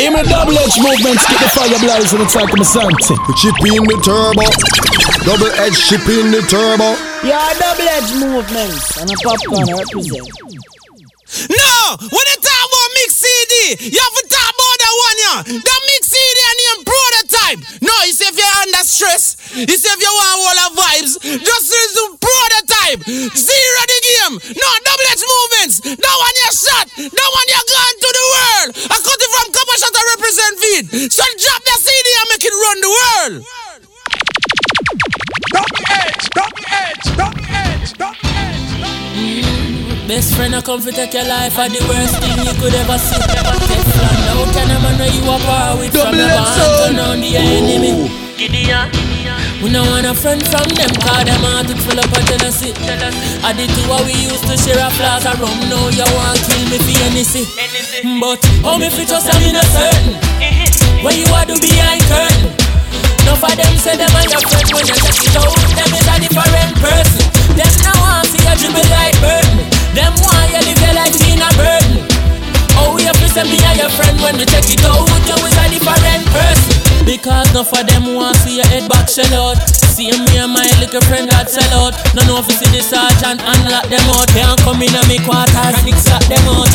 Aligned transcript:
In 0.00 0.14
my 0.14 0.22
double 0.22 0.56
edge 0.56 0.80
movements, 0.80 1.28
get 1.28 1.36
the 1.44 1.48
fire 1.52 1.76
blazing 1.76 2.24
inside 2.24 2.48
my 2.56 2.64
Santi. 2.64 3.12
We 3.28 3.34
chip 3.36 3.52
in 3.68 3.84
the 3.84 4.00
turbo. 4.00 4.48
Double 5.28 5.52
edge 5.60 5.76
chip 5.76 6.00
in 6.08 6.32
the 6.32 6.40
turbo. 6.48 6.96
Yeah, 7.20 7.52
double 7.60 7.84
edge 7.84 8.08
movements. 8.16 8.96
And 8.96 9.12
a 9.12 9.16
Popcaan 9.20 9.68
represent. 9.68 10.24
No! 11.52 12.00
When 12.00 12.26
you 12.32 12.38
talk 12.40 12.64
about 12.64 12.88
mix 12.96 13.20
CD, 13.20 13.92
you 13.92 14.00
have 14.00 14.16
to 14.18 14.24
talk 14.24 14.50
about 14.56 14.76
that 14.80 14.94
one, 15.04 15.18
yeah. 15.20 15.38
The 15.60 15.76
mix 15.92 16.02
CD 16.08 16.38
and 16.48 16.58
the 16.58 16.72
prototype. 16.88 17.60
No, 17.84 17.92
you 18.08 18.16
say 18.16 18.32
if 18.32 18.40
you're 18.40 18.56
under 18.64 18.82
stress, 18.88 19.36
you 19.52 19.76
say 19.76 19.92
if 19.94 20.00
you 20.00 20.10
want 20.16 20.32
all 20.40 20.56
the 20.58 20.68
vibes, 20.80 21.12
just 21.20 21.64
listen 21.68 21.92
to 21.92 22.04
prototype. 22.18 23.00
Zero 23.36 23.80
the 24.10 24.18
game. 24.18 24.34
No, 24.58 24.68
double 24.82 25.06
edge 25.10 25.22
movements. 25.22 25.76
That 25.80 26.16
one 26.18 26.34
you 26.34 26.50
shot. 26.50 26.86
That 26.98 27.30
one 27.30 27.48
you 27.48 27.62
gone 27.70 27.96
to 28.02 28.10
the 28.10 28.26
world. 28.34 28.70
I 28.90 28.96
cut 28.98 29.20
it 29.22 29.30
from 29.30 29.46
couple 29.54 29.76
shot 29.78 29.92
to 29.94 30.02
represent 30.18 30.54
feed. 30.58 30.84
So 31.12 31.22
drop 31.38 31.60
the 31.62 31.76
CD 31.78 32.08
and 32.18 32.26
make 32.30 32.44
it 32.44 32.54
run 32.54 32.78
the 32.80 32.90
world. 32.90 33.34
Double 35.50 35.84
edge, 35.90 36.24
double 36.34 36.64
edge, 36.70 37.06
double 37.16 37.46
edge, 37.50 37.92
double 37.94 38.26
edge. 38.34 38.70
Best 40.08 40.34
friend, 40.34 40.54
I 40.56 40.62
come 40.62 40.82
to 40.82 40.90
take 40.90 41.14
your 41.14 41.24
life 41.24 41.58
are 41.58 41.68
the 41.68 41.78
worst 41.86 42.18
thing 42.18 42.38
you 42.42 42.54
could 42.58 42.74
ever 42.74 42.98
see. 42.98 43.18
Never 43.30 43.54
Teflon, 43.62 44.16
no 44.26 44.42
can 44.50 44.70
a 44.70 44.78
man 44.82 44.98
know 44.98 45.06
you 45.06 45.22
are 45.30 45.38
power 45.38 45.78
with 45.78 45.92
from 45.94 46.14
your 46.18 46.26
band 46.26 46.98
turn 46.98 46.98
on 46.98 47.20
the 47.20 47.36
enemy. 47.36 48.10
Gideon. 48.36 49.49
We 49.60 49.68
no 49.68 49.84
want 49.84 50.08
a 50.08 50.16
friend 50.16 50.40
from 50.40 50.64
them, 50.72 50.88
cause 51.04 51.28
them 51.28 51.44
heart 51.44 51.68
it 51.68 51.76
full 51.84 52.00
up 52.00 52.08
of 52.08 52.24
jealousy. 52.24 52.72
I 53.44 53.52
did 53.52 53.68
two 53.76 53.84
what 53.92 54.08
we 54.08 54.16
used 54.16 54.48
to 54.48 54.56
share 54.56 54.80
a 54.80 54.88
flask 54.96 55.28
of 55.28 55.36
rum, 55.36 55.52
now 55.68 55.84
you 55.92 56.08
want 56.16 56.40
kill 56.48 56.64
me 56.72 56.80
for 56.80 56.96
anything. 57.04 57.44
But 58.16 58.40
how 58.64 58.80
me 58.80 58.88
fit 58.88 59.12
just 59.12 59.28
I'm 59.28 59.36
in 59.44 59.60
a 59.60 59.64
certain. 59.68 60.16
Where 61.04 61.12
you 61.12 61.28
are 61.36 61.44
do 61.44 61.60
behind 61.60 62.00
curtain. 62.08 62.56
Enough 63.20 63.44
of 63.44 63.52
them 63.52 63.74
say 63.76 64.00
them 64.00 64.08
are 64.16 64.24
your 64.32 64.40
friend 64.48 64.64
when 64.72 64.84
you 64.88 64.96
check 64.96 65.20
it 65.28 65.36
out. 65.36 65.52
Them 65.52 65.92
is 65.92 66.08
a 66.08 66.14
different 66.24 66.72
person. 66.80 67.24
Them 67.52 67.72
no 67.84 67.92
want 68.00 68.32
see 68.32 68.40
you 68.40 68.56
dribble 68.64 68.88
like 68.88 69.16
burden. 69.20 69.60
Them 69.92 70.16
want 70.24 70.56
you 70.56 70.72
live 70.72 70.80
your 70.80 70.94
life 70.96 71.20
in 71.20 71.36
a 71.36 71.48
burden. 71.60 72.08
Oh, 72.80 72.96
you 72.96 73.12
have 73.12 73.20
to 73.20 73.28
say 73.28 73.44
me 73.44 73.60
and 73.60 73.76
your 73.76 73.92
friend 73.92 74.16
when 74.24 74.40
you 74.40 74.48
check 74.48 74.64
it 74.72 74.80
out. 74.88 75.04
You 75.04 75.36
is 75.36 75.52
a 75.52 75.64
different 75.68 76.24
person. 76.32 76.79
Because 77.04 77.50
enough 77.50 77.72
of 77.72 77.86
them 77.86 78.14
want 78.14 78.36
see 78.42 78.56
your 78.56 78.66
head 78.66 78.88
back 78.88 79.08
shell 79.08 79.32
out. 79.34 79.58
See 79.94 80.10
me 80.10 80.38
and 80.38 80.52
my 80.52 80.64
little 80.78 81.00
friend 81.08 81.28
got 81.28 81.50
sell 81.50 81.68
out. 81.76 81.94
No 82.14 82.22
know 82.26 82.38
if 82.38 82.48
you 82.48 82.56
see 82.56 82.70
the 82.70 82.82
sergeant 82.82 83.42
and 83.42 83.60
lock 83.68 83.86
them 83.88 84.04
out. 84.14 84.28
Can't 84.30 84.58
come 84.60 84.82
in 84.82 84.94
on 84.94 85.06
me 85.08 85.18
quarters, 85.24 85.76
six 85.82 86.08
lock 86.08 86.24
them 86.30 86.46
out. 86.48 86.70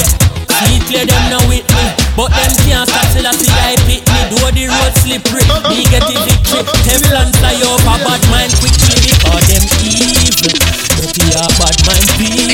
See 0.66 0.80
clear 0.88 1.06
them 1.06 1.24
now 1.30 1.44
with 1.48 1.68
me. 1.68 1.86
But 2.16 2.32
them 2.32 2.54
can't 2.64 2.88
stop 2.88 3.08
till 3.12 3.28
I 3.28 3.32
see 3.36 3.52
I 3.52 3.76
pick 3.88 4.04
me. 4.08 4.22
Do 4.32 4.40
the 4.52 4.66
road 4.72 4.94
slippery. 5.04 5.44
Me 5.70 5.84
get 5.88 6.04
the 6.08 6.16
victory. 6.24 6.64
Teflon 6.88 7.30
fly 7.40 7.60
over 7.60 7.98
bad 8.04 8.22
mind 8.32 8.54
quickly 8.60 9.05
because 9.26 9.48
them 9.50 9.66
evil. 9.82 10.54
Dirty 11.02 11.26
are 11.34 11.50
bad 11.58 11.76
mind 11.86 12.06
people. 12.18 12.54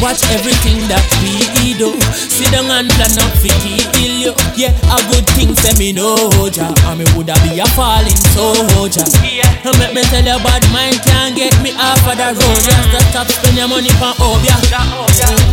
Watch 0.00 0.24
everything 0.32 0.80
that 0.88 1.04
we 1.20 1.76
do. 1.76 1.92
Sit 2.16 2.48
down 2.52 2.70
and 2.72 2.88
plan 2.96 3.12
up 3.20 3.32
for 3.36 3.52
kill 3.92 4.16
you. 4.16 4.32
Yeah, 4.56 4.72
a 4.88 4.96
good 5.12 5.26
thing 5.36 5.52
say 5.54 5.76
me 5.76 5.92
know 5.92 6.16
ja. 6.48 6.72
And 6.88 6.98
me 6.98 7.04
woulda 7.12 7.36
be 7.44 7.60
a 7.60 7.66
falling 7.76 8.16
soldier. 8.32 9.04
Yeah, 9.20 9.44
make 9.76 9.92
me 9.92 10.02
tell 10.08 10.24
you 10.24 10.40
bad 10.40 10.64
mind 10.72 11.02
can't 11.04 11.36
get 11.36 11.52
me 11.60 11.76
off 11.76 12.00
of 12.08 12.16
the 12.16 12.32
road. 12.32 12.60
Just 12.64 13.10
stop 13.12 13.28
spend 13.28 13.56
your 13.56 13.68
money 13.68 13.92
for 14.00 14.14
obia. 14.24 14.56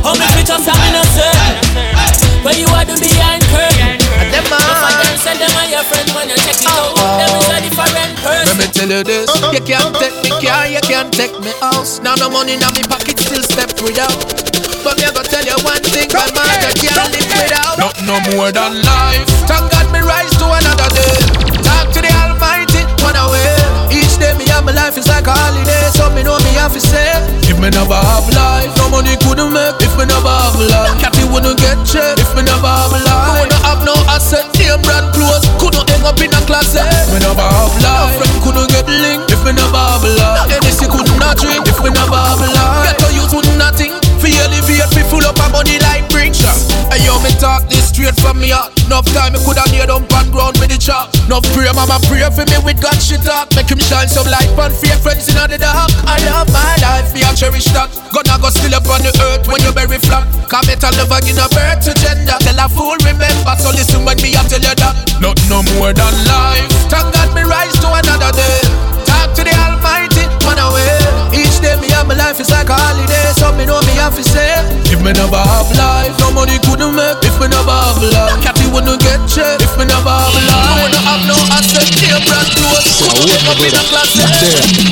How 0.04 0.14
me 0.16 0.26
fit 0.38 0.50
up 0.50 0.62
some 0.62 0.80
innocent. 0.88 2.27
Where 2.46 2.58
you 2.58 2.68
are 2.74 2.86
to 2.86 2.96
behind 2.98 3.44
curtain. 3.50 3.98
Them 4.32 4.46
man. 4.52 4.60
If 4.60 4.80
don't 5.02 5.20
send 5.22 5.40
them 5.40 5.54
on 5.58 5.70
your 5.70 5.84
friend 5.88 6.08
when 6.14 6.30
you 6.30 6.38
check 6.44 6.60
it 6.60 6.68
out. 6.68 6.94
Oh. 6.98 7.18
Them 7.22 7.32
is 7.38 7.50
a 7.50 7.58
different 7.64 8.14
person. 8.22 8.46
Let 8.50 8.58
me 8.58 8.68
tell 8.72 8.90
you 8.90 9.02
this. 9.04 9.30
You 9.54 9.62
can't 9.64 9.94
take 9.98 10.18
me 10.24 10.30
car, 10.42 10.68
you 10.68 10.82
can't 10.84 11.12
take 11.14 11.36
me 11.39 11.52
house. 11.61 12.00
Now 12.00 12.16
no 12.16 12.30
money 12.30 12.54
in 12.54 12.61
my 12.61 12.84
pocket, 12.89 13.20
still 13.20 13.44
step 13.44 13.72
without. 13.82 14.14
But 14.84 14.98
me 15.00 15.04
I 15.04 15.11
go 15.11 15.22
tell 15.26 15.44
you 15.44 15.58
one 15.67 15.84
thing, 15.84 16.08
my 16.14 16.30
mother 16.32 16.72
can't 16.80 17.11
live 17.11 17.28
without. 17.28 17.76
Not 17.76 17.95
no 18.08 18.16
more 18.32 18.52
than 18.52 18.82
life. 18.86 19.28
Thank 19.50 19.67
God 19.73 19.88
me 19.92 20.00
rise 20.00 20.32
to 20.40 20.45
another 20.48 20.90
day. 20.95 21.17
Talk 21.66 21.92
to 21.98 22.00
the 22.00 22.11
Almighty, 22.23 22.88
one 23.04 23.17
away. 23.20 23.58
Each 23.92 24.16
day 24.16 24.32
me 24.40 24.48
have 24.54 24.64
my 24.64 24.72
life 24.72 24.95
is 24.95 25.08
like 25.10 25.28
a 25.28 25.34
holiday, 25.36 25.92
so 25.92 26.08
me 26.16 26.23
know 26.23 26.40
me 26.45 26.52
have 26.56 26.72
to 26.72 26.80
say. 26.80 27.11
If 27.50 27.60
me 27.60 27.70
never 27.70 27.98
have 27.98 28.28
life, 28.32 28.72
no 28.78 28.88
money 28.88 29.17
couldn't 29.20 29.52
make. 29.52 29.76
If 29.84 29.98
me 30.00 30.06
never 30.08 30.32
have 30.32 30.56
life, 30.56 30.95
Cathy 31.02 31.28
wouldn't 31.28 31.60
get 31.60 31.76
checked. 31.84 32.17
Me 37.17 37.26
never 37.26 37.42
have 37.42 37.73
life, 37.82 38.17
friend 38.17 38.44
couldn't 38.44 38.70
get 38.70 38.86
linked. 38.86 39.32
If 39.32 39.44
me 39.44 39.52
never 39.54 39.78
have 39.78 40.04
life, 40.04 40.50
Hennessy 40.50 40.86
couldn't 40.86 41.17
drink. 41.38 41.66
If 41.67 41.82
me 41.82 41.89
have 42.14 42.39
life, 42.39 42.86
get 42.86 42.98
to 43.02 43.10
use 43.14 43.33
would 43.33 43.50
nothing. 43.58 43.94
For 44.22 44.30
elevate, 44.30 44.94
me 44.95 45.04
full 45.10 45.26
up 45.26 45.39
of 45.42 45.52
money 45.52 45.80
like 45.80 46.10
bricks. 46.10 46.42
Hey 46.94 47.05
yo, 47.05 47.20
me 47.22 47.32
talk 47.39 47.67
this 47.70 47.89
straight 47.89 48.16
from 48.22 48.39
me 48.39 48.50
heart. 48.50 48.77
Enough 48.98 49.14
time 49.14 49.34
me 49.34 49.40
coulda 49.46 49.62
kneel 49.70 49.86
down 49.86 50.10
pan 50.10 50.26
ground 50.34 50.58
with 50.58 50.74
the 50.74 50.78
chop. 50.82 51.14
Enough 51.30 51.46
pray, 51.54 51.70
mama 51.70 52.02
pray 52.10 52.26
for 52.34 52.50
me 52.50 52.58
with 52.66 52.82
God 52.82 52.98
shit 52.98 53.22
talk. 53.22 53.46
Make 53.54 53.70
him 53.70 53.78
shine 53.78 54.10
some 54.10 54.26
light 54.26 54.50
on 54.58 54.74
fear 54.74 54.98
friends 54.98 55.30
in 55.30 55.38
the 55.38 55.54
dark. 55.54 55.94
I 56.02 56.18
love 56.26 56.50
my 56.50 56.74
life, 56.82 57.14
me 57.14 57.22
I 57.22 57.30
cherish 57.38 57.70
that. 57.78 57.94
Gonna 58.10 58.42
go 58.42 58.50
still 58.50 58.74
up 58.74 58.90
on 58.90 59.06
the 59.06 59.14
earth 59.30 59.46
when 59.46 59.62
you 59.62 59.70
bury 59.70 60.02
flat. 60.02 60.26
Come 60.50 60.66
better 60.66 60.90
never 60.98 61.22
give 61.22 61.38
a 61.38 61.46
birth 61.46 61.86
to 61.86 61.94
gender. 61.94 62.42
Tell 62.42 62.58
a 62.58 62.66
fool 62.66 62.98
remember, 63.06 63.54
so 63.62 63.70
listen 63.70 64.02
when 64.02 64.18
me 64.18 64.34
I 64.34 64.42
tell 64.50 64.66
you 64.66 64.74
that. 64.74 64.98
Not 65.22 65.38
no 65.46 65.62
more 65.78 65.94
than 65.94 66.14
life. 66.26 66.66
Thank 66.90 67.14
God 67.14 67.30
me 67.38 67.46
rise 67.46 67.78
to 67.86 67.94
another 68.02 68.34
day. 68.34 68.66
Talk 69.06 69.30
to 69.38 69.46
the 69.46 69.54
Almighty, 69.62 70.26
one 70.42 70.58
away. 70.58 71.38
Each 71.58 71.66
day 71.66 71.82
me 71.82 71.90
have 71.90 72.06
my 72.06 72.14
life 72.14 72.40
is 72.40 72.52
like 72.54 72.70
a 72.70 72.78
holiday, 72.78 73.34
so 73.34 73.50
me 73.58 73.66
know 73.66 73.82
me 73.82 73.98
have 73.98 74.14
to 74.14 74.22
say. 74.22 74.62
If 74.94 75.02
me 75.02 75.10
never 75.10 75.42
have 75.42 75.66
life, 75.73 76.14
no 76.22 76.30
money 76.30 76.62
couldn't 76.62 76.94
make. 76.94 77.18
If 77.26 77.34
me 77.42 77.50
never 77.50 77.73
have 77.73 77.98
life, 77.98 78.38
Cathy 78.45 78.70
wouldn't 78.70 79.02
get 79.02 79.18
checked. 79.26 79.66
If 79.66 79.73
me 79.73 79.90
never 79.90 80.06
have 80.06 80.38
life, 80.38 80.54
I 80.54 80.86
wouldn't 80.86 81.02
have 81.02 81.23
no 81.26 81.38
asset. 81.50 81.90
Dear 81.98 82.22
brand 82.30 82.46
clothes, 82.54 83.02
couldn't 83.10 83.50
up 83.50 83.58
in 83.58 83.73
a. 83.73 83.88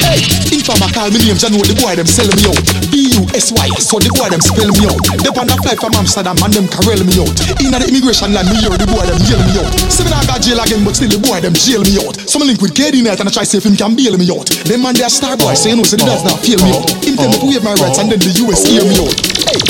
Hey, 0.01 0.25
if 0.57 0.65
I'm 0.65 0.81
a 0.81 0.89
call 0.89 1.13
me 1.13 1.21
name, 1.21 1.37
you 1.37 1.49
know 1.53 1.61
the 1.61 1.77
boy 1.77 1.93
them 1.93 2.09
sell 2.09 2.25
me 2.33 2.49
out. 2.49 2.57
B-U-S-Y, 2.89 3.67
so 3.77 4.01
the 4.01 4.09
boy 4.17 4.33
them 4.33 4.41
spell 4.41 4.73
me 4.73 4.89
out. 4.89 4.97
They 5.21 5.29
on 5.29 5.45
a 5.45 5.55
flight 5.61 5.77
from 5.77 5.93
Amsterdam 5.93 6.41
and 6.41 6.49
them 6.49 6.65
carrel 6.65 7.05
me 7.05 7.21
out. 7.21 7.37
Inna 7.61 7.77
the 7.77 7.93
immigration 7.93 8.33
line, 8.33 8.49
me 8.49 8.65
hear 8.65 8.73
the 8.73 8.89
boy 8.89 9.05
them 9.05 9.21
yell 9.29 9.41
me 9.45 9.61
out. 9.61 9.69
Seven 9.93 10.17
I 10.17 10.25
got 10.25 10.41
jail 10.41 10.57
again, 10.57 10.81
but 10.81 10.97
still 10.97 11.13
the 11.13 11.21
boy 11.21 11.37
them 11.45 11.53
jail 11.53 11.85
me 11.85 12.01
out. 12.01 12.17
Some 12.25 12.41
link 12.41 12.57
with 12.57 12.73
KD 12.73 13.05
Knight 13.05 13.21
and 13.21 13.29
I 13.29 13.31
try 13.31 13.45
if 13.45 13.61
him 13.61 13.77
can 13.77 13.93
bail 13.93 14.17
me 14.17 14.25
out. 14.33 14.49
Them 14.65 14.81
man 14.81 14.97
they 14.97 15.05
a 15.05 15.09
star 15.13 15.37
boy, 15.37 15.53
so 15.53 15.69
you 15.69 15.77
know, 15.77 15.85
so 15.85 15.93
the 15.93 16.05
does 16.09 16.25
not 16.25 16.41
feel 16.41 16.57
me 16.65 16.73
out. 16.73 16.89
Him 17.05 17.15
tell 17.15 17.29
me 17.45 17.57
my 17.61 17.73
rights 17.77 18.01
and 18.01 18.09
then 18.09 18.19
the 18.19 18.33
US 18.45 18.65
hear 18.65 18.81
me 18.81 18.97
out. 18.97 19.13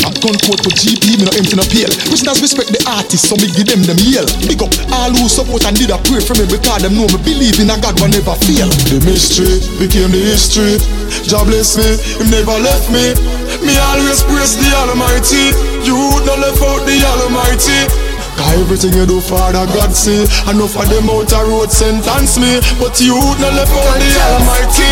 I'm 0.08 0.16
gun 0.24 0.38
quote 0.42 0.62
for 0.64 0.72
GP, 0.72 1.20
me 1.20 1.26
no 1.28 1.32
empty 1.36 1.56
no 1.60 1.66
pale. 1.68 1.92
Does 2.26 2.42
respect 2.42 2.74
the 2.74 2.82
artists, 2.90 3.30
so 3.30 3.38
me 3.38 3.46
give 3.54 3.70
them 3.70 3.86
them 3.86 4.00
yell. 4.02 4.26
Big 4.50 4.58
up 4.64 4.72
all 4.90 5.14
who 5.14 5.30
support 5.30 5.62
and 5.68 5.78
did 5.78 5.94
a 5.94 5.98
pray 6.10 6.24
for 6.24 6.34
me 6.40 6.48
because 6.50 6.82
them 6.82 6.98
know 6.98 7.06
me 7.12 7.20
believe 7.22 7.60
in 7.62 7.70
a 7.70 7.78
God 7.78 7.94
will 8.02 8.10
never 8.10 8.34
fail. 8.48 8.70
The 8.90 8.98
mystery 9.06 9.62
became 9.78 10.10
the 10.10 10.22
history. 10.22 10.80
God 11.30 11.52
bless 11.52 11.78
me, 11.78 11.86
him 12.18 12.34
never 12.34 12.58
left 12.58 12.90
me. 12.90 13.14
Me 13.62 13.74
always 13.94 14.26
praise 14.26 14.58
the 14.58 14.70
Almighty. 14.74 15.54
You 15.86 15.98
no 16.26 16.34
left 16.38 16.62
out 16.66 16.82
the 16.86 16.98
Almighty. 17.06 18.05
Cause 18.36 18.60
everything 18.60 18.94
you 18.94 19.06
do, 19.06 19.22
Father 19.22 19.66
God 19.72 19.92
see 19.96 20.24
Enough 20.52 20.76
of 20.76 20.86
them 20.90 21.10
out 21.10 21.32
a 21.32 21.40
road 21.48 21.72
sentence 21.72 22.38
me 22.38 22.60
But 22.80 23.00
you 23.00 23.16
no 23.40 23.48
left 23.52 23.72
out 23.72 23.96
the 24.00 24.10
Almighty 24.30 24.90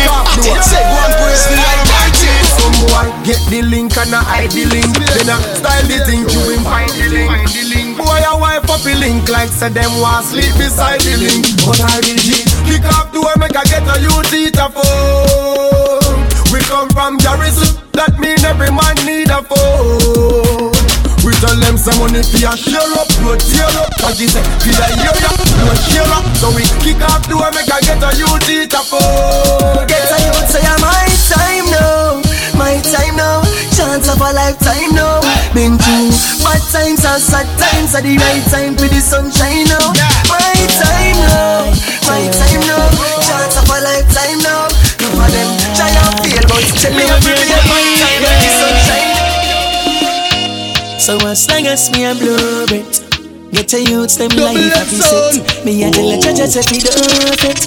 Say 0.64 0.80
go 0.80 0.96
and 1.04 1.14
praise 1.20 1.44
the 1.48 1.56
Almighty 1.60 2.32
Some 2.56 2.76
boy 2.88 3.14
get 3.24 3.40
the 3.48 3.62
link 3.62 3.96
and 3.96 4.14
I 4.14 4.22
hide 4.22 4.52
the 4.52 4.68
link. 4.68 4.92
Then 5.16 5.32
I 5.32 5.40
style 5.56 5.86
the 5.88 5.98
thing 6.04 6.28
you 6.28 6.42
him 6.52 6.62
find 6.62 6.92
the 6.92 7.08
link. 7.08 7.96
Boy, 7.96 8.04
I 8.04 8.36
wipe 8.36 8.68
up 8.68 8.80
the 8.84 8.94
link 8.94 9.28
like 9.28 9.48
say 9.48 9.70
them 9.70 9.90
want 10.00 10.26
sleep 10.26 10.52
beside 10.60 11.00
the 11.00 11.16
link. 11.16 11.48
But 11.64 11.80
I 11.80 11.96
will 12.04 12.20
G 12.20 12.44
kick 12.68 12.84
off 12.92 13.12
door 13.12 13.32
make 13.40 13.56
I 13.56 13.64
get 13.64 13.88
a 13.88 13.96
youth 14.04 14.32
eat 14.36 14.60
a 14.60 14.68
phone. 14.68 16.20
We 16.52 16.60
come 16.68 16.90
from 16.90 17.16
Garrison, 17.18 17.80
that 17.92 18.18
mean 18.20 18.38
every 18.44 18.70
man 18.70 18.96
need 19.08 19.30
a 19.32 19.40
phone. 19.42 20.73
Tell 21.40 21.56
them 21.60 21.76
some 21.76 21.98
money 22.00 22.22
for 22.22 22.40
a 22.46 22.52
share 22.56 22.92
up, 22.96 23.08
no 23.20 23.34
tear 23.36 23.68
up. 23.80 23.90
Cause 24.00 24.16
she 24.18 24.26
say, 24.28 24.42
feel 24.62 24.78
a 24.80 24.86
year 25.00 25.16
up, 25.28 25.40
no 25.64 25.72
share 25.88 26.12
up. 26.14 26.24
So 26.40 26.48
we 26.54 26.64
kick 26.80 27.00
off 27.10 27.24
door 27.28 27.50
make 27.52 27.68
I 27.70 27.80
get 27.84 28.00
a 28.00 28.10
youth 28.16 28.48
eat 28.48 28.72
a 28.72 28.80
phone. 28.80 29.84
Get 29.86 30.08
a 30.08 30.16
youth 30.24 30.48
say 30.48 30.64
my 30.80 31.04
time 31.28 31.66
now, 31.68 32.22
my 32.56 32.80
time 32.80 33.16
now. 33.16 33.42
Chance 33.74 34.08
of 34.08 34.20
a 34.20 34.30
lifetime 34.32 34.94
now. 34.94 35.20
Been 35.52 35.76
through 35.76 36.10
bad 36.42 36.62
times 36.72 37.04
and 37.04 37.20
sad 37.20 37.48
times 37.58 37.94
at 37.94 38.02
the 38.06 38.16
right 38.16 38.44
time 38.48 38.74
for 38.78 38.88
the 38.88 39.00
sunshine 39.02 39.66
now. 39.68 39.92
My 40.30 40.54
time 40.80 41.18
now, 41.28 41.68
my 42.08 42.22
time 42.32 42.62
now. 42.64 42.88
Chance 43.20 43.56
of 43.60 43.68
a 43.68 43.76
lifetime 43.82 44.40
now. 44.40 44.70
None 45.02 45.20
of 45.20 45.28
them 45.28 45.50
try 45.76 45.90
and 45.92 46.14
fail, 46.24 46.44
but 46.48 46.64
tell 46.80 46.94
me 46.96 47.04
So 51.04 51.18
as 51.28 51.46
long 51.50 51.66
as 51.66 51.90
me 51.92 52.06
a 52.06 52.14
blow 52.14 52.64
it, 52.70 53.04
Get 53.54 53.72
a 53.74 53.78
youth, 53.84 54.18
them 54.18 54.34
life 54.34 54.58
happy 54.74 54.98
set. 54.98 55.64
Me 55.64 55.84
a 55.84 55.90
tell 55.92 56.10
a 56.10 56.18
judge, 56.18 56.50
say 56.50 56.66
fi 56.66 56.82
do 56.82 56.90
it. 56.90 57.60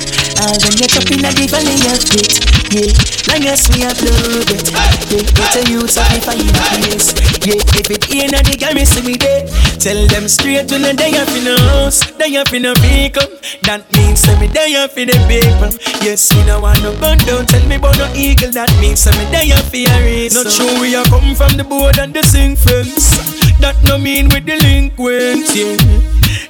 All 0.44 0.58
when 0.60 0.76
you 0.76 0.84
chop 0.84 1.08
in 1.08 1.24
a 1.24 1.32
the 1.32 1.48
valley 1.48 1.80
of 1.88 2.04
it. 2.12 2.44
Yeah, 2.76 2.92
long 3.32 3.48
as 3.48 3.64
we 3.72 3.88
upload 3.88 4.52
it. 4.52 4.68
Yeah, 5.08 5.24
get 5.32 5.56
a 5.56 5.62
youth, 5.72 5.96
happy 5.96 6.20
for 6.20 6.36
you 6.36 6.52
place. 6.52 7.16
Yeah, 7.48 7.80
if 7.80 7.88
it 7.88 8.04
ain't 8.12 8.36
a 8.36 8.44
the 8.44 8.60
girl, 8.60 8.76
me 8.76 8.84
me 9.08 9.16
there. 9.16 9.48
Tell 9.80 9.96
them 10.12 10.28
straight 10.28 10.68
when 10.68 10.84
they 10.92 11.16
up 11.16 11.32
in 11.32 11.48
the 11.48 11.56
house, 11.72 12.04
they 12.20 12.36
up 12.36 12.52
in 12.52 12.64
the 12.68 12.76
vehicle. 12.84 13.32
That 13.64 13.88
say 14.18 14.36
me 14.40 14.48
up 14.76 14.98
in 14.98 15.08
the 15.08 15.18
people. 15.30 15.72
Yes, 16.02 16.34
me 16.34 16.44
no 16.46 16.60
want 16.60 16.82
no 16.82 16.92
gun, 17.00 17.18
don't 17.20 17.48
tell 17.48 17.66
me 17.68 17.76
about 17.76 17.98
no 17.98 18.12
eagle. 18.14 18.52
That 18.52 18.72
means 18.82 19.02
say 19.02 19.12
me 19.14 19.52
up 19.52 19.66
for 19.70 19.78
a 19.78 19.98
reason. 20.04 20.44
Not 20.44 20.52
sure 20.52 20.82
we 20.82 20.96
are 20.96 21.06
come 21.06 21.36
from 21.36 21.58
the 21.58 21.64
board 21.64 22.00
and 22.00 22.14
the 22.14 22.24
sing 22.24 22.56
fence. 22.56 23.16
That 23.60 23.78
no 23.84 23.98
mean 23.98 24.30
with 24.30 24.46
delinquents, 24.46 25.56
yeah. 25.56 25.78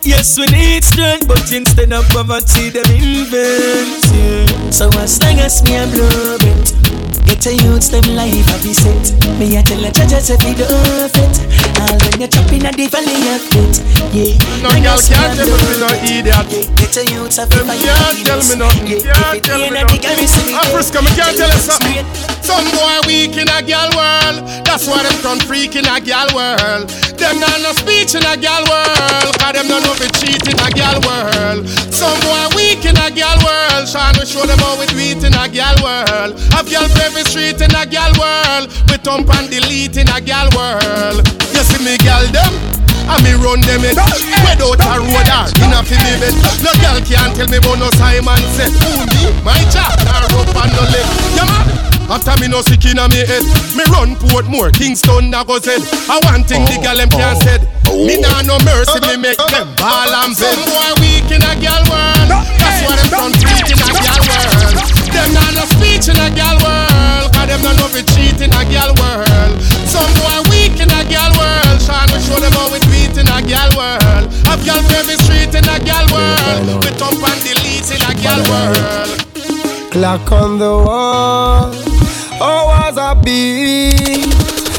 Yes, 0.01 0.37
we 0.39 0.45
need 0.47 0.83
strength, 0.83 1.27
but 1.27 1.51
instead 1.51 1.91
of 1.91 2.07
poverty, 2.09 2.69
them 2.69 2.87
invent, 2.91 4.03
yeah. 4.15 4.71
So 4.71 4.89
as 4.99 5.21
long 5.21 5.39
as 5.39 5.63
me 5.63 5.75
a 5.75 5.85
blow 5.87 6.37
it, 6.39 6.96
get 7.27 7.45
a 7.45 7.53
youth, 7.63 7.91
them 7.91 8.07
life 8.15 8.47
happy 8.47 8.73
set. 8.73 9.11
Me 9.37 9.59
a 9.59 9.61
tell 9.61 9.83
a 9.83 9.91
judge, 9.91 10.23
say 10.23 10.37
fi 10.39 10.55
don't 10.55 11.15
it. 11.19 11.35
All 11.83 11.95
when 11.99 12.21
you 12.23 12.27
chop 12.27 12.51
in 12.51 12.65
a 12.65 12.71
the 12.71 12.87
valley 12.87 13.15
of 13.35 13.43
it, 13.51 13.75
yeah. 14.15 14.63
No 14.63 14.71
girl 14.79 14.99
can't 15.03 15.35
tell 15.35 15.51
me 15.51 15.75
no 15.79 15.89
idiot. 16.03 16.47
Get 16.79 16.95
a 16.97 17.03
youth, 17.07 17.35
happy 17.35 17.59
Them 17.59 17.67
can't 17.67 18.17
tell 18.25 18.41
me 18.43 18.55
nothing. 18.59 18.87
Yeah, 18.87 19.13
Can't 19.13 19.37
if 19.37 19.43
it 19.43 19.43
tell 19.43 19.59
me 19.59 19.77
ain't 19.77 19.77
a 19.77 19.83
the 19.87 19.97
girl, 20.03 20.17
me 20.17 20.27
see 20.27 20.43
me 20.47 20.51
nothing. 20.55 20.75
Africa, 20.75 20.99
me 21.03 21.11
can't 21.15 21.35
tell 21.37 21.51
you 21.51 21.61
something. 21.63 22.05
Some 22.43 22.67
boy 22.71 22.97
weak 23.07 23.35
in 23.37 23.47
a 23.47 23.59
gal 23.63 23.87
world. 23.95 24.43
That's 24.67 24.87
why 24.87 25.03
them 25.03 25.15
turn 25.23 25.39
freak 25.47 25.75
in 25.79 25.87
a 25.87 25.99
gal 26.03 26.27
world. 26.35 26.91
Them 27.15 27.39
not 27.39 27.59
no 27.63 27.71
speech 27.71 28.15
in 28.15 28.23
a 28.27 28.35
gal 28.35 28.63
world. 28.67 29.31
Cause 29.39 29.53
them 29.55 29.67
don't 29.71 29.83
know 29.83 29.95
fi 29.95 30.07
cheat 30.19 30.43
in 30.43 30.59
a 30.59 30.69
gal 30.75 30.99
world. 31.07 31.63
Some 31.91 32.19
boy 32.27 32.43
weak 32.55 32.66
a 33.07 33.11
gal 33.11 33.39
world. 33.43 33.87
Sean 33.87 34.11
we 34.19 34.25
show 34.25 34.43
them 34.43 34.59
how 34.59 34.75
we 34.79 34.85
do 34.87 34.99
it 34.99 35.23
in 35.23 35.33
a 35.33 35.47
gal 35.47 35.75
world. 35.79 36.35
Have 36.51 36.67
gal 36.67 36.87
every 37.07 37.23
street 37.23 37.59
in 37.63 37.71
a 37.71 37.85
gal 37.87 38.11
world. 38.19 38.67
We 38.91 38.99
thump 38.99 39.31
and 39.35 39.47
delete 39.49 39.95
in 39.95 40.09
a 40.11 40.19
gal 40.19 40.51
world. 40.51 41.23
You 41.55 41.63
see 41.63 41.83
me 41.83 41.95
gal 42.03 42.27
them? 42.27 42.51
And 43.07 43.23
me 43.23 43.31
run 43.39 43.61
them 43.63 43.87
in 43.87 43.95
Without 43.95 44.83
a 44.83 44.99
road 44.99 45.31
or 45.31 45.47
in 45.63 45.71
a 45.71 45.79
live 45.79 46.27
it 46.27 46.35
No 46.59 46.75
girl 46.83 46.99
can't 47.07 47.33
tell 47.37 47.47
me 47.47 47.55
about 47.55 47.79
no 47.79 47.89
Simon 47.91 48.35
said 48.51 48.67
Who 48.83 48.99
me? 49.07 49.31
My 49.47 49.55
job 49.71 49.95
Nar 50.03 50.27
up 50.27 50.51
and 50.51 50.71
no 50.75 50.83
leg 50.91 51.07
Yeah 51.31 51.47
man 51.47 51.96
after 52.09 52.35
me 52.41 52.47
no 52.47 52.61
sick 52.61 52.85
inna 52.85 53.07
me 53.09 53.23
head. 53.23 53.43
Me 53.75 53.83
run 53.91 54.15
Portmore, 54.15 54.71
Kingston, 54.73 55.31
that 55.31 55.47
go 55.47 55.59
said 55.59 55.83
I 56.07 56.19
want 56.27 56.47
thing 56.47 56.65
the 56.65 56.79
gal 56.81 56.97
them 56.97 57.09
can't 57.09 57.39
said. 57.43 57.61
Me 57.91 58.19
nah 58.19 58.41
no 58.43 58.57
mercy, 58.67 58.99
me 59.07 59.15
make 59.17 59.39
them 59.51 59.67
ball 59.79 60.11
and 60.23 60.35
bend. 60.35 60.57
Some 60.57 60.67
boy 60.67 60.91
weak 61.03 61.29
in 61.31 61.43
a 61.43 61.53
gal 61.59 61.83
world. 61.87 62.29
That's 62.59 62.79
why 62.83 62.95
them 62.95 63.09
front 63.11 63.35
freak 63.39 63.69
in 63.71 63.79
a 63.79 63.89
gal 63.95 64.21
world. 64.23 64.97
Them 65.11 65.33
nah 65.33 65.51
no 65.55 65.63
speech 65.73 66.07
in 66.11 66.19
a 66.19 66.29
gal 66.29 66.59
world 66.61 67.33
Cause 67.33 67.47
them 67.47 67.61
nah 67.63 67.73
know 67.73 67.87
fi 67.89 68.03
cheat 68.13 68.39
in 68.41 68.51
a 68.53 68.61
gal 68.69 68.93
world. 68.99 69.55
Some 69.87 70.11
boy 70.19 70.45
weak 70.51 70.77
in 70.77 70.91
a 70.91 71.01
gal 71.09 71.31
world 71.39 71.79
Sean 71.81 72.05
we 72.13 72.19
show 72.21 72.37
them 72.37 72.51
how 72.53 72.69
we 72.71 72.79
do 72.79 72.91
it 72.93 73.17
in 73.17 73.27
a 73.27 73.41
gal 73.41 73.71
world. 73.73 74.29
Have 74.45 74.63
gal 74.65 74.83
for 74.83 74.93
every 74.93 75.17
street 75.25 75.55
in 75.55 75.65
a 75.65 75.79
gal 75.79 76.05
world. 76.13 76.83
We 76.83 76.91
thump 76.99 77.23
and 77.23 77.39
delete 77.41 77.89
in 77.89 78.01
a 78.03 78.13
gal 78.21 78.41
world. 78.51 79.91
Clock 79.91 80.31
on 80.31 80.59
the 80.59 80.69
wall. 80.85 81.86
Oh, 82.39 82.67
was 82.67 82.97
a 82.97 83.15
beat. 83.23 84.33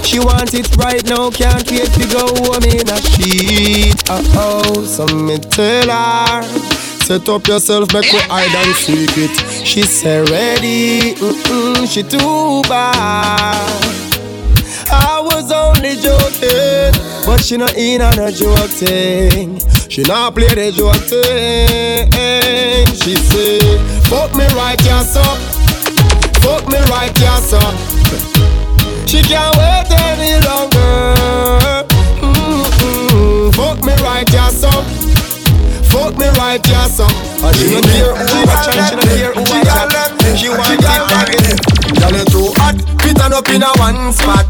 She 0.04 0.18
want 0.20 0.54
it 0.54 0.74
right 0.76 1.04
now, 1.04 1.30
can't 1.30 1.70
wait 1.70 1.90
to 1.92 2.06
go 2.08 2.26
home 2.42 2.64
in 2.64 2.88
a 2.88 3.00
sheet. 3.02 4.08
Uh 4.08 4.22
oh, 4.34 4.84
so 4.84 5.06
me 5.14 5.38
tell 5.38 5.88
her. 5.88 6.42
Set 7.04 7.28
up 7.28 7.46
yourself, 7.46 7.92
make 7.92 8.12
we 8.12 8.18
hide 8.20 8.54
and 8.54 8.76
seek 8.76 9.10
it. 9.16 9.66
She 9.66 9.82
say 9.82 10.20
ready, 10.24 11.14
mm-mm, 11.14 11.86
she 11.86 12.02
too 12.02 12.62
bad. 12.68 13.98
I 14.90 15.20
was 15.20 15.52
only 15.52 15.96
joking, 15.96 16.92
but 17.26 17.42
she 17.44 17.56
not 17.56 17.76
in 17.76 18.00
on 18.00 18.18
a 18.18 18.30
joke 18.32 18.70
thing. 18.70 19.58
She 19.90 20.02
not 20.02 20.34
play 20.34 20.48
the 20.48 20.70
joke 20.70 20.94
thing. 20.96 22.86
She 22.94 23.16
say, 23.16 23.58
fuck 24.08 24.34
me 24.34 24.46
right, 24.54 24.78
up. 25.16 25.47
Me 26.68 26.78
right, 26.90 27.18
yes 27.18 27.52
up. 27.52 27.74
She 29.08 29.22
can't 29.22 29.56
wait 29.56 29.88
any 29.90 30.36
longer. 30.44 31.86
Mm-mm. 32.20 33.54
Fuck 33.54 33.82
me 33.84 33.94
right, 34.04 34.28
yes 34.30 34.62
up. 34.64 34.84
Fuck 35.88 36.18
me 36.18 36.28
right, 36.36 36.60
yes 36.68 37.00
up. 37.00 37.10
And 37.42 37.56
she 37.56 37.70
don't 37.72 37.84
care 37.84 38.14
who 38.14 38.20
I 38.20 38.56
try, 38.64 38.84
she 38.84 38.96
don't 38.96 39.08
care 39.16 39.32
who 39.32 39.42
I 39.48 39.64
chat. 39.64 40.36
She 40.36 40.48
want 40.50 40.70
it 40.70 40.80
back 40.82 41.28
Girl, 41.98 42.12
you 42.12 42.24
too 42.26 42.52
hot, 42.56 42.76
fit 43.00 43.20
on 43.22 43.32
up 43.32 43.48
in 43.48 43.62
a 43.62 43.70
one 43.78 44.12
spot. 44.12 44.46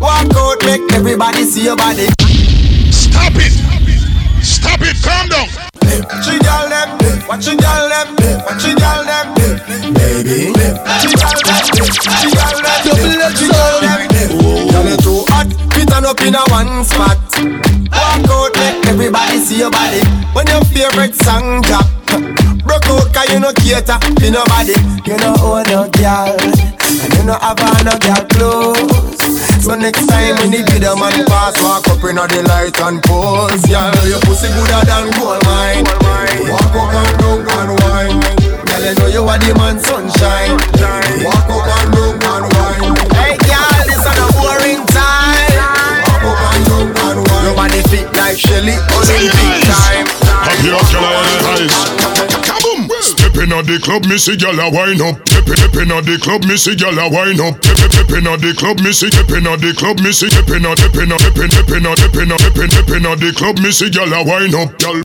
Walk 0.00 0.34
out, 0.34 0.64
make 0.64 0.92
everybody 0.94 1.44
see 1.44 1.64
your 1.64 1.76
body. 1.76 2.08
Stop 2.90 3.32
it! 3.36 3.52
Stop 4.42 4.80
it! 4.82 4.96
Calm 5.02 5.28
down! 5.28 5.65
Watch 5.86 6.26
you 6.26 6.38
girl 6.40 6.68
them, 6.68 6.88
watch 7.28 7.46
you 7.46 7.56
girl 7.56 7.88
them, 7.88 8.08
watch 8.44 8.64
you 8.66 8.74
girl 8.74 9.04
them, 9.04 9.26
baby. 9.94 10.50
Watch 10.82 11.04
you 11.04 11.14
girl 11.14 11.30
them, 11.30 11.86
watch 11.86 12.24
you 12.24 12.30
girl 12.34 12.58
them, 12.60 12.78
double 12.84 13.22
up 13.22 13.34
them. 13.80 14.00
Girl 14.70 14.84
you 14.90 14.96
too 14.98 15.24
hot, 15.30 15.48
fit 15.72 15.92
on 15.94 16.04
up 16.04 16.20
in 16.22 16.34
a 16.34 16.42
one 16.50 16.84
spot. 16.84 17.18
Walk 17.92 18.28
out, 18.28 18.52
make 18.56 18.86
everybody 18.86 19.38
see 19.38 19.58
your 19.58 19.70
body. 19.70 20.02
When 20.34 20.46
your 20.48 20.64
favorite 20.64 21.14
song 21.22 21.62
drop, 21.62 21.86
broke 22.64 22.86
out 22.86 23.12
'cause 23.12 23.28
you 23.32 23.40
no 23.40 23.52
cater 23.52 23.98
to 23.98 24.30
nobody. 24.30 24.74
You 25.06 25.16
no 25.18 25.34
own 25.40 25.64
no 25.70 25.88
girl, 25.90 26.36
and 26.40 27.14
you 27.14 27.22
no 27.24 27.38
have 27.40 27.84
no 27.84 27.98
girl 27.98 28.24
clothes. 28.30 29.35
So 29.60 29.74
next 29.74 30.06
time 30.06 30.36
when 30.38 30.50
the 30.54 30.62
video 30.62 30.94
man 30.94 31.26
pass, 31.26 31.58
walk 31.62 31.88
up 31.90 31.98
in 32.06 32.14
the 32.14 32.42
light 32.46 32.78
and 32.86 33.02
pose. 33.02 33.66
Yeah, 33.66 33.90
your 34.06 34.20
pussy 34.22 34.46
gooder 34.54 34.82
than 34.86 35.10
gold 35.18 35.42
mine. 35.42 35.82
Walk 36.46 36.70
up 36.70 36.94
and 36.94 37.12
down 37.18 37.42
and 37.42 37.72
wine. 37.82 38.20
Girl, 38.62 38.82
you 38.86 38.94
know 38.94 39.08
you 39.10 39.22
are 39.26 39.38
the 39.38 39.50
man 39.58 39.82
sunshine. 39.82 40.54
Walk 41.26 41.50
up 41.50 41.66
and 41.66 42.20
down 42.22 42.46
and 42.46 42.52
wine. 42.54 42.94
Hey, 43.18 43.34
girl, 43.42 43.82
this 43.90 43.98
is 43.98 44.06
a 44.06 44.26
boring 44.38 44.86
time. 44.94 45.58
Walk 46.06 46.22
up 46.30 46.54
and 46.54 46.94
down 46.94 47.18
and 47.18 47.26
wine. 47.26 47.44
Your 47.44 47.54
body 47.58 47.82
fit 47.90 48.06
like 48.14 48.38
Shelly, 48.38 48.78
Olympic 48.94 49.66
time. 49.66 50.06
Have 50.46 50.62
your 50.62 50.78
girl 50.94 51.10
in 51.10 51.26
the 51.42 52.06
eyes. 52.06 52.15
Step 53.46 53.64
the 53.64 53.78
club, 53.78 54.04
me 54.06 54.18
see 54.18 54.34
gyal 54.34 54.58
a 54.58 54.66
wine 54.74 55.00
up. 55.00 55.22
Step 55.22 55.46
step 55.46 55.74
in 55.78 55.92
at 55.94 56.02
the 56.02 56.18
club, 56.18 56.42
me 56.50 56.56
see 56.56 56.74
gyal 56.74 56.98
a 56.98 57.06
wine 57.06 57.38
up. 57.38 57.54
Step 57.62 57.78
step 57.94 58.10
in 58.10 58.26
at 58.26 58.40
the 58.42 58.50
club, 58.58 58.80
me 58.82 58.90
see 58.90 59.06
step 59.06 59.30
in 59.30 59.46
at 59.46 59.60
the 59.62 59.70
club, 59.70 60.00
me 60.02 60.10
see 60.10 60.26
step 60.26 60.50
in 60.50 60.66
at 60.66 60.78
step 60.78 60.98
in 60.98 61.12
at 61.14 61.20
step 61.22 61.38
in 61.38 61.50
step 61.54 61.70
in 61.70 61.86
at 61.86 61.94
step 61.94 62.16
in 62.18 62.32
at 62.32 62.40
step 62.42 62.58
in 62.58 62.70
step 62.74 62.90
in 62.90 63.06
at 63.06 63.18
the 63.22 63.30
club, 63.38 63.58
me 63.62 63.70
see 63.70 63.86
gyal 63.86 64.10
a 64.10 64.18
wine 64.26 64.50
up, 64.50 64.74
gyal. 64.82 64.98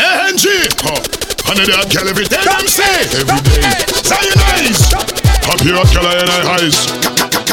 ANG! 0.00 0.40
Huh. 0.80 1.04
And 1.52 1.60
that 1.60 1.84
gyal 1.92 2.08
every 2.08 2.24
day 2.24 2.40
them 2.48 2.64
say 2.64 3.04
every 3.12 3.44
day. 3.44 3.76
Zionize! 4.08 4.88
Have 5.44 5.60
your 5.68 5.84
gyal 5.92 6.16
in 6.16 6.26
the 6.32 6.40
eyes. 6.48 7.11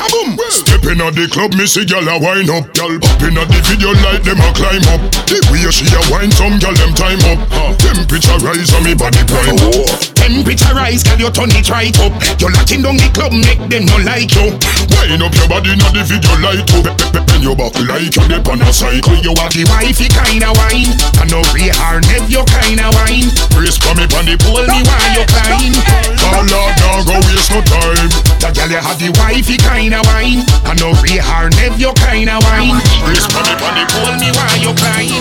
Kaboom! 0.09 0.37
Step 0.49 0.83
in 0.89 1.01
at 1.01 1.13
the 1.13 1.29
club, 1.29 1.53
me 1.53 1.69
see 1.69 1.85
gyal 1.85 2.09
a 2.09 2.17
wine 2.17 2.49
up, 2.49 2.65
gyal. 2.73 2.97
Up 2.97 3.21
in 3.21 3.37
at 3.37 3.45
the 3.45 3.61
video 3.61 3.93
like 4.01 4.25
them 4.25 4.41
a 4.41 4.49
climb 4.57 4.81
up. 4.89 5.01
The 5.29 5.37
way 5.53 5.69
she 5.69 5.85
a 5.93 6.01
wine, 6.09 6.33
some 6.33 6.57
gyal 6.57 6.73
them 6.73 6.93
time 6.97 7.21
up. 7.29 7.37
Huh. 7.53 7.77
Temperature 7.77 8.41
rise 8.41 8.73
and 8.73 8.85
me 8.85 8.93
body 8.97 9.21
prime 9.29 9.61
up. 9.61 9.69
Oh. 9.69 9.85
Temperature 10.17 10.73
rise, 10.73 11.05
girl, 11.05 11.21
you 11.21 11.29
turn 11.29 11.53
it 11.53 11.69
right 11.69 11.93
up. 12.01 12.13
You 12.41 12.49
locking 12.49 12.81
down 12.81 12.97
the 12.97 13.09
club, 13.13 13.37
make 13.37 13.61
them 13.69 13.85
no 13.85 13.97
like 14.01 14.33
you. 14.33 14.57
Wind 14.97 15.21
up 15.21 15.33
your 15.37 15.45
body, 15.45 15.77
not 15.77 15.93
the 15.93 16.01
video 16.01 16.33
light 16.41 16.65
up. 16.73 16.89
Bend 17.29 17.45
your 17.45 17.53
back 17.53 17.77
like 17.77 18.09
you 18.09 18.25
dip 18.25 18.49
on 18.49 18.65
a 18.65 18.73
cycle. 18.73 19.17
You 19.21 19.37
are 19.37 19.51
the 19.53 19.69
wifey 19.69 20.09
kinda 20.09 20.49
wine, 20.57 20.89
and 21.21 21.29
no 21.29 21.45
free 21.53 21.69
her 21.69 22.01
neck, 22.09 22.25
you 22.25 22.41
kinda 22.49 22.89
wine. 22.97 23.29
Brace 23.53 23.77
for 23.77 23.93
me 23.93 24.09
on 24.17 24.25
the 24.25 24.33
pole, 24.41 24.65
me 24.65 24.79
while 24.89 25.11
you 25.13 25.25
climb. 25.29 25.73
Call 26.17 26.49
out, 26.49 26.73
now 26.81 26.97
go 27.05 27.15
waste 27.29 27.53
no 27.53 27.61
time. 27.61 28.09
The 28.41 28.49
girl 28.57 28.73
you 28.73 28.81
have 28.81 28.97
the 28.97 29.13
wifey 29.21 29.57
kinda 29.99 30.11
wine, 30.11 30.43
and 30.65 30.79
no 30.79 30.93
free 30.95 31.17
her 31.17 31.49
neck, 31.49 31.77
you 31.77 31.91
kinda 31.93 32.39
wine. 32.43 32.79
Brace 33.05 33.25
for 33.27 33.43
me 33.43 33.53
on 33.65 33.75
the 33.75 33.83
pole, 33.91 34.15
me 34.19 34.31
while 34.31 34.57
you 34.57 34.73
climb. 34.73 35.11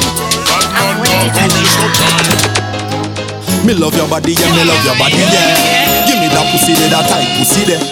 Bad 0.46 0.66
man, 0.74 0.94
now 1.02 1.26
go 1.34 1.42
waste 1.54 1.78
no 1.78 1.88
time. 1.98 3.66
Me 3.66 3.74
love 3.74 3.94
your 3.96 4.08
body, 4.08 4.32
yeah, 4.32 4.52
me 4.52 4.64
love 4.64 4.84
your 4.84 4.96
body, 4.96 5.16
yeah. 5.16 6.06
Give 6.06 6.18
me 6.20 6.28
that 6.28 6.46
pussy 6.52 6.74
there, 6.74 6.90
that 6.90 7.08
tight 7.08 7.28
pussy 7.38 7.64
there. 7.64 7.82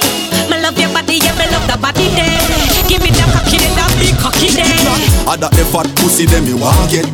Me 0.51 0.61
love 0.63 0.79
your 0.79 0.93
body, 0.93 1.19
yeah, 1.19 1.35
me 1.39 1.47
love 1.51 1.67
the 1.67 1.77
body 1.79 2.09
there. 2.15 2.76
Give 2.87 3.03
me 3.03 3.11
that 3.19 3.29
cocky 3.35 3.59
that 3.59 3.91
big 3.99 4.15
cocky 4.23 4.49
there. 4.55 4.67
I 5.27 5.35
that 5.35 5.51
the 5.59 5.65
fat 5.67 5.91
pussy 5.99 6.27
there, 6.27 6.43
me 6.43 6.55
want 6.55 6.87
get. 6.87 7.07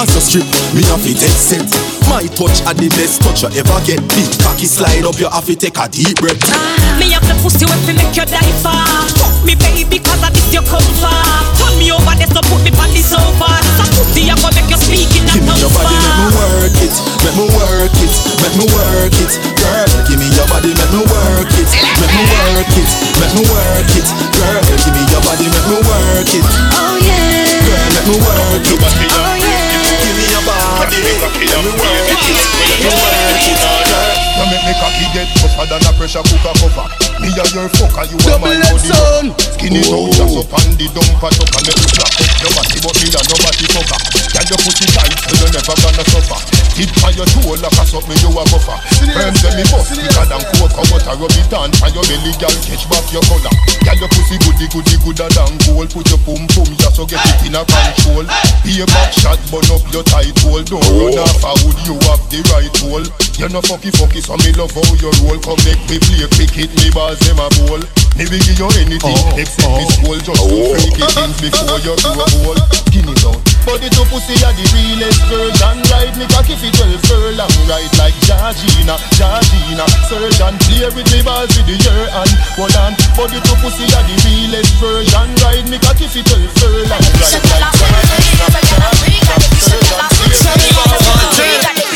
As 0.00 0.10
a 0.16 0.20
strip, 0.20 0.46
me 0.72 0.80
have 0.88 1.04
take 1.04 1.36
scent. 1.36 1.68
My 2.08 2.24
touch 2.32 2.64
are 2.64 2.76
the 2.76 2.88
best 2.96 3.20
touch 3.20 3.44
you 3.44 3.52
ever 3.52 3.78
get. 3.84 4.00
Big 4.16 4.30
cocky 4.40 4.64
slide 4.64 5.04
up, 5.04 5.20
you 5.20 5.28
have 5.28 5.44
to 5.44 5.54
take 5.54 5.76
a 5.76 5.84
deep 5.88 6.16
breath. 6.20 6.40
Ah, 6.48 6.96
me 6.96 7.12
have 7.12 7.24
the 7.28 7.36
pussy 7.44 7.68
when 7.68 7.80
make 7.92 8.16
you 8.16 8.24
die 8.24 8.54
for. 8.64 8.72
Fuck 9.20 9.36
me 9.44 9.54
baby, 9.60 10.00
cause 10.00 10.24
of 10.24 10.32
this 10.32 10.48
your 10.52 10.64
comfort. 10.64 11.12
Turn 11.60 11.74
me 11.76 11.92
over, 11.92 12.14
there 12.16 12.30
so 12.32 12.40
put 12.48 12.64
me 12.64 12.72
on 12.80 12.88
the 12.90 13.02
sofa. 13.04 13.48
This 13.60 13.90
pussy 14.00 14.32
I 14.32 14.34
go 14.40 14.48
make 14.56 14.72
you 14.72 14.78
speak 14.80 15.12
in 15.20 15.28
a 15.28 15.36
Give 15.36 15.44
me 15.44 15.54
your 15.60 15.72
body, 15.76 15.96
make 16.00 16.16
me 16.16 16.28
work 16.32 16.78
it, 16.80 16.96
make 17.20 17.36
me 17.36 17.44
work 17.52 17.96
it, 18.00 18.14
make 18.40 18.56
me 18.56 18.66
work 18.72 19.16
it, 19.20 19.32
girl. 19.64 19.88
Give 20.04 20.20
me 20.20 20.28
your 20.36 20.46
body, 20.52 20.70
make 20.76 20.92
me 20.92 21.00
work 21.08 21.52
it, 21.56 21.68
make 22.00 22.12
me 22.12 22.22
work 22.28 22.74
it, 22.76 22.88
make 23.20 23.32
me 23.32 23.42
work 23.48 23.90
it, 23.96 24.08
girl. 24.36 24.60
Give 24.60 24.92
me 24.92 25.02
your 25.08 25.22
body, 25.24 25.46
make 25.48 25.68
me 25.68 25.78
work 25.80 26.28
it. 26.28 26.44
Oh 26.76 26.96
yeah. 27.00 27.64
Girl, 27.64 27.88
make 27.96 28.08
me 28.08 28.16
work 28.20 28.66
it. 28.68 28.80
Oh 28.80 29.34
yeah. 29.40 30.04
Give 30.04 30.16
me 30.16 30.24
your 30.28 30.44
body, 30.44 30.98
make 31.00 31.16
me 31.16 31.22
work 31.24 31.36
it, 31.40 31.48
make 31.48 31.64
me 31.64 32.92
work 32.92 33.40
it, 33.40 33.60
girl. 33.88 34.24
You 34.34 34.44
make 34.50 34.64
me 34.66 34.74
cocky 34.76 35.06
get 35.14 35.28
tougher 35.38 35.64
than 35.70 35.80
a 35.86 35.92
pressure 35.96 36.20
cooker 36.26 36.52
cover. 36.58 36.86
Me 37.22 37.30
a 37.32 37.44
your 37.54 37.70
fucker, 37.70 38.04
you 38.10 38.18
are 38.28 38.38
my 38.42 38.50
body. 38.60 39.32
Skinny 39.56 39.80
out, 39.88 40.10
just 40.12 40.36
oh. 40.36 40.42
up 40.42 40.52
on 40.52 40.74
the 40.76 40.86
dumper 40.92 41.30
truck 41.32 41.54
and 41.54 41.64
make 41.64 41.78
me 41.80 41.88
slap 41.94 42.12
up 42.12 42.28
your 42.42 42.52
body, 42.52 42.78
but 42.82 42.94
me 43.00 43.08
a 43.08 43.20
nobody 43.24 43.66
fucker. 43.72 44.23
Girl, 44.34 44.42
you 44.50 44.58
put 44.66 44.82
it 44.82 44.90
tight, 44.90 45.14
so 45.14 45.34
you 45.38 45.46
never 45.54 45.74
gonna 45.78 46.04
suffer. 46.10 46.64
Tip 46.74 46.90
on 47.06 47.14
your 47.14 47.22
toe 47.30 47.54
like 47.54 47.70
a 47.70 47.84
something 47.86 48.18
you 48.18 48.34
a 48.34 48.42
buffer. 48.50 48.74
Firm 49.14 49.30
them 49.30 49.54
me 49.54 49.62
bust, 49.70 49.94
thicker 49.94 50.26
than 50.26 50.42
coke, 50.58 50.74
but 50.74 51.06
I 51.06 51.14
rub 51.14 51.30
it 51.30 51.54
on 51.54 51.70
for 51.78 51.86
your 51.94 52.02
belly, 52.10 52.34
girl, 52.42 52.50
catch 52.66 52.82
back 52.90 53.06
your 53.14 53.22
collar. 53.30 53.54
Girl, 53.86 53.94
your 53.94 54.10
pussy 54.10 54.34
goody 54.42 54.66
goody 54.74 54.98
gooder 55.06 55.30
than 55.30 55.54
gold. 55.62 55.86
Put 55.94 56.10
your 56.10 56.18
pum 56.26 56.50
pum, 56.50 56.66
ya 56.82 56.90
so 56.90 57.06
get 57.06 57.22
it 57.22 57.46
in 57.46 57.54
a 57.54 57.62
control. 57.62 58.26
Be 58.66 58.82
a 58.82 58.86
back 58.90 59.14
shot, 59.14 59.38
burn 59.54 59.70
up 59.70 59.86
your 59.94 60.02
tight 60.02 60.34
hole. 60.42 60.66
Don't 60.66 60.82
run 60.82 61.14
off 61.14 61.46
a 61.46 61.54
wood, 61.62 61.78
you 61.86 61.94
have 62.10 62.22
the 62.26 62.42
right 62.50 62.74
hole. 62.82 63.06
You 63.38 63.46
no 63.54 63.62
fucky 63.62 63.94
fucky, 63.94 64.18
so 64.18 64.34
me 64.42 64.50
love 64.58 64.74
how 64.74 64.82
you 64.98 65.14
roll. 65.22 65.38
Come 65.46 65.62
make 65.62 65.78
me 65.86 66.02
play 66.02 66.26
cricket, 66.34 66.74
me 66.82 66.90
balls 66.90 67.22
them 67.22 67.38
a 67.38 67.46
bowl. 67.62 67.82
Me 68.18 68.26
will 68.30 68.42
give 68.46 68.58
you 68.58 68.70
anything 68.82 69.14
oh. 69.14 69.38
except 69.38 69.70
me 69.78 69.84
soul. 70.02 70.18
Just 70.18 70.42
to 70.42 70.58
oh. 70.58 70.74
freak 70.74 70.98
it 71.02 71.14
in 71.22 71.30
before 71.38 71.78
you 71.86 71.94
throw 72.02 72.18
a 72.18 72.26
hole. 72.42 72.58
Skin 72.82 73.06
it 73.10 73.22
out. 73.26 73.38
Body 73.66 73.90
to 73.90 74.02
pussy 74.06 74.23
are 74.40 74.56
the 74.56 74.64
realest 74.72 75.20
version. 75.28 75.84
Ride 75.92 76.16
me 76.16 76.24
cocky 76.32 76.56
fi 76.56 76.72
12 76.72 76.96
furlong. 77.04 77.52
Ride 77.68 77.92
like 78.00 78.16
Georgina, 78.24 78.96
Georgina. 79.20 79.84
Surgeon 80.08 80.56
play 80.64 80.88
with 80.96 81.08
me 81.12 81.20
balls 81.20 81.52
with 81.52 81.68
the 81.68 81.76
year 81.76 82.08
and 82.08 82.32
hold 82.56 82.72
on. 82.80 82.96
Body 83.12 83.36
to 83.36 83.54
pussy 83.60 83.84
are 83.92 84.04
the 84.08 84.16
realest 84.24 84.72
version. 84.80 85.28
Ride 85.44 85.68
me 85.68 85.76
cocky 85.76 86.08
fi 86.08 86.24
12 86.24 86.40
furlong. 86.56 87.04
Ride 87.20 87.44
like 87.52 87.68
Georgina, 87.76 88.48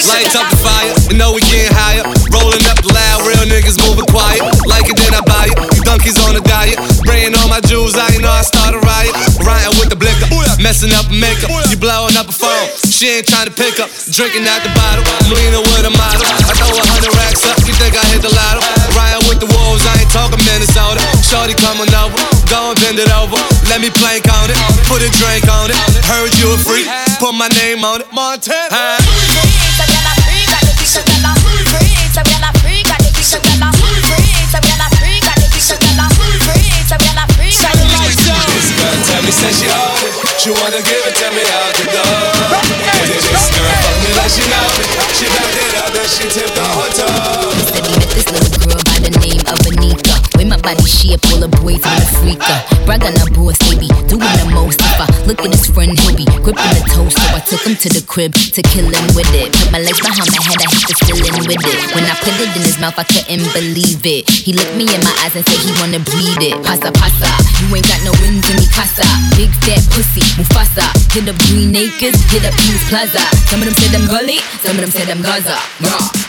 Lights 0.08 0.36
up 0.36 0.48
the 0.48 0.56
fire, 0.60 0.92
we 1.08 1.20
know 1.20 1.32
we 1.32 1.40
getting 1.48 1.72
higher. 1.72 2.04
Rolling 2.32 2.64
up 2.68 2.80
loud, 2.80 3.28
real 3.28 3.44
niggas 3.44 3.76
moving 3.84 4.08
quiet. 4.08 4.40
Like 4.64 4.88
it, 4.88 4.96
then 4.96 5.12
I 5.12 5.20
buy 5.20 5.52
it. 5.52 5.56
You 5.76 5.82
donkeys 5.84 6.16
on 6.24 6.36
a 6.36 6.40
diet. 6.40 6.80
Spraying 6.96 7.36
all 7.36 7.48
my 7.48 7.60
jewels, 7.60 7.96
I 7.96 8.16
know 8.16 8.32
I 8.32 8.40
start 8.40 8.72
a 8.72 8.80
riot. 8.80 9.12
Riding 9.48 9.80
with 9.80 9.88
the 9.88 9.96
blicker, 9.96 10.28
messing 10.60 10.92
up 10.92 11.08
makeup. 11.08 11.48
You 11.72 11.80
blowing 11.80 12.20
up 12.20 12.28
a 12.28 12.36
phone, 12.36 12.68
she 12.84 13.16
ain't 13.16 13.24
trying 13.24 13.48
to 13.48 13.54
pick 13.56 13.80
up. 13.80 13.88
Drinking 14.12 14.44
out 14.44 14.60
the 14.60 14.68
bottle, 14.76 15.00
I'm 15.08 15.32
with 15.72 15.88
a 15.88 15.94
model. 15.96 16.20
I 16.44 16.52
throw 16.52 16.68
a 16.68 16.84
hundred 16.92 17.16
racks 17.16 17.48
up, 17.48 17.56
you 17.64 17.72
think 17.80 17.96
I 17.96 18.04
hit 18.12 18.20
the 18.20 18.28
lotto? 18.28 18.60
Riding 18.92 19.24
with 19.24 19.40
the 19.40 19.48
wolves, 19.48 19.88
I 19.88 20.04
ain't 20.04 20.12
talking 20.12 20.36
Minnesota. 20.44 21.00
Shorty 21.24 21.56
coming 21.56 21.88
over, 21.96 22.20
go 22.52 22.76
and 22.76 22.78
bend 22.84 23.00
it 23.00 23.08
over. 23.16 23.40
Let 23.72 23.80
me 23.80 23.88
plank 23.88 24.28
on 24.28 24.52
it, 24.52 24.58
put 24.84 25.00
a 25.00 25.08
drink 25.16 25.48
on 25.48 25.72
it. 25.72 25.78
Heard 26.04 26.36
you 26.36 26.52
a 26.52 26.58
freak, 26.60 26.84
put 27.16 27.32
my 27.32 27.48
name 27.56 27.80
on 27.88 28.04
it. 28.04 28.08
Montana. 28.12 29.00
This 33.18 33.77
She 40.48 40.54
wanna 40.54 40.80
give 40.80 41.04
it, 41.04 41.14
tell 41.14 41.30
me 41.34 41.44
how 41.44 41.72
to 41.72 41.84
go. 41.92 42.02
This 43.04 43.50
girl 43.52 43.68
fuck 43.84 43.96
me 44.00 44.16
like 44.16 44.30
she 44.30 44.40
know 44.48 44.64
it. 44.80 44.88
She 45.12 45.26
backed 45.28 45.58
it 45.60 45.76
up, 45.76 45.92
then 45.92 46.08
she 46.08 46.24
tipped 46.24 46.54
the 46.54 46.64
whole 46.64 47.37
body 50.68 50.84
shape, 50.84 51.24
all 51.32 51.40
the 51.40 51.48
boys 51.48 51.80
wanna 51.80 52.08
freak 52.20 52.42
her. 52.44 52.60
Brag 52.84 53.00
on 53.08 53.16
her 53.16 53.30
boss, 53.32 53.56
be 53.72 53.88
doing 54.04 54.36
the 54.36 54.46
most. 54.52 54.76
If 54.76 55.00
I 55.00 55.08
look 55.24 55.40
at 55.40 55.48
his 55.56 55.64
friend, 55.72 55.96
he'll 55.96 56.12
be 56.12 56.28
gripping 56.44 56.72
the 56.76 56.84
toast. 56.92 57.16
So 57.16 57.24
I 57.32 57.40
took 57.40 57.64
him 57.64 57.72
to 57.80 57.88
the 57.88 58.04
crib 58.04 58.36
to 58.36 58.60
kill 58.60 58.84
him 58.84 59.06
with 59.16 59.32
it. 59.32 59.48
Put 59.56 59.72
my 59.72 59.80
legs 59.80 59.96
behind 60.04 60.28
my 60.28 60.40
head, 60.44 60.60
I 60.60 60.68
hit 60.68 60.84
the 60.84 60.96
ceiling 61.08 61.36
with 61.48 61.64
it. 61.64 61.78
When 61.96 62.04
I 62.04 62.12
put 62.20 62.36
it 62.36 62.52
in 62.52 62.62
his 62.68 62.76
mouth, 62.76 63.00
I 63.00 63.04
couldn't 63.08 63.48
believe 63.56 64.04
it. 64.04 64.28
He 64.28 64.52
looked 64.52 64.76
me 64.76 64.84
in 64.92 65.00
my 65.00 65.14
eyes 65.24 65.32
and 65.32 65.44
said 65.48 65.56
he 65.64 65.72
wanna 65.80 66.04
breed 66.04 66.52
it. 66.52 66.56
Pasa 66.60 66.92
pasa, 66.92 67.30
you 67.64 67.72
ain't 67.72 67.88
got 67.88 68.04
no 68.04 68.12
wings 68.20 68.44
in 68.52 68.60
me 68.60 68.68
casa. 68.68 69.08
Big 69.40 69.48
fat 69.64 69.80
pussy, 69.96 70.20
Mufasa. 70.36 70.84
Hit 71.16 71.32
up 71.32 71.38
Green 71.48 71.72
Acres, 71.72 72.20
hit 72.28 72.44
up 72.44 72.52
Peace 72.60 72.84
Plaza. 72.92 73.24
Some 73.48 73.64
of 73.64 73.72
them 73.72 73.76
say 73.80 73.88
them 73.88 74.04
gully, 74.04 74.44
some 74.60 74.76
of 74.76 74.84
them 74.84 74.92
say 74.92 75.08
them 75.08 75.24
Gaza. 75.24 75.56
Raw. 75.80 76.28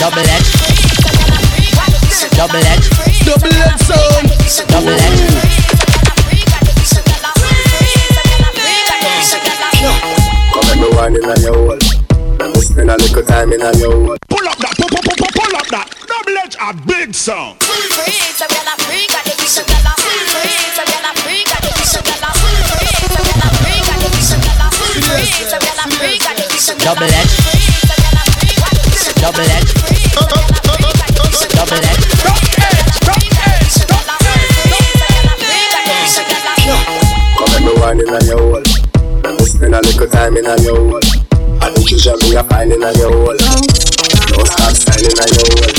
Double 0.00 0.20
edge. 0.20 0.50
Double 2.36 2.56
edge. 2.56 2.88
Double 3.24 3.52
edge 3.52 3.80
sound. 3.80 4.68
Double 4.68 4.90
edge. 4.90 5.20
Come 10.52 10.68
and 10.70 10.80
me 10.80 10.88
wine 10.96 11.16
inna 11.16 11.34
your 11.40 11.54
hole. 11.54 11.78
Let 12.38 12.54
me 12.54 12.60
spend 12.60 12.90
a 12.90 12.96
little 12.96 13.22
time 13.22 13.52
inna 13.52 13.72
your 13.78 13.92
hole. 13.92 14.16
Pull 14.28 14.48
up 14.48 14.58
that, 14.58 14.74
pull, 14.76 14.88
pull, 14.88 15.02
pull, 15.02 15.16
pull, 15.16 15.32
pull 15.34 15.56
up 15.56 15.66
that. 15.68 15.88
Double 16.08 16.38
edge, 16.38 16.56
a 16.60 16.74
big 16.86 17.14
song. 17.14 17.56
Double 26.78 27.02
edge. 27.02 27.34
Double 29.16 29.40
edge. 29.40 29.74
Double 31.50 31.82
edge. 31.82 32.04
Come 37.36 37.54
and 37.56 37.80
wine 37.80 38.00
inna 38.00 38.18
your 38.24 38.38
hole. 38.38 38.62
Me 39.34 39.44
spend 39.44 39.74
a 39.74 39.80
little 39.80 40.06
time 40.06 40.36
inna 40.36 40.54
your 40.62 40.76
hole. 40.76 41.00
I 41.60 41.70
think 41.74 41.90
you 41.90 41.98
should 41.98 42.20
be 42.20 42.36
a 42.36 42.44
fine 42.44 42.70
inna 42.70 42.92
your 42.92 43.10
hole. 43.10 43.36
Don't 43.36 44.46
stop 44.46 44.72
signing 44.72 45.10
inna 45.10 45.26
your 45.26 45.42
hole. 45.50 45.74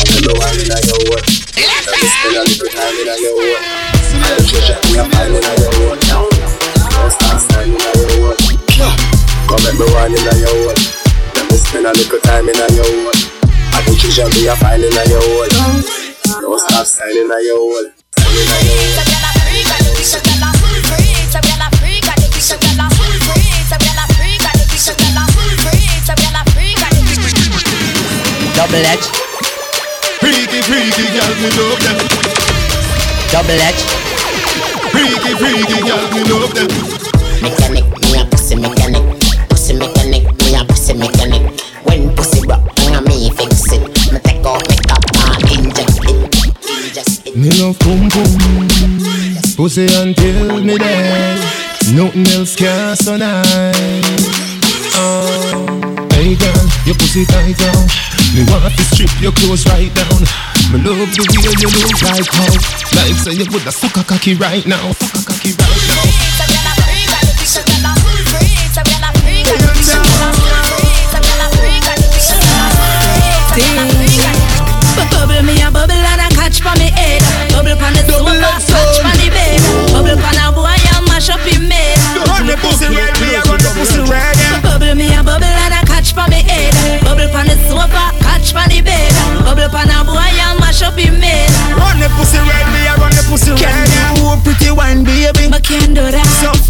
Come 0.00 0.16
and 0.16 0.32
wine 0.38 0.60
inna 0.64 0.78
your 0.80 0.96
hole. 1.04 1.20
Me 1.20 2.08
spend 2.08 2.36
a 2.36 2.42
little 2.42 2.68
time 2.72 2.96
inna 3.04 3.14
your 3.20 3.36
hole. 3.36 3.60
I 4.16 4.36
think 4.38 4.52
you 4.52 4.60
should 4.64 4.80
be 4.82 4.96
a 4.96 5.04
fine 5.04 5.34
inna 5.34 5.52
your 5.60 5.72
hole. 5.74 6.33
Come 9.54 9.70
and 9.70 9.78
me 9.78 9.86
wine 9.94 10.10
inna 10.10 10.34
your 10.34 10.50
hole. 10.50 10.74
Let 11.38 11.46
me 11.46 11.54
spend 11.62 11.86
a 11.86 11.92
little 11.94 12.18
time 12.26 12.48
inna 12.50 12.66
your 12.74 12.90
hole. 12.90 13.14
I 13.70 13.86
think 13.86 14.02
you 14.02 14.10
should 14.10 14.26
be 14.34 14.50
a 14.50 14.56
fine 14.58 14.82
inna 14.82 15.06
your 15.06 15.22
hole. 15.22 15.46
Don't 16.42 16.58
stop 16.58 16.82
signing 16.82 17.30
inna 17.30 17.38
your 17.38 17.62
hole. 17.62 17.86
Your 17.86 18.50
hole. 18.50 19.14
Double 28.58 28.82
edge. 28.90 29.06
Freaky, 30.18 30.66
freaky, 30.66 31.06
girl, 31.14 31.30
me 31.38 31.48
love 31.54 31.78
them. 31.78 31.98
Double 33.30 33.62
edge. 33.62 33.86
Freaky, 34.90 35.32
freaky, 35.38 35.78
girl, 35.86 36.02
me 36.10 36.22
love 36.26 36.50
them. 36.58 36.66
Mechanic, 37.40 37.84
me 38.02 38.18
a 38.18 38.24
pussy 38.26 38.56
mechanic. 38.56 39.13
Mechanic. 41.06 41.60
When 41.84 42.14
pussy 42.16 42.40
broke, 42.46 42.64
I 42.80 43.00
me 43.00 43.30
fix 43.30 43.72
it. 43.72 43.82
Me 44.12 44.18
take 44.20 44.44
off 44.44 44.62
me 44.68 44.76
top 44.88 45.04
and 45.28 45.44
inject 45.52 46.00
it. 46.00 46.16
Inject 46.64 47.26
it. 47.26 47.36
Me 47.36 47.50
love 47.60 47.78
boom 47.80 48.08
boom 48.08 48.34
Pussy 49.56 49.86
until 50.00 50.62
me 50.62 50.78
dead. 50.78 51.40
Nothing 51.92 52.26
else 52.32 52.56
can 52.56 52.96
so 52.96 53.16
nice 53.16 53.44
oh, 54.96 56.08
Hey 56.12 56.34
girl, 56.34 56.64
your 56.86 56.96
pussy 56.96 57.24
tight 57.26 57.56
down. 57.58 57.84
Me 58.34 58.42
want 58.50 58.72
to 58.74 58.84
strip 58.90 59.10
your 59.20 59.32
clothes 59.32 59.66
right 59.68 59.92
down. 59.94 60.20
Me 60.72 60.80
love 60.80 61.12
the 61.12 61.22
way 61.44 61.54
you 61.60 61.68
look 61.68 62.00
like 62.02 62.26
how 62.32 62.48
Like 62.96 63.14
say 63.20 63.32
you 63.32 63.44
woulda 63.52 63.70
suck 63.70 63.96
a 63.96 64.04
cocky 64.04 64.34
right 64.34 64.66
now. 64.66 64.92
Suck 64.92 65.20
a 65.20 65.24
cocky 65.26 65.52
right 65.52 65.88
now 65.98 66.04
thing. 73.54 73.78
But 74.94 75.10
bubble 75.10 75.42
me 75.42 75.62
a 75.62 75.70
bubble 75.70 75.94
and 75.94 76.22
a 76.22 76.28
catch 76.34 76.62
for 76.62 76.74
me 76.78 76.90
head. 76.90 77.22
Bubble 77.50 77.74
pan 77.78 77.94
the 77.94 78.02
sofa, 78.06 78.34
catch 78.66 78.98
pan 79.02 79.16
the 79.18 79.28
bed. 79.30 79.58
Bubble 79.90 80.18
pan 80.18 80.38
a 80.42 80.50
boy 80.54 80.74
and 80.74 81.04
mash 81.06 81.30
up 81.30 81.42
him 81.42 81.70
head. 81.70 81.98
Run 82.26 82.46
the 82.46 82.54
pussy 82.58 82.86
red, 82.90 83.14
me 83.18 83.34
a 83.34 83.42
run 83.46 83.58
the 83.62 83.70
pussy 83.74 84.02
red. 84.06 84.34
Bubble 84.62 84.94
me 84.94 85.10
a 85.14 85.22
bubble 85.22 85.46
and 85.46 85.74
a 85.74 85.80
catch 85.86 86.14
for 86.14 86.26
me 86.30 86.42
head. 86.42 86.74
Bubble 87.02 87.30
pan 87.30 87.46
the 87.46 87.56
sofa, 87.66 88.14
catch 88.22 88.54
pan 88.54 88.70
the 88.70 88.82
bed. 88.82 89.10
Bubble 89.42 89.70
pan 89.70 89.90
a 89.90 90.02
boy 90.06 90.18
and 90.18 90.58
mash 90.60 90.82
up 90.82 90.98
him 90.98 91.18
head. 91.18 91.50
Run 91.78 91.98
the 91.98 92.10
pussy 92.18 92.38
red, 92.38 92.66
me 92.74 92.86
a 92.86 92.94
run 92.98 93.10
the 93.14 93.22
pussy 93.30 93.54
red 93.54 93.83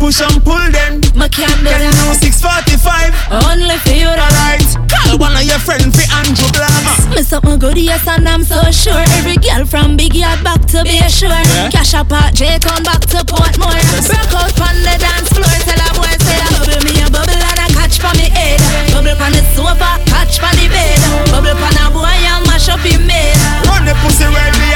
push 0.04 0.20
and 0.20 0.44
pull 0.44 0.60
them. 0.68 1.00
My 1.16 1.28
can't 1.28 1.64
do 1.64 1.72
Can 1.72 1.80
you 1.80 2.12
645? 2.12 3.40
Only 3.48 3.78
for 3.80 3.96
you, 3.96 4.12
alright. 4.12 4.68
Call 4.84 5.16
one 5.16 5.32
of 5.32 5.44
your 5.48 5.56
friends 5.64 5.96
for 5.96 6.04
Andrew 6.20 6.50
Black. 6.52 6.84
Me 7.08 7.24
something 7.24 7.58
good, 7.58 7.78
yes, 7.78 8.04
and 8.06 8.28
I'm 8.28 8.44
so 8.44 8.60
sure. 8.68 9.00
Every 9.16 9.40
girl 9.40 9.64
from 9.64 9.96
Big 9.96 10.14
Yard 10.14 10.44
back 10.44 10.60
to 10.76 10.84
Bay 10.84 11.00
Shore. 11.08 11.32
Yeah. 11.32 11.72
Cash 11.72 11.94
up 11.94 12.12
at 12.12 12.34
J 12.34 12.58
come 12.60 12.84
back 12.84 13.00
to 13.12 13.24
Portmore. 13.24 13.80
Broke 14.04 14.34
out 14.36 14.60
on 14.60 14.76
the 14.84 14.94
dance 15.00 15.32
floor, 15.32 15.56
tell 15.64 15.80
a 15.80 15.88
boy 15.96 16.12
say, 16.20 16.36
bubble 16.52 16.80
me 16.84 17.00
a 17.00 17.08
bubble 17.08 17.32
and 17.32 17.60
a 17.64 17.66
catch 17.72 17.96
for 17.96 18.12
me 18.20 18.28
head. 18.28 18.60
Bubble 18.92 19.16
on 19.16 19.32
the 19.32 19.40
sofa, 19.56 19.96
catch 20.04 20.36
for 20.36 20.52
the 20.52 20.68
bed. 20.68 21.00
Bubble 21.32 21.56
on 21.56 21.76
a 21.80 21.86
boy 21.88 22.12
and 22.12 22.44
mash 22.44 22.68
up 22.68 22.84
him 22.84 23.08
bed. 23.08 23.32
Run 23.64 23.88
the 23.88 23.96
pussy 24.04 24.28
red, 24.28 24.52
me 24.60 24.73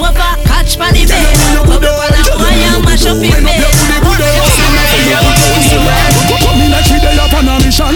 Catch 0.00 0.76
for 0.80 0.88
the 0.92 1.04
bed. 1.04 1.36
Bubble 1.68 1.92
on 1.92 2.08
a 2.08 2.24
and 2.64 2.80
mash 2.84 3.06
up. 3.06 3.20
Come 7.30 7.48
on 7.48 7.48
a 7.48 7.64
mission. 7.64 7.94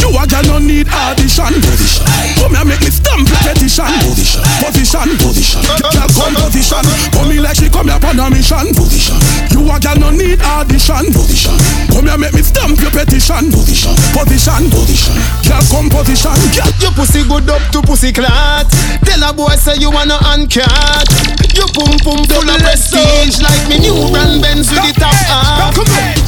You 0.00 0.08
a 0.16 0.26
girl 0.26 0.42
no 0.48 0.58
need 0.58 0.88
audition. 0.88 1.54
Come 2.40 2.54
here 2.54 2.64
make 2.64 2.80
me 2.80 2.90
stamp 2.90 3.28
petition. 3.28 3.86
Position. 4.00 5.62
Girl 5.92 6.08
come 6.08 6.34
position. 6.34 6.84
Come 7.12 7.29
like 7.50 7.58
she 7.58 7.68
come 7.68 7.90
here 7.90 7.98
on 7.98 8.20
a 8.20 8.30
mission. 8.30 8.70
Position. 8.78 9.18
You 9.50 9.66
a 9.66 9.76
girl 9.82 9.98
no 9.98 10.10
need 10.14 10.38
audition. 10.40 11.10
Position. 11.10 11.58
Come 11.90 12.06
here 12.06 12.18
make 12.18 12.32
me 12.32 12.42
stamp 12.42 12.78
your 12.78 12.94
petition. 12.94 13.50
Position. 13.50 13.94
Position. 14.14 14.70
Position. 14.70 15.18
Girl 15.42 15.64
come 15.66 15.90
position. 15.90 16.38
Girl 16.54 16.70
Your 16.78 16.94
pussy 16.94 17.26
good 17.26 17.50
up 17.50 17.62
to 17.74 17.82
pussy 17.82 18.12
clot. 18.14 18.70
Tell 19.02 19.22
a 19.26 19.34
boy 19.34 19.58
say 19.58 19.74
you 19.82 19.90
wanna 19.90 20.18
uncat. 20.30 21.10
You 21.58 21.66
pum 21.74 21.98
pum 22.06 22.22
full 22.30 22.46
of 22.46 22.62
prestige 22.62 23.42
like 23.42 23.66
me 23.66 23.82
new 23.82 23.98
brand 24.14 24.38
Benz 24.38 24.70
with 24.70 24.86
the 24.86 24.94
top 25.02 25.18
off. 25.34 25.74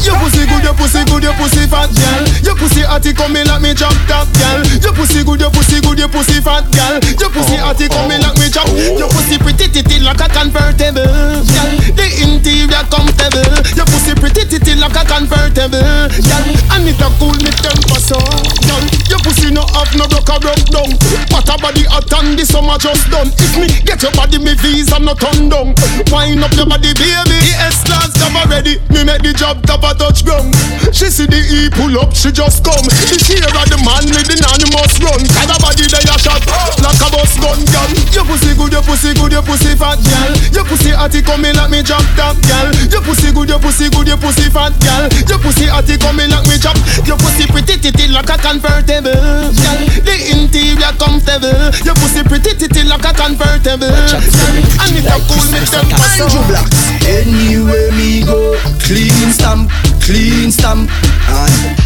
Your 0.03 0.19
pussy 0.19 0.43
good, 0.51 0.67
your 0.67 0.75
pussy 0.75 1.07
good, 1.07 1.23
your 1.23 1.35
pussy 1.39 1.63
fat 1.71 1.95
girl. 1.95 2.27
Your 2.43 2.57
pussy 2.59 2.83
hotty 2.83 3.15
coming 3.15 3.47
like 3.47 3.63
me 3.63 3.71
chop 3.73 3.95
top 4.11 4.27
girl. 4.35 4.67
Your 4.83 4.93
pussy 4.93 5.23
good, 5.23 5.39
your 5.39 5.51
pussy 5.55 5.79
good, 5.81 5.99
your 5.99 6.11
pussy 6.11 6.43
fat 6.43 6.67
girl. 6.75 6.99
Your 7.23 7.31
pussy 7.31 7.55
oh, 7.63 7.71
hotty 7.71 7.87
coming 7.87 8.19
oh. 8.19 8.27
like 8.27 8.39
me 8.43 8.51
chop. 8.51 8.67
Your 8.99 9.07
pussy 9.09 9.39
pretty 9.39 9.71
titty 9.71 10.03
like 10.03 10.19
a 10.19 10.27
convertible. 10.27 11.12
Girl, 11.13 11.73
the 11.95 12.07
interior 12.25 12.85
comfortable. 12.89 13.53
Your 13.77 13.87
pussy 13.87 14.15
pretty 14.17 14.49
titty 14.49 14.75
like 14.81 14.97
a 14.97 15.05
convertible. 15.05 15.83
And 16.73 16.89
cool 17.19 17.37
me 17.45 17.53
temper 17.63 18.01
so. 18.01 18.19
Girl, 18.67 18.85
your 19.09 19.21
pussy 19.21 19.51
no 19.53 19.63
have 19.77 19.93
no 19.95 20.09
broke 20.09 20.33
a 20.33 20.41
broke 20.41 20.67
down. 20.73 20.91
What 21.31 21.49
a 21.49 21.57
body 21.61 21.85
hot 21.85 22.11
and 22.19 22.39
the 22.39 22.45
summer 22.45 22.79
just 22.79 23.11
done. 23.11 23.31
If 23.39 23.55
me 23.59 23.69
get 23.85 24.03
your 24.03 24.13
body, 24.13 24.39
me 24.39 24.55
visa 24.59 24.99
no 24.99 25.15
turn 25.15 25.49
down. 25.49 25.75
Wind 26.11 26.43
up 26.43 26.53
your 26.57 26.67
body, 26.67 26.93
baby. 26.95 27.39
The 27.39 27.55
S 27.69 27.83
cover 28.23 28.47
ready. 28.47 28.79
Me 28.95 29.03
make 29.03 29.23
the 29.23 29.35
job 29.35 29.59
top 29.67 29.83
a 29.83 29.91
touch 29.99 30.23
ground. 30.23 30.55
She 30.95 31.11
see 31.11 31.27
the 31.27 31.41
E 31.43 31.67
pull 31.75 31.99
up, 31.99 32.15
she 32.15 32.31
just 32.31 32.63
come. 32.63 32.87
She 33.11 33.19
share 33.19 33.51
of 33.51 33.67
the 33.67 33.79
man 33.83 34.07
with 34.07 34.31
the 34.31 34.39
anonymous 34.39 34.95
run. 35.03 35.23
Kind 35.35 35.51
of 35.51 35.59
body 35.59 35.91
they 35.91 36.07
a 36.07 36.17
shot 36.23 36.43
like 36.79 37.03
a 37.03 37.09
bus 37.11 37.35
gun, 37.43 37.59
girl. 37.75 37.91
Your 38.15 38.25
pussy 38.29 38.55
good, 38.55 38.71
your 38.71 38.85
pussy 38.87 39.11
good, 39.19 39.33
your 39.35 39.43
pussy 39.43 39.75
fat, 39.75 39.99
girl. 39.99 40.33
Your 40.55 40.67
pussy 40.69 40.95
hotty 40.95 41.25
coming 41.25 41.57
like 41.59 41.71
me 41.73 41.83
drop 41.83 42.05
top, 42.15 42.39
girl. 42.47 42.71
Your 42.87 43.03
pussy 43.03 43.35
good, 43.35 43.49
your 43.51 43.59
pussy 43.59 43.91
good, 43.91 44.07
your 44.07 44.21
pussy 44.21 44.47
fat, 44.53 44.75
girl. 44.79 45.09
Your 45.27 45.41
pussy 45.43 45.67
hotty 45.67 45.99
coming 45.99 46.31
like 46.31 46.47
me 46.47 46.57
chop. 46.61 46.79
Your 47.09 47.19
pussy 47.19 47.49
pretty 47.51 47.81
titty 47.81 48.13
like 48.13 48.31
a 48.31 48.37
convertible, 48.39 49.51
girl. 49.51 49.81
The 50.07 50.15
interior 50.31 50.93
comfortable. 51.01 51.73
Your 51.83 51.97
pussy 51.99 52.23
pretty 52.23 52.55
titty 52.55 52.87
like 52.87 53.07
a 53.09 53.13
convertible, 53.17 53.89
girl. 53.89 54.55
And 54.85 54.95
it 55.01 55.09
a 55.09 55.17
cool 55.27 55.43
me 55.51 55.61
temper 55.67 56.09
so. 56.21 56.29
Anywhere 57.03 57.91
me 57.97 58.12
go, 58.21 58.55
clean 58.85 59.33
stamp, 59.33 59.71
clean 60.03 60.51
stamp. 60.51 60.91
And 61.29 61.77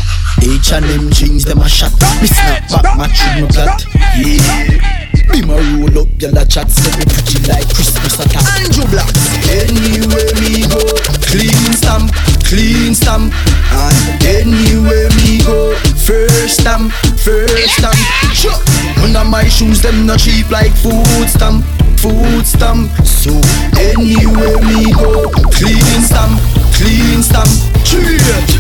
them 0.84 1.10
jeans, 1.10 1.44
them 1.44 1.60
a 1.60 1.68
shot. 1.68 1.92
Me 2.20 2.26
snap 2.26 2.82
back, 2.82 2.98
my 2.98 3.06
no 3.40 3.46
plot. 3.46 3.84
Yeah. 4.16 5.05
Be 5.32 5.42
my 5.42 5.58
roll 5.76 5.98
up, 6.02 6.08
girl 6.18 6.38
a 6.38 6.44
chat, 6.46 6.70
say 6.70 6.90
me 6.96 7.04
pretty 7.04 7.38
like 7.50 7.66
Christmas 7.74 8.18
at 8.20 8.26
attack. 8.26 8.46
Andrew 8.62 8.86
Blacks. 8.88 9.12
Anywhere 9.50 10.32
me 10.40 10.64
go, 10.70 10.80
clean 11.28 11.72
stamp, 11.74 12.14
clean 12.46 12.94
stamp. 12.94 13.34
And 13.72 14.24
anywhere 14.24 15.10
me 15.20 15.42
go, 15.44 15.74
first 16.06 16.60
stamp, 16.60 16.92
first 17.20 17.74
stamp. 17.76 17.98
Sure. 18.32 18.56
None 19.02 19.16
of 19.16 19.26
my 19.26 19.48
shoes, 19.48 19.82
them 19.82 20.06
not 20.06 20.20
cheap 20.20 20.50
like 20.50 20.72
food 20.72 21.28
stamp, 21.28 21.64
food 21.98 22.46
stamp. 22.46 22.90
So 23.04 23.34
anywhere 23.76 24.58
me 24.62 24.92
go, 24.92 25.28
clean 25.52 26.00
stamp, 26.06 26.40
clean 26.74 27.22
stamp. 27.22 27.50
Straight. 27.84 28.56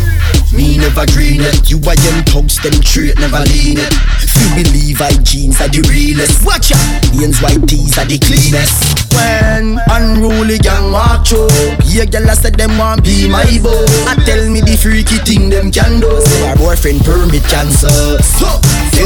Me 0.56 0.78
never 0.78 1.04
green 1.12 1.44
it, 1.44 1.68
you 1.70 1.76
a 1.76 1.92
young 2.00 2.24
thugs, 2.24 2.56
them 2.64 2.72
straight 2.80 3.18
never 3.20 3.44
lean 3.52 3.76
it. 3.76 3.92
Few 4.24 4.48
believe 4.56 5.02
I 5.02 5.12
jeans 5.20 5.60
are 5.60 5.68
the 5.68 5.84
realest. 5.92 6.44
Watch 6.46 6.72
out, 6.72 7.04
Ian's 7.12 7.40
white 7.44 7.60
tees 7.68 7.98
are 7.98 8.08
the 8.08 8.16
cleanest. 8.16 8.72
When 9.12 9.76
unruly 9.92 10.56
gang 10.58 10.92
walk 10.92 11.28
through, 11.28 11.52
yeah, 11.84 12.08
girl 12.08 12.28
I 12.28 12.34
said 12.34 12.56
them 12.56 12.76
want 12.78 13.04
be 13.04 13.28
my 13.28 13.44
boy. 13.60 13.84
I 14.08 14.16
tell 14.24 14.48
me 14.48 14.64
the 14.64 14.80
freaky 14.80 15.20
thing 15.28 15.52
them 15.52 15.70
can 15.70 16.00
do. 16.00 16.08
Say 16.24 16.48
our 16.48 16.56
boyfriend 16.56 17.04
permit 17.04 17.44
cancel. 17.44 18.16
So 18.24 18.48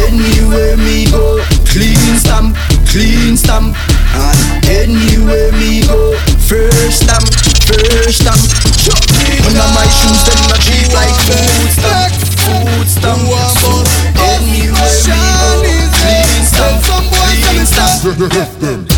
anywhere 0.06 0.78
me 0.78 1.10
go, 1.10 1.42
clean 1.66 2.14
stamp, 2.14 2.54
clean 2.86 3.36
stamp. 3.36 3.74
And 4.14 4.66
anywhere 4.70 5.50
me 5.58 5.82
go, 5.82 6.14
first 6.46 7.06
stamp, 7.06 7.26
first. 7.70 8.26
Sure. 8.80 8.96
None 9.44 9.56
of 9.56 9.70
my 9.74 9.87
shoes 9.87 10.22
them 10.26 10.40
not 10.48 10.61
cheap 10.61 10.88
like 10.92 11.14
food 11.26 11.70
stamp, 11.70 12.12
food 12.42 12.88
stamp. 12.88 13.20
Anywhere 14.18 14.98
me 15.62 15.74
go, 15.87 15.96
clean 15.98 16.44
stamp, 16.46 16.83
clean 16.83 17.66
stamp. 17.66 18.02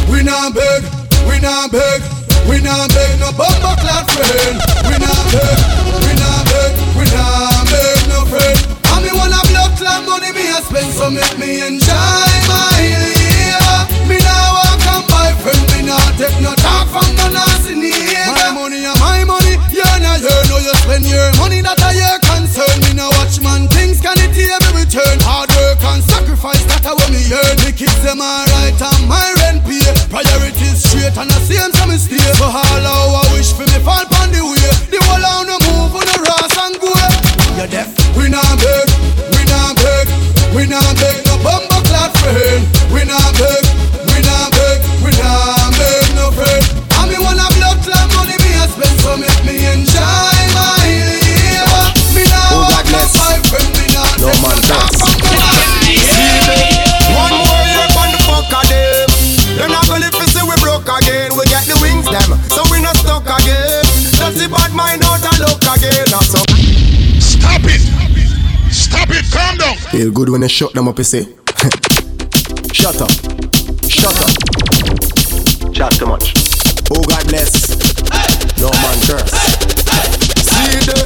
We 0.08 0.22
not 0.22 0.54
beg, 0.54 0.82
we 1.28 1.40
not 1.40 1.70
beg, 1.72 2.02
we 2.48 2.60
not 2.60 2.88
beg 2.94 3.18
no 3.20 3.32
bumper 3.32 3.74
clad 3.82 4.06
friend. 4.10 4.56
We 4.86 4.94
not 4.98 5.24
beg, 5.32 5.58
we 6.04 6.12
not 6.16 6.44
beg, 6.46 6.72
we 6.96 7.04
not 7.12 7.66
beg 7.68 7.98
no 8.08 8.24
friend. 8.30 8.58
And 8.92 9.00
me 9.04 9.10
wanna 9.12 9.40
blood 9.50 9.72
clot 9.76 10.04
money 10.06 10.32
me 10.32 10.48
a 10.50 10.62
spend 10.62 10.92
so 10.94 11.10
make 11.10 11.36
me 11.38 11.66
enjoy 11.66 12.30
my 12.48 12.78
year. 12.80 13.86
Me 14.08 14.16
now 14.18 14.54
walk 14.56 14.86
and 14.86 15.04
buy 15.10 15.32
friend, 15.42 15.62
me 15.74 15.82
not 15.88 16.06
take 16.18 16.38
no 16.40 16.54
talk 16.56 16.88
from 16.88 17.08
no 17.16 17.51
spend 20.92 21.08
your 21.08 21.32
money 21.40 21.64
that 21.64 21.80
a 21.80 21.90
your 21.96 22.20
concern. 22.20 22.76
Me 22.84 22.92
now 22.92 23.08
watch 23.16 23.40
man 23.40 23.64
things 23.72 23.96
can 23.96 24.12
it 24.20 24.36
hear 24.36 24.52
me 24.68 24.84
return. 24.84 25.16
Hard 25.24 25.48
work 25.56 25.80
and 25.88 26.04
sacrifice 26.04 26.60
that 26.68 26.84
I 26.84 26.92
what 26.92 27.08
me 27.08 27.24
earn. 27.32 27.56
The 27.64 27.72
kids 27.72 27.96
them 28.04 28.20
alright 28.20 28.76
and 28.76 29.02
my 29.08 29.24
rent 29.40 29.64
pay. 29.64 29.80
Priorities 30.12 30.84
straight 30.84 31.16
and 31.16 31.32
the 31.32 31.40
same 31.48 31.72
so 31.72 31.88
me 31.88 31.96
stay. 31.96 32.20
So 32.36 32.44
all 32.44 32.84
I 32.84 33.24
wish 33.32 33.56
for 33.56 33.64
me 33.64 33.80
fall 33.80 34.04
on 34.04 34.28
the 34.36 34.44
way. 34.44 34.68
The 34.92 35.00
whole 35.08 35.24
on 35.24 35.48
the 35.48 35.56
move 35.64 35.96
on 35.96 36.04
the 36.04 36.18
Ross 36.28 36.56
and 36.60 36.76
go. 36.76 36.92
You're 37.56 37.72
deaf? 37.72 37.88
We 38.12 38.28
not 38.28 38.44
beg, 38.60 38.91
Feel 70.02 70.10
good 70.10 70.30
when 70.30 70.40
they 70.40 70.48
shut 70.48 70.74
them 70.74 70.88
up, 70.88 70.98
you 70.98 71.04
say. 71.04 71.22
Shut 72.74 72.98
up. 72.98 73.14
Shut 73.86 74.18
up. 74.18 74.34
Chat 75.70 75.92
too 75.94 76.06
much. 76.06 76.34
Oh 76.90 76.98
God 77.06 77.22
bless. 77.30 77.70
No 78.58 78.66
man 78.82 78.98
curse. 79.06 79.30
See 80.42 80.82
the 80.90 80.98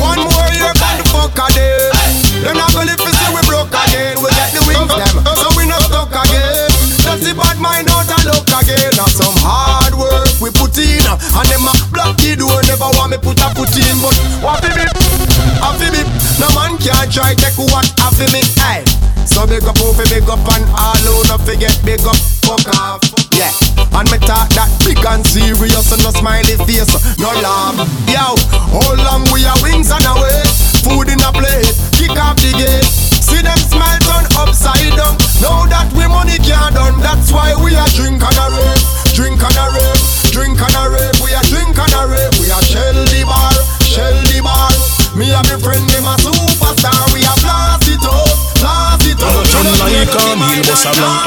one 0.00 0.24
more 0.24 0.48
year 0.56 0.72
on 0.72 0.96
the 0.96 1.04
fuck 1.12 1.36
them. 1.36 1.92
They're 2.40 2.54
not 2.54 2.72
gonna 2.72 2.88
live 2.88 3.04
see 3.04 3.28
we 3.36 3.42
broke 3.44 3.68
again. 3.68 4.16
We 4.16 4.32
get 4.32 4.48
the 4.56 4.64
wings 4.64 4.96
them, 4.96 5.28
so 5.36 5.52
we 5.52 5.68
not 5.68 5.84
stuck 5.84 6.08
again. 6.08 6.72
That's 7.04 7.28
the 7.28 7.36
bad 7.36 7.60
mind 7.60 7.90
out 7.92 8.08
and 8.08 8.24
look 8.32 8.48
again. 8.48 8.96
Now 8.96 9.12
some 9.12 9.36
hard 9.44 9.67
in, 10.78 11.02
and 11.02 11.48
them 11.50 11.66
a 11.66 11.72
block 11.90 12.16
the 12.22 12.38
door. 12.38 12.62
Never 12.70 12.88
want 12.96 13.10
me 13.12 13.18
put 13.18 13.42
a 13.42 13.50
foot 13.52 13.74
in, 13.74 13.98
but 13.98 14.14
what 14.40 14.62
fi 14.62 14.70
me? 14.72 14.86
Have 15.58 15.82
me? 15.82 16.02
No 16.38 16.46
man 16.54 16.78
can't 16.78 17.10
try 17.10 17.34
take 17.34 17.58
what 17.58 17.86
have 17.98 18.18
me. 18.30 18.42
Hey. 18.56 18.86
So 19.28 19.44
big 19.44 19.66
up, 19.68 19.76
oh, 19.84 19.92
fi 19.92 20.08
big 20.08 20.24
up 20.30 20.40
and 20.56 20.64
all 20.72 20.96
who 21.04 21.20
no 21.28 21.36
forget 21.44 21.76
big 21.84 22.00
up, 22.06 22.16
fuck 22.46 22.64
off. 22.80 23.02
Yeah. 23.34 23.52
And 23.92 24.08
me 24.08 24.18
talk 24.22 24.48
that 24.54 24.70
big 24.86 25.02
and 25.04 25.26
serious 25.26 25.90
and 25.92 26.02
no 26.06 26.10
smiley 26.14 26.56
face, 26.64 26.94
no 27.18 27.28
laugh. 27.42 27.76
Yo, 28.08 28.38
how 28.72 28.94
long 28.94 29.26
we 29.34 29.44
are 29.44 29.58
wings 29.60 29.90
on 29.90 30.00
our 30.06 30.16
way? 30.16 30.42
Food 30.86 31.10
in 31.10 31.20
a 31.20 31.30
plate, 31.34 31.74
kick 31.92 32.14
off 32.16 32.38
the 32.38 32.54
gate. 32.56 32.86
See 33.28 33.42
them 33.42 33.58
smile 33.58 34.00
turn 34.06 34.24
upside 34.40 34.96
down. 34.96 35.18
Know 35.44 35.68
that 35.68 35.92
we 35.92 36.08
money 36.08 36.38
can't 36.40 36.72
done. 36.72 36.96
That's 37.04 37.28
why 37.28 37.52
we 37.58 37.76
are 37.76 37.90
drink 37.92 38.24
on 38.24 38.32
a 38.32 38.46
rave, 38.54 38.84
drink 39.12 39.42
on 39.44 39.52
a 39.52 39.66
rave, 39.76 39.97
drink 40.38 40.62
on 40.62 40.70
a 40.70 40.90
rave. 40.90 41.18
We 41.18 41.34
are 41.34 41.42
drink 41.50 41.74
on 41.74 41.90
a 41.98 42.06
rave. 42.06 42.30
We 42.38 42.46
are 42.54 42.62
shell 42.62 42.94
the 42.94 43.22
bar, 43.26 43.50
shell 43.82 44.14
the 44.30 44.38
bar. 44.38 44.70
Me 45.18 45.34
and 45.34 45.42
my 45.50 45.58
friend, 45.58 45.82
them 45.90 46.06
a 46.06 46.14
superstar. 46.22 47.02
We 47.10 47.26
are 47.26 47.38
blast 47.42 47.90
it 47.90 48.04
up, 48.06 48.38
blast 48.62 48.97
up. 49.22 49.48
Like 49.78 50.14
a 50.14 50.24
meal, 50.38 50.62
boss 50.66 50.86
a 50.86 50.92
blanc 50.94 51.18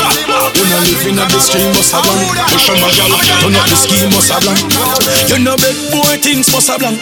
You 0.56 0.65
know 0.69 0.80
living 0.88 1.19
at 1.19 1.27
the 1.32 1.39
stream, 1.39 1.71
boss 1.75 1.91
a 1.91 1.99
blanc 1.99 2.23
Push 2.49 2.69
on 2.71 2.77
my 2.80 2.88
gal, 2.95 3.12
turn 3.43 3.56
up 3.58 3.65
the 3.67 3.75
scheme, 3.75 4.10
boss 4.12 4.32
a 4.32 4.38
blanc 4.39 4.60
You 5.27 5.38
know 5.43 5.56
big 5.60 5.77
boy 5.91 6.15
things, 6.19 6.47
boss 6.47 6.71
a 6.71 6.80
blanc 6.80 6.99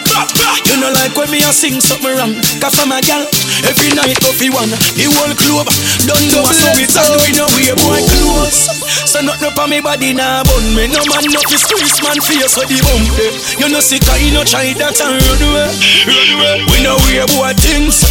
You 0.66 0.76
know 0.82 0.90
like 0.90 1.14
when 1.14 1.30
me 1.30 1.42
a 1.46 1.52
sing 1.54 1.78
something 1.78 2.10
wrong. 2.16 2.34
Cause 2.58 2.74
for 2.74 2.86
my 2.88 3.00
gal, 3.06 3.22
every 3.62 3.94
night 3.94 4.18
fi 4.18 4.48
one. 4.50 4.72
The 4.98 5.06
whole 5.10 5.34
club, 5.36 5.70
done 6.06 6.26
do 6.28 6.40
so 6.50 6.70
it's 6.74 6.98
a 6.98 7.02
do 7.06 7.18
no 7.38 7.46
way 7.54 7.70
boy 7.78 8.02
close 8.10 8.70
So 9.06 9.22
nothing 9.22 9.46
up 9.46 9.58
on 9.58 9.70
me 9.70 9.80
body 9.80 10.12
nah 10.12 10.42
bun 10.42 10.64
me. 10.74 10.90
No 10.90 11.02
man 11.06 11.24
no 11.30 11.40
fi 11.46 11.56
squeeze 11.56 12.02
man 12.02 12.18
face 12.18 12.50
so 12.50 12.66
the 12.66 12.78
there 13.16 13.34
You 13.62 13.68
know 13.70 13.80
sick 13.80 14.02
you 14.18 14.34
know 14.34 14.42
try 14.42 14.74
that 14.74 14.98
and 14.98 15.18
run 15.22 15.42
away. 15.44 15.70
Run 16.08 16.28
away. 16.34 16.56
We 16.72 16.78
know 16.82 16.98
we 17.06 17.22
boy 17.30 17.54
things 17.54 18.02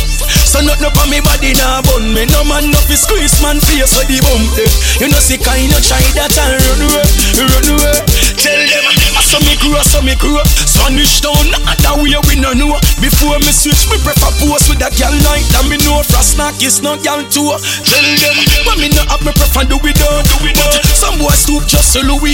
So 0.50 0.66
nothing 0.66 0.90
up 0.90 0.98
on 0.98 1.14
me 1.14 1.22
body 1.22 1.54
nah 1.54 1.78
bun 1.86 2.10
me. 2.10 2.26
No 2.26 2.42
man 2.42 2.74
no 2.74 2.82
fi 2.90 2.98
squeeze 2.98 3.38
man 3.38 3.62
face 3.62 3.94
for 3.94 4.02
the 4.10 4.18
bump 4.26 4.50
there 4.58 4.66
eh. 4.66 5.06
You 5.06 5.08
know 5.14 5.22
sick 5.22 5.46
you 5.46 5.70
know 5.70 5.78
try 5.78 6.02
that 6.18 6.34
and 6.34 6.58
run 6.58 6.90
away 6.90 7.06
Run 7.38 7.78
away. 7.78 8.02
Tell 8.34 8.58
them 8.58 8.84
I 9.14 9.22
saw 9.22 9.38
me 9.46 9.54
grow, 9.62 9.78
saw 9.86 10.02
me 10.02 10.18
grow 10.18 10.42
Spanish 10.66 11.22
town, 11.22 11.54
that 11.54 11.94
way 12.02 12.18
we 12.26 12.40
no 12.42 12.56
know. 12.58 12.82
Before 12.98 13.38
me 13.46 13.52
switch, 13.54 13.86
me 13.94 14.02
prefer 14.02 14.34
post 14.42 14.72
with 14.74 14.82
that 14.82 14.98
girl 14.98 15.14
like 15.28 15.46
That 15.54 15.70
me 15.70 15.78
know 15.86 16.02
frost 16.02 16.40
knock 16.40 16.58
is 16.66 16.82
no 16.82 16.98
girl 16.98 17.22
too. 17.30 17.54
Tell 17.86 18.02
them, 18.02 18.38
but 18.66 18.82
me 18.82 18.90
no 18.90 19.06
have 19.06 19.22
me 19.22 19.30
prefer 19.36 19.70
do 19.70 19.78
we 19.86 19.94
done 19.94 20.26
But 20.26 20.98
some 20.98 21.22
boy 21.22 21.36
stoop 21.38 21.68
just 21.70 21.94
so 21.94 22.02
Louis 22.02 22.34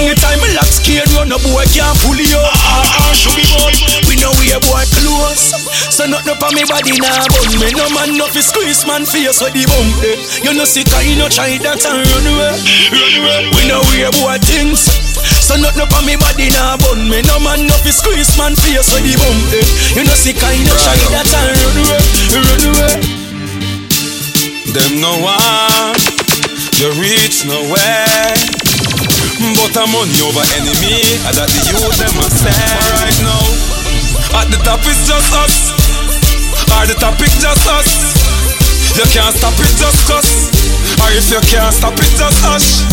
Anytime 0.00 0.40
me 0.40 0.53
So 6.04 6.12
nothing 6.12 6.36
up 6.36 6.44
on 6.44 6.52
me 6.52 6.68
body 6.68 7.00
nah 7.00 7.24
bun 7.32 7.48
me 7.56 7.72
No 7.72 7.88
man 7.96 8.12
no 8.20 8.28
fi 8.28 8.44
squeeze 8.44 8.84
man 8.84 9.08
face 9.08 9.40
with 9.40 9.56
the 9.56 9.64
bump 9.64 9.88
there 10.04 10.12
eh. 10.12 10.44
You 10.44 10.52
know 10.52 10.68
sick 10.68 10.92
you 11.00 11.16
no 11.16 11.32
try 11.32 11.56
that 11.64 11.80
and 11.80 12.04
run 12.04 12.28
away 12.28 12.52
Run 12.92 13.14
away. 13.24 13.48
We 13.56 13.64
know 13.64 13.80
we 13.88 14.04
a 14.04 14.12
boy 14.12 14.36
things. 14.44 14.84
So 15.40 15.56
nothing 15.56 15.80
up 15.80 15.96
on 15.96 16.04
me 16.04 16.20
body 16.20 16.52
nah 16.52 16.76
bun 16.76 17.08
me 17.08 17.24
No 17.24 17.40
man 17.40 17.64
no 17.64 17.72
fi 17.80 17.88
squeeze 17.88 18.36
man 18.36 18.52
face 18.52 18.92
with 18.92 19.00
the 19.00 19.16
bump 19.16 19.48
there 19.48 19.64
eh. 19.64 19.96
You 19.96 20.04
know 20.04 20.12
sick 20.12 20.36
you 20.36 20.68
no 20.68 20.76
try 20.84 20.92
that 21.08 21.24
and 21.24 21.56
run 21.56 21.76
away 21.80 22.04
Run 22.36 22.64
away. 22.68 23.00
Them 24.76 25.00
no 25.00 25.08
want 25.24 26.04
you 26.84 26.92
reach 27.00 27.48
nowhere. 27.48 28.28
But 29.56 29.72
I'm 29.72 29.88
money 29.88 30.20
over 30.20 30.44
enemy, 30.52 31.00
and 31.24 31.32
that 31.32 31.48
the 31.48 31.60
youth 31.70 31.96
them 31.96 32.12
a 32.20 32.26
stand 32.28 32.86
right 33.00 33.20
now. 33.24 33.46
At 34.42 34.50
the 34.50 34.58
top 34.66 34.82
is 34.82 34.98
just 35.06 35.30
us, 35.38 35.70
or 36.72 36.84
the 36.88 36.96
topic 36.96 37.30
just 37.40 37.66
us. 37.68 37.88
You 38.94 39.06
can't 39.10 39.34
stop 39.34 39.58
it 39.58 39.74
just 39.74 40.06
cause, 40.06 40.54
or 41.02 41.10
if 41.10 41.26
you 41.26 41.42
can't 41.50 41.74
stop 41.74 41.98
it 41.98 42.12
just 42.14 42.38
hush. 42.46 42.86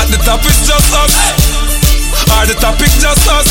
At 0.00 0.08
the 0.10 0.18
top 0.24 0.40
is 0.42 0.58
just 0.64 0.90
us, 0.96 1.12
or 2.34 2.44
the 2.48 2.56
topic 2.56 2.88
just 2.98 3.28
us. 3.28 3.46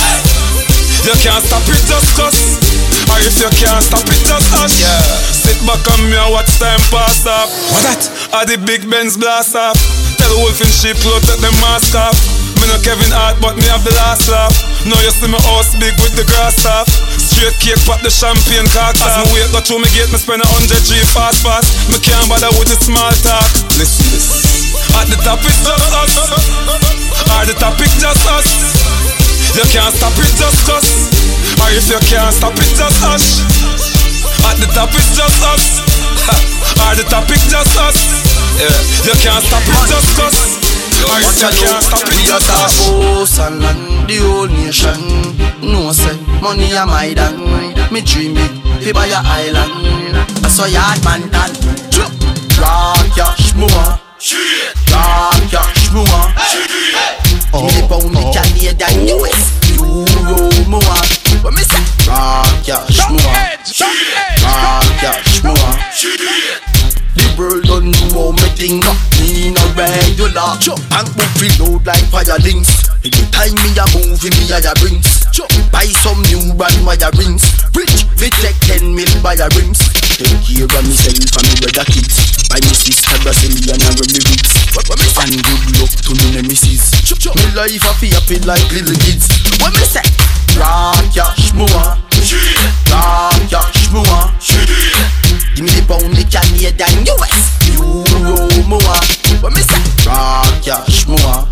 You 1.06 1.14
can't 1.22 1.46
stop 1.46 1.62
it 1.70 1.84
just 1.86 2.10
cause, 2.18 2.58
or 3.06 3.20
if 3.22 3.38
you 3.38 3.52
can't 3.54 3.86
stop 3.86 4.02
it 4.10 4.22
just 4.26 4.48
hush. 4.50 4.82
Yeah. 4.82 4.98
Sit 5.30 5.62
back 5.68 5.84
on 5.94 6.10
me 6.10 6.18
and 6.18 6.34
watch 6.34 6.50
time 6.58 6.82
pass 6.90 7.22
off. 7.30 7.54
What 7.70 7.86
that? 7.86 8.02
Are 8.34 8.46
the 8.50 8.58
big 8.58 8.90
Benz 8.90 9.16
blast 9.16 9.54
off? 9.54 9.78
Tell 10.18 10.34
the 10.34 10.40
wolf 10.42 10.58
in 10.58 10.72
sheep 10.74 10.98
clothes 11.06 11.28
take 11.30 11.38
them 11.38 11.54
mask 11.62 11.94
off. 11.94 12.18
Me 12.58 12.66
no 12.66 12.80
Kevin 12.82 13.12
Hart, 13.14 13.38
but 13.38 13.60
me 13.60 13.68
have 13.70 13.84
the 13.86 13.94
last 14.00 14.26
laugh. 14.26 14.56
Now 14.90 14.98
you 15.06 15.12
see 15.14 15.30
my 15.30 15.38
house 15.54 15.76
big 15.78 15.94
with 16.02 16.16
the 16.16 16.26
grass 16.26 16.66
off. 16.66 16.88
Straight 17.44 17.76
cake, 17.76 17.84
pop 17.84 18.00
the 18.00 18.08
champagne 18.08 18.64
cock 18.72 18.96
As 19.04 19.20
through 19.68 19.84
me 19.84 19.92
gate, 19.92 20.08
me 20.08 20.16
spend 20.16 20.40
a 20.40 20.48
hundred 20.48 20.80
G 20.88 20.96
fast 21.12 21.44
fast. 21.44 21.92
Me 21.92 22.00
can't 22.00 22.24
bother 22.32 22.48
with 22.56 22.72
the 22.72 22.80
small 22.80 23.12
talk. 23.20 23.44
Listen 23.76 24.08
this. 24.16 24.72
At 24.96 25.12
the 25.12 25.20
top 25.28 25.44
it's 25.44 25.60
just 25.60 25.92
us. 25.92 26.16
Or 26.24 27.44
the 27.44 27.52
topic 27.60 27.92
just 28.00 28.24
us. 28.32 28.48
You 29.60 29.68
can't 29.76 29.92
stop 29.92 30.16
it 30.24 30.32
just 30.40 30.64
cause. 30.64 30.88
Or 31.60 31.68
if 31.76 31.84
you 31.92 32.00
can't 32.08 32.32
stop 32.32 32.56
it, 32.56 32.72
just 32.80 32.96
hush. 33.04 33.44
At 34.48 34.64
the 34.64 34.72
top 34.72 34.96
it's 34.96 35.12
just 35.12 35.44
us. 35.44 35.84
Or 36.80 36.96
the 36.96 37.04
topic 37.12 37.44
just 37.52 37.76
us. 37.76 38.00
Yeah. 38.56 39.12
You 39.12 39.16
can't 39.20 39.44
stop 39.44 39.68
it 39.68 39.84
just 39.92 40.16
cause. 40.16 40.63
If 41.06 41.42
you 41.42 41.48
it, 41.48 41.84
We 42.08 42.24
a 42.24 42.28
just 42.28 42.48
talk 42.48 42.72
house 42.80 43.40
and 43.40 43.60
land, 43.60 44.08
the 44.10 44.18
whole 44.24 44.48
nation. 44.48 45.02
No 45.62 45.92
say 45.92 46.16
money 46.42 46.72
a 46.72 46.86
my 46.86 47.14
dan. 47.14 47.38
Me 47.92 48.02
dream 48.02 48.34
big, 48.36 48.52
fi 48.82 48.92
buy 48.92 49.08
a 49.08 49.20
island. 49.20 50.16
I 50.44 50.48
saw 50.48 50.66
yard 50.66 51.04
man 51.04 51.30
done. 51.30 51.54
Rock 52.60 53.18
ya 53.18 53.28
shmua, 53.36 54.00
rock 54.92 55.52
ya 55.52 55.62
shmua. 55.76 56.22
Me 57.54 57.70
the 57.70 57.84
pound, 57.88 58.16
the 58.16 58.24
Canadian 58.32 59.20
US, 59.20 59.40
euro 59.76 60.50
more. 60.72 61.04
When 61.44 61.54
me 61.54 61.64
say 61.64 61.84
rock 62.08 62.68
ya 62.68 62.80
shmua, 62.88 63.34
rock 64.42 65.04
ya 65.04 65.12
shmua. 65.28 65.70
The 67.16 67.26
world 67.38 67.64
don't 67.64 67.92
know 67.92 68.32
how 68.32 68.32
me 68.32 68.48
think. 68.58 68.86
Me 69.20 69.52
no 69.52 69.64
regular. 69.78 70.58
Bank 70.90 71.10
book 71.16 71.32
fill 71.38 71.54
load 71.60 71.86
like 71.86 72.06
fire 72.10 72.38
links 72.44 72.70
Anytime 73.04 73.56
me 73.60 73.76
a 73.76 73.86
move 73.94 74.24
me 74.24 74.48
a 74.48 74.64
ya 74.64 74.74
brings 74.80 75.24
Buy 75.74 75.90
some 76.06 76.22
new 76.30 76.54
brand 76.54 76.86
wire 76.86 77.10
rings. 77.18 77.44
Rich, 77.74 78.06
we 78.22 78.30
take 78.40 78.56
10 78.70 78.94
mil 78.96 79.10
by 79.26 79.34
a 79.34 79.50
rims. 79.58 79.82
Take 80.16 80.30
care 80.46 80.70
of 80.70 80.86
myself 80.86 81.36
and 81.36 81.46
me 81.50 81.56
brother 81.60 81.84
kids. 81.90 82.48
Buy 82.48 82.62
me 82.62 82.72
sister 82.72 83.18
Brazilian 83.26 83.82
and 83.82 83.98
me 83.98 84.22
roots 84.22 84.54
And 85.20 85.34
good 85.42 85.64
luck 85.82 85.92
to 86.06 86.12
me 86.14 86.38
nemesis. 86.38 86.94
Chop 87.04 87.18
chop. 87.20 87.36
Me 87.36 87.50
life 87.58 87.84
a 87.84 87.92
fi 87.98 88.08
happy 88.14 88.40
like 88.46 88.64
little 88.72 88.96
kids. 89.02 89.28
When 89.60 89.74
me 89.74 89.84
say? 89.84 90.06
Rock 90.56 91.02
ya 91.16 91.26
shmua 91.34 91.98
Rock 92.94 93.52
ya 93.52 93.62
shmua 93.74 94.32
me 95.64 95.72
the 95.72 95.82
pound, 95.88 96.12
the 96.16 96.24
Canadian 96.28 97.08
US 97.08 97.56
Euro 97.80 98.48
more. 98.68 99.00
When 99.40 99.54
me 99.56 99.64
say 99.64 99.80
Rock 100.04 100.66
ya 100.66 100.84
shmua 100.92 101.48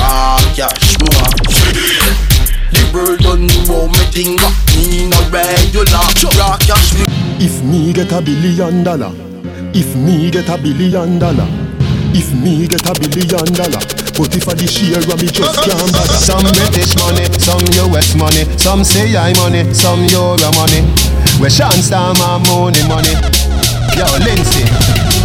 Rock 0.00 0.56
ya 0.56 0.68
shmua 0.80 1.24
The 2.72 2.82
world 2.92 3.20
don't 3.20 3.46
know 3.46 3.60
how 3.68 3.86
me 3.92 4.04
think 4.12 4.40
Me 4.76 5.08
no 5.08 5.20
regular. 5.28 6.06
Rock 6.40 6.64
ya 6.66 6.76
shmua 6.76 7.06
If 7.40 7.62
me 7.62 7.92
get 7.92 8.12
a 8.12 8.20
billion 8.20 8.84
dollar, 8.84 9.12
if 9.74 9.94
me 9.96 10.30
get 10.30 10.48
a 10.48 10.56
billion 10.58 11.18
dollar, 11.18 11.48
if 12.12 12.32
me 12.34 12.66
get 12.68 12.84
a 12.88 12.92
billion 12.92 13.48
dollar, 13.54 13.80
but 14.16 14.36
if 14.36 14.48
I 14.48 14.54
the 14.54 14.66
share 14.68 15.00
of 15.00 15.20
me 15.20 15.28
just 15.28 15.56
uh-huh. 15.56 15.64
can't 15.64 15.92
bother. 15.92 16.20
Some 16.20 16.44
British 16.52 16.92
money, 17.00 17.24
some 17.40 17.64
US 17.88 18.14
money, 18.14 18.44
some 18.58 18.84
say 18.84 19.16
I 19.16 19.32
money, 19.40 19.64
some 19.72 20.04
Euro 20.12 20.36
money. 20.52 20.84
Where 21.40 21.48
Sean 21.48 21.72
Star 21.72 22.12
my 22.20 22.36
money 22.52 22.86
money. 22.86 23.16
Yo, 23.96 24.04
Lindsay, 24.20 24.68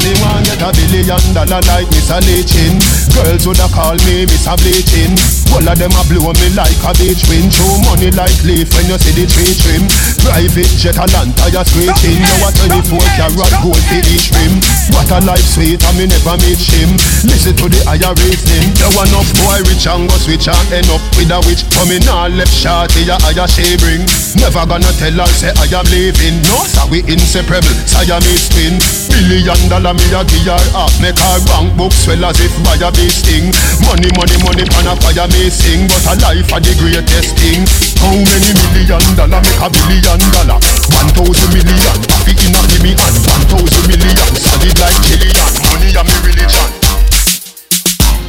they 0.06 0.14
want 0.22 0.46
get 0.46 0.62
a 0.62 0.70
billion 0.70 1.26
dollar 1.34 1.62
like 1.66 1.90
Mr. 1.90 2.22
Leachin. 2.22 2.78
Girls 3.18 3.50
woulda 3.50 3.66
call 3.74 3.98
me 4.06 4.30
Mr. 4.30 4.54
Bleaching. 4.62 5.18
All 5.50 5.66
of 5.66 5.74
them 5.80 5.96
a 5.98 6.04
blow 6.06 6.30
me 6.36 6.48
like 6.54 6.78
a 6.86 6.92
beach 7.00 7.26
wind. 7.26 7.50
Show 7.50 7.80
money 7.90 8.14
like 8.14 8.38
leaf 8.46 8.70
when 8.78 8.86
you 8.86 9.00
see 9.02 9.16
the 9.18 9.26
tree 9.26 9.56
trim. 9.58 9.88
Private 10.22 10.70
jet 10.78 11.00
a 11.02 11.08
land 11.16 11.34
tire 11.40 11.64
screeching. 11.66 12.22
You 12.22 12.46
a 12.46 12.50
24 12.86 13.02
carat 13.18 13.54
gold 13.64 13.82
for 13.90 14.02
each 14.06 14.30
rim. 14.36 14.62
What 14.94 15.10
a 15.10 15.24
life 15.26 15.42
sweet 15.42 15.82
and 15.82 15.96
me 15.98 16.06
never 16.06 16.38
meet 16.46 16.62
him. 16.62 16.94
Listen 17.26 17.58
to 17.58 17.66
the 17.72 17.82
higher 17.88 18.14
rating. 18.22 18.68
You 18.78 18.90
enough 18.94 19.32
boy 19.42 19.64
rich 19.66 19.90
and 19.90 20.06
go 20.06 20.16
switch 20.22 20.46
and 20.52 20.68
end 20.70 20.92
up 20.94 21.02
with 21.18 21.34
a 21.34 21.40
witch. 21.50 21.66
Coming 21.74 22.06
all 22.12 22.30
left 22.30 22.54
shorty 22.54 23.10
a 23.10 23.18
higher 23.26 23.48
she 23.50 23.80
bring. 23.82 24.06
Never 24.38 24.68
gonna 24.70 24.92
tell 25.00 25.18
her 25.18 25.30
say 25.34 25.56
I 25.56 25.66
am 25.72 25.88
leaving. 25.90 26.44
No, 26.52 26.62
so 26.68 26.84
we 26.92 27.02
inseparable. 27.08 27.74
Siamese 27.88 28.52
twin. 28.54 28.76
Billion 29.08 29.56
dollar 29.72 29.95
me 29.96 30.08
a 30.12 30.22
give 30.28 30.46
her 30.46 30.60
up. 30.76 30.92
Make 31.00 31.18
her 31.18 31.40
bank 31.48 31.76
book 31.80 31.94
swell 31.96 32.26
as 32.28 32.40
if 32.44 32.52
by 32.64 32.76
a 32.80 32.92
bee 32.92 33.10
sting. 33.10 33.52
Money, 33.88 34.12
money, 34.20 34.38
money 34.44 34.66
pan 34.68 34.88
a 34.92 34.94
fire 35.00 35.28
me 35.32 35.50
sing. 35.50 35.88
But 35.88 36.06
a 36.06 36.14
life 36.22 36.52
a 36.52 36.58
the 36.60 36.74
greatest 36.78 37.36
thing. 37.40 37.64
How 38.04 38.14
many 38.14 38.52
million 38.60 39.04
dollar 39.16 39.42
make 39.42 39.62
a 39.64 39.68
billion 39.72 40.22
dollar? 40.36 40.60
One 40.92 41.10
thousand 41.16 41.52
million. 41.56 41.98
Happy 42.12 42.36
in 42.36 42.56
a 42.56 42.62
me 42.84 42.92
and 42.94 43.18
one 43.26 43.46
thousand 43.48 43.86
million. 43.88 44.30
Solid 44.36 44.78
like 44.78 45.00
Chilean. 45.08 45.52
Money 45.72 45.90
a 45.96 46.02
me 46.04 46.16
religion. 46.28 46.70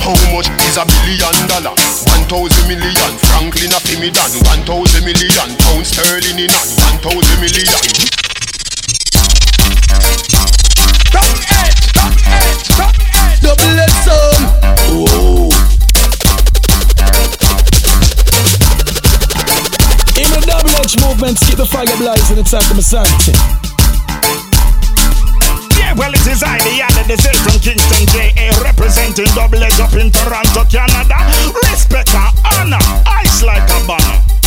How 0.01 0.15
much 0.31 0.47
is 0.63 0.79
a 0.79 0.85
billion 0.87 1.37
dollar? 1.51 1.75
One 2.07 2.25
thousand 2.31 2.67
million. 2.71 3.11
Franklin 3.27 3.75
a 3.75 3.81
me 3.99 4.09
done. 4.15 4.33
One 4.47 4.63
thousand 4.63 5.03
million. 5.03 5.49
Pound 5.67 5.85
sterling 5.87 6.39
in 6.39 6.53
on. 6.55 6.67
One 6.79 6.99
thousand 7.03 7.39
million. 7.43 8.07
Double 13.43 13.79
edged 13.79 14.01
son. 14.05 14.43
Whoa. 14.89 15.51
In 20.17 20.29
the 20.33 20.43
double 20.47 20.71
edged 20.81 21.01
movements, 21.01 21.45
keep 21.47 21.57
the 21.57 21.67
fire 21.67 21.85
blazing 21.97 22.39
inside 22.39 22.65
the 22.65 22.75
Masante. 22.75 23.35
Yeah, 25.79 25.93
well, 25.95 26.13
it 26.13 26.27
is 26.27 26.43
I, 26.43 26.59
the 26.65 26.83
other 26.83 27.05
the 27.05 27.17
from 27.45 27.61
Kingston, 27.61 28.07
J.A. 28.09 28.53
Representing 28.63 29.27
double 29.35 29.63
edge 29.63 29.79
up 29.81 29.93
in 29.95 30.11
Toronto, 30.11 30.65
Canada. 30.65 31.19
Respect 31.71 32.15
and 32.15 32.33
honor, 32.45 32.83
ice 33.07 33.43
like 33.43 33.69
a 33.69 33.87
banner. 33.87 34.46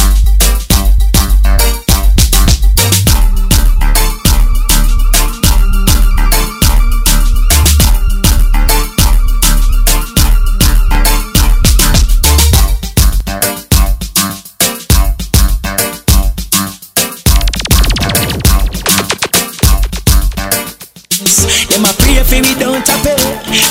Them 21.70 21.86
a 21.86 21.94
pray 22.02 22.18
for 22.26 22.42
we 22.42 22.54
don't 22.58 22.82
tap 22.82 23.06
it. 23.06 23.22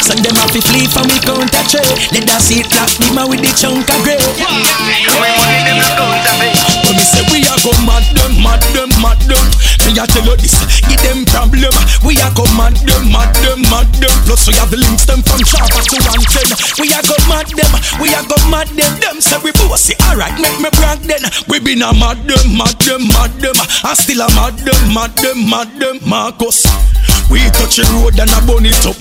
So 0.06 0.14
them 0.14 0.38
a 0.38 0.44
fi 0.48 0.62
flee 0.62 0.86
from 0.86 1.10
we 1.10 1.18
counter 1.18 1.64
trade. 1.66 1.98
Let 2.14 2.30
us 2.30 2.46
see 2.46 2.62
it 2.62 2.70
black 2.70 2.90
demon 2.96 3.26
with 3.26 3.42
the 3.42 3.50
chunk 3.58 3.90
of 3.90 3.98
grey. 4.06 4.22
When 6.86 6.94
me 6.94 7.04
say 7.04 7.26
we 7.34 7.42
a 7.42 7.54
go 7.60 7.74
mad 7.82 8.06
them, 8.14 8.38
mad 8.38 8.62
them, 8.70 8.90
mad 9.02 9.18
them. 9.26 9.42
Me 9.82 9.96
a 9.98 10.06
tell 10.06 10.22
you 10.22 10.36
this, 10.38 10.54
give 10.86 11.00
them 11.02 11.26
problem. 11.26 11.74
We 12.06 12.14
a 12.22 12.30
go 12.38 12.46
mad 12.54 12.78
them, 12.86 13.10
mad 13.10 13.34
them, 13.42 13.66
mad 13.66 13.90
them. 13.98 14.14
Plus 14.24 14.46
we 14.46 14.54
have 14.62 14.70
the 14.70 14.78
links 14.78 15.04
them 15.04 15.20
from 15.26 15.42
Sharper 15.42 15.82
to 15.82 15.96
110. 15.98 16.54
We 16.78 16.94
a 16.94 17.00
go 17.02 17.18
mad 17.26 17.50
them, 17.50 17.72
we 17.98 18.14
a 18.14 18.22
go 18.30 18.38
mad 18.46 18.70
them. 18.78 18.92
Them 19.02 19.18
say 19.18 19.42
we 19.42 19.50
bossy, 19.58 19.98
alright, 20.06 20.38
make 20.38 20.58
me 20.62 20.70
brag 20.78 21.02
then. 21.02 21.26
We 21.50 21.58
been 21.58 21.82
a 21.82 21.90
mad 21.92 22.22
them, 22.30 22.46
mad 22.54 22.78
them, 22.86 23.10
mad 23.10 23.34
them. 23.42 23.58
I 23.82 23.98
still 23.98 24.22
a 24.22 24.28
mad 24.38 24.54
them, 24.62 24.80
mad 24.94 25.12
them, 25.18 25.50
mad 25.50 25.70
them. 25.82 25.98
Marcus. 26.06 26.62
We 27.28 27.44
touch 27.52 27.76
the 27.76 27.84
road 27.92 28.16
and 28.16 28.30
I 28.32 28.40
burn 28.48 28.64
it 28.64 28.80
up. 28.88 28.96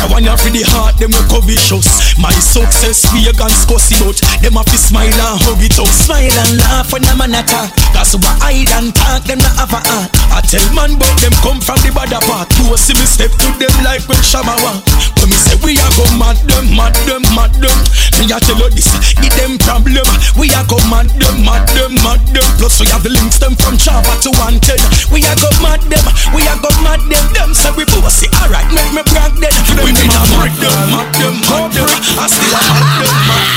That 0.00 0.08
one 0.08 0.24
for 0.40 0.52
the 0.52 0.64
heart, 0.64 0.96
them 0.96 1.12
we 1.12 1.22
covetous. 1.28 2.16
My 2.16 2.32
success, 2.40 3.04
we 3.12 3.28
a 3.28 3.32
guns 3.36 3.68
cussy 3.68 3.96
out. 4.04 4.16
Them 4.40 4.56
have 4.56 4.68
to 4.72 4.78
smile 4.80 5.12
and 5.12 5.40
hug 5.44 5.60
it 5.60 5.76
out. 5.76 5.88
Smile 5.88 6.32
and 6.32 6.56
laugh 6.64 6.92
when 6.92 7.04
a 7.04 7.14
man 7.16 7.36
attack. 7.36 7.72
Cause 7.92 8.16
I 8.16 8.32
hide 8.40 8.72
and 8.80 8.92
talk, 8.96 9.24
them 9.28 9.40
not 9.44 9.56
have 9.60 9.72
a 9.76 9.80
heart. 9.84 10.08
I 10.32 10.40
tell 10.40 10.64
man 10.72 10.96
but 10.96 11.12
them 11.20 11.32
come 11.44 11.60
from 11.60 11.80
the 11.84 11.92
bad 11.92 12.12
part. 12.24 12.48
Do 12.56 12.72
see 12.80 12.96
me 12.96 13.04
step 13.04 13.32
to 13.32 13.48
them 13.60 13.72
like 13.84 14.04
when 14.08 14.20
Shama 14.24 14.56
walk. 14.64 14.80
When 15.20 15.32
me 15.32 15.38
we 15.66 15.74
a 15.74 15.88
go 15.98 16.06
mad 16.14 16.38
them, 16.46 16.70
mad 16.78 16.94
them, 17.10 17.26
mad 17.34 17.50
them. 17.58 17.74
Me 18.22 18.30
a 18.30 18.38
tell 18.38 18.54
you 18.54 18.70
this, 18.70 18.86
give 19.18 19.34
them 19.34 19.58
problem. 19.58 20.06
We 20.38 20.54
a 20.54 20.62
go 20.70 20.78
mad 20.86 21.10
them, 21.18 21.42
mad 21.42 21.66
them, 21.74 21.98
mad 22.06 22.22
them. 22.30 22.46
Plus 22.62 22.78
we 22.78 22.86
have 22.94 23.02
the 23.02 23.10
links 23.10 23.42
them 23.42 23.58
from 23.58 23.74
Java 23.74 24.14
to 24.22 24.30
110. 24.38 24.78
We 25.10 25.26
a 25.26 25.34
go 25.42 25.50
mad 25.58 25.82
them, 25.90 26.06
we 26.30 26.46
a 26.46 26.54
go 26.62 26.70
mad 26.86 27.02
them. 27.10 27.24
Them 27.34 27.50
say 27.50 27.74
we 27.74 27.82
bossy, 27.90 28.30
alright, 28.38 28.70
make 28.70 28.94
me 28.94 29.02
brag 29.10 29.34
then. 29.42 29.50
We 29.82 29.90
been 29.90 30.14
a 30.14 30.22
mad 30.38 30.54
them, 30.62 30.78
mad 30.94 31.10
them, 31.18 31.34
mad 31.50 31.74
them. 31.74 31.90
I 32.14 32.30
still 32.30 32.54
a 32.54 32.60
mad 32.70 32.86
them, 33.02 33.16
mad 33.26 33.50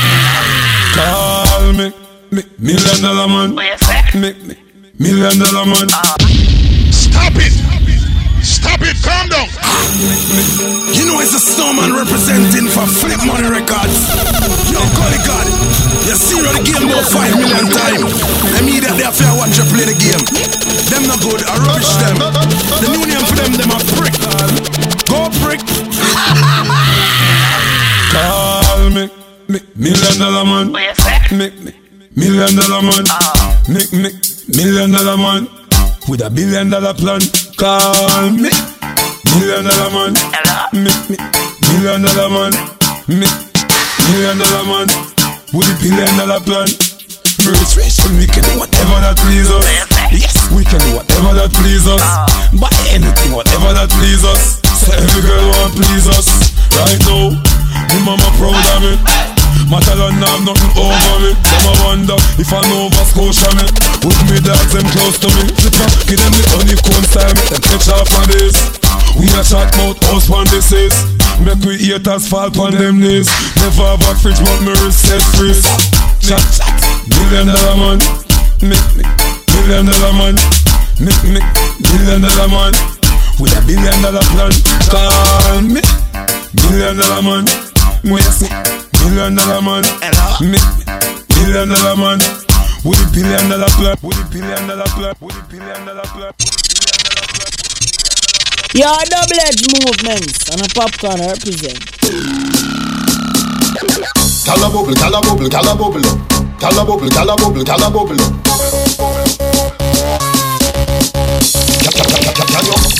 Call 0.98 1.70
me, 1.78 1.86
me 2.34 2.42
million 2.58 2.98
dollar 3.06 3.30
man. 3.30 3.54
Me, 3.54 3.70
me, 4.18 4.54
million 4.98 5.38
dollar 5.38 5.62
man. 5.62 5.86
Stop 6.90 7.38
it! 7.38 7.79
Stop 8.60 8.84
it! 8.84 8.96
Calm 9.00 9.28
down! 9.32 9.48
You 10.92 11.08
know 11.08 11.16
it's 11.24 11.32
a 11.32 11.40
snowman 11.40 11.96
representing 11.96 12.68
for 12.68 12.84
Flip 12.84 13.20
Money 13.24 13.48
Records. 13.48 13.96
Yo, 14.68 14.80
call 14.96 15.12
it 15.12 15.24
God. 15.24 15.48
You 16.04 16.14
see 16.14 16.40
the 16.44 16.52
game 16.60 16.84
about 16.84 17.08
five 17.08 17.32
million 17.40 17.72
times. 17.72 18.20
Immediately 18.60 19.04
after 19.04 19.24
I 19.24 19.34
watch 19.40 19.56
you 19.56 19.64
play 19.72 19.88
the 19.88 19.96
game. 19.96 20.20
Them 20.92 21.08
not 21.08 21.24
good, 21.24 21.40
I 21.48 21.56
rubbish 21.64 21.88
them. 22.04 22.16
The 22.84 22.88
new 22.92 23.04
name 23.08 23.24
for 23.24 23.36
them, 23.40 23.52
them 23.56 23.72
a 23.72 23.80
prick. 23.96 24.14
Go 25.08 25.32
prick. 25.40 25.64
Call 28.12 28.90
me, 28.92 29.08
me 29.48 29.58
million 29.76 30.14
dollar 30.20 30.44
man. 30.44 30.72
Me, 31.32 31.48
me, 31.64 31.72
million 32.12 32.52
dollar 32.56 32.82
man. 32.84 33.04
Me, 33.72 33.80
me, 33.96 34.10
million 34.52 34.92
dollar 34.92 35.16
man. 35.16 35.59
With 36.10 36.26
a 36.26 36.30
billion 36.30 36.70
dollar 36.70 36.90
plan. 36.92 37.22
Call 37.54 38.34
me, 38.34 38.50
million 39.30 39.62
dollar 39.62 39.90
man. 39.94 40.12
Me, 40.74 40.90
me, 41.06 41.16
million 41.70 42.02
dollar 42.02 42.26
man. 42.34 42.52
Me, 43.06 43.30
million 44.10 44.34
dollar 44.42 44.64
man. 44.66 44.88
With 45.54 45.70
a 45.70 45.74
billion 45.78 46.10
dollar 46.18 46.42
plan. 46.42 46.66
Rich, 47.46 47.78
rich, 47.78 48.02
we 48.18 48.26
can 48.26 48.42
do 48.42 48.58
whatever 48.58 48.98
that 49.06 49.14
please 49.22 49.54
us. 49.54 49.62
Yes, 50.10 50.34
we 50.50 50.66
can 50.66 50.82
do 50.82 50.98
whatever 50.98 51.30
that 51.38 51.54
please 51.54 51.86
us. 51.86 52.02
Buy 52.58 52.74
anything, 52.90 53.30
whatever 53.30 53.70
that 53.70 53.86
please 53.94 54.26
us. 54.26 54.58
So 54.82 54.90
every 54.90 55.22
girl 55.22 55.46
want 55.62 55.78
please 55.78 56.10
us. 56.10 56.26
Right 56.74 56.98
now, 57.06 57.38
me 57.86 57.98
mama 58.02 58.26
proud 58.34 58.58
of 58.58 58.82
me. 58.82 59.39
Matalan 59.70 60.18
have 60.18 60.42
nothing 60.42 60.74
over 60.74 61.16
me. 61.22 61.32
Them 61.34 61.66
a 61.66 61.72
wonder 61.86 62.18
if 62.36 62.50
I 62.50 62.60
know 62.66 62.90
Nova 62.90 63.04
Scotia 63.06 63.50
me. 63.54 63.66
With 64.02 64.20
me 64.26 64.38
dogs 64.42 64.72
them 64.72 64.86
close 64.90 65.18
to 65.22 65.28
me. 65.36 65.46
Zipper, 65.60 65.88
give 66.08 66.18
them 66.18 66.32
the 66.34 66.44
honeycomb 66.54 67.04
style, 67.06 67.34
make 67.38 67.50
them 67.52 67.62
catch 67.62 67.88
off 67.92 68.10
on 68.18 68.26
this. 68.34 68.56
We 69.18 69.26
a 69.36 69.42
chat 69.42 69.70
about 69.74 70.02
house 70.10 70.28
one 70.28 70.46
this 70.48 70.72
is. 70.72 70.94
Make 71.40 71.60
we 71.64 71.76
haters 71.78 72.28
fall 72.28 72.52
on 72.60 72.72
them 72.72 73.00
knees. 73.00 73.28
Never 73.60 73.84
have 73.84 74.02
a 74.06 74.12
fridge, 74.18 74.40
but 74.40 74.60
me 74.64 74.74
set 74.90 75.22
free. 75.36 75.54
Chat, 76.20 76.42
chat, 76.52 76.76
million 77.16 77.48
dollar 77.48 77.76
man. 77.76 77.98
Me, 78.60 78.76
me, 78.96 79.04
million 79.54 79.86
dollar 79.86 80.12
man. 80.16 80.34
Me, 81.00 81.12
me, 81.30 81.40
million 81.80 82.20
dollar 82.22 82.48
man. 82.48 82.72
With 83.40 83.56
a 83.56 83.60
billion 83.66 83.98
dollar 84.02 84.24
plan. 84.34 84.52
Call 84.88 85.62
me, 85.62 85.80
million 86.68 86.96
dollar 86.98 87.22
man. 87.22 87.44
Me, 88.04 88.20
Me, 88.40 88.89
million 89.04 89.34
dollar 89.34 89.62
man. 89.62 89.84
Me, 90.40 90.58
million 91.36 91.68
dollar 91.68 91.96
man. 91.96 92.18
With 92.84 93.00
a 93.00 93.06
billion 93.12 93.48
dollar 93.48 93.68
plan. 93.76 93.96
With 94.02 94.18
a 94.18 94.24
billion 94.30 94.66
dollar 94.68 94.88
plan. 94.94 95.14
With 95.20 95.36
a 95.36 95.42
billion 95.48 95.84
dollar 95.86 96.06
plan. 96.12 96.32
Your 98.72 98.98
double 99.10 99.40
edge 99.46 99.66
movements 99.82 100.48
and 100.50 100.60
a 100.62 100.68
Popcaan 100.70 101.18
represent. 101.26 101.80
Cala 104.46 104.70
bubble, 104.70 104.94
cala 104.94 105.20
bubble, 105.20 105.48
cala 105.50 105.74
bubble 105.74 106.06
up. 106.06 106.18
Cala 106.60 106.84
bubble, 106.84 107.10
cala 107.10 107.36
bubble, 107.36 107.64
cala 107.64 107.90
bubble 107.90 108.20
up. 108.20 108.32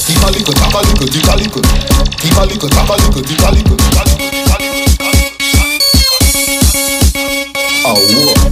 Keep 0.07 0.23
a 0.23 0.31
little, 0.31 0.55
tap 0.55 0.75
a 0.75 0.79
little, 0.79 1.07
keep 1.07 1.25
a 1.25 1.37
little, 1.37 1.63
keep 2.19 2.37
a 2.37 2.45
little, 2.45 2.69
tap 2.69 2.89
a 2.89 2.93
little, 2.93 3.23
keep 3.23 3.39
a 3.39 3.51
little, 3.51 3.77
keep 3.77 3.95
a 3.95 4.05
little. 4.05 4.30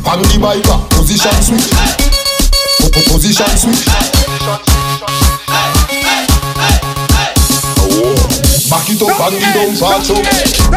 Pan 0.08 0.22
the 0.24 0.38
biker, 0.40 0.78
position 0.96 1.36
switch, 1.44 1.68
Position 3.12 3.52
switch. 3.60 3.84
Back 8.70 8.88
it 8.88 9.02
up 9.04 9.20
and 9.20 9.36
the 9.36 9.40
dump 9.52 9.76
patch 9.76 10.08
up. 10.08 10.24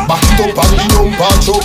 Back 0.08 0.24
it 0.28 0.40
up 0.44 0.60
and 0.60 0.72
the 0.76 0.84
dump 0.92 1.16
patch 1.16 1.48
up. 1.48 1.64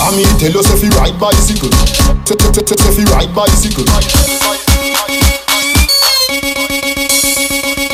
I 0.00 0.16
mean, 0.16 0.30
tell 0.38 0.56
us 0.58 0.70
if 0.72 0.82
you 0.82 0.90
ride 0.96 1.18
bicycle. 1.20 1.70
T- 2.24 2.36
t- 2.36 2.52
t- 2.52 2.64
t- 2.64 2.88
If 2.88 2.98
you 2.98 3.04
ride 3.12 3.34
bicycle. 3.34 3.84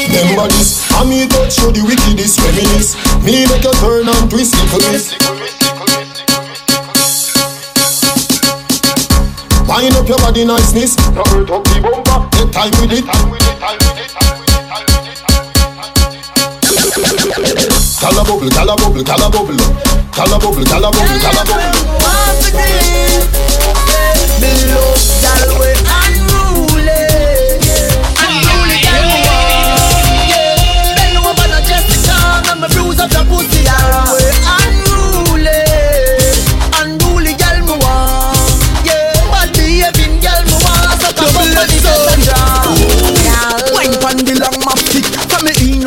Remember 0.06 0.46
this, 0.48 0.83
I 0.96 1.04
mean, 1.04 1.28
touch 1.28 1.54
show 1.54 1.70
the 1.70 1.82
wickedest 1.84 2.38
reminisce. 2.40 2.94
Me 3.24 3.46
make 3.46 3.64
you 3.64 3.72
turn 3.82 4.08
and 4.08 4.30
twist 4.30 4.54
it 4.56 4.68
for 4.70 4.78
this. 4.78 5.12
Wind 9.68 9.96
up 9.96 10.08
your 10.08 10.18
body 10.18 10.44
niceness. 10.44 10.96
No 11.12 11.22
hurt 11.28 11.50
up 11.50 11.64
the 11.64 11.80
bumper. 11.82 12.28
Take 12.36 12.52
time 12.52 12.72
with 12.80 12.92
it. 12.92 13.04
Cala 18.00 18.22
bubble, 18.24 18.50
cala 18.50 18.76
bubble, 18.76 19.04
cala 19.04 19.30
bubble, 19.30 19.56
cala 20.12 20.38
bubble, 20.38 20.64
cala 20.64 20.90
bubble, 20.92 21.18
cala 21.20 21.44
bubble. 21.44 21.94
Me 24.40 24.50
love 24.70 25.02
gal 25.22 25.48
we 25.58 25.68
unruly, 25.72 26.03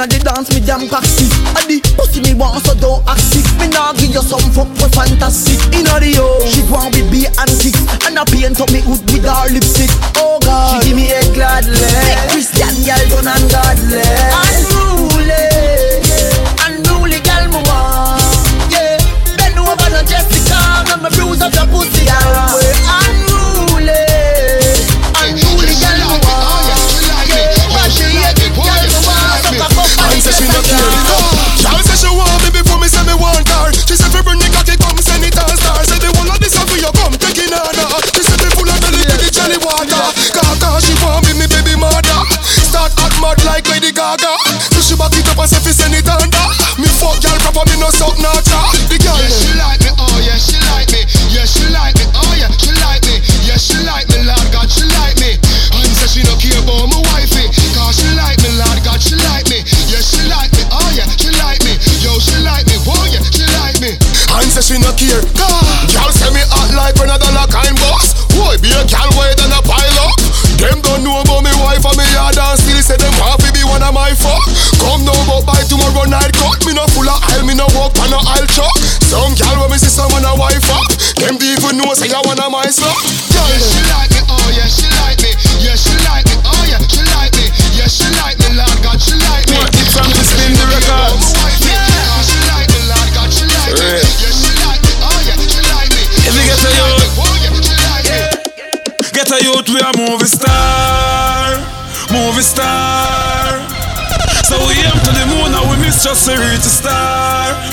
dance 0.05 0.53
me 0.53 0.59
damn 0.61 0.87
cocky. 0.87 1.25
I 1.57 1.65
the 1.65 1.81
pussy 1.97 2.21
me 2.21 2.35
want 2.35 2.61
so 2.65 2.75
don't 2.75 3.01
ask 3.07 3.33
it. 3.33 3.47
Me 3.57 3.67
nah 3.67 3.93
give 3.93 4.13
you 4.13 4.21
some 4.21 4.45
fuck 4.53 4.69
for 4.77 4.89
fantasy. 4.93 5.57
Inna 5.73 5.97
the 5.97 6.13
yo, 6.13 6.37
she 6.45 6.61
want 6.69 6.93
with 6.93 7.09
beer 7.09 7.31
and 7.41 7.49
kicks, 7.57 7.81
and 8.05 8.19
I 8.19 8.23
paint 8.25 8.61
up 8.61 8.69
me 8.69 8.81
hood 8.85 9.01
with 9.09 9.25
her 9.25 9.49
lipstick. 9.49 9.89
Oh 10.21 10.37
God, 10.45 10.83
she 10.83 10.89
give 10.89 10.97
me 10.97 11.09
a 11.09 11.21
gladly. 11.33 11.73
Make 11.73 12.29
Christian 12.29 12.75
girl 12.85 13.01
done 13.09 13.31
and 13.33 13.53
ah. 13.55 14.46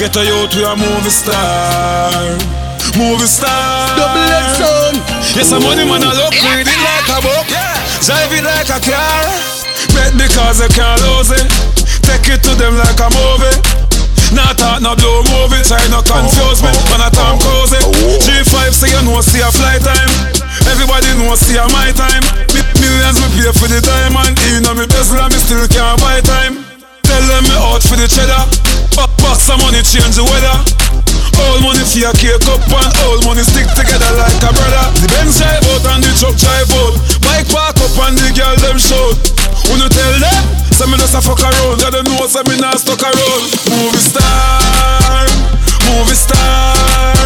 Get 0.04 0.20
a 0.20 0.20
youth, 0.20 0.52
we 0.52 0.60
a 0.60 0.76
movie 0.76 1.08
star, 1.08 2.12
movie 2.92 3.24
star. 3.24 3.96
Double 3.96 4.36
X 4.36 4.60
sound. 4.60 5.00
Yes, 5.32 5.48
a 5.48 5.56
money 5.56 5.80
man 5.88 6.04
a 6.04 6.12
look, 6.12 6.36
read 6.44 6.68
it 6.68 6.80
like 6.84 7.08
a 7.08 7.24
book, 7.24 7.48
drive 8.04 8.28
it 8.36 8.44
like 8.44 8.68
a 8.68 8.84
car. 8.84 9.24
Bet 9.96 10.12
because 10.12 10.60
they 10.60 10.68
can't 10.76 11.00
lose 11.08 11.32
it, 11.32 11.48
take 12.04 12.28
it 12.28 12.44
to 12.44 12.52
them 12.52 12.76
like 12.76 13.00
a 13.00 13.08
movie. 13.16 13.56
Not 14.36 14.60
talk, 14.60 14.84
no 14.84 14.92
blow 14.92 15.24
movie, 15.24 15.64
try 15.64 15.80
not 15.88 16.04
confuse 16.04 16.60
me. 16.60 16.68
Man 16.92 17.00
a 17.00 17.08
Tom 17.08 17.40
Cruise 17.40 17.72
G5 18.28 18.76
say 18.76 18.92
you 18.92 19.00
know 19.08 19.24
see 19.24 19.40
a 19.40 19.48
flight 19.48 19.80
time. 19.80 20.12
Everybody 20.68 21.16
know 21.16 21.32
see 21.32 21.56
a 21.56 21.64
my 21.72 21.96
time. 21.96 22.20
Mi- 22.52 22.60
Millions 22.76 23.24
me 23.24 23.40
pay 23.40 23.48
for 23.56 23.72
the 23.72 23.80
diamond. 23.80 24.36
You 24.52 24.60
know 24.60 24.76
me 24.76 24.84
and 24.84 25.32
me 25.32 25.38
still 25.40 25.64
can't 25.64 25.96
buy 25.96 26.20
time. 26.20 26.60
Tell 27.08 27.24
them 27.24 27.48
me 27.48 27.56
out 27.56 27.80
for 27.80 27.96
the 27.96 28.04
cheddar. 28.04 28.73
But 28.94 29.10
box 29.18 29.50
some 29.50 29.58
money 29.58 29.82
change 29.82 30.14
the 30.14 30.22
weather. 30.22 30.54
All 31.34 31.58
money 31.66 31.82
for 31.82 31.98
your 31.98 32.14
cake 32.14 32.46
up 32.46 32.62
and 32.62 32.92
all 33.02 33.18
money 33.26 33.42
stick 33.42 33.66
together 33.74 34.06
like 34.14 34.38
a 34.38 34.50
brother. 34.54 34.86
The 35.02 35.10
Benz 35.10 35.42
drive 35.42 35.66
out 35.66 35.84
and 35.90 36.02
the 36.06 36.10
truck 36.14 36.38
drive 36.38 36.70
out. 36.70 36.94
Bike 37.26 37.50
park 37.50 37.74
up 37.82 37.90
and 38.06 38.14
the 38.14 38.30
girl 38.30 38.54
them 38.62 38.78
shout. 38.78 39.18
When 39.66 39.82
you 39.82 39.90
tell 39.90 40.14
them, 40.22 40.42
say 40.70 40.86
me 40.86 40.94
just 40.94 41.18
a 41.18 41.20
fuck 41.20 41.42
around. 41.42 41.82
They 41.82 41.90
don't 41.90 42.06
know 42.06 42.22
say 42.30 42.46
me 42.46 42.54
not 42.62 42.78
stuck 42.78 43.02
around. 43.02 43.44
Movie 43.66 43.98
star, 43.98 45.26
movie 45.90 46.14
star. 46.14 47.18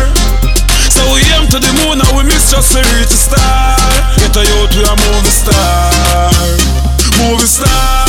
So 0.89 1.05
we 1.13 1.21
aim 1.37 1.45
to 1.53 1.61
the 1.61 1.73
moon 1.85 2.01
and 2.01 2.13
we 2.17 2.25
miss 2.25 2.49
just 2.49 2.73
to 2.73 2.81
reach 2.97 3.13
the 3.13 3.21
star. 3.21 3.77
Get 4.17 4.33
a 4.33 4.43
youth 4.43 4.73
we 4.73 4.89
a 4.89 4.95
movie 5.05 5.35
star, 5.37 6.33
movie 7.21 7.45
star. 7.45 8.08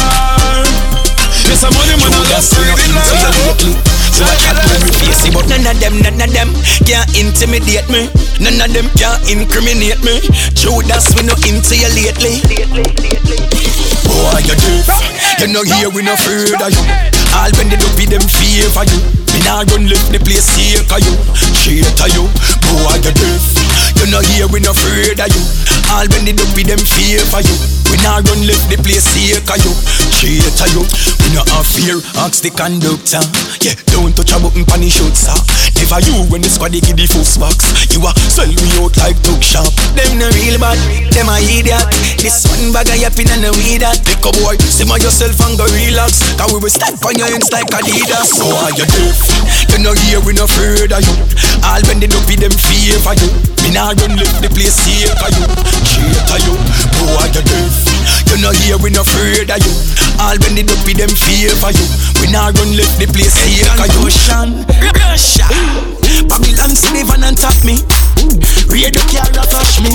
Intimidate 7.19 7.89
me. 7.89 8.07
None 8.39 8.61
of 8.61 8.71
them 8.71 8.87
can't 8.95 9.19
incriminate 9.27 9.99
me. 10.03 10.19
Judas, 10.55 11.11
we 11.15 11.23
no 11.27 11.33
into 11.43 11.75
you 11.75 11.89
lately. 11.95 12.39
Boy, 14.07 14.39
you 14.43 14.55
deaf. 14.55 14.87
You 15.39 15.47
know 15.47 15.63
here 15.63 15.89
we 15.89 16.03
no 16.03 16.13
afraid 16.13 16.55
of 16.55 16.71
you. 16.71 16.83
All 17.35 17.51
when 17.57 17.69
they 17.69 17.77
do 17.77 17.87
be 17.97 18.05
them 18.05 18.21
favor 18.21 18.83
you. 18.87 18.99
Me 19.33 19.39
nah 19.43 19.63
run 19.67 19.87
left 19.87 20.11
the 20.11 20.19
place 20.19 20.47
here 20.55 20.83
for 20.87 20.99
you. 20.99 21.15
Shit 21.55 21.99
you. 22.11 22.27
Boy, 22.67 22.99
you 23.03 23.11
deaf. 23.11 23.45
You 23.99 24.11
know 24.11 24.21
here 24.21 24.47
we 24.47 24.59
no 24.59 24.71
afraid 24.71 25.19
of 25.19 25.27
you. 25.31 25.43
All 25.91 26.07
when 26.07 26.25
they 26.25 26.33
do 26.33 26.43
be 26.55 26.63
them 26.63 26.79
favor 26.79 27.41
you. 27.41 27.78
We 27.89 27.97
nah 28.05 28.21
run 28.21 28.45
left 28.45 28.69
the 28.69 28.77
place 28.77 29.09
here 29.17 29.41
for 29.43 29.57
you. 29.57 29.73
To 30.19 30.27
you. 30.27 30.83
We 31.23 31.27
no 31.33 31.41
have 31.55 31.65
fear. 31.65 31.97
Ask 32.21 32.43
the 32.43 32.51
conductor. 32.53 33.23
Yeah, 33.65 33.73
don't 33.89 34.13
touch 34.13 34.35
a 34.35 34.37
button 34.37 34.67
pan 34.67 34.83
the 34.83 34.89
shoot, 34.91 35.15
sir. 35.15 35.33
Never 35.79 36.03
you 36.05 36.27
when 36.29 36.43
the 36.43 36.49
squad 36.51 36.75
they 36.75 36.83
give 36.83 36.99
the 36.99 37.07
first 37.07 37.39
box. 37.39 37.65
You 37.95 38.03
a 38.03 38.11
sell 38.27 38.51
me 38.51 38.69
out 38.77 38.93
like 38.99 39.17
dog 39.23 39.41
shop. 39.41 39.71
Them 39.95 40.19
no 40.19 40.27
real 40.35 40.59
bad. 40.59 40.77
Them 41.15 41.31
a 41.31 41.39
idiot. 41.39 41.81
This 42.19 42.45
one 42.45 42.75
bag 42.75 42.91
of 42.91 42.99
yapping 42.99 43.31
and 43.31 43.47
a 43.47 43.51
weed 43.57 43.81
that. 43.81 44.03
Take 44.03 44.21
a 44.27 44.31
boy, 44.43 44.59
simmer 44.59 44.99
yourself 44.99 45.39
and 45.41 45.55
go 45.55 45.65
relax. 45.71 46.19
Cause 46.35 46.51
we 46.51 46.59
will 46.59 46.69
stand 46.69 46.99
on 47.01 47.15
your 47.15 47.31
ends 47.31 47.49
like 47.49 47.71
Adidas. 47.71 48.37
So 48.37 48.45
are 48.45 48.75
you 48.75 48.85
deaf? 48.85 49.17
You 49.71 49.79
know 49.81 49.95
here 50.05 50.19
we 50.21 50.35
no 50.35 50.45
afraid 50.45 50.91
of 50.91 50.99
you. 50.99 51.15
All 51.63 51.81
when 51.87 52.03
they 52.03 52.11
do 52.11 52.19
be 52.27 52.35
them 52.35 52.53
favor 52.53 53.15
you. 53.15 53.29
Me 53.63 53.71
nah 53.71 53.91
run 53.95 54.15
left 54.17 54.41
the 54.41 54.49
place 54.49 54.79
here 54.85 55.13
for 55.19 55.29
you. 55.35 55.45
To 55.45 56.35
you. 56.43 56.55
Boy, 56.99 57.27
you 57.33 57.43
deaf. 57.43 57.75
You 58.29 58.37
know 58.41 58.51
here 58.51 58.77
we 58.77 58.89
no 58.89 59.01
afraid 59.01 59.49
of 59.49 59.59
you. 59.63 59.73
All 60.19 60.37
when 60.43 60.55
they 60.55 60.63
do 60.63 60.75
be 60.85 60.93
them 60.93 61.09
favor 61.09 61.71
you. 61.71 61.85
We 62.21 62.31
nah 62.31 62.51
run 62.55 62.75
left 62.75 62.99
the 62.99 63.07
place 63.11 63.35
here 63.43 63.67
for 63.75 63.87
you. 63.87 64.07
Russia. 64.07 65.47
Babylon 66.27 66.75
see 66.75 66.93
the 66.93 67.03
van 67.07 67.23
and 67.23 67.37
tap 67.37 67.57
me. 67.65 67.81
Radio 68.69 69.01
car 69.09 69.27
a 69.27 69.43
flash 69.47 69.81
me. 69.81 69.91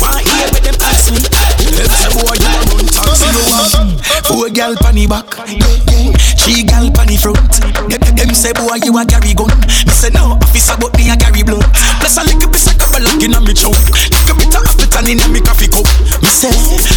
Why 0.00 0.22
hear 0.22 0.48
with 0.52 0.64
them 0.64 0.76
ask 0.80 1.12
me? 1.12 1.53
Them 1.62 1.88
say 1.90 2.10
boy 2.14 2.34
you 2.34 2.50
a 2.50 2.60
run 2.70 2.86
taxi 2.88 3.26
you 3.30 3.44
want. 3.50 4.00
Four 4.26 4.48
gal 4.50 4.74
pan 4.76 4.94
the 4.94 5.06
back, 5.06 5.28
three 6.40 6.62
gal 6.64 6.90
pan 6.90 7.08
the 7.08 7.16
front. 7.18 7.60
Them, 7.90 8.32
say 8.34 8.52
boy 8.52 8.78
you 8.82 8.96
a 8.96 9.04
carry 9.04 9.34
gun. 9.34 9.52
Me 9.86 9.92
say 9.92 10.10
no 10.10 10.38
officer 10.40 10.76
but 10.80 10.94
me 10.96 11.10
a 11.10 11.16
carry 11.16 11.42
blood. 11.42 11.64
Plus 12.00 12.16
a 12.16 12.22
little 12.24 12.48
bit 12.50 12.64
of 12.66 12.74
couple 12.78 13.02
lock 13.04 13.20
inna 13.20 13.40
me 13.42 13.52
choke. 13.52 13.76
Little 14.10 14.36
bit 14.38 14.54
of 14.54 14.64
appleton 14.64 15.06
inna 15.12 15.26
me 15.28 15.40
coffee 15.40 15.68
cup. 15.68 15.86
Me 16.22 16.30
say, 16.30 16.52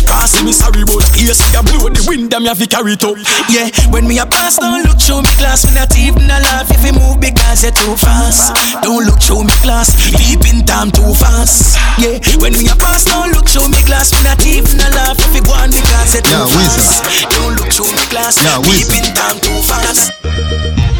cause 0.07 0.39
me 0.43 0.53
sorry 0.53 0.85
but 0.87 1.03
yes 1.17 1.41
I 1.53 1.61
blow 1.65 1.89
the 1.89 2.03
wind 2.07 2.31
and 2.33 2.43
me 2.43 2.49
have 2.49 2.59
to 2.61 2.67
carry 2.67 2.95
it 2.95 3.03
up. 3.03 3.17
Yeah, 3.51 3.69
when 3.91 4.07
me 4.07 4.19
a 4.19 4.25
pass 4.25 4.57
don't 4.57 4.85
look 4.87 4.99
through 5.01 5.25
me 5.25 5.31
glass. 5.41 5.67
Me 5.67 5.75
not 5.75 5.91
even 5.97 6.29
a 6.29 6.39
laugh 6.39 6.69
if 6.71 6.85
you 6.85 6.95
move 6.95 7.19
because 7.19 7.63
you're 7.63 7.75
too 7.75 7.97
fast. 7.99 8.55
Don't 8.85 9.03
look 9.03 9.19
through 9.19 9.43
me 9.43 9.55
glass, 9.65 9.91
deep 10.15 10.47
in 10.47 10.63
time 10.63 10.91
too 10.91 11.11
fast. 11.17 11.75
Yeah, 11.99 12.21
when 12.39 12.53
me 12.55 12.71
a 12.71 12.75
pass 12.77 13.03
don't 13.03 13.33
look 13.35 13.49
through 13.49 13.67
me 13.67 13.81
glass. 13.83 14.13
Me 14.15 14.23
not 14.23 14.39
even 14.47 14.79
a 14.79 14.89
laugh 14.95 15.19
if 15.19 15.35
you 15.35 15.43
go 15.43 15.53
on 15.53 15.69
because 15.69 16.15
you're 16.15 16.23
too 16.23 16.31
Yeah, 16.31 16.47
fast. 16.47 17.03
Don't 17.35 17.53
look 17.59 17.69
through 17.73 17.91
me 17.91 18.03
glass, 18.07 18.39
Yeah, 18.39 18.63
deep 18.63 18.87
in 18.95 19.07
time 19.11 19.37
too 19.43 19.59
fast. 19.67 20.15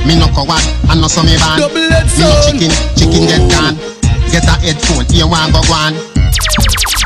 Me 0.03 0.15
no 0.19 0.27
coward, 0.35 0.63
I 0.87 0.95
no 0.95 1.07
so 1.07 1.23
me 1.23 1.35
ban. 1.39 1.63
Me 1.71 1.87
no 1.91 2.31
chicken, 2.43 2.71
chicken 2.95 3.23
get 3.27 3.43
gone. 3.51 3.75
Get 4.31 4.43
a 4.47 4.55
headphone, 4.59 5.07
here 5.07 5.27
one 5.27 5.51
go 5.51 5.63
one. 5.71 5.95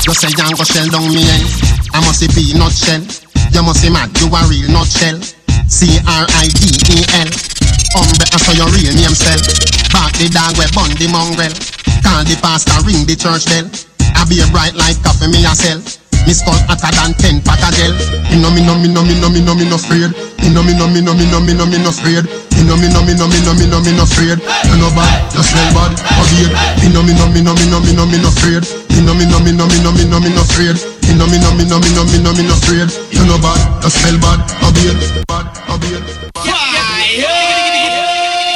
You 0.06 0.14
say 0.18 0.34
you 0.34 0.58
go 0.58 0.66
shell 0.66 0.90
down 0.90 1.14
me 1.14 1.22
end. 1.30 1.46
I 1.94 2.02
must 2.02 2.26
be 2.34 2.54
nutshell. 2.58 3.06
You 3.54 3.62
must 3.62 3.84
be 3.84 3.90
mad, 3.94 4.10
you 4.18 4.30
a 4.30 4.40
real 4.50 4.70
nutshell. 4.74 5.22
C 5.70 6.02
R 6.04 6.26
I 6.42 6.50
D 6.58 6.74
E 6.90 6.98
L. 7.22 7.30
Umbre, 7.96 8.26
I 8.34 8.38
saw 8.42 8.54
your 8.58 8.70
real 8.74 8.94
name 8.98 9.14
sell. 9.14 9.38
Back 9.94 10.18
the 10.18 10.30
dog 10.34 10.58
we 10.58 10.66
bun 10.74 10.90
the 10.98 11.08
mongrel. 11.12 11.54
Call 12.02 12.24
the 12.26 12.36
pastor, 12.42 12.82
ring 12.86 13.06
the 13.06 13.16
church 13.16 13.46
bell. 13.46 13.70
I 14.16 14.26
be 14.26 14.42
a 14.42 14.48
bright 14.52 14.74
like 14.76 15.02
coffee 15.04 15.28
me 15.28 15.46
a 15.46 15.54
sell. 15.54 16.01
Me 16.28 16.34
skull 16.34 16.58
hotter 16.70 16.92
than 16.96 17.14
ten 17.18 17.42
pack 17.42 17.62
of 17.66 17.74
gel. 17.76 17.92
Me 18.30 18.38
no 18.38 18.50
me 18.52 18.62
no 18.62 18.76
me 18.78 18.88
no 18.88 19.04
me 19.04 19.16
no 19.20 19.30
me 19.30 19.42
no 19.42 19.56
me 19.56 19.66
no 19.66 19.76
afraid. 19.76 20.12
Me 20.42 20.50
no 20.50 20.64
me 20.64 20.74
no 20.74 20.88
me 20.88 21.02
no 21.02 21.14
me 21.14 21.26
no 21.30 21.40
me 21.42 21.54
no 21.54 21.66
me 21.66 21.78
no 21.78 21.90
afraid. 21.90 22.26
Me 22.56 22.64
no 22.64 22.78
me 22.78 22.88
no 22.90 23.02
me 23.02 23.14
no 23.14 23.28
me 23.28 23.40
no 23.42 23.54
me 23.54 23.66
no 23.68 23.82
me 23.82 23.92
no 23.92 24.04
afraid. 24.04 24.40
You 24.70 24.76
no 24.78 24.90
bad, 24.94 25.10
you 25.34 25.44
smell 25.44 25.70
bad, 25.74 25.92
obeyed. 26.22 26.52
Me 26.82 26.88
no 26.94 27.02
me 27.04 27.14
no 27.18 27.26
me 27.34 27.42
no 27.42 27.54
me 27.58 27.66
no 27.68 27.80
me 27.82 27.94
no 27.94 28.06
me 28.06 28.18
no 28.22 28.30
afraid. 28.30 28.64
Me 28.94 29.02
no 29.02 29.14
me 29.14 29.26
no 29.26 29.40
me 29.40 29.52
no 29.52 29.66
me 29.66 29.78
no 29.82 29.92
me 29.92 30.06
no 30.06 30.20
me 30.20 30.30
no 30.30 30.42
afraid. 30.42 30.78
Me 31.08 31.14
no 31.18 31.26
me 31.28 31.38
no 31.42 31.52
me 31.58 31.66
no 31.66 31.80
me 31.80 31.90
no 31.94 32.06
me 32.06 32.18
no 32.22 32.32
me 32.34 32.44
no 32.46 32.54
afraid. 32.54 32.90
You 33.12 33.26
no 33.26 33.38
bad, 33.42 33.60
you 33.84 33.90
smell 33.90 34.18
bad, 34.22 34.40
obeyed. 34.62 34.98
Bad, 35.28 35.46
obeyed. 35.74 36.06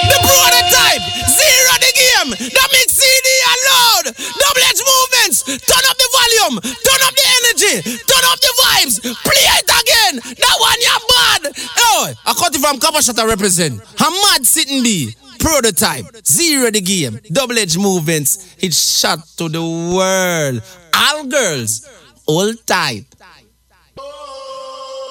The 0.05 0.17
prototype, 0.21 1.03
zero 1.27 1.73
the 1.81 1.91
game. 1.97 2.29
The 2.39 2.65
mix 2.71 2.93
CD 2.93 3.27
loud. 3.67 4.05
Double 4.15 4.63
edge 4.69 4.81
movements. 4.85 5.43
Turn 5.43 5.83
up 5.89 5.97
the 5.97 6.09
volume. 6.45 6.61
Turn 6.61 7.01
up 7.03 7.13
the 7.13 7.27
energy. 7.39 7.81
Turn 7.81 8.23
up 8.31 8.39
the 8.39 8.53
vibes. 8.61 9.01
Play 9.23 9.45
it 9.57 9.69
again. 9.69 10.35
That 10.35 10.57
one 10.59 10.79
you're 10.81 11.03
bad. 11.09 11.53
Oh, 11.77 12.13
I 12.25 12.33
cut 12.33 12.55
it 12.55 12.59
from 12.61 12.79
Copper 12.79 13.01
Shot 13.01 13.19
I 13.19 13.25
represent. 13.25 13.81
I'm 13.99 14.13
mad 14.13 14.45
sitting 14.45 14.83
B. 14.83 15.15
Prototype, 15.37 16.05
zero 16.25 16.71
the 16.71 16.81
game, 16.81 17.19
double 17.31 17.59
edge 17.59 17.77
movements. 17.77 18.55
It's 18.57 18.99
shot 18.99 19.19
to 19.37 19.47
the 19.47 19.61
world. 19.61 20.63
All 20.95 21.25
girls, 21.25 21.87
all 22.25 22.51
type. 22.65 23.05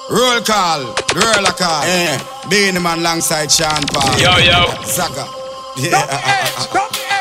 Roll 0.09 0.41
call, 0.41 0.81
roll 1.15 1.45
a 1.45 1.53
call. 1.53 1.83
Eh, 1.85 2.19
Beenie 2.49 2.79
Man 2.81 2.99
alongside 2.99 3.49
Sean 3.49 3.81
Paul. 3.87 4.19
Yo, 4.19 4.37
yo. 4.39 4.83
Zaga. 4.83 5.25
Yeah. 5.77 7.14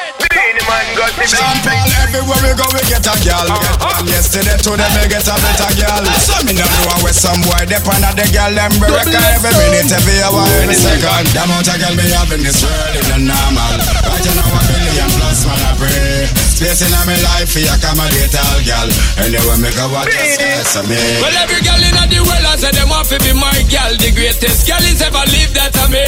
Beenie 0.45 0.61
Man 0.69 0.85
got 0.93 1.09
the 1.17 1.25
Sean 1.25 1.57
Paul, 1.65 1.89
everywhere 2.05 2.37
we 2.45 2.53
go, 2.53 2.69
we 2.77 2.85
get 2.85 3.01
a 3.01 3.17
girl. 3.25 3.49
From 3.81 4.05
yesterday 4.05 4.61
to 4.61 4.77
them, 4.77 4.93
we 4.93 5.09
get 5.09 5.25
a 5.25 5.37
better 5.41 5.73
girl. 5.73 6.05
So 6.21 6.37
me 6.45 6.53
don't 6.53 6.69
know 6.85 7.01
where 7.01 7.17
some 7.17 7.41
boy 7.41 7.65
dep 7.65 7.89
on 7.89 8.05
the 8.13 8.29
girl, 8.29 8.53
them 8.53 8.77
break 8.77 9.09
every 9.09 9.57
minute, 9.57 9.89
every 9.89 10.21
hour, 10.21 10.45
every 10.61 10.77
second. 10.77 11.33
The 11.33 11.49
amount 11.49 11.65
of 11.65 11.81
girl 11.81 11.97
me 11.97 12.05
have 12.13 12.29
in 12.29 12.45
this 12.45 12.61
world 12.61 12.93
is 12.93 13.09
not 13.09 13.25
normal. 13.25 13.73
Right 14.05 14.27
now, 14.37 14.45
a 14.45 14.61
billion 14.69 15.09
plus, 15.17 15.49
man, 15.49 15.65
I 15.65 15.73
pray. 15.81 16.29
Space 16.55 16.87
in 16.87 16.95
my 16.95 17.19
life, 17.35 17.51
for 17.51 17.59
accommodate 17.67 18.31
all 18.31 18.63
girl. 18.63 18.87
Anyway, 19.19 19.59
me 19.59 19.75
go 19.75 19.91
watch 19.91 20.15
a 20.15 20.23
space 20.39 20.79
of 20.79 20.87
me. 20.87 20.95
Well, 21.19 21.35
every 21.43 21.59
girl 21.67 21.83
in 21.83 21.99
the 22.07 22.23
world, 22.23 22.47
I 22.47 22.55
say 22.55 22.71
them 22.71 22.95
want 22.95 23.11
to 23.11 23.19
be 23.19 23.35
my 23.35 23.51
girl. 23.67 23.91
The 23.99 24.15
greatest 24.15 24.63
girl 24.63 24.79
is 24.87 25.03
ever 25.03 25.27
lived 25.35 25.59
that 25.59 25.75
of 25.75 25.91
me. 25.91 26.07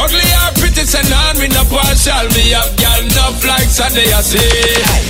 Ugly 0.00 0.24
or 0.48 0.56
pretty, 0.56 0.88
say 0.88 1.04
none, 1.12 1.36
me 1.36 1.52
no 1.52 1.60
partial. 1.68 2.24
Me 2.32 2.56
have 2.56 2.72
girl 2.80 3.04
enough 3.04 3.36
like 3.44 3.68
Sunday, 3.68 4.08
I 4.16 4.24
say. 4.24 4.48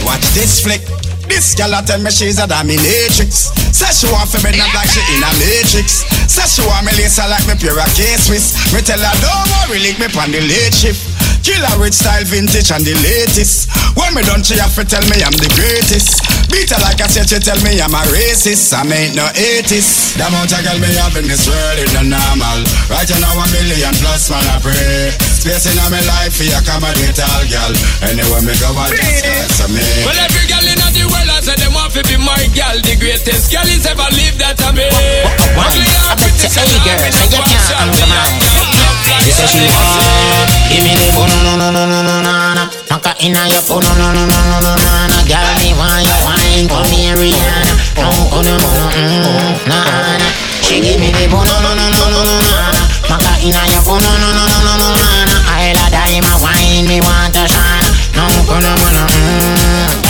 Watch 0.03 0.27
this 0.35 0.59
flick. 0.67 0.83
This 1.31 1.55
gal 1.55 1.71
a 1.71 1.83
tell 1.87 2.03
me 2.03 2.11
she's 2.11 2.43
a 2.43 2.51
dominatrix. 2.51 3.55
Say 3.71 3.91
she 3.95 4.11
want 4.11 4.27
for 4.31 4.43
me 4.43 4.51
not 4.59 4.75
like 4.75 4.91
she 4.91 4.99
in 5.15 5.23
a 5.23 5.31
matrix. 5.39 6.03
Say 6.27 6.43
she 6.43 6.67
want 6.67 6.87
me 6.87 6.93
lace 6.99 7.23
like 7.23 7.47
me 7.47 7.55
pair 7.55 7.79
of 7.79 7.91
K-Swiss. 7.95 8.75
Me 8.75 8.83
tell 8.83 8.99
her 8.99 9.15
don't 9.23 9.47
worry, 9.71 9.79
link 9.79 10.03
me 10.03 10.11
on 10.11 10.35
the 10.35 10.43
late 10.43 10.75
shift. 10.75 11.03
Killer 11.47 11.79
with 11.79 11.95
style 11.95 12.27
vintage 12.27 12.75
and 12.75 12.83
the 12.83 12.91
latest. 13.07 13.71
When 13.95 14.11
me 14.19 14.27
done, 14.27 14.43
she 14.43 14.59
have 14.59 14.75
to 14.75 14.83
tell 14.83 15.07
me 15.07 15.23
I'm 15.23 15.31
the 15.39 15.47
greatest. 15.55 16.19
Beat 16.51 16.75
her 16.75 16.81
like 16.83 16.99
I 16.99 17.07
said, 17.07 17.31
she 17.31 17.39
tell 17.39 17.55
me 17.63 17.79
I'm 17.79 17.95
a 17.95 18.03
racist. 18.11 18.75
I 18.75 18.83
ain't 18.83 19.15
no 19.15 19.23
atheist. 19.31 20.19
The 20.19 20.27
amount 20.27 20.51
of 20.51 20.59
girl 20.67 20.75
me 20.83 20.91
have 20.99 21.15
in 21.15 21.31
this 21.31 21.47
world 21.47 21.79
is 21.79 21.95
not 21.95 22.11
normal. 22.11 22.67
Right 22.91 23.07
now 23.23 23.31
a 23.31 23.47
million 23.55 23.95
plus 24.03 24.27
man 24.27 24.43
I 24.43 24.59
pray. 24.59 25.15
Space 25.23 25.71
in 25.71 25.79
my 25.87 26.03
life 26.11 26.35
for 26.35 26.51
accommodate 26.51 27.23
all 27.23 27.47
girl. 27.47 27.73
Anyway 28.03 28.43
me 28.43 28.55
go 28.59 28.75
I 28.75 28.91
just 28.91 29.23
answer 29.23 29.71
me. 29.71 29.87
Well, 30.03 30.19
every 30.19 30.51
girl 30.51 30.67
in 30.67 30.83
the 30.83 31.07
world, 31.07 31.31
I 31.31 31.47
say 31.47 31.55
them 31.63 31.79
want 31.79 31.95
to 31.95 32.03
be 32.11 32.19
my 32.19 32.43
girl. 32.59 32.75
The 32.83 32.99
greatest 32.99 33.55
girl 33.55 33.71
is 33.71 33.87
ever 33.87 34.11
lived 34.19 34.43
that 34.43 34.59
of 34.67 34.75
me. 34.75 34.91
Ugly 34.91 35.95
or 35.95 36.11
I 36.11 36.19
bet 36.19 36.27
pretty, 36.27 36.43
you, 36.43 36.51
say 36.51 36.67
hey 36.67 36.75
none, 36.75 36.91
girl, 36.91 36.99
me 37.07 37.11
say 37.15 37.27
no 37.31 37.39
you 37.39 37.47
can't 37.47 37.71
partial. 37.71 38.76
She 39.23 39.31
say 39.31 39.47
she 39.47 39.63
want 39.71 40.51
give 40.71 40.83
me 40.83 40.93
the 40.99 41.09
bono 41.15 41.37
no 41.47 41.55
no 41.57 41.71
no 41.71 41.83
no 41.87 42.03
no 42.03 42.17
no 42.23 42.55
no. 42.59 42.65
Knock 42.91 43.07
her 43.07 43.15
inna 43.23 43.47
your 43.51 43.63
bono 43.67 43.87
no 43.95 44.11
no 44.13 44.25
no 44.27 44.39
no 44.51 44.59
no 44.63 44.73
no 44.75 44.93
no. 45.11 45.19
Girl, 45.31 45.51
me 45.63 45.71
want 45.79 46.03
your 46.07 46.19
wine, 46.27 46.67
come 46.67 46.91
here, 46.91 47.15
Rihanna. 47.15 47.75
Come 47.95 48.35
on, 48.35 48.45
no 48.45 48.55
no 48.59 48.71
no 48.79 48.87
no. 49.71 50.29
She 50.63 50.81
give 50.83 50.99
me 50.99 51.11
the 51.15 51.27
bono 51.31 51.55
no 51.63 51.71
no 51.75 51.87
no 51.91 52.05
no 52.11 52.21
no 52.23 52.35
no. 52.35 52.59
Knock 53.09 53.23
her 53.23 53.37
inna 53.47 53.63
your 53.71 53.83
bono 53.87 54.11
no 54.19 54.29
no 54.35 54.45
no 54.47 54.59
no 54.67 54.75
no 54.75 54.89
no. 54.91 55.37
I 55.47 55.75
la 55.79 55.87
dime, 55.91 56.33
wine 56.43 56.87
me 56.87 57.01
want 57.01 57.35
to 57.35 57.47
shine. 57.47 57.91
No, 58.15 58.27
no, 58.47 58.59
no, 58.59 58.75
no 58.91 60.06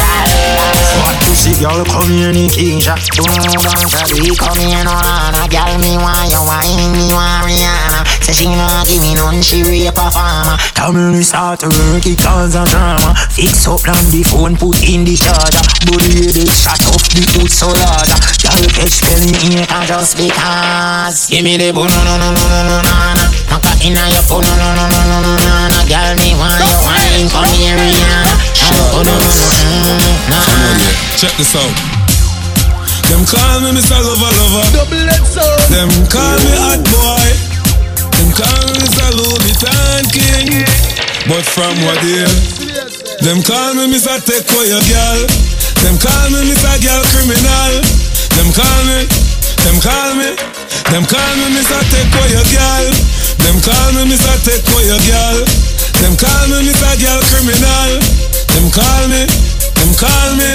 pussy 1.36 1.52
girl, 1.60 1.84
come 1.84 2.08
here, 2.08 2.32
Nikisha 2.32 2.96
Boom, 3.12 3.28
boom, 3.28 3.60
sabi, 3.92 4.32
come 4.36 4.56
here, 4.56 4.80
no, 4.84 4.96
no 4.96 5.44
Girl, 5.52 5.76
me 5.78 6.00
want 6.00 6.32
your 6.32 6.44
wine, 6.48 6.92
me 6.96 7.12
want 7.12 7.44
Rihanna. 7.44 8.00
Say 8.24 8.32
she 8.32 8.46
not 8.48 8.86
give 8.86 9.02
me 9.02 9.14
none, 9.14 9.42
she 9.42 9.62
rape 9.62 9.92
a 9.92 10.10
farmer. 10.10 10.56
Come 10.74 10.96
here, 10.96 11.12
we 11.12 11.22
start 11.22 11.60
to 11.60 11.68
work, 11.68 12.06
it 12.06 12.18
cause 12.18 12.54
a 12.54 12.64
drama. 12.64 13.14
Fix 13.30 13.68
up 13.68 13.84
on 13.86 14.04
the 14.10 14.24
phone, 14.24 14.56
put 14.56 14.80
in 14.82 15.04
the 15.04 15.16
charger. 15.16 15.62
Body 15.84 16.32
head, 16.32 16.48
shut 16.48 16.80
off 16.88 17.04
the 17.12 17.22
foot 17.28 17.50
so 17.50 17.68
larger 17.68 18.35
catch 18.72 19.04
belly 19.04 19.34
in 19.52 19.60
And 19.68 19.84
just 19.84 20.16
because 20.16 21.28
Give 21.28 21.44
me 21.44 21.56
the 21.60 21.72
boo, 21.76 21.84
no, 21.84 22.00
no, 22.06 22.14
no, 22.16 22.32
no, 22.32 22.44
no, 22.46 22.60
no, 22.64 22.76
no, 22.80 23.06
no 23.18 23.24
Knock 23.52 23.64
her 23.66 23.76
inna 23.84 24.04
your 24.12 24.24
phone, 24.24 24.46
no, 24.46 24.54
no, 24.56 24.68
no, 24.72 24.84
no, 24.88 25.00
no, 25.04 25.16
no, 25.20 25.32
no, 25.36 25.52
no 25.68 25.80
Girl, 25.90 26.14
me 26.22 26.32
want 26.38 26.64
your 26.64 26.80
wine, 26.86 27.28
come 27.28 27.50
here, 27.58 27.76
Rihanna 27.76 28.36
Oh, 28.96 29.02
no, 29.04 29.12
no, 29.12 29.20
no, 29.20 29.36
mm, 29.66 30.30
no, 30.30 30.38
no 30.40 31.06
Check 31.16 31.32
this 31.40 31.56
out. 31.56 31.96
Them 33.08 33.24
call 33.24 33.60
me 33.62 33.70
Mr. 33.70 33.96
Lover 34.02 34.32
Lover. 34.36 34.66
Double 34.74 34.98
it. 34.98 35.24
Them 35.70 35.88
call 36.10 36.36
me 36.42 36.52
Hot 36.58 36.82
Boy. 36.90 37.28
Them 38.18 38.28
call 38.34 38.66
me 38.66 38.76
Mr. 38.82 39.06
Louis 39.14 39.40
Vuitton 39.46 40.04
King. 40.10 40.66
But 41.30 41.46
from 41.46 41.72
what 41.86 42.02
year? 42.02 42.26
Them 43.22 43.40
call 43.46 43.74
me 43.78 43.86
Mr. 43.88 44.18
Take 44.26 44.50
away 44.52 44.74
your 44.74 44.82
girl. 44.90 45.22
Them 45.86 45.96
call 46.02 46.30
me 46.34 46.50
Mr. 46.50 46.74
Girl 46.82 47.02
Criminal. 47.14 48.05
Them 48.36 48.52
call 48.52 48.84
me. 48.84 49.08
Them 49.64 49.80
call 49.80 50.14
me. 50.14 50.36
Them 50.92 51.04
call 51.08 51.32
me 51.40 51.46
Mr. 51.56 51.80
Take 51.90 52.12
away 52.14 52.30
your 52.36 52.46
girl. 52.52 52.86
Them 53.42 53.58
call 53.64 53.92
me 53.96 54.04
Mr. 54.12 54.32
Take 54.44 54.64
away 54.72 54.86
your 54.86 55.00
girl. 55.08 55.44
Them 56.00 56.14
call 56.16 56.44
me 56.48 56.68
Mr. 56.68 56.92
Girl 57.00 57.20
Criminal. 57.32 57.90
Them 58.54 58.70
call 58.70 59.08
me. 59.08 59.26
Them 59.74 59.92
call 59.96 60.30
me. 60.36 60.50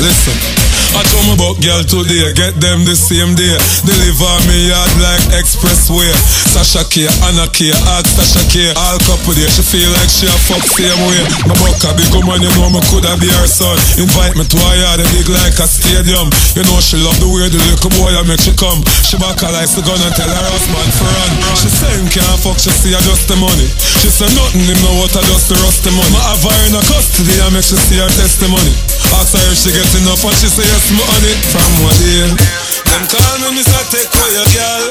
Listen. 0.00 0.49
I 0.90 1.06
told 1.06 1.24
me 1.30 1.34
about 1.38 1.56
girl 1.62 1.82
today, 1.86 2.34
get 2.34 2.58
them 2.58 2.82
the 2.82 2.98
same 2.98 3.38
day. 3.38 3.54
Deliver 3.86 4.34
me 4.50 4.68
yard 4.68 4.90
like 4.98 5.22
expressway. 5.38 6.10
Sasha 6.50 6.82
K, 6.90 7.06
Anna 7.30 7.46
K, 7.54 7.70
ask 7.94 8.10
Sasha 8.10 8.42
K. 8.50 8.74
All 8.74 8.98
couple 9.06 9.38
there, 9.38 9.46
she 9.46 9.62
feel 9.62 9.86
like 9.94 10.10
she 10.10 10.26
a 10.26 10.34
fuck 10.50 10.62
same 10.74 10.98
way. 11.06 11.22
My 11.46 11.54
buck 11.62 11.78
a 11.86 11.94
big 11.94 12.10
woman, 12.10 12.42
you 12.42 12.50
know 12.58 12.68
me 12.74 12.82
coulda 12.90 13.14
be 13.22 13.30
her 13.30 13.46
son. 13.46 13.78
Invite 14.02 14.34
me 14.34 14.42
to 14.42 14.58
her 14.58 14.76
yard, 14.82 15.00
big 15.14 15.30
like 15.30 15.56
a 15.62 15.66
stadium. 15.70 16.26
You 16.58 16.66
know 16.66 16.82
she 16.82 16.98
love 16.98 17.16
the 17.22 17.30
way 17.30 17.46
the 17.46 17.62
little 17.70 17.92
boy 17.94 18.10
I 18.10 18.26
make 18.26 18.42
she 18.42 18.50
come. 18.58 18.82
She 19.06 19.14
back 19.14 19.38
her 19.46 19.50
like 19.54 19.70
the 19.70 19.86
gun 19.86 20.00
and 20.02 20.14
tell 20.18 20.26
her 20.26 20.46
husband 20.50 20.90
for 20.98 21.06
run. 21.06 21.32
She 21.54 21.70
say 21.70 21.92
him 22.02 22.10
can't 22.10 22.38
fuck, 22.42 22.58
she 22.58 22.74
see 22.74 22.92
her 22.92 23.02
just 23.06 23.30
the 23.30 23.38
money. 23.38 23.70
She 24.02 24.10
say 24.10 24.26
nothing, 24.34 24.66
him 24.66 24.78
know 24.82 24.98
what 24.98 25.14
I 25.14 25.22
just 25.30 25.46
the 25.46 25.56
rust 25.62 25.86
the 25.86 25.94
money. 25.94 26.18
I 26.18 26.34
have 26.34 26.42
her 26.42 26.58
in 26.66 26.74
a 26.74 26.82
custody, 26.82 27.38
I 27.38 27.48
make 27.54 27.62
she 27.62 27.78
see 27.78 28.02
her 28.02 28.10
testimony. 28.10 28.74
Ask 29.18 29.34
her 29.34 29.42
if 29.50 29.58
she 29.58 29.70
get 29.74 29.90
enough 29.98 30.22
and 30.22 30.36
she 30.38 30.46
say 30.46 30.62
yes, 30.62 30.90
me 30.94 31.02
on 31.02 31.24
it 31.26 31.38
from 31.50 31.70
what 31.82 31.98
year. 32.02 32.30
Them 32.86 33.02
call 33.10 33.34
me 33.42 33.58
Mr. 33.58 33.74
Take 33.90 34.06
away 34.06 34.32
your 34.38 34.46
girl. 34.54 34.90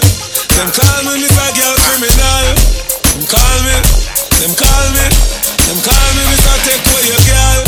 Them 0.59 0.69
call 0.75 0.99
me 1.07 1.23
Mr. 1.23 1.39
Girl 1.55 1.75
Criminal. 1.87 2.45
Them 3.15 3.23
call 3.31 3.57
me, 3.63 3.75
them 4.43 4.53
call 4.59 4.87
me, 4.91 5.05
them 5.67 5.79
call 5.83 6.09
me 6.15 6.23
Mr. 6.35 6.51
Take 6.67 6.83
away 6.83 7.05
your 7.07 7.23
girl. 7.27 7.63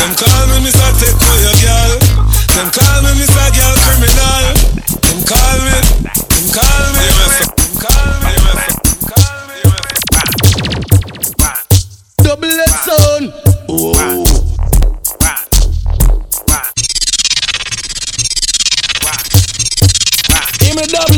Them 0.00 0.12
call 0.16 0.44
me 0.48 0.56
Mr. 0.64 0.88
Take 1.00 1.20
away 1.20 1.40
your 1.44 1.56
girl. 1.60 1.92
Them 2.56 2.68
call 2.72 2.98
me 3.04 3.10
Mr. 3.20 3.44
Girl 3.52 3.76
Criminal. 3.84 4.44
Them 5.04 5.20
call 5.28 5.58
me, 5.64 5.76
them 6.16 6.46
call 6.48 6.84
me, 6.96 7.04
them 7.04 7.76
call 7.76 8.08
me, 8.24 8.32
Double 12.24 12.48
it 12.48 12.72
son. 12.84 13.32
Oh. 13.68 14.19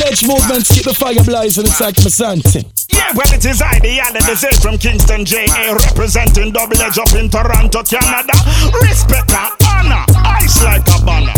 Give 0.02 0.10
me 0.10 0.16
double 0.16 0.34
movements, 0.34 0.74
keep 0.74 0.84
the 0.84 0.94
fire 0.94 1.22
blazing, 1.22 1.64
it's 1.64 1.80
like 1.80 1.96
my 1.98 2.10
something. 2.10 2.64
Yeah, 2.90 3.12
well, 3.14 3.32
it 3.32 3.44
is 3.44 3.62
I, 3.62 3.78
the 3.78 4.00
Alan 4.00 4.22
Desert 4.22 4.54
from 4.56 4.76
Kingston, 4.78 5.24
JA, 5.24 5.74
representing 5.74 6.52
Double 6.52 6.80
Edge 6.80 6.98
up 6.98 7.12
in 7.14 7.30
Toronto, 7.30 7.82
Canada. 7.84 8.34
Respect 8.82 9.30
and 9.30 9.54
honor, 9.62 10.04
ice 10.26 10.62
like 10.64 10.82
a 10.88 10.98
banner. 11.06 11.32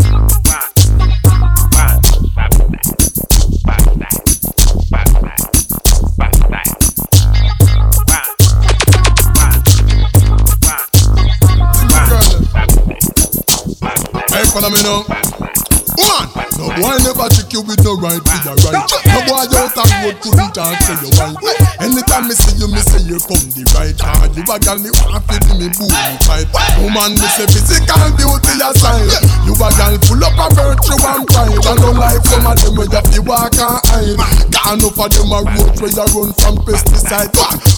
Hey, 14.32 14.44
follow 14.50 14.70
me 14.70 14.82
now. 14.82 15.63
Woman, 16.04 16.28
no 16.60 16.64
Why 16.84 17.00
never 17.00 17.28
check 17.32 17.48
you 17.52 17.62
with 17.64 17.80
no 17.80 17.96
right 17.96 18.20
to 18.20 18.36
your 18.44 18.56
right? 18.68 18.84
No 19.08 19.18
boy 19.24 19.48
out 19.48 19.72
of 19.72 19.88
road 20.04 20.16
couldn't 20.20 20.58
answer 20.58 20.96
your 21.00 21.12
right. 21.16 21.36
Anytime 21.80 22.28
me 22.28 22.34
see 22.36 22.56
you, 22.60 22.68
me 22.68 22.80
say 22.84 23.00
you 23.08 23.16
come 23.24 23.40
the 23.56 23.64
right 23.72 23.96
hard. 23.96 24.36
You 24.36 24.44
a 24.44 24.56
girl 24.60 24.78
me 24.80 24.90
want 25.00 25.24
to 25.32 25.52
me 25.56 25.68
booty 25.72 26.12
tight. 26.20 26.48
Woman 26.80 27.16
me 27.16 27.26
say 27.34 27.48
physical 27.48 28.04
beauty 28.20 28.54
aside. 28.60 29.08
You 29.48 29.56
a 29.56 29.68
girl 29.74 29.94
full 30.04 30.24
up 30.24 30.38
of 30.44 30.50
virtue 30.52 31.00
and 31.00 31.24
pride. 31.24 31.56
I 31.64 31.72
don't 31.80 31.96
like 31.96 32.24
some 32.28 32.44
of 32.44 32.56
them 32.60 32.76
where 32.76 32.88
you 32.88 33.02
feel 33.08 33.24
walk 33.24 33.56
and 33.56 33.80
hide. 33.88 34.20
Gone 34.52 34.84
up 34.84 34.92
for 34.92 35.08
them 35.08 35.32
a 35.32 35.40
road 35.40 35.72
where 35.80 35.92
you 35.92 36.06
run 36.12 36.30
from 36.36 36.60
pesticide. 36.68 37.32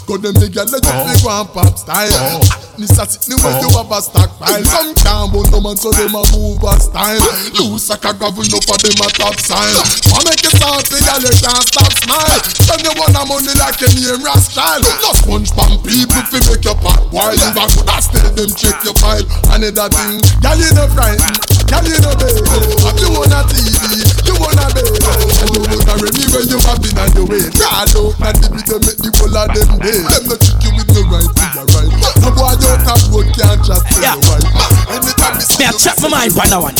Go 0.06 0.18
them 0.18 0.34
me 0.42 0.50
girl 0.50 0.66
let 0.66 0.82
you 0.82 0.94
feel 1.14 1.30
one 1.30 1.46
pop 1.54 1.78
style. 1.78 2.65
Necessity 2.76 3.32
where 3.40 3.56
you 3.64 3.72
have 3.72 3.88
a 3.88 4.00
stockpile. 4.04 4.60
Some 4.60 4.92
can't 5.00 5.32
but 5.32 5.48
no 5.48 5.64
man 5.64 5.80
so 5.80 5.88
them 5.96 6.12
a 6.12 6.20
move 6.36 6.60
a 6.60 6.76
style. 6.76 7.24
Loose 7.56 7.88
like 7.88 8.04
a 8.04 8.12
gravel 8.12 8.44
up 8.44 8.64
for 8.68 8.76
them 8.76 9.00
a 9.00 9.08
top 9.16 9.40
sign. 9.40 9.72
I 10.12 10.20
make 10.28 10.44
it 10.44 10.52
sound 10.60 10.84
to 10.84 10.96
girl 11.00 11.24
you 11.24 11.32
can't 11.40 11.64
stop 11.64 11.88
smile. 12.04 12.40
Spend 12.44 12.84
you 12.84 12.92
want 13.00 13.16
a 13.16 13.24
money 13.24 13.56
like 13.56 13.80
a 13.80 13.88
name 13.96 14.20
Rascal. 14.20 14.84
No 15.00 15.10
sponge 15.16 15.56
pan 15.56 15.80
people 15.88 16.20
fi 16.28 16.38
make 16.44 16.68
your 16.68 16.76
pot 16.76 17.00
boil. 17.08 17.32
You 17.32 17.48
a 17.48 17.64
good 17.64 17.88
a 17.88 17.96
still 17.96 18.28
them 18.36 18.50
check 18.52 18.76
your 18.84 18.92
file. 19.00 19.24
Another 19.56 19.88
thing, 19.96 20.20
girl 20.44 20.60
you 20.60 20.68
no 20.76 20.84
frightened, 20.92 21.40
girl 21.64 21.80
you 21.80 21.96
no 22.04 22.12
baby. 22.12 22.44
Have 22.84 23.00
you 23.00 23.08
on 23.16 23.32
a 23.32 23.40
TV, 23.48 24.04
you 24.28 24.36
on 24.36 24.60
a 24.60 24.66
bed. 24.76 24.84
And 24.84 25.48
you 25.48 25.64
wanna 25.64 25.96
remy 25.96 26.24
when 26.28 26.44
you 26.44 26.60
have 26.60 26.80
been 26.84 27.00
on 27.00 27.08
the 27.16 27.24
way. 27.24 27.48
God 27.56 27.88
out, 27.88 28.12
not 28.20 28.36
the 28.36 28.52
video 28.52 28.76
make 28.84 29.00
the 29.00 29.08
whole 29.16 29.32
of 29.32 29.48
them 29.48 29.70
day. 29.80 29.96
Them 30.12 30.22
no 30.28 30.36
trick 30.36 30.60
you 30.60 30.72
with 30.76 30.92
no 30.92 31.00
right 31.08 31.24
to 31.24 31.44
your 31.56 31.66
right. 31.72 31.90
No 32.20 32.28
boy 32.36 32.65
of 32.74 33.00
road 33.12 33.28
can't 33.34 33.60
chat 33.62 33.80
to 33.80 33.98
your 34.02 34.18
right. 34.26 34.46
Anytime 34.90 35.38
me 35.38 35.44
Me 35.58 35.64
a 35.66 35.72
chat 35.72 35.96
my 36.02 36.08
mind 36.08 36.34
by 36.34 36.46
that 36.50 36.60
one. 36.60 36.76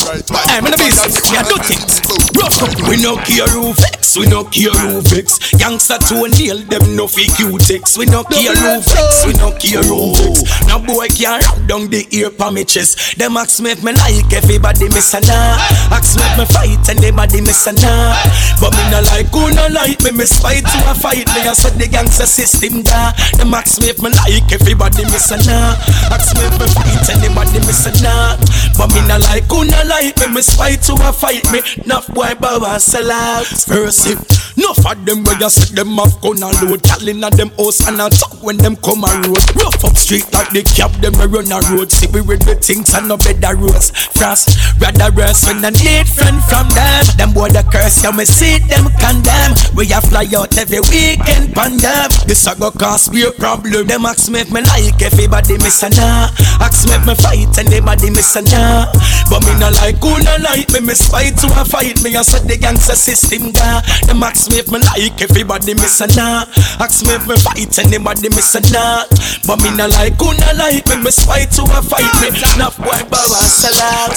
Hey, 0.51 0.61
me 0.61 0.70
no 0.70 0.78
business. 0.78 1.22
Me 1.30 1.39
a 1.39 1.43
do 1.47 1.57
things. 1.62 2.03
Rough 2.34 2.59
up. 2.62 2.72
We 2.89 2.99
no 2.99 3.16
care 3.22 3.49
who 3.51 3.72
vex. 3.72 4.16
We 4.16 4.26
no 4.26 4.45
care 4.45 4.72
who 4.72 5.01
vex. 5.03 5.53
Youngster 5.61 5.99
to 6.11 6.28
nail 6.39 6.59
them 6.66 6.97
no 6.97 7.07
fake 7.07 7.37
Q-tex. 7.37 7.99
We 7.99 8.07
no 8.07 8.24
care 8.24 8.55
who 8.55 8.80
vex. 8.80 9.26
We 9.26 9.32
no 9.39 9.53
care 9.57 9.84
who 9.84 10.14
vex. 10.16 10.43
No 10.66 10.80
boy 10.80 11.09
can 11.12 11.41
rub 11.41 11.61
down 11.68 11.89
the 11.91 12.07
ear 12.11 12.30
pa 12.30 12.51
me 12.51 12.64
chest. 12.64 13.18
Them 13.18 13.37
ask 13.37 13.61
me 13.61 13.72
if 13.72 13.82
me 13.84 13.93
like 13.93 14.32
everybody 14.32 14.89
miss 14.89 15.14
a 15.14 15.20
nah. 15.20 15.61
Ask 15.93 16.16
me 16.16 16.24
if 16.24 16.39
me 16.39 16.45
fight 16.51 16.84
and 16.89 16.99
everybody 17.01 17.41
miss 17.41 17.66
a 17.66 17.72
nah. 17.76 18.16
But 18.61 18.72
me 18.74 18.82
no 18.91 19.01
like 19.12 19.30
who 19.30 19.53
no 19.55 19.68
like 19.70 20.01
me. 20.03 20.12
Me 20.16 20.24
fight 20.24 20.64
to 20.64 20.78
a 20.91 20.95
fight. 20.95 21.28
Me 21.37 21.45
a 21.47 21.55
set 21.55 21.76
the 21.78 21.89
gangster 21.89 22.26
system 22.26 22.82
da. 22.82 23.12
Them 23.37 23.55
ask 23.55 23.80
me 23.80 23.93
if 23.93 24.01
me 24.01 24.11
like 24.11 24.49
everybody 24.53 25.05
miss 25.12 25.30
a 25.30 25.39
nah. 25.45 25.76
Ask 26.12 26.37
me 26.37 26.45
if 26.47 26.59
me 26.61 26.66
fight 26.70 27.09
and 27.11 27.24
everybody 27.24 27.61
miss 27.66 27.87
a 27.87 27.93
nah. 28.03 28.37
But 28.77 28.93
me 28.95 29.01
no 29.09 29.18
like 29.29 29.49
who 29.51 29.64
no 29.64 29.81
like 29.87 30.16
me. 30.20 30.27
Me 30.35 30.43
fight 30.43 30.83
to 30.89 30.95
a 31.01 31.12
fight 31.12 31.45
me. 31.53 31.61
Enough 31.85 32.09
boy 32.14 32.35
bow 32.41 32.79
sell 32.79 33.11
out. 33.11 33.47
It. 33.49 34.18
Enough 34.57 34.87
of 34.89 35.05
them 35.05 35.24
where 35.24 35.39
you 35.39 35.51
set 35.51 35.77
them 35.77 35.99
off 36.01 36.20
gun 36.20 36.43
and 36.43 36.57
load. 36.62 36.83
Cal 36.83 37.09
inna 37.09 37.31
them 37.31 37.51
house 37.57 37.87
and 37.87 38.01
a 38.01 38.09
talk 38.09 38.43
when 38.43 38.57
them 38.57 38.77
come 38.77 39.05
a 39.05 39.11
road. 39.24 39.41
Rough 39.57 39.85
up 39.85 39.97
street 39.97 40.24
like 40.33 40.51
the 40.51 40.62
cab 40.64 40.93
them 41.05 41.12
we 41.20 41.27
run 41.29 41.53
a 41.53 41.61
road. 41.72 41.93
See 41.93 42.09
we 42.12 42.20
with 42.20 42.45
the 42.45 42.57
things 42.57 42.93
and 42.95 43.09
no 43.09 43.16
better 43.16 43.57
roads. 43.57 43.91
Frost 44.16 44.57
rather 44.81 45.12
rest 45.12 45.47
when 45.47 45.64
I 45.64 45.70
need 45.70 46.09
friend 46.09 46.41
from 46.49 46.68
them. 46.72 47.05
Them 47.16 47.33
boy 47.33 47.49
the 47.53 47.64
curse 47.68 48.03
you 48.03 48.12
me 48.12 48.24
see 48.24 48.59
them 48.64 48.89
condemn. 48.97 49.53
We 49.77 49.93
a 49.93 50.01
fly 50.01 50.29
out 50.37 50.57
every 50.57 50.81
weekend 50.89 51.53
pan 51.53 51.77
them. 51.77 52.09
This 52.24 52.47
a 52.47 52.57
go 52.57 52.70
cause 52.70 53.12
me 53.12 53.29
a 53.29 53.33
problem. 53.33 53.87
Them 53.87 54.07
ask 54.07 54.31
me 54.31 54.41
if 54.41 54.51
me 54.53 54.61
like 54.64 55.01
everybody 55.01 55.59
miss 55.67 55.83
a 55.83 55.91
nah. 55.91 56.31
Me 56.87 56.95
if 56.95 57.03
me 57.03 57.14
fight 57.19 57.59
and 57.59 57.67
everybody 57.67 58.11
miss 58.11 58.37
a 58.37 58.43
nah. 58.43 58.87
But 59.27 59.43
me 59.43 59.59
no 59.59 59.75
like 59.83 59.99
who 59.99 60.14
no 60.23 60.37
like 60.47 60.71
me 60.71 60.81
miss 60.81 61.11
fight 61.11 61.35
to 61.43 61.51
a 61.59 61.64
fight. 61.64 61.99
Me 62.05 62.14
a 62.14 62.23
set 62.23 62.47
the 62.47 62.57
gangster 62.57 62.95
system 62.95 63.51
da. 63.51 63.83
Them 64.07 64.23
ask 64.23 64.47
me 64.51 64.62
if 64.62 64.71
me 64.71 64.79
like 64.79 65.19
everybody 65.19 65.75
miss 65.75 66.01
a 66.01 66.07
nah. 66.14 66.47
Ask 66.79 67.03
me 67.03 67.19
if 67.19 67.27
me 67.27 67.35
fight 67.43 67.75
and 67.83 67.91
everybody 67.91 68.31
miss 68.31 68.55
a 68.55 68.62
nah. 68.71 69.11
But 69.43 69.59
me 69.67 69.75
no 69.75 69.91
like 69.99 70.14
who 70.14 70.31
no 70.31 70.51
like 70.55 70.87
me 70.87 71.03
miss 71.03 71.27
fight 71.27 71.51
to 71.59 71.67
a 71.67 71.83
fight. 71.83 72.07
Me 72.23 72.31
enough 72.55 72.79
boy 72.79 73.03
bow 73.11 73.27
and 73.27 73.51
sell 73.51 73.75
out. 73.83 74.14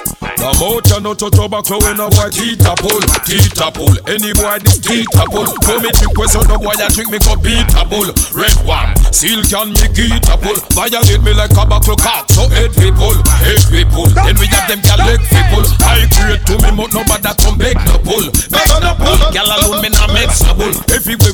No 1.00 1.16
to 1.16 1.32
tobacco 1.32 1.80
when 1.80 1.96
no 1.96 2.10
boy 2.12 2.30
tita 2.30 2.76
pull, 2.76 3.00
tita 3.24 3.72
pull. 3.72 3.96
Any 4.06 4.36
boy 4.36 4.60
this 4.60 4.78
tita 4.84 5.26
pull. 5.32 5.48
Come 5.64 5.82
me 5.82 5.90
drink 5.96 6.14
question 6.14 6.44
no 6.46 6.60
boy 6.60 6.76
I 6.76 6.92
drink 6.92 7.10
me 7.10 7.18
go 7.24 7.34
beta 7.40 7.88
bull. 7.88 8.12
Red 8.36 8.54
one, 8.68 8.94
seal 9.16 9.42
can 9.48 9.72
me 9.74 9.88
kita 9.96 10.36
pull. 10.38 10.60
Violate 10.76 11.24
me 11.24 11.32
like 11.40 11.56
a 11.56 11.64
buckle 11.66 11.96
cock, 11.96 12.28
so 12.28 12.52
head 12.52 12.76
people, 12.76 13.16
we 13.72 13.88
pull. 13.88 14.12
Then 14.12 14.36
we 14.36 14.48
have 14.52 14.68
them 14.68 14.84
gal 14.84 15.00
we 15.08 15.40
pull. 15.48 15.64
I 15.88 16.04
create 16.12 16.44
to 16.52 16.60
me 16.60 16.70
but 16.76 16.92
nobody 16.92 17.32
come 17.40 17.49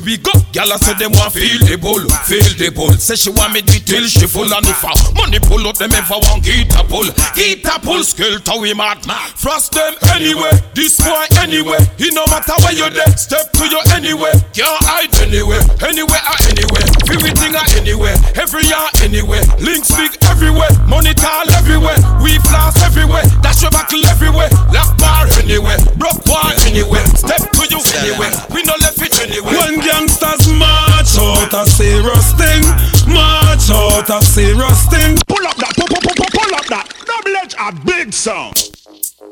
we 0.06 0.22
go, 0.22 0.32
gal 0.54 0.70
I 0.72 0.78
say 0.78 0.94
them 0.94 1.12
want 1.18 1.34
feel 1.34 1.58
the 1.66 1.82
bull, 1.82 2.06
feel 2.30 2.46
the 2.62 2.70
bull. 2.70 2.94
Say 2.94 3.18
she 3.18 3.34
want 3.34 3.58
me 3.58 3.66
do 3.66 3.74
it 3.74 3.90
till 3.90 4.06
she 4.06 4.30
full 4.30 4.46
and 4.46 4.66
if 4.70 4.86
I 4.86 4.94
money 5.18 5.42
pull 5.42 5.66
up 5.66 5.82
them 5.82 5.92
ever 5.98 6.22
want 6.22 6.46
kita 6.46 6.86
pull, 6.86 7.10
kita 7.34 7.82
pull 7.82 8.06
skill 8.06 8.38
to 8.38 8.54
we 8.62 8.78
mad. 8.78 9.02
Frost 9.34 9.74
them 9.74 9.98
anyway, 10.14 10.54
this 10.78 11.02
boy 11.02 11.26
anyway. 11.42 11.82
He 11.98 12.14
no 12.14 12.22
matter 12.30 12.54
where 12.62 12.78
you're 12.78 12.94
there, 12.94 13.10
step 13.18 13.50
to 13.58 13.66
you 13.66 13.82
anyway. 13.98 14.32
Can't 14.54 14.78
hide 14.86 15.10
anyway, 15.26 15.58
anywhere 15.82 16.22
or 16.22 16.38
ah, 16.38 16.50
anywhere. 16.54 16.86
Everything 17.10 17.58
or 17.58 17.66
anywhere, 17.82 18.18
every 18.38 18.64
year 18.70 18.86
anywhere. 19.02 19.44
Links 19.58 19.90
big 19.98 20.14
everywhere, 20.30 20.70
money 20.86 21.18
tall 21.18 21.50
everywhere. 21.58 21.98
We 22.22 22.38
floss 22.46 22.78
everywhere, 22.86 23.26
dash 23.42 23.66
your 23.66 23.74
buckle 23.74 24.06
everywhere. 24.06 24.54
Lock 24.70 24.94
bar 25.02 25.26
anywhere, 25.42 25.82
broke 25.98 26.22
wall 26.30 26.54
anywhere. 26.70 27.06
Step 27.18 27.42
to 27.42 27.64
you 27.74 27.82
anywhere, 27.98 28.32
we 28.54 28.62
no 28.62 28.78
left 28.78 28.95
it 28.95 28.95
anywhere. 28.95 28.95
When 29.18 29.80
gangsters 29.80 30.52
march 30.52 31.18
out 31.18 31.54
a 31.54 31.66
serious 31.66 32.34
thing, 32.34 32.62
march 33.08 33.70
out 33.72 34.10
a 34.10 34.22
serious 34.22 34.86
thing. 34.90 35.18
Pull 35.28 35.48
up 35.48 35.56
that, 35.56 35.74
pull, 35.78 35.88
pull, 35.88 36.02
pull, 36.02 36.16
pull, 36.16 36.28
pull 36.34 36.56
up 36.56 36.66
that. 36.66 36.92
Double 37.06 37.38
edge 37.38 37.56
a 37.58 37.72
big 37.86 38.12
sound. 38.12 38.56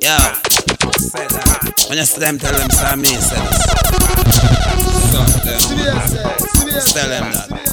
Yo, 0.02 0.18
say 0.96 1.28
that. 1.28 1.86
When 1.90 1.98
you 1.98 2.06
see 2.06 2.20
them, 2.22 2.40
tell 2.40 2.54
them, 2.58 2.70
say 2.70 2.96
me, 2.96 3.08
say 3.08 3.36
this. 3.44 3.74
Tell 6.94 7.10
them 7.10 7.32
that. 7.34 7.73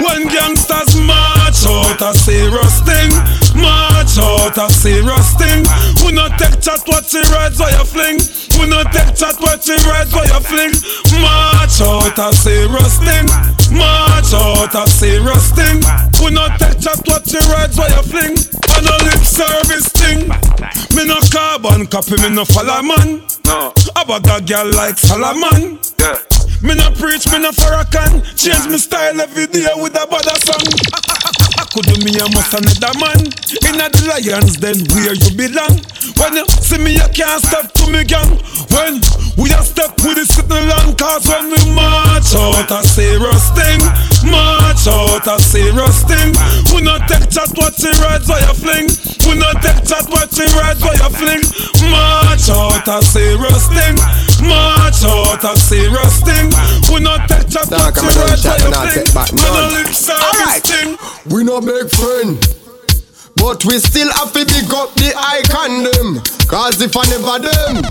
When 0.00 0.28
gangsters 0.28 0.96
march 0.96 1.60
out 1.68 2.00
a 2.00 2.16
serious 2.16 2.80
thing, 2.88 3.12
march 3.60 4.16
out 4.16 4.56
a 4.56 4.72
serious 4.72 5.28
thing. 5.36 5.64
We 6.04 6.12
not 6.12 6.38
take 6.38 6.60
chat 6.60 6.80
what 6.88 7.04
she 7.04 7.20
rides 7.28 7.60
while 7.60 7.70
you 7.70 7.84
fling. 7.84 8.18
We 8.58 8.66
not 8.66 8.92
take 8.92 9.14
chat 9.14 9.36
what 9.40 9.62
she 9.62 9.76
rides 9.84 10.12
while 10.12 10.24
you 10.24 10.40
fling. 10.40 10.72
March 11.20 11.80
out 11.84 12.16
a 12.16 12.34
serious 12.34 12.96
thing, 13.04 13.26
march 13.76 14.32
out 14.32 14.74
a 14.74 14.88
serious 14.88 15.52
thing. 15.52 15.84
We 16.24 16.32
not 16.32 16.58
take 16.58 16.80
chat 16.80 17.00
what 17.04 17.28
she 17.28 17.38
rides 17.52 17.76
while 17.76 17.92
you 17.92 18.02
fling. 18.08 18.36
On 18.80 18.86
a 18.88 18.96
lip 19.04 19.20
service 19.20 19.88
thing. 19.92 20.28
Me 20.96 21.04
no 21.04 21.20
carbon 21.30 21.86
copy, 21.86 22.16
me 22.22 22.30
no 22.30 22.44
follow 22.46 22.80
man. 22.82 23.20
No. 23.44 23.72
About 23.96 24.24
a 24.32 24.40
girl 24.42 24.72
like 24.72 24.96
Solomon. 24.96 25.78
Yeah. 25.98 26.39
Me 26.62 26.74
no 26.74 26.90
preach, 26.92 27.24
me 27.32 27.38
no 27.40 27.52
Farrakhan 27.52 28.20
Change 28.36 28.68
me 28.68 28.76
style 28.76 29.20
every 29.20 29.46
day 29.46 29.66
with 29.76 29.94
a 29.96 30.04
bada 30.04 30.36
song. 30.44 30.60
I 31.56 31.64
could 31.72 31.88
do 31.88 31.96
me 32.04 32.12
a 32.20 32.28
must 32.36 32.52
another 32.52 32.92
man. 33.00 33.20
In 33.64 33.80
a 33.80 33.88
the 33.88 34.04
lions 34.04 34.60
then 34.60 34.76
where 34.92 35.16
you 35.16 35.32
belong? 35.32 35.80
When 36.20 36.36
you 36.36 36.44
see 36.60 36.76
me 36.76 37.00
you 37.00 37.08
can't 37.16 37.40
step 37.40 37.72
to 37.80 37.84
me 37.88 38.04
gang. 38.04 38.36
When 38.76 39.00
we 39.40 39.48
a 39.56 39.62
step 39.64 39.96
with 40.04 40.20
the 40.20 40.26
sitting 40.28 40.68
long 40.68 40.92
Cause 40.96 41.24
when 41.26 41.48
we 41.48 41.60
march 41.72 42.36
out 42.36 42.68
a 42.68 42.84
serious 42.84 43.48
thing 43.56 43.80
March 44.24 44.86
out 44.86 45.26
a 45.26 45.36
serious 45.40 46.04
thing 46.04 46.34
We 46.74 46.82
no 46.82 46.98
take 47.08 47.30
chat 47.30 47.50
what 47.56 47.74
she 47.76 47.90
rides 48.02 48.28
while 48.28 48.40
you 48.40 48.54
fling 48.54 48.88
We 49.28 49.38
no 49.38 49.50
take 49.64 49.84
chat 49.86 50.06
what 50.08 50.28
she 50.34 50.44
rides 50.56 50.80
while 50.82 50.96
you 50.96 51.10
fling 51.14 51.42
March 51.88 52.48
out 52.48 52.88
a 52.88 52.98
serious 53.04 53.64
thing 53.72 53.96
March 54.44 55.04
out 55.04 55.44
a 55.44 55.52
serious 55.56 56.20
thing 56.20 56.50
we 56.92 56.98
not 56.98 57.28
take 57.28 57.48
chat 57.48 57.70
Dark, 57.70 57.96
I'm 57.98 58.08
a 58.08 58.12
where 58.18 58.34
you 58.34 59.04
fling. 59.06 59.36
Me 59.36 59.46
no 59.46 59.68
lip 59.70 59.94
service 59.94 60.26
Alright. 60.26 60.62
thing. 60.66 60.98
We 61.30 61.44
no 61.44 61.60
big 61.60 61.88
friend. 61.90 62.34
But 63.36 63.64
we 63.64 63.78
still 63.78 64.10
have 64.12 64.32
to 64.32 64.44
big 64.44 64.72
up 64.74 64.92
the 64.98 65.14
icon 65.14 65.86
them. 65.86 66.22
Cause 66.48 66.82
if 66.82 66.96
I 66.96 67.04
never 67.14 67.38
them, 67.46 67.84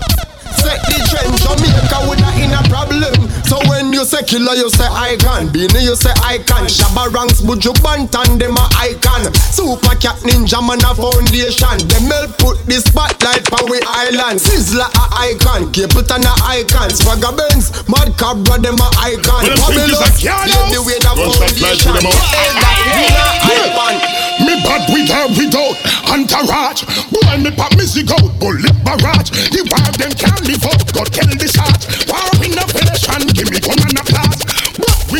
set 0.58 0.80
the 0.90 0.98
trend. 1.10 1.32
Jamaica 1.42 1.98
would 2.08 2.20
not 2.20 2.34
in 2.38 2.52
a 2.54 2.62
problem. 2.68 3.14
So 3.46 3.58
when 3.68 3.92
you 3.92 4.04
say 4.04 4.22
killer, 4.22 4.54
you 4.54 4.70
say 4.70 4.86
icon. 4.86 5.50
Beenie, 5.50 5.82
you 5.82 5.96
say 5.96 6.14
icon. 6.22 6.66
Shabba 6.70 7.10
ranks, 7.12 7.40
Buju 7.42 7.74
Banton, 7.82 8.38
them 8.38 8.54
a 8.56 8.64
icon. 8.78 9.26
Super 9.50 9.94
Cat 9.98 10.22
Ninja 10.22 10.62
Man 10.62 10.78
a 10.86 10.94
foundation. 10.94 11.76
Them 11.90 12.10
help 12.14 12.38
put 12.38 12.56
the 12.70 12.78
spotlight 12.78 13.42
for 13.50 13.62
we 13.70 13.82
island. 13.86 14.38
Sizzla 14.38 14.86
a 14.86 15.04
icon. 15.34 15.70
Capleton 15.74 16.22
a 16.22 16.32
icon. 16.62 16.90
Swagger 16.94 17.34
Benz, 17.34 17.74
Mad 17.90 18.14
Cobra, 18.14 18.58
them 18.62 18.78
a 18.78 18.88
icon. 19.02 19.42
Well, 19.42 19.50
them 19.50 19.58
think 19.74 19.90
it's 19.90 19.98
a 19.98 20.06
Fabulous, 20.06 20.20
piano. 20.22 20.46
lead 20.46 20.68
the 20.70 20.80
way 20.86 20.98
the 21.02 21.10
foundation. 21.10 21.90
through 21.90 21.98
them 21.98 22.06
out. 22.06 22.14
Elder, 22.38 22.72
we 22.94 23.04
a 23.10 23.26
icon. 23.50 23.94
Me 24.46 24.54
bad 24.64 24.82
with 24.88 25.10
or 25.12 25.26
without 25.36 25.76
entourage. 26.10 26.82
Boy, 27.10 27.38
me 27.38 27.50
pop 27.50 27.74
music 27.76 28.10
out, 28.10 28.30
bullet 28.38 28.76
barrage. 28.84 29.30
The 29.54 29.62
wild 29.70 29.94
them 29.96 30.12
can't 30.12 30.42
live 30.42 30.64
out, 30.66 30.82
go 30.92 31.04
tell 31.06 31.30
the 31.30 31.48
sarge. 31.48 31.86
War 32.10 32.30
innovation, 32.42 33.30
give 33.34 33.50
me 33.50 33.60
one 33.66 33.78
and 33.86 33.98
applause. 33.98 34.09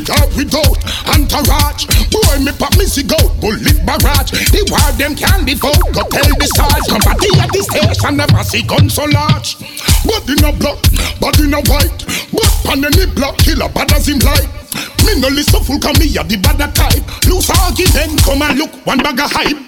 Bad 0.01 0.35
with 0.35 0.55
or 0.55 0.71
without 0.73 0.81
entourage. 1.13 1.85
Boy, 2.11 2.39
me 2.41 2.53
pop 2.57 2.75
music 2.77 3.13
out, 3.13 3.39
bullet 3.41 3.85
barrage. 3.85 4.31
The 4.49 4.65
wild 4.73 4.97
them 4.97 5.15
can't 5.15 5.45
live 5.45 5.65
out, 5.65 5.77
go 5.93 6.03
tell 6.09 6.25
the 6.25 6.49
sarge. 6.57 6.85
Somebody 6.89 7.29
at 7.37 7.53
the 7.53 7.63
station 7.63 8.17
never 8.17 8.43
see 8.43 8.63
gun 8.63 8.89
so 8.89 9.05
large. 9.05 9.59
Body 10.05 10.41
no 10.41 10.53
black, 10.57 10.81
body 11.21 11.47
no 11.47 11.61
white. 11.69 12.01
But 12.33 12.49
pan 12.65 12.85
any 12.85 13.07
block, 13.13 13.37
killer 13.39 13.69
bad 13.69 13.93
as 13.93 14.09
him 14.09 14.21
like. 14.21 14.61
Me 15.05 15.21
no 15.21 15.29
list 15.29 15.55
of 15.55 15.67
full 15.67 15.79
come 15.81 15.99
me 15.99 16.07
a 16.15 16.23
the 16.23 16.37
bad 16.39 16.61
type 16.75 17.03
Loose 17.27 17.51
argument 17.51 18.21
come 18.23 18.43
and 18.43 18.59
look 18.59 18.71
one 18.87 18.99
bag 18.99 19.19
of 19.19 19.33
hype 19.33 19.59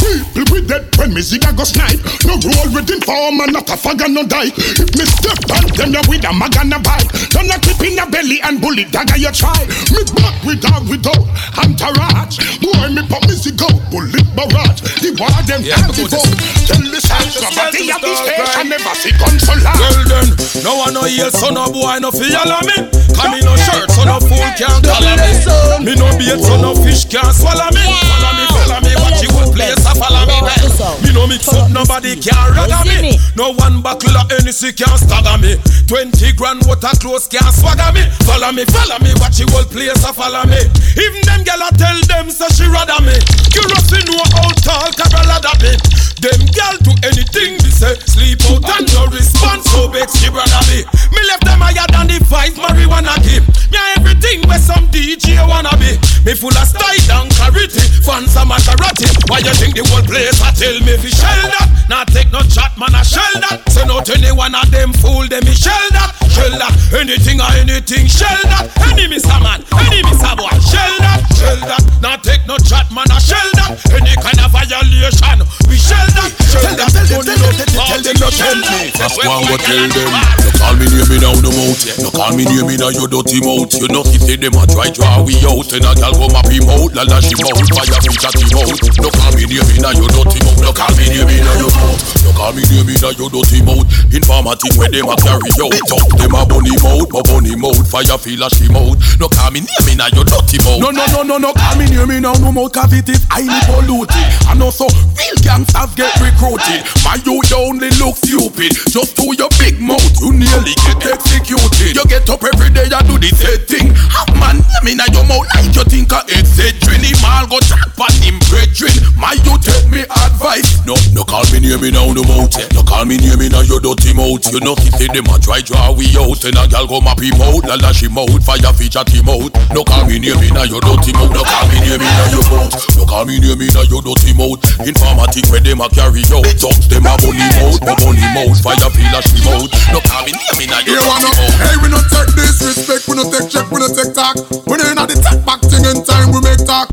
People 0.00 0.48
with 0.50 0.66
dead 0.66 0.88
when 0.96 1.12
me 1.14 1.20
zigga 1.20 1.54
go 1.54 1.62
snipe 1.62 2.00
No 2.24 2.34
roll 2.40 2.68
with 2.74 2.90
informer 2.90 3.46
not 3.52 3.68
a 3.68 3.76
fag 3.76 4.02
and 4.02 4.14
no 4.14 4.24
die 4.26 4.50
If 4.56 4.90
me 4.96 5.04
step 5.06 5.38
on 5.52 5.68
them 5.76 5.94
you 5.94 6.02
with 6.08 6.24
a 6.24 6.32
mag 6.32 6.56
and 6.58 6.72
a 6.72 6.78
bike 6.80 7.06
Don't 7.30 7.52
a 7.52 7.58
clip 7.60 7.80
in 7.84 7.98
a 8.00 8.06
belly 8.08 8.40
and 8.42 8.60
bullet 8.60 8.90
dagger 8.90 9.18
you 9.20 9.30
try 9.30 9.60
Me 9.90 10.04
back 10.14 10.36
with 10.44 10.60
dog 10.60 10.84
without 10.88 11.24
entourage 11.56 12.36
Boy 12.60 12.88
me 12.92 13.02
pop 13.08 13.24
me 13.24 13.34
zigga 13.34 13.68
bullet 13.88 14.28
barrage 14.36 14.84
The 15.00 15.16
war 15.16 15.32
them 15.48 15.64
Yeah, 15.64 15.80
devote 15.88 16.28
Tell 16.68 16.84
the 16.84 17.00
sound 17.00 17.32
somebody 17.32 17.88
at 17.88 18.00
the 18.00 18.12
station 18.12 18.68
never 18.68 18.94
see 19.00 19.12
gun 19.16 19.36
so 19.40 19.54
loud 19.64 19.80
Well 19.80 20.04
then, 20.04 20.28
no 20.62 20.76
one 20.76 20.92
no 20.94 21.04
heal, 21.04 21.30
so 21.30 21.50
no 21.50 21.70
boy 21.72 21.98
no 22.00 22.10
feel 22.10 22.28
me. 22.66 22.76
Come 23.14 23.32
me 23.32 23.40
no 23.40 23.56
shirt, 23.56 23.90
so 23.90 24.04
no 24.04 24.20
fool 24.20 24.44
can't 24.58 24.84
collar 24.84 25.16
me. 25.16 25.84
Me 25.84 25.94
no 25.94 26.10
bait, 26.18 26.40
so 26.40 26.60
no 26.60 26.74
fish 26.74 27.04
can't 27.04 27.34
swallow 27.34 27.70
me. 27.72 27.82
Follow 27.82 28.32
me, 28.36 28.44
follow 28.52 28.80
me, 28.84 28.92
watch 29.00 29.22
you 29.22 29.30
place 29.52 29.86
a 29.86 29.94
follow 29.94 30.26
me. 30.26 30.67
Me 30.78 31.10
no 31.10 31.26
mix 31.26 31.50
up, 31.50 31.70
nobody 31.74 32.14
can 32.14 32.54
ragga 32.54 32.86
me. 32.86 33.18
No 33.34 33.50
one 33.50 33.82
buckle 33.82 34.14
of 34.14 34.30
Hennessy 34.30 34.70
can 34.70 34.94
stagger 34.94 35.34
me. 35.42 35.58
Twenty 35.90 36.30
grand 36.30 36.62
water 36.70 36.94
clothes 37.02 37.26
can't 37.26 37.50
swagger 37.50 37.90
me. 37.90 38.06
Follow 38.22 38.54
me, 38.54 38.62
follow 38.70 38.94
me, 39.02 39.10
watch 39.18 39.42
you 39.42 39.50
whole 39.50 39.66
place 39.66 39.98
a 40.06 40.14
follow 40.14 40.46
me. 40.46 40.62
Even 40.94 41.22
them 41.26 41.42
gyal 41.42 41.66
a 41.66 41.74
tell 41.74 41.98
them 42.06 42.30
say 42.30 42.46
she 42.54 42.70
rather 42.70 43.02
me. 43.02 43.18
You 43.58 43.62
roughly 43.74 44.06
know 44.06 44.22
how 44.38 44.54
tall 44.62 44.86
Carol 44.94 45.26
ladder 45.26 45.56
be. 45.58 45.74
Them 46.22 46.46
gyal 46.54 46.78
do 46.86 46.94
anything 47.02 47.58
me 47.58 47.70
say. 47.74 47.98
Sleep 48.06 48.38
out 48.46 48.62
and 48.78 48.86
no 48.94 49.10
response, 49.10 49.66
so 49.74 49.90
vex 49.90 50.14
she 50.22 50.30
brother 50.30 50.62
me. 50.70 50.86
Me 51.10 51.20
left 51.26 51.42
them 51.42 51.58
higher 51.58 51.90
than 51.90 52.06
the 52.06 52.22
five 52.30 52.54
marijuana 52.54 53.18
game. 53.26 53.42
Me 53.74 53.82
everything 53.98 54.46
where 54.46 54.62
some 54.62 54.86
DJ 54.94 55.42
wanna 55.42 55.74
be. 55.74 55.98
Me 56.22 56.38
full 56.38 56.54
of 56.54 56.66
style 56.70 57.18
and 57.18 57.34
clarity, 57.34 57.82
fans 58.06 58.38
a 58.38 58.46
Maserati. 58.46 59.10
Why 59.26 59.42
you 59.42 59.54
think 59.58 59.74
the 59.74 59.82
whole 59.90 60.06
place 60.06 60.38
a 60.38 60.54
tell 60.68 60.80
me 60.84 60.94
fi 61.00 61.08
shell 61.08 61.48
that? 61.56 61.68
Not 61.88 62.08
take 62.12 62.28
no 62.28 62.44
chat, 62.44 62.76
man 62.76 62.92
a 62.92 63.00
shell 63.00 63.24
that. 63.40 63.64
Say 63.72 63.84
not 63.88 64.04
any 64.12 64.28
one 64.28 64.52
of 64.52 64.68
them 64.68 64.92
fool 65.00 65.24
them 65.24 65.40
me 65.48 65.56
shell 65.56 65.72
that, 65.96 66.12
shell 66.28 66.52
that. 66.60 66.72
Anything 66.92 67.40
or 67.40 67.48
anything 67.56 68.04
shell 68.04 68.36
that. 68.52 68.68
Enemy 68.92 69.16
a 69.16 69.36
man, 69.40 69.64
enemy 69.80 70.12
a 70.12 70.32
boy, 70.36 70.52
shell 70.60 70.94
that, 71.00 71.24
shell 71.32 71.56
that. 71.64 71.80
Not 72.04 72.20
take 72.20 72.44
no 72.44 72.60
chat, 72.60 72.84
man 72.92 73.08
a 73.08 73.16
shell 73.16 73.48
that. 73.56 73.80
Any 73.96 74.12
kind 74.20 74.36
of 74.44 74.52
violation, 74.52 75.40
we 75.72 75.80
shell 75.80 76.04
that, 76.20 76.28
shell 76.44 76.76
that. 76.76 76.92
Tell 76.92 77.16
them, 77.16 77.24
tell 77.24 77.48
them, 77.48 77.72
tell 77.72 78.02
them, 78.04 78.16
no 78.20 78.28
tell 78.28 78.60
me. 78.60 78.92
That's 78.92 79.16
why 79.16 79.40
I 79.40 79.56
tell 79.64 79.88
them. 79.88 80.08
You 80.44 80.52
call 80.60 80.76
me 80.76 80.84
name 80.92 81.12
in 81.16 81.24
the 81.24 81.48
mouth. 81.48 81.80
You 81.88 82.10
call 82.12 82.32
me 82.36 82.44
name 82.44 82.68
in 82.68 82.84
your 82.84 83.08
dirty 83.08 83.40
mouth. 83.40 83.72
You 83.72 83.88
know 83.88 84.04
if 84.04 84.20
they 84.28 84.36
them 84.36 84.60
a 84.60 84.68
try 84.68 84.92
draw 84.92 85.24
we 85.24 85.40
out, 85.48 85.72
and 85.72 85.88
a 85.88 85.96
gal 85.96 86.12
go 86.12 86.28
my 86.28 86.44
him 86.52 86.68
out. 86.68 86.92
La 86.92 87.08
la 87.08 87.24
she 87.24 87.32
mouth, 87.40 87.56
fire 87.72 87.96
fish 88.04 88.20
at 88.28 88.36
him 88.36 88.52
out. 88.60 88.76
You 88.76 89.08
call 89.08 89.32
me 89.32 89.48
name 89.48 89.72
in 89.72 89.88
your 89.96 90.12
dirty 90.12 90.44
mouth. 90.44 90.57
You 90.62 90.72
call 90.74 90.92
me 90.96 91.06
name 91.08 91.30
in 91.30 91.44
your 91.58 91.70
mouth. 91.70 92.00
You 92.24 92.32
call 92.34 92.52
me 92.52 92.62
name 92.68 92.90
in 92.90 92.98
your 92.98 93.30
dirty 93.30 93.60
mouth. 93.62 93.86
Informative 94.12 94.74
where 94.76 94.90
them 94.90 95.08
a 95.08 95.16
carry 95.16 95.52
out. 95.60 95.74
Talk 95.86 96.10
them 96.18 96.34
a 96.34 96.42
bunny 96.44 96.74
mouth, 96.82 97.08
my 97.12 97.22
bunny 97.24 97.54
mouth. 97.56 97.84
Fire 97.88 98.18
feel 98.18 98.42
a 98.44 98.48
she 98.50 98.68
mouth. 98.68 98.98
No 99.18 99.28
call 99.28 99.50
me 99.50 99.64
name 99.64 99.88
in 99.94 100.02
your 100.12 100.26
dirty 100.26 100.58
mouth. 100.64 100.80
No, 100.82 100.90
no, 100.90 101.04
no, 101.14 101.22
no, 101.22 101.36
no, 101.38 101.52
call 101.54 101.76
me 101.76 101.86
name 101.86 102.08
me 102.08 102.20
now, 102.20 102.34
no 102.40 102.52
more 102.52 102.70
cavity, 102.70 103.14
highly 103.30 103.60
polluted. 103.68 104.26
And 104.50 104.62
also, 104.62 104.88
real 105.16 105.38
gangsters 105.44 105.94
get 105.94 106.12
recruited. 106.20 106.84
My 107.04 107.16
you 107.24 107.40
you 107.48 107.58
only 107.58 107.90
look 108.00 108.16
stupid. 108.16 108.74
Just 108.90 109.16
to 109.16 109.30
your 109.36 109.50
big 109.58 109.80
mouth, 109.80 110.02
you 110.20 110.32
nearly 110.32 110.74
get 110.84 111.04
executed. 111.06 111.94
You 111.96 112.04
get 112.08 112.28
up 112.28 112.42
every 112.42 112.70
day 112.70 112.88
and 112.90 113.06
do 113.06 113.16
the 113.16 113.30
same 113.32 113.62
thing. 113.64 113.88
Have 113.94 114.32
man 114.36 114.60
name 114.82 114.98
in 114.98 115.02
your 115.12 115.24
mouth 115.24 115.46
like 115.54 115.70
you 115.74 115.84
think 115.86 116.12
a 116.12 116.24
etc. 116.34 116.98
Mal 117.22 117.46
go 117.46 117.58
chat 117.60 117.88
pan 117.96 118.12
him 118.20 118.38
brethren. 118.50 118.94
My 119.16 119.36
you 119.46 119.54
take 119.60 119.88
me 119.90 120.02
advice. 120.02 120.47
No, 120.88 120.96
no 121.12 121.28
call 121.28 121.44
me 121.52 121.60
name 121.60 121.84
in 121.84 121.92
the 121.92 122.24
mouth. 122.24 122.48
No 122.72 122.80
call 122.80 123.04
me 123.04 123.20
name 123.20 123.44
in 123.44 123.52
your 123.68 123.84
dirty 123.84 124.16
mouth. 124.16 124.40
You 124.48 124.64
know 124.64 124.72
if 124.80 124.96
they 124.96 125.04
them 125.12 125.28
a 125.28 125.36
try 125.36 125.60
draw 125.60 125.92
we 125.92 126.08
out, 126.16 126.40
and 126.40 126.56
a 126.56 126.64
gal 126.64 126.88
go 126.88 127.04
map 127.04 127.20
him 127.20 127.36
out. 127.36 127.68
La 127.68 127.76
la 127.76 127.92
she 127.92 128.08
mouth, 128.08 128.32
fire 128.40 128.72
fish 128.72 128.96
at 128.96 129.12
him 129.12 129.28
out. 129.28 129.52
No 129.76 129.84
call 129.84 130.08
me 130.08 130.16
name 130.16 130.40
in 130.40 130.56
your 130.64 130.80
dirty 130.80 131.12
mouth. 131.12 131.36
No 131.36 131.44
call 131.44 131.68
me 131.68 131.76
name 131.84 132.00
in 132.00 132.32
your 132.32 132.40
mouth. 132.48 132.72
No 132.96 133.04
call 133.04 133.28
me 133.28 133.36
name 133.36 133.60
in 133.60 133.68
your 133.92 134.00
dirty 134.00 134.32
mouth. 134.32 134.56
Informatic 134.88 135.44
where 135.52 135.60
them 135.60 135.84
a 135.84 135.86
carry 135.92 136.24
out. 136.32 136.48
Talk 136.56 136.80
them 136.88 137.04
a 137.04 137.12
bunny 137.20 137.44
mouth, 137.60 137.76
my 137.84 137.92
bunny 138.00 138.24
mouth. 138.32 138.56
Fire 138.64 138.88
feel 138.88 139.12
a 139.12 139.20
she 139.28 139.36
mouth. 139.44 139.68
No 139.92 140.00
call 140.08 140.24
me 140.24 140.32
name 140.32 140.64
in 140.64 140.72
your 140.72 140.80
You 140.88 140.96
dirty 140.96 141.12
wanna, 141.12 141.28
mouth. 141.36 141.60
hey, 141.60 141.76
we 141.84 141.92
no 141.92 142.00
take 142.08 142.32
disrespect, 142.32 143.04
we 143.04 143.20
no 143.20 143.28
take 143.28 143.52
check, 143.52 143.68
we 143.68 143.84
no 143.84 143.88
take 143.92 144.16
talk. 144.16 144.40
We 144.64 144.80
no 144.80 144.88
inna 144.88 145.04
the 145.04 145.20
take 145.20 145.44
back 145.44 145.60
thing 145.68 145.84
in 145.84 146.00
time, 146.08 146.32
we 146.32 146.40
make 146.40 146.64
talk. 146.64 146.88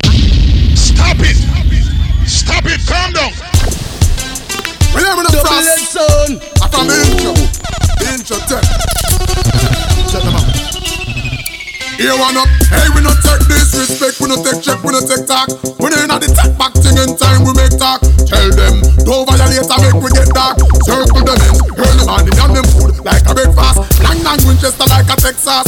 Stop 0.76 1.24
it! 1.24 1.40
Stop 1.40 1.72
it! 1.72 1.75
Calm 2.46 3.14
down! 3.14 3.32
We 4.94 5.02
never 5.02 5.24
no 5.24 5.30
Double 5.30 5.46
frost. 5.46 5.70
edged 5.70 5.88
son. 5.88 6.42
I 6.62 6.68
from 6.70 6.90
intro, 6.90 7.34
intro 8.14 8.38
tech. 8.48 9.05
Here 11.96 12.12
one 12.12 12.36
up, 12.36 12.52
hey 12.76 12.92
we 12.92 13.00
no 13.00 13.16
take 13.24 13.48
disrespect, 13.48 14.20
we 14.20 14.28
no 14.28 14.36
take 14.44 14.60
check, 14.60 14.84
we 14.84 14.92
no 14.92 15.00
take 15.00 15.24
talk. 15.24 15.48
We 15.80 15.88
no 15.88 15.96
inna 16.04 16.20
the 16.20 16.28
take 16.28 16.52
back 16.60 16.76
thing 16.76 17.00
in 17.00 17.16
time, 17.16 17.48
we 17.48 17.56
make 17.56 17.72
talk. 17.80 18.04
Tell 18.28 18.52
them, 18.52 18.84
don't 19.08 19.24
violate, 19.24 19.64
I 19.64 19.76
make 19.80 19.96
we 20.04 20.12
get 20.12 20.28
dark. 20.36 20.60
Circle 20.84 21.24
them 21.24 21.40
in, 21.40 21.56
early 21.80 22.04
morning 22.04 22.36
and 22.36 22.52
them 22.52 22.68
food 22.76 23.00
like 23.00 23.24
a 23.24 23.32
breakfast. 23.32 23.80
Lang 24.04 24.20
lang 24.28 24.44
Winchester 24.44 24.88
like 24.92 25.08
a 25.08 25.16
Texas. 25.16 25.68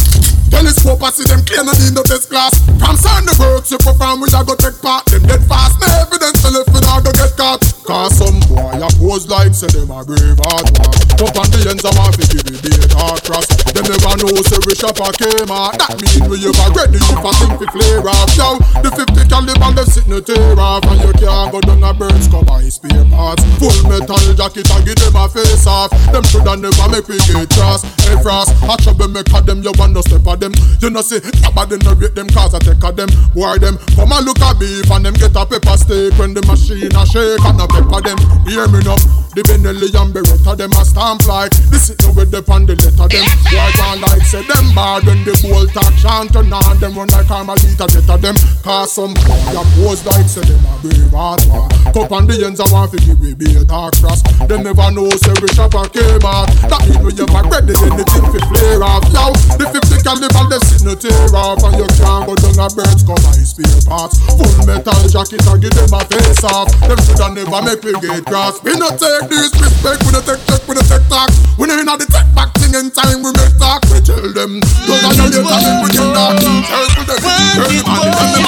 Telescope, 0.52 1.00
I 1.00 1.16
see 1.16 1.24
them 1.24 1.48
clear, 1.48 1.64
no 1.64 1.72
need 1.80 1.96
no 1.96 2.04
test 2.04 2.28
class. 2.28 2.52
From 2.76 3.00
works, 3.40 3.72
you 3.72 3.80
perform, 3.80 4.20
we 4.20 4.28
a 4.28 4.44
go 4.44 4.52
take 4.60 4.84
part. 4.84 5.08
Them 5.08 5.24
dead 5.24 5.44
fast, 5.48 5.80
no 5.80 5.88
evidence 5.96 6.44
to 6.44 6.52
lift, 6.52 6.76
we 6.76 6.84
not 6.84 7.08
go 7.08 7.12
get 7.16 7.40
caught. 7.40 7.77
Cause 7.88 8.20
some 8.20 8.36
boy 8.52 8.76
a 8.84 8.92
pose 9.00 9.32
like 9.32 9.56
say 9.56 9.72
them 9.72 9.88
a 9.96 10.04
brave 10.04 10.36
hard 10.44 10.68
man. 10.76 10.92
Up 11.24 11.40
on 11.40 11.48
the 11.56 11.72
ends, 11.72 11.88
I 11.88 11.92
want 11.96 12.20
to 12.20 12.28
give 12.28 12.44
it 12.44 12.60
bait 12.60 12.92
hard 12.92 13.24
cross. 13.24 13.48
Them 13.72 13.88
never 13.88 14.14
know 14.20 14.44
say 14.44 14.60
we 14.68 14.76
shop 14.76 15.00
a 15.00 15.08
came 15.16 15.48
out. 15.48 15.80
That 15.80 15.96
mean 15.96 16.28
we 16.28 16.36
ever 16.44 16.68
ready 16.76 17.00
if 17.00 17.24
I 17.24 17.32
think 17.40 17.56
we 17.64 17.68
flare 17.72 18.04
off. 18.04 18.28
Yo, 18.36 18.60
the 18.84 18.92
50 18.92 19.24
caliber 19.32 19.72
left 19.72 19.96
sit 19.96 20.04
no 20.04 20.20
tear 20.20 20.60
off. 20.60 20.84
And 20.84 21.00
you 21.00 21.16
can't 21.16 21.48
go 21.48 21.64
down 21.64 21.80
a 21.80 21.96
burns 21.96 22.28
come 22.28 22.44
by 22.44 22.68
spare 22.68 23.08
parts. 23.08 23.40
Full 23.56 23.80
metal 23.88 24.20
jacket 24.36 24.68
and 24.68 24.84
give 24.84 25.00
them 25.00 25.16
a 25.16 25.32
face 25.32 25.64
off. 25.64 25.88
Them 26.12 26.28
shoulda 26.28 26.60
never 26.60 26.92
make 26.92 27.08
we 27.08 27.24
get 27.24 27.48
cross. 27.56 27.88
Hey 28.04 28.20
frost, 28.20 28.52
I 28.68 28.76
trouble 28.84 29.08
make 29.16 29.32
a 29.32 29.40
them, 29.40 29.64
you 29.64 29.72
want 29.80 29.96
no 29.96 30.04
step 30.04 30.28
of 30.28 30.44
them. 30.44 30.52
You 30.84 30.92
know 30.92 31.00
see, 31.00 31.24
nobody 31.40 31.80
no 31.88 31.96
rate 31.96 32.20
them 32.20 32.28
cause 32.36 32.52
I 32.52 32.60
take 32.60 32.84
a 32.84 32.92
them. 32.92 33.08
Boy 33.32 33.64
them, 33.64 33.80
come 33.96 34.12
and 34.12 34.28
look 34.28 34.44
at 34.44 34.60
beef 34.60 34.92
and 34.92 35.08
them 35.08 35.16
get 35.16 35.40
a 35.40 35.48
pepper 35.48 35.80
steak 35.80 36.12
when 36.20 36.36
the 36.36 36.44
machine 36.44 36.92
a 36.92 37.08
shake 37.08 37.40
and 37.48 37.64
a 37.64 37.77
pepper 37.78 38.02
them. 38.02 38.18
Hear 38.48 38.66
me 38.68 38.80
now, 38.82 38.98
the 39.38 39.46
Benelli 39.46 39.94
and 39.94 40.10
Beretta 40.10 40.58
them 40.58 40.74
a 40.74 40.82
stamp 40.82 41.22
like. 41.30 41.54
This 41.70 41.94
is 41.94 42.02
with 42.18 42.32
the 42.34 42.42
pan 42.42 42.66
the 42.66 42.74
letter 42.74 43.06
them. 43.06 43.26
Boy 43.54 43.70
one 43.78 44.02
like 44.02 44.26
say 44.26 44.42
them 44.42 44.74
bad 44.74 45.06
when 45.06 45.22
the 45.22 45.34
bolt 45.46 45.70
chant 46.02 46.34
and 46.34 46.54
on 46.54 46.78
them 46.82 46.98
run 46.98 47.08
like 47.14 47.30
Carmelita 47.30 47.86
get 47.86 48.10
at 48.10 48.22
them. 48.22 48.36
Cause 48.66 48.98
some 48.98 49.14
boy 49.54 49.62
pose 49.78 50.02
like 50.10 50.26
say 50.26 50.42
them 50.42 50.64
a 50.66 50.74
brave 50.82 51.14
heart 51.14 51.44
man. 51.54 51.70
Cup 51.94 52.10
on 52.10 52.26
the 52.26 52.42
ends 52.42 52.58
I 52.58 52.66
want 52.74 52.90
to 52.96 52.98
give 52.98 53.20
we 53.22 53.38
be 53.38 53.54
a 53.54 53.62
dark 53.62 53.94
cross. 54.02 54.26
Them 54.50 54.66
never 54.66 54.90
know 54.90 55.12
say 55.14 55.36
we 55.38 55.48
shop 55.54 55.78
a 55.78 55.86
came 55.86 56.26
out. 56.26 56.50
That 56.72 56.82
mean 56.90 57.06
we 57.06 57.14
ever 57.14 57.44
ready 57.46 57.78
anything 57.78 58.26
fi 58.34 58.40
flare 58.50 58.82
off. 58.82 59.06
Yo, 59.14 59.38
the 59.60 59.66
50 59.70 60.02
caliber 60.02 60.46
they 60.50 60.62
sit 60.66 60.82
no 60.82 60.98
tear 60.98 61.14
off 61.36 61.62
and 61.62 61.78
you 61.78 61.88
can't 62.00 62.26
go 62.26 62.34
down 62.34 62.58
a 62.58 62.68
birds 62.74 63.04
come 63.06 63.22
by 63.22 63.38
spare 63.46 63.82
parts. 63.86 64.18
Full 64.34 64.56
metal 64.66 64.98
jacket 65.06 65.46
and 65.46 65.62
give 65.62 65.76
them 65.78 65.94
a 65.94 66.02
face 66.10 66.42
off. 66.48 66.74
Them 66.90 66.98
shoulda 67.06 67.28
never 67.38 67.67
make 67.68 67.84
we 67.84 67.92
get 68.00 68.24
cross. 68.26 68.64
We 68.64 68.72
no 68.80 68.88
take 68.96 69.28
disrespect, 69.28 70.00
we 70.08 70.12
no 70.16 70.24
take 70.24 70.40
check, 70.48 70.64
we 70.68 70.74
no 70.80 70.84
take 70.88 71.04
talk. 71.12 71.28
We 71.60 71.68
no 71.68 71.76
inna 71.76 72.00
the 72.00 72.08
take 72.08 72.32
back 72.32 72.56
thing 72.56 72.72
in 72.72 72.88
time 72.96 73.20
we 73.20 73.36
make 73.36 73.60
talk. 73.60 73.84
We 73.92 74.00
tell 74.00 74.24
them, 74.24 74.64
don't 74.88 75.04
violate 75.04 75.36
and 75.36 75.44
then 75.44 75.84
we 75.84 75.92
get 75.92 76.08
dark. 76.16 76.40
Circle 76.40 77.04
them, 77.04 77.20
turn 77.20 77.76
them 77.76 77.92
on 77.92 78.32
the 78.32 78.42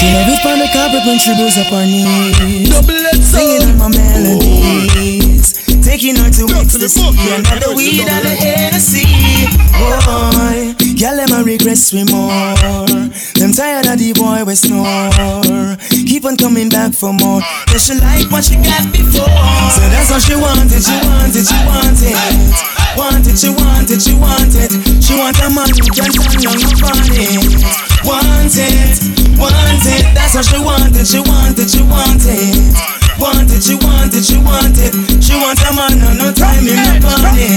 She 0.00 0.08
never 0.08 0.32
found 0.40 0.64
a 0.64 0.68
carpet 0.72 1.04
when 1.04 1.20
she 1.20 1.36
goes 1.36 1.60
up 1.60 1.68
her 1.68 1.84
knees. 1.84 2.72
Singing 3.20 3.76
my 3.76 3.92
melodies. 3.92 5.60
Taking 5.84 6.16
her 6.16 6.30
to 6.30 6.44
ecstasy. 6.56 7.04
Another 7.04 7.76
weed 7.76 8.08
and 8.08 8.24
the 8.24 8.32
Hennessy. 8.32 9.04
Boy, 9.76 10.72
girl, 10.96 11.16
them 11.16 11.32
a 11.36 11.44
regress 11.44 11.92
we 11.92 12.04
more. 12.04 12.56
Them 13.36 13.52
tired 13.52 13.86
of 13.86 13.98
the 13.98 14.12
boy 14.16 14.44
we 14.44 14.54
snore. 14.54 15.76
Keep 16.20 16.28
on 16.28 16.36
coming 16.36 16.68
back 16.68 16.92
for 16.92 17.16
more. 17.16 17.40
Does 17.72 17.88
she 17.88 17.96
like 17.96 18.28
what 18.28 18.44
she 18.44 18.60
got 18.60 18.84
before? 18.92 19.24
So 19.72 19.80
that's 19.88 20.12
what 20.12 20.20
she 20.20 20.36
wanted, 20.36 20.76
she 20.84 20.92
wanted, 21.00 21.48
she 21.48 21.56
wanted. 21.64 22.12
Wanted, 22.92 23.36
she 23.40 23.48
wanted, 23.48 23.96
she 23.96 24.12
wanted. 24.20 24.68
She 25.00 25.16
want 25.16 25.40
a 25.40 25.48
man 25.48 25.72
who 25.72 25.80
can 25.88 26.12
stand 26.12 26.44
on 26.44 26.60
her 26.60 26.76
body. 26.76 27.40
Wanted, 28.04 29.00
wanted. 29.40 30.04
That's 30.12 30.36
what 30.36 30.44
she 30.44 30.60
wanted, 30.60 31.08
she 31.08 31.24
wanted, 31.24 31.64
she 31.72 31.80
wanted. 31.88 32.68
Wanted, 33.16 33.64
she 33.64 33.80
wanted, 33.80 34.20
she 34.20 34.36
wanted. 34.44 34.92
She 35.24 35.32
want 35.40 35.56
a 35.56 35.72
man 35.72 36.04
no 36.04 36.12
no 36.20 36.28
time 36.36 36.68
in 36.68 36.76
her 36.76 37.00
body. 37.00 37.48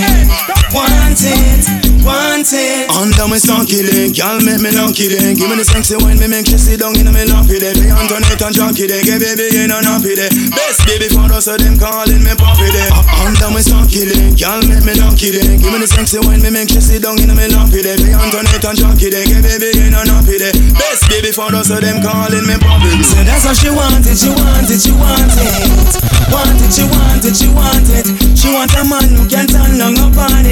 Wanted, 0.72 1.93
wanted. 2.04 2.92
Under 2.92 3.26
my 3.26 3.40
son 3.40 3.66
killing, 3.66 4.12
girl 4.12 4.38
make 4.44 4.60
me 4.60 4.70
lucky 4.76 5.08
then. 5.10 5.34
Give 5.34 5.50
me 5.50 5.56
the 5.58 5.66
sexy 5.66 5.96
wine, 5.98 6.20
me 6.20 6.28
make 6.28 6.52
you 6.52 6.60
sit 6.60 6.84
down 6.84 6.94
in 7.00 7.08
my 7.10 7.24
lap 7.26 7.48
then. 7.48 7.74
Me 7.80 7.90
Antoinette 7.90 8.44
and 8.44 8.54
Jackie 8.54 8.88
then, 8.92 9.02
get 9.08 9.24
baby 9.24 9.50
in 9.56 9.72
and 9.72 9.88
happy 9.88 10.14
then. 10.14 10.30
Best 10.52 10.84
baby 10.86 11.08
for 11.08 11.26
us, 11.32 11.48
so 11.48 11.56
them 11.56 11.80
calling 11.80 12.22
me 12.22 12.36
poppy 12.36 12.70
then. 12.70 12.92
Uh, 12.92 13.26
under 13.26 13.50
my 13.50 13.64
son 13.64 13.88
killing, 13.88 14.36
girl 14.36 14.62
make 14.68 14.84
me 14.84 14.94
lucky 15.00 15.32
then. 15.32 15.58
Give 15.58 15.72
me 15.72 15.80
the 15.80 15.90
sexy 15.90 16.20
wine, 16.20 16.44
me 16.44 16.52
make 16.52 16.70
you 16.76 16.84
sit 16.84 17.02
down 17.02 17.18
in 17.18 17.32
my 17.32 17.48
lap 17.50 17.72
then. 17.72 17.98
Me 18.04 18.12
Antoinette 18.12 18.68
and 18.68 18.78
Jackie 18.78 19.10
then, 19.10 19.26
get 19.26 19.42
baby 19.42 19.72
in 19.80 19.96
and 19.96 20.12
happy 20.12 20.38
then. 20.38 20.54
Best 20.76 21.08
baby 21.08 21.32
for 21.32 21.50
us, 21.56 21.72
so 21.72 21.80
them 21.80 22.04
calling 22.04 22.44
me 22.44 22.60
poppy 22.60 22.92
then. 22.92 23.08
So 23.08 23.20
that's 23.24 23.48
what 23.48 23.56
she 23.56 23.72
wanted, 23.72 24.16
she 24.20 24.30
wanted, 24.30 24.80
she 24.80 24.92
wanted. 24.92 26.04
Wanted, 26.28 26.72
she 26.72 26.84
wanted, 26.84 27.34
she 27.34 27.48
wanted. 27.50 28.06
She 28.36 28.48
want 28.52 28.74
a 28.76 28.84
man 28.84 29.10
who 29.16 29.24
can 29.30 29.48
turn 29.48 29.80
on 29.80 29.96
up 30.02 30.18
on 30.18 30.44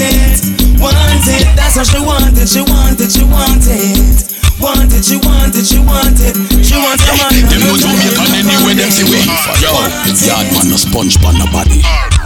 it. 0.00 0.40
Wanted, 0.80 1.20
wanted. 1.20 1.44
That's 1.56 1.76
what 1.76 1.86
she 1.86 2.00
wanted, 2.00 2.48
she 2.48 2.62
wanted, 2.64 3.10
she 3.12 3.24
wanted. 3.24 4.30
Wanted, 4.60 5.04
she 5.04 5.16
wanted, 5.16 5.64
she 5.64 5.80
wanted. 5.80 6.36
She 6.60 6.76
want 6.76 7.00
a 7.00 7.12
man 7.16 7.32
Them 7.48 7.60
no 7.64 7.76
Jamaican 7.80 8.28
anyway, 8.36 8.76
them 8.76 8.92
see 8.92 9.08
we 9.08 9.16
Yo, 9.56 9.72
yard 10.24 10.52
man 10.52 10.68
no 10.68 10.76
sponge 10.76 11.16
pan 11.16 11.40
a 11.40 11.48
body 11.48 11.80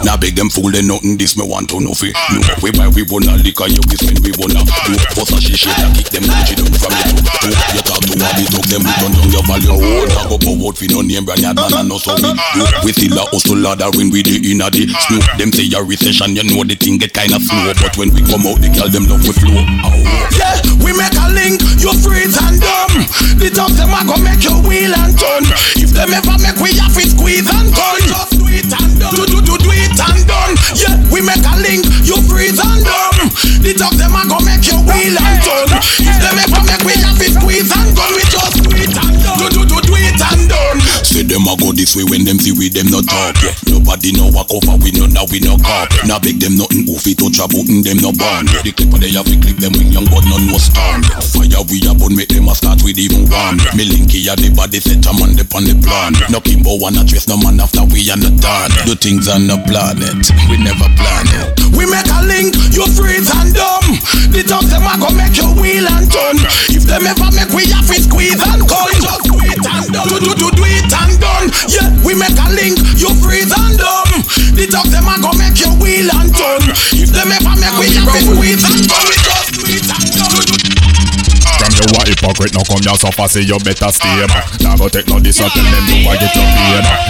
Now 0.05 0.15
beg 0.17 0.35
them 0.37 0.53
fool 0.53 0.69
them 0.69 0.85
nothing 0.85 1.17
this 1.17 1.33
me 1.35 1.41
want 1.41 1.65
to 1.73 1.81
know 1.81 1.97
fi 1.97 2.13
No, 2.29 2.37
we 2.61 2.69
buy 2.69 2.87
we 2.93 3.01
wanna 3.09 3.41
liquor 3.41 3.65
you 3.65 3.81
we 3.89 3.97
spend 3.97 4.21
we 4.21 4.29
wanna 4.37 4.61
do 4.61 4.93
Fuss 5.17 5.33
a 5.33 5.41
she 5.41 5.57
shit 5.57 5.73
and 5.81 5.97
kick 5.97 6.13
them 6.13 6.29
down 6.29 6.45
from 6.77 6.93
you 6.93 7.17
too 7.41 7.49
You 7.73 7.81
talk 7.81 8.05
to 8.05 8.13
they 8.13 8.45
talk 8.45 8.65
them 8.69 8.85
we 8.85 8.91
turn 9.01 9.11
down 9.17 9.29
your 9.33 9.41
value 9.49 9.73
now 10.13 10.29
go 10.29 10.37
go 10.37 10.53
out 10.69 10.77
fi 10.77 10.85
no 10.93 11.01
name 11.01 11.25
brand 11.25 11.41
yard 11.41 11.57
man 11.57 11.73
and 11.73 11.89
no 11.89 11.97
so 11.97 12.13
we 12.21 12.29
do 12.37 12.61
We 12.85 12.93
still 12.93 13.17
a 13.17 13.25
hustle 13.33 13.57
ladder 13.57 13.89
when 13.97 14.13
we 14.13 14.21
the 14.21 14.37
inna 14.45 14.69
the 14.69 14.85
snow 15.09 15.19
Them 15.41 15.49
say 15.49 15.65
a 15.73 15.81
recession 15.81 16.37
you 16.37 16.45
know 16.45 16.61
the 16.61 16.77
thing 16.77 17.01
get 17.01 17.09
kinda 17.17 17.41
slow 17.41 17.73
But 17.81 17.97
when 17.97 18.13
we 18.13 18.21
come 18.21 18.45
out 18.45 18.61
the 18.61 18.69
girl 18.69 18.87
them 18.93 19.09
love 19.09 19.25
we 19.25 19.33
flow. 19.33 19.57
Yeah, 20.37 20.61
we 20.85 20.93
make 20.93 21.17
a 21.17 21.27
link, 21.33 21.63
you 21.81 21.89
freeze 21.97 22.37
and 22.37 22.61
dumb. 22.61 22.93
The 23.41 23.49
top 23.49 23.71
them 23.73 23.89
a 23.89 24.05
go 24.05 24.19
make 24.21 24.43
you 24.45 24.53
wheel 24.67 24.93
and 24.93 25.15
turn. 25.17 25.43
If 25.81 25.95
them 25.95 26.13
ever 26.13 26.37
make 26.43 26.59
we 26.61 26.77
have 26.77 26.93
it 26.93 27.09
squeeze 27.15 27.47
and 27.49 27.71
turn. 27.73 28.03
Just 28.05 28.37
do 28.37 28.45
it 28.51 28.69
and. 28.69 28.93
Do 29.15 29.23
do 29.25 29.39
do 29.41 29.55
do 29.57 29.71
it 29.71 29.94
and 29.99 30.21
done. 30.27 30.53
Yeah, 30.75 30.95
we 31.11 31.21
make 31.21 31.43
a 31.45 31.55
link, 31.59 31.85
you 32.03 32.19
freeze 32.27 32.59
and 32.59 32.81
dumb. 32.83 33.17
The 33.63 33.73
top 33.77 33.93
them 33.97 34.13
a 34.15 34.21
go 34.29 34.37
make 34.45 34.65
you 34.67 34.77
wheel 34.85 35.15
and 35.17 35.37
turn. 35.41 35.69
If 36.01 36.17
them 36.21 36.37
ever 36.37 36.61
make 36.67 36.83
we 36.85 36.93
have 37.01 37.19
it 37.21 37.33
squeeze 37.33 37.71
and 37.73 37.91
gun, 37.95 38.11
we 38.13 38.23
just 38.29 38.55
do 38.61 38.69
it 38.75 38.93
and 38.93 39.15
done. 39.23 39.39
Do 39.41 39.47
do 39.49 39.61
do 39.65 39.77
do 39.81 39.93
it 39.97 40.19
and 40.21 40.43
done. 40.49 40.79
Say 41.01 41.23
them 41.23 41.47
a 41.49 41.53
go 41.57 41.71
this 41.71 41.95
way 41.95 42.03
when 42.05 42.23
them 42.25 42.37
see 42.37 42.51
we 42.53 42.69
them 42.69 42.91
no 42.91 43.01
talk 43.01 43.35
yeah. 43.41 43.55
Nobody 43.71 44.11
know 44.13 44.29
what 44.29 44.51
cover 44.51 44.75
we 44.83 44.91
no 44.91 45.07
now 45.07 45.23
we 45.31 45.39
no 45.39 45.55
cop 45.57 45.87
Now 46.03 46.19
beg 46.19 46.43
them 46.43 46.59
nothing 46.59 46.83
off 46.91 47.07
it 47.07 47.15
touch 47.17 47.39
a 47.39 47.47
button 47.47 47.81
them 47.81 48.03
no 48.03 48.11
born 48.11 48.45
yeah. 48.51 48.61
The 48.61 48.71
clipper 48.75 48.99
they 48.99 49.15
have 49.15 49.25
to 49.25 49.35
clip 49.39 49.57
them 49.57 49.73
when 49.79 49.89
young 49.95 50.07
but 50.11 50.27
none 50.27 50.45
no 50.45 50.59
storm. 50.59 51.01
Fire 51.31 51.63
we 51.71 51.79
a 51.87 51.95
burn 51.95 52.13
make 52.13 52.29
them 52.29 52.51
a 52.51 52.53
start 52.55 52.83
with 52.83 52.99
even 52.99 53.25
warm 53.31 53.57
yeah. 53.63 53.73
Me 53.73 53.87
linky 53.87 54.27
a 54.27 54.35
the 54.35 54.51
body 54.51 54.83
set 54.83 55.07
a 55.07 55.11
man 55.15 55.33
dip 55.39 55.49
on 55.55 55.63
the 55.63 55.75
plan 55.79 56.13
No 56.29 56.43
Kimbo 56.43 56.77
wanna 56.77 57.07
dress 57.07 57.27
no 57.31 57.39
man 57.39 57.63
after 57.63 57.85
we 57.89 58.03
are 58.11 58.19
not 58.19 58.35
done 58.43 58.71
Do 58.83 58.93
things 58.99 59.31
on 59.31 59.47
the 59.47 59.57
planet 59.85 60.17
we 60.49 60.57
never 60.57 60.89
plan 60.97 61.29
it 61.29 61.53
We 61.77 61.85
make 61.85 62.09
a 62.09 62.25
link, 62.25 62.57
you 62.73 62.87
freeze 62.97 63.29
and 63.29 63.53
dumb. 63.53 63.85
The 64.31 64.41
top 64.47 64.63
them 64.71 64.87
a 64.87 64.95
go 64.97 65.11
make 65.13 65.35
you 65.35 65.51
wheel 65.59 65.85
and 65.85 66.07
turn. 66.07 66.39
If 66.71 66.87
them 66.87 67.03
ever 67.03 67.29
make 67.35 67.51
we 67.51 67.67
have 67.69 67.85
it 67.91 68.07
squeeze 68.07 68.39
and 68.39 68.63
gun, 68.63 68.95
just 68.97 69.27
do 69.27 69.35
it 69.43 69.59
and 69.59 69.85
done. 69.91 70.07
Do 70.07 70.15
do 70.23 70.31
do 70.39 70.47
do 70.55 70.63
it 70.63 70.87
and 70.87 71.19
done. 71.19 71.51
Yeah, 71.67 71.91
we 72.01 72.15
make 72.15 72.33
a 72.39 72.47
link, 72.55 72.79
you 72.95 73.11
freeze 73.19 73.51
and 73.51 73.75
dumb. 73.75 74.09
The 74.55 74.65
top 74.71 74.87
them 74.87 75.05
a 75.05 75.19
go 75.19 75.35
make 75.35 75.59
you 75.59 75.69
wheel 75.77 76.07
and 76.15 76.31
turn. 76.31 76.63
If 76.95 77.11
them 77.11 77.29
ever 77.29 77.55
make 77.59 77.75
we 77.75 77.91
have 77.99 78.15
it 78.15 78.23
squeeze 78.23 78.63
and 78.65 78.81
gun, 78.87 79.03
we 79.05 79.15
just 79.19 79.49
do 79.51 79.61
it 79.67 79.85
and 79.91 80.09
done. 80.15 80.47
From 81.59 81.71
you 81.75 81.85
a 81.91 82.01
hypocrite, 82.07 82.55
now 82.55 82.63
come 82.63 82.81
your 82.81 82.95
suffer, 82.95 83.27
say 83.27 83.43
you 83.43 83.59
better 83.59 83.91
stay 83.91 84.25
back. 84.31 84.47
Now 84.63 84.79
go 84.79 84.87
take 84.87 85.11
no 85.11 85.19
this 85.19 85.43
and 85.43 85.51
tell 85.51 85.67
them 85.67 85.85
you 85.91 86.07
a 86.07 86.15
get 86.15 86.33
your 86.33 86.47
pay 86.55 86.79
back. 86.81 87.01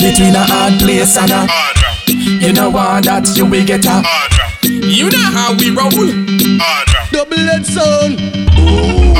Between 0.00 0.32
a 0.32 0.44
hard 0.48 0.80
place 0.80 1.12
and 1.20 1.30
a 1.30 1.87
You 2.08 2.52
know 2.52 2.70
what 2.70 3.04
that 3.04 3.36
you 3.36 3.44
will 3.44 3.64
get 3.66 3.84
a 3.84 4.02
You 4.64 5.10
know 5.10 5.18
how 5.18 5.54
we 5.54 5.70
roll 5.70 5.90
Double 7.12 7.50
edged 7.50 7.66
sound. 7.66 8.18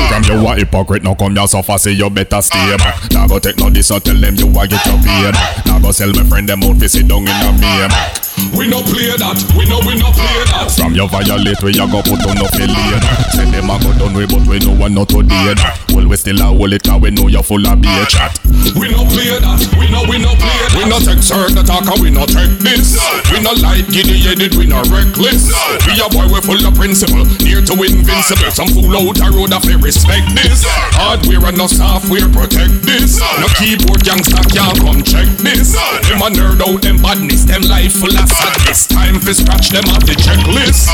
Come 0.08 0.24
you 0.24 0.46
a 0.46 0.54
hypocrite, 0.56 1.02
now 1.02 1.14
come 1.14 1.34
your 1.34 1.46
suffer, 1.48 1.78
say 1.78 1.92
you 1.92 2.08
better 2.10 2.40
stay 2.40 2.76
back. 2.76 3.10
Now 3.12 3.26
go 3.26 3.38
take 3.38 3.58
no 3.58 3.70
this 3.70 3.90
and 3.90 4.02
tell 4.04 4.16
them 4.16 4.34
you 4.36 4.48
a 4.48 4.66
get 4.66 4.84
your 4.86 4.98
pay 4.98 5.30
back. 5.30 5.66
Now 5.66 5.78
go 5.80 5.92
sell 5.92 6.12
my 6.12 6.24
friend 6.24 6.48
them 6.48 6.62
out, 6.62 6.76
fi 6.76 6.86
sit 6.86 7.08
down 7.08 7.22
in 7.22 7.28
a 7.28 7.52
me 7.52 7.88
back. 7.88 8.27
We 8.56 8.66
no 8.66 8.82
play 8.82 9.12
that, 9.14 9.38
we 9.56 9.64
know 9.68 9.78
we 9.86 9.94
no 9.98 10.10
play 10.12 10.42
that. 10.50 10.72
From 10.72 10.94
your 10.94 11.08
violate, 11.08 11.60
we 11.62 11.76
a 11.76 11.86
go 11.86 12.02
put 12.02 12.20
on 12.26 12.36
no 12.36 12.46
failure. 12.56 13.00
Send 13.36 13.54
them 13.54 13.70
a 13.70 13.76
go 13.78 13.92
done 13.94 14.14
way, 14.16 14.26
but 14.26 14.42
we 14.48 14.58
know 14.58 14.74
one 14.74 14.94
not 14.94 15.08
to 15.14 15.22
dead. 15.22 15.58
Well, 15.92 16.08
we 16.08 16.16
still 16.16 16.40
a 16.40 16.48
hold 16.50 16.72
it, 16.72 16.82
cause 16.82 17.00
we 17.00 17.10
know 17.10 17.28
you're 17.28 17.42
full 17.42 17.62
of 17.66 17.80
beer 17.80 18.06
chat. 18.08 18.34
We 18.74 18.90
no 18.90 19.06
play 19.08 19.36
that, 19.36 19.60
we 19.78 19.86
know 19.92 20.02
we 20.08 20.18
no 20.18 20.32
play 20.34 20.58
that. 20.72 20.80
We 20.80 20.84
no 20.88 20.98
take 20.98 21.22
certain 21.22 21.58
attack 21.58 21.86
and 21.86 22.00
we 22.02 22.10
no 22.10 22.26
take 22.26 22.58
this. 22.62 22.98
We 23.30 23.38
no 23.44 23.52
like 23.62 23.86
giddy 23.92 24.26
headed, 24.26 24.54
we 24.56 24.66
no 24.66 24.82
reckless. 24.90 25.48
We 25.86 25.98
a 26.00 26.06
boy 26.10 26.26
we 26.26 26.40
full 26.42 26.60
of 26.60 26.74
principle, 26.74 27.24
near 27.44 27.62
to 27.62 27.74
invincible. 27.78 28.50
Some 28.50 28.70
fool 28.74 28.94
out 28.94 29.18
a 29.22 29.28
road 29.30 29.54
if 29.54 29.62
they 29.64 29.78
respect 29.78 30.34
this. 30.34 30.64
Hardware 30.96 31.46
and 31.46 31.58
no 31.58 31.66
software 31.66 32.28
protect 32.30 32.82
this. 32.82 33.20
No 33.38 33.46
keyboard 33.54 34.02
gangster 34.02 34.42
can't 34.50 34.78
come 34.82 35.02
check 35.02 35.26
this. 35.40 35.74
Them 36.06 36.22
a 36.24 36.28
nerd 36.32 36.62
out 36.62 36.82
them 36.82 36.98
badness, 36.98 37.44
them 37.44 37.62
life 37.66 37.94
full 37.98 38.14
of 38.14 38.28
sadness 38.38 38.86
Time 38.86 39.18
for 39.20 39.34
scratch 39.34 39.70
them 39.70 39.84
off 39.90 40.04
the 40.06 40.14
checklist 40.14 40.88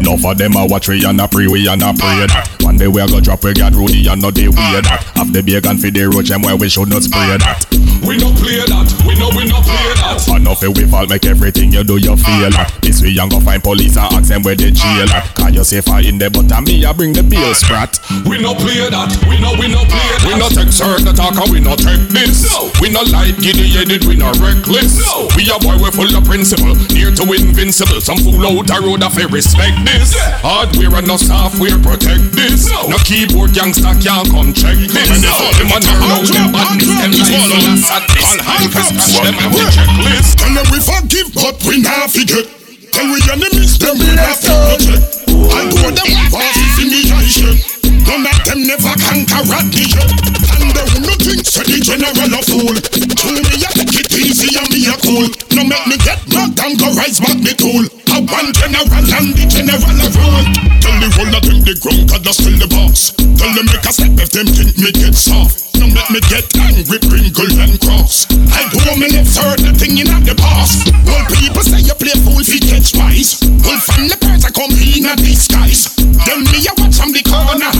Enough 0.00 0.24
of 0.24 0.38
them 0.38 0.56
a 0.56 0.66
watch 0.66 0.88
we 0.88 1.04
and 1.04 1.20
a 1.20 1.28
pray 1.28 1.46
we 1.46 1.68
and 1.68 1.82
a 1.82 1.92
pray. 1.94 2.26
One 2.64 2.76
day 2.76 2.88
we 2.88 3.00
a 3.00 3.06
go 3.06 3.20
drop 3.20 3.44
we 3.44 3.54
got 3.54 3.72
Rudy 3.74 4.06
and 4.08 4.20
no 4.20 4.30
day 4.30 4.48
we 4.48 4.54
that. 4.56 4.84
Have 5.14 5.32
the 5.32 5.42
bacon 5.42 5.78
for 5.78 5.90
the 5.90 6.04
roach 6.10 6.30
and 6.30 6.42
where 6.44 6.56
we 6.56 6.68
should 6.68 6.88
not 6.88 7.02
spray 7.04 7.38
that. 7.38 7.64
We 8.04 8.18
no 8.18 8.30
play 8.34 8.60
that, 8.66 8.86
we 9.06 9.14
know 9.18 9.30
we 9.34 9.46
no 9.50 9.58
play 9.62 9.86
that 9.98 10.20
Enough 10.26 10.62
of 10.62 10.76
we 10.76 10.84
fall 10.86 11.06
make 11.06 11.24
everything 11.26 11.72
you 11.72 11.82
do 11.82 11.96
you 11.98 12.14
feel. 12.18 12.50
This 12.82 13.00
we 13.02 13.10
young 13.10 13.30
go 13.30 13.40
find 13.40 13.62
police 13.62 13.96
and 13.96 14.10
ask 14.12 14.28
them 14.28 14.42
where 14.42 14.54
they 14.54 14.70
jail. 14.70 15.08
Cause 15.34 15.54
you 15.54 15.64
safer 15.64 16.02
in 16.02 16.18
the 16.18 16.28
but 16.30 16.50
me 16.66 16.84
I 16.84 16.92
bring 16.92 17.14
the 17.14 17.22
bill 17.22 17.54
sprat. 17.54 17.98
We 18.26 18.38
no 18.42 18.54
play 18.54 18.82
that, 18.90 19.10
we 19.30 19.38
know 19.40 19.54
we 19.58 19.70
no 19.70 19.82
play 19.86 20.02
that 20.18 20.26
We 20.26 20.34
no 20.38 20.50
take 20.50 20.70
certain 20.74 21.08
attack 21.08 21.38
and 21.38 21.48
we 21.50 21.58
no 21.62 21.74
take 21.78 22.10
this 22.10 22.46
We 22.82 22.90
no 22.90 23.02
like 23.08 23.38
giddy 23.38 23.70
headed, 23.70 24.04
we 24.04 24.14
no 24.18 24.30
reckless 24.42 24.98
We 25.38 25.46
a 25.48 25.56
boy 25.62 25.78
we 25.80 25.88
full 25.94 26.10
of 26.10 26.24
principle, 26.26 26.74
near 26.92 27.10
to 27.10 27.24
invincible 27.32 28.00
Some 28.00 28.18
fool 28.18 28.42
out 28.46 28.70
a 28.70 28.76
road 28.82 29.02
if 29.02 29.14
they 29.14 29.26
respect 29.26 29.76
this. 29.86 30.14
Hardware 30.42 30.98
and 30.98 31.06
no 31.06 31.16
software 31.16 31.78
protect 31.78 32.34
this. 32.34 32.68
No. 32.70 32.98
Keyboard 33.06 33.54
gangster 33.54 33.94
can't 34.02 34.26
come 34.30 34.50
check 34.52 34.76
this. 34.76 35.08
Them 35.22 35.70
a 35.70 35.78
nerd 35.78 36.10
out 36.10 36.26
them 36.26 36.52
badness, 36.52 36.90
them 36.98 37.12
life 37.14 37.38
full 37.46 37.64
of 37.66 37.78
sadness 37.78 38.28
Time 38.42 38.70
for 38.70 38.82
scratch 38.82 39.22
them 39.22 39.36
off 39.40 39.52
the 39.54 39.64
checklist. 39.70 40.30
Tell 40.36 40.52
them 40.54 40.66
we 40.70 40.78
forgive 40.82 41.28
but 41.34 41.56
we 41.64 41.82
not 41.82 42.10
forget. 42.10 42.46
Tell 42.92 43.06
we 43.12 43.20
enemies 43.30 43.78
them 43.78 43.98
we 43.98 44.10
not 44.14 44.38
forget. 44.42 45.00
I 45.30 45.70
go 45.70 45.90
them 45.90 46.10
pass 46.32 46.80
in 46.82 46.88
the 46.90 47.02
nation. 47.14 47.75
None 48.06 48.26
of 48.26 48.38
them 48.46 48.60
never 48.66 48.94
conquer 49.02 49.42
me 49.50 49.84
yet. 49.90 50.10
And 50.56 50.70
they 50.72 50.86
who 50.94 50.98
no 51.02 51.14
think 51.18 51.42
the 51.42 51.78
general 51.82 52.32
a 52.32 52.40
fool. 52.46 52.76
To 52.78 53.26
me 53.34 53.42
a 53.42 53.68
take 53.74 53.98
it 53.98 54.12
easy 54.14 54.54
and 54.54 54.70
me 54.70 54.86
a 54.86 54.94
cool. 55.02 55.26
No 55.52 55.66
make 55.66 55.86
me 55.90 55.96
get 55.98 56.22
knocked 56.30 56.62
and 56.62 56.78
go 56.78 56.94
rise 56.94 57.18
back 57.18 57.36
the 57.42 57.52
tool. 57.58 57.84
I 58.14 58.22
one 58.22 58.54
general 58.54 58.86
and 58.86 59.34
the 59.34 59.44
general 59.50 59.82
a 59.82 60.08
rule. 60.14 60.46
Tell 60.80 60.96
the 61.02 61.08
whole 61.18 61.34
of 61.34 61.42
them 61.42 61.60
the 61.66 61.74
ground 61.82 62.06
cause 62.08 62.36
still 62.38 62.56
the 62.56 62.68
boss. 62.70 63.12
Tell 63.36 63.50
them 63.52 63.66
make 63.66 63.84
a 63.84 63.92
step 63.92 64.14
if 64.22 64.30
them 64.30 64.46
think 64.46 64.78
me 64.78 64.90
get 64.94 65.14
soft. 65.14 65.66
No 65.76 65.84
make 65.92 66.08
me 66.08 66.20
get 66.32 66.48
angry, 66.56 66.96
wrinkle 67.12 67.52
and 67.60 67.76
cross. 67.82 68.24
I 68.48 68.64
do 68.72 68.80
me 68.96 69.12
left 69.12 69.28
certain 69.28 69.76
thing 69.76 70.00
in 70.00 70.08
the 70.24 70.32
past. 70.32 70.88
Well, 71.04 71.20
people 71.28 71.60
say 71.60 71.84
you 71.84 71.92
play 72.00 72.16
fool 72.24 72.40
fi 72.40 72.56
catch 72.64 72.96
wise. 72.96 73.36
Well, 73.60 73.76
from 73.84 74.08
the 74.08 74.16
birds 74.16 74.48
I 74.48 74.50
come 74.56 74.72
in 74.72 75.04
a 75.04 75.12
disguise. 75.20 75.92
Then 76.24 76.48
me 76.48 76.64
a 76.64 76.72
watch 76.80 76.96
from 76.96 77.12
the 77.12 77.20
corner 77.28 77.75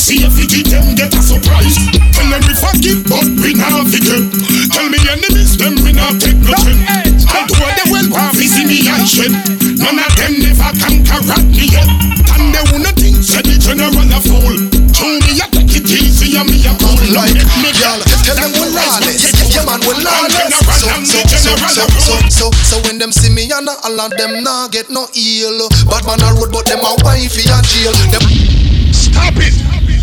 see 0.00 0.24
if 0.24 0.32
you 0.40 0.48
give 0.48 0.72
them 0.72 0.96
get 0.96 1.12
a 1.12 1.20
surprise. 1.20 1.76
Tell 2.16 2.24
them 2.24 2.40
if 2.48 2.64
I 2.64 2.72
give 2.80 3.04
up, 3.12 3.28
we 3.36 3.52
now 3.52 3.84
forget. 3.84 4.24
Tell 4.72 4.88
me 4.88 4.96
enemies, 5.04 5.60
them 5.60 5.76
we 5.84 5.92
now 5.92 6.16
take 6.16 6.40
no 6.40 6.56
check. 6.56 6.80
I 7.28 7.44
do 7.44 7.54
what 7.60 7.76
they 7.76 7.86
will, 7.92 8.08
why 8.08 8.32
see 8.32 8.64
me 8.64 8.88
and 8.88 9.04
shit. 9.04 9.28
None 9.76 10.00
of 10.00 10.12
them 10.16 10.40
never 10.40 10.72
can 10.80 11.04
corrupt 11.04 11.52
me 11.52 11.68
yet. 11.68 11.84
And 12.32 12.48
they 12.48 12.64
will 12.72 12.80
not 12.80 12.96
think, 12.96 13.20
said 13.20 13.44
the 13.44 13.60
general 13.60 13.92
a 13.92 14.18
fool. 14.24 14.56
To 14.56 15.04
me, 15.20 15.36
a 15.36 15.46
take 15.52 15.76
it 15.76 15.92
easy, 15.92 16.32
I'm 16.32 16.48
me 16.48 16.64
a 16.64 16.72
cool. 16.80 16.96
Like, 17.12 17.36
me 17.60 17.70
girl, 17.76 18.00
tell 18.24 18.40
them 18.40 18.56
we're 18.56 18.72
lawless. 18.72 19.28
Your 19.52 19.68
man, 19.68 19.84
we 19.84 20.00
lawless. 20.00 20.48
So, 20.80 20.88
so, 21.04 21.20
so, 21.28 21.52
so, 21.68 21.84
so, 22.00 22.14
so, 22.32 22.46
so 22.64 22.76
when 22.88 22.96
them 22.96 23.12
see 23.12 23.28
me, 23.28 23.52
and 23.52 23.68
all 23.68 24.00
of 24.00 24.10
them 24.16 24.40
now 24.40 24.64
get 24.72 24.88
no 24.88 25.04
ill. 25.12 25.68
Bad 25.92 26.08
man 26.08 26.24
a 26.24 26.32
road, 26.40 26.48
but 26.56 26.64
them 26.64 26.80
a 26.80 26.96
wifey 27.04 27.44
a 27.52 27.60
jail. 27.68 27.92
Them 28.08 28.24
Stop 29.20 29.34
it! 29.36 29.99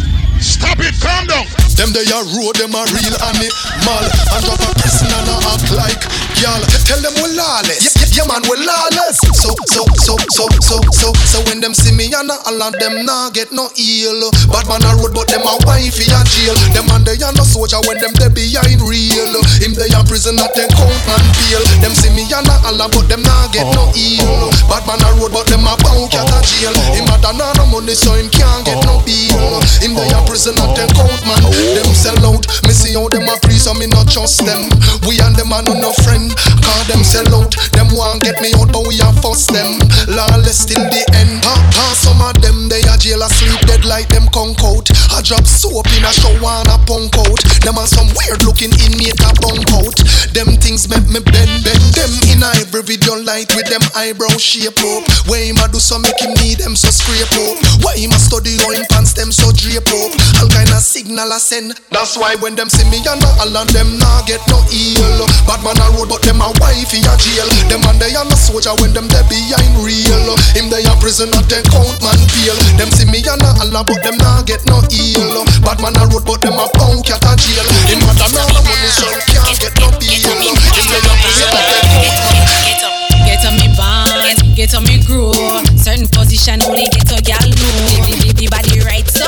Stop 0.67 0.83
it! 0.83 0.99
Calm 0.99 1.27
down. 1.27 1.47
Them 1.77 1.93
they 1.93 2.09
a 2.09 2.19
road, 2.33 2.57
them 2.57 2.73
a 2.73 2.81
real 2.89 3.15
animal. 3.21 4.05
And 4.33 4.41
drop 4.43 4.65
a 4.65 4.69
person 4.81 5.13
and 5.13 5.29
a 5.29 5.37
act 5.53 5.69
like 5.77 6.01
y'all. 6.41 6.57
Tell 6.89 6.97
them 6.97 7.13
we 7.21 7.37
lawless, 7.37 7.93
yeah, 7.93 8.01
yeah, 8.01 8.25
yeah 8.25 8.25
man 8.25 8.41
we 8.49 8.57
lawless. 8.65 9.21
So, 9.37 9.53
so, 9.69 9.85
so, 9.93 10.17
so, 10.33 10.49
so, 10.57 10.81
so 10.89 11.13
So 11.29 11.37
when 11.45 11.61
them 11.61 11.77
see 11.77 11.93
me 11.93 12.09
and 12.09 12.33
all 12.33 12.61
of 12.65 12.73
them 12.81 13.05
nah 13.05 13.29
get 13.29 13.53
no 13.53 13.69
heal 13.77 14.25
Bad 14.49 14.65
man 14.65 14.81
a 14.89 14.97
road 14.97 15.13
but 15.13 15.29
them 15.29 15.45
a 15.45 15.53
wifey 15.69 16.09
a 16.09 16.19
jail. 16.25 16.57
Them 16.73 16.89
and 16.89 17.05
they 17.05 17.21
a 17.21 17.29
no 17.37 17.45
soldier 17.45 17.77
when 17.85 18.01
them 18.01 18.17
they 18.17 18.33
behind 18.33 18.81
real. 18.81 19.37
Him 19.61 19.77
they 19.77 19.93
a 19.93 20.01
prison 20.01 20.41
at 20.41 20.57
them 20.57 20.73
count 20.73 20.97
man 21.05 21.23
peel 21.37 21.61
Them 21.85 21.93
see 21.93 22.09
me 22.09 22.25
and 22.25 22.49
all 22.49 22.81
but 22.89 23.05
them 23.05 23.21
nah 23.21 23.53
get 23.53 23.69
no 23.77 23.85
oh, 23.85 23.93
heal 23.93 24.25
oh. 24.25 24.49
Bad 24.65 24.81
man 24.89 25.05
a 25.05 25.13
road 25.21 25.29
but 25.29 25.45
them 25.45 25.61
a 25.61 25.77
bound 25.77 26.09
cat 26.09 26.25
a 26.25 26.41
jail. 26.41 26.73
Oh, 26.73 26.97
him 26.97 27.05
a 27.05 27.21
done 27.21 27.37
no 27.37 27.63
money 27.69 27.93
so 27.93 28.17
him 28.17 28.33
can't 28.33 28.65
get 28.65 28.81
no 28.81 28.97
bill. 29.05 29.61
Him 29.77 29.93
they 29.93 30.09
a 30.09 30.19
prison 30.25 30.56
at 30.61 30.71
them 30.75 30.89
count 30.95 31.21
man 31.25 31.41
oh. 31.43 31.53
them 31.77 31.91
sell 31.93 32.19
out. 32.25 32.45
Me 32.65 32.73
see 32.73 32.93
how 32.93 33.07
them 33.09 33.27
a 33.29 33.35
free, 33.43 33.57
so 33.59 33.73
me 33.73 33.87
not 33.87 34.09
trust 34.09 34.45
them. 34.45 34.69
We 35.05 35.19
and 35.21 35.35
them 35.35 35.53
are 35.53 35.63
no 35.63 35.73
no 35.77 35.91
friend. 36.03 36.33
Call 36.63 36.83
them 36.89 37.03
sell 37.03 37.27
out. 37.35 37.53
Them 37.73 37.91
want 37.93 38.23
get 38.23 38.41
me 38.41 38.53
out, 38.57 38.71
but 38.71 38.87
we 38.87 38.99
a 38.99 39.09
fuss 39.21 39.47
them. 39.47 39.79
Lawless 40.09 40.65
till 40.65 40.83
the 40.83 41.03
end. 41.15 41.43
Ha, 41.45 41.55
ha, 41.55 41.85
some 41.95 42.21
of 42.21 42.35
them 42.41 42.67
they 42.67 42.83
a 42.87 42.95
jail 42.97 43.23
asleep 43.23 43.59
dead 43.67 43.85
like 43.85 44.09
them 44.09 44.27
conk 44.33 44.59
out. 44.63 44.89
I 45.13 45.21
drop 45.21 45.45
soap 45.47 45.87
in 45.95 46.03
a 46.03 46.11
shower 46.11 46.61
and 46.63 46.71
a 46.71 46.77
punk 46.85 47.15
out. 47.17 47.41
Them 47.63 47.77
are 47.79 47.87
some 47.87 48.09
weird 48.15 48.43
looking 48.43 48.73
inmate 48.83 49.19
a 49.23 49.31
bunk 49.39 49.67
out. 49.79 49.97
Them 50.35 50.57
things 50.59 50.87
make 50.91 51.07
me 51.07 51.23
bend 51.23 51.63
bend. 51.63 51.85
Them 51.95 52.11
in 52.31 52.43
a 52.43 52.49
every 52.61 52.83
video 52.83 53.15
light 53.19 53.51
with 53.55 53.67
them 53.71 53.83
eyebrow 53.95 54.35
shape 54.37 54.79
up. 54.83 55.03
Where 55.27 55.43
him 55.43 55.59
a 55.63 55.67
do 55.71 55.79
so 55.79 55.99
make 55.99 56.19
him 56.19 56.33
need 56.43 56.59
them 56.59 56.75
so 56.75 56.91
scrape 56.91 57.31
up. 57.47 57.57
Why 57.83 57.95
him 57.95 58.11
a 58.11 58.19
study 58.19 58.57
how 58.59 58.71
him 58.71 58.85
pants 58.91 59.13
them 59.13 59.31
so 59.31 59.51
drape 59.51 59.87
up. 59.87 60.11
All 60.37 60.49
kind 60.53 60.69
of 60.69 60.85
signal 60.85 61.33
I 61.33 61.41
send. 61.41 61.81
That's 61.89 62.13
why 62.17 62.37
when 62.37 62.53
them 62.53 62.69
see 62.69 62.85
me 62.93 63.01
and 63.01 63.23
all 63.41 63.57
of 63.57 63.67
them 63.73 63.97
nah 63.97 64.21
get 64.29 64.41
no 64.49 64.61
heal. 64.69 65.25
Bad 65.49 65.65
man 65.65 65.81
a 65.81 65.89
road 65.97 66.13
but 66.13 66.21
them 66.21 66.41
a 66.41 66.53
wifey 66.61 67.01
a 67.01 67.13
jail. 67.17 67.49
Them 67.69 67.81
and 67.89 67.97
they 67.97 68.13
a 68.13 68.21
no 68.21 68.37
soldier 68.37 68.77
when 68.77 68.93
them 68.93 69.09
they 69.09 69.25
behind 69.25 69.73
real. 69.81 70.37
Him 70.53 70.69
they 70.69 70.85
a 70.85 70.93
prison 71.01 71.33
at 71.33 71.49
them 71.49 71.65
count 71.73 71.97
man 72.05 72.21
feel. 72.29 72.57
Them 72.77 72.93
see 72.93 73.09
me 73.09 73.25
and 73.25 73.41
all 73.41 73.65
of 73.65 73.85
but 73.89 73.97
them 74.05 74.17
nah 74.21 74.45
get 74.45 74.61
no 74.69 74.85
heal. 74.93 75.41
Bad 75.65 75.81
man 75.81 75.97
a 75.97 76.05
road 76.13 76.21
but 76.21 76.37
them 76.45 76.61
a 76.61 76.69
pound 76.77 77.01
cat 77.01 77.25
a 77.25 77.33
jail. 77.33 77.65
Him 77.89 78.05
a 78.05 78.13
all 78.13 78.53
the 78.53 78.61
money 78.61 78.89
so 78.93 79.09
can't 79.25 79.57
get 79.57 79.73
no 79.81 79.89
bill. 79.97 80.37
Him 80.37 80.85
they 80.85 81.01
a 81.01 81.13
prison 81.17 81.49
at 81.49 81.65
them 81.65 81.85
count 81.89 82.13
man. 82.13 82.77
Get 83.25 83.43
on 83.43 83.59
me 83.59 83.67
band, 83.75 84.55
get 84.55 84.73
on 84.73 84.83
me 84.85 85.03
grow. 85.03 85.33
Certain 85.75 86.07
position 86.07 86.61
only 86.63 86.87
get 86.93 87.11
a 87.11 87.19
gal 87.21 87.43
know. 87.43 87.75
The, 88.07 88.13
the, 88.23 88.29
the 88.33 88.47
body 88.47 88.79
right, 88.87 89.05
so 89.09 89.27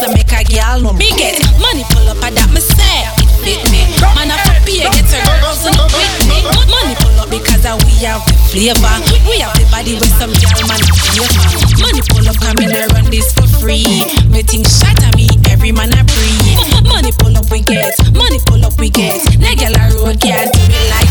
so 0.00 0.08
make 0.12 0.32
a 0.32 0.40
gal 0.44 0.80
know. 0.80 0.92
Me 0.96 1.12
get 1.20 1.36
money 1.60 1.84
pull 1.92 2.08
up, 2.08 2.24
and 2.24 2.32
that 2.36 2.48
me 2.56 2.60
say 2.60 3.04
it 3.04 3.30
fit 3.44 3.60
me. 3.68 3.84
Man, 4.16 4.32
I 4.32 4.36
for 4.48 4.56
pay, 4.64 4.80
get 4.88 5.12
a 5.12 5.18
girls 5.44 5.64
and 5.68 5.76
with 5.76 6.16
me. 6.24 6.40
Money 6.72 6.96
pull 7.04 7.20
up 7.20 7.28
because 7.28 7.68
I 7.68 7.76
we 7.84 7.92
have 8.08 8.24
the 8.24 8.34
flavor. 8.48 8.96
We 9.28 9.44
have 9.44 9.52
the 9.60 9.68
body 9.68 10.00
with 10.00 10.12
some 10.16 10.32
gal 10.40 10.56
man 10.64 10.80
flavor. 10.80 11.44
Money 11.84 12.02
pull 12.08 12.24
up, 12.24 12.36
come 12.40 12.60
in 12.64 12.72
run 12.72 13.06
this 13.12 13.28
for 13.36 13.48
free. 13.60 14.08
Me 14.32 14.40
think 14.40 14.64
shot 14.64 14.96
at 15.04 15.12
me, 15.16 15.28
every 15.52 15.72
man 15.72 15.92
I 15.92 16.00
breathe. 16.08 16.88
Money 16.88 17.12
pull 17.20 17.36
up, 17.36 17.50
we 17.52 17.60
get. 17.60 17.92
Money 18.16 18.40
pull 18.48 18.64
up, 18.64 18.80
we 18.80 18.88
get. 18.88 19.20
Nigga, 19.36 19.68
road 20.00 20.16
can't 20.20 20.48
do 20.48 20.60
it 20.64 20.84
like. 20.96 21.09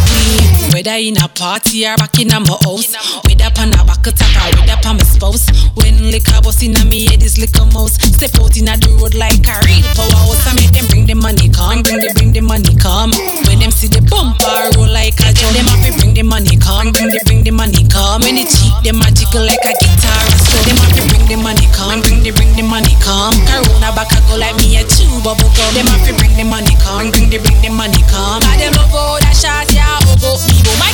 Whether 0.73 1.01
in 1.01 1.17
a 1.17 1.27
party 1.27 1.85
or 1.87 1.97
back 1.97 2.19
in 2.19 2.31
a 2.31 2.39
my 2.39 2.55
house, 2.63 2.93
whether 3.25 3.49
on 3.59 3.73
a 3.73 3.81
back 3.83 4.05
attack 4.05 4.31
or 4.37 4.61
whether 4.61 4.77
on 4.87 4.97
my 4.97 5.03
spouse. 5.03 5.49
When 5.75 6.11
liquor 6.11 6.39
bust 6.41 6.61
in 6.63 6.77
a 6.77 6.85
me 6.85 7.05
head 7.09 7.23
is 7.23 7.37
liquor 7.37 7.65
mouse. 7.73 7.97
Step 7.99 8.37
out 8.37 8.55
in 8.55 8.69
a 8.69 8.77
the 8.77 8.87
road 9.01 9.15
like 9.17 9.43
a 9.49 9.57
real 9.65 9.83
powerhouse. 9.97 10.45
I 10.45 10.53
make 10.55 10.71
them 10.71 10.85
bring 10.87 11.05
the 11.09 11.15
money 11.17 11.49
come, 11.49 11.81
bring 11.81 11.99
the 11.99 12.13
bring 12.13 12.31
the 12.31 12.41
money 12.41 12.71
come. 12.77 13.11
When 13.49 13.59
them 13.59 13.73
see 13.73 13.89
the 13.89 14.05
bumper 14.05 14.77
roll 14.77 14.87
like 14.87 15.17
a 15.19 15.33
drum, 15.33 15.51
them 15.57 15.67
have 15.67 15.81
to 15.83 15.91
bring 15.97 16.13
the 16.13 16.23
money 16.23 16.55
come, 16.61 16.93
bring 16.93 17.09
the 17.09 17.19
bring 17.25 17.41
the 17.43 17.51
money 17.51 17.83
come. 17.89 18.21
When 18.21 18.37
it 18.37 18.47
cheap, 18.47 18.75
them 18.85 19.01
jiggle 19.17 19.43
like 19.43 19.65
a 19.65 19.73
guitar. 19.73 20.23
So 20.47 20.55
them 20.69 20.77
have 20.79 20.93
to 20.95 21.03
bring 21.09 21.25
the 21.27 21.37
money 21.41 21.65
come, 21.73 21.99
bring 22.05 22.21
the 22.21 22.31
bring 22.31 22.53
the 22.53 22.63
money 22.63 22.93
come. 23.01 23.33
Corona 23.49 23.89
back 23.97 24.13
a 24.13 24.21
go 24.29 24.37
like 24.37 24.55
me 24.61 24.77
a 24.77 24.85
chew 24.85 25.09
bubble 25.25 25.49
gum. 25.57 25.73
Them 25.73 25.89
have 25.89 26.05
to 26.05 26.13
bring 26.15 26.37
the 26.37 26.45
money 26.45 26.77
come, 26.77 27.09
bring 27.09 27.27
the 27.33 27.41
bring 27.41 27.57
the 27.65 27.73
money 27.73 28.05
come. 28.07 28.45
I 28.45 28.55
them 28.61 28.77
love 28.77 28.93
all 28.93 29.17
that 29.19 29.33
shot, 29.33 29.67
yeah, 29.73 29.97
oh 30.29 30.37
me 30.45 30.53
go 30.61 30.71
my 30.77 30.91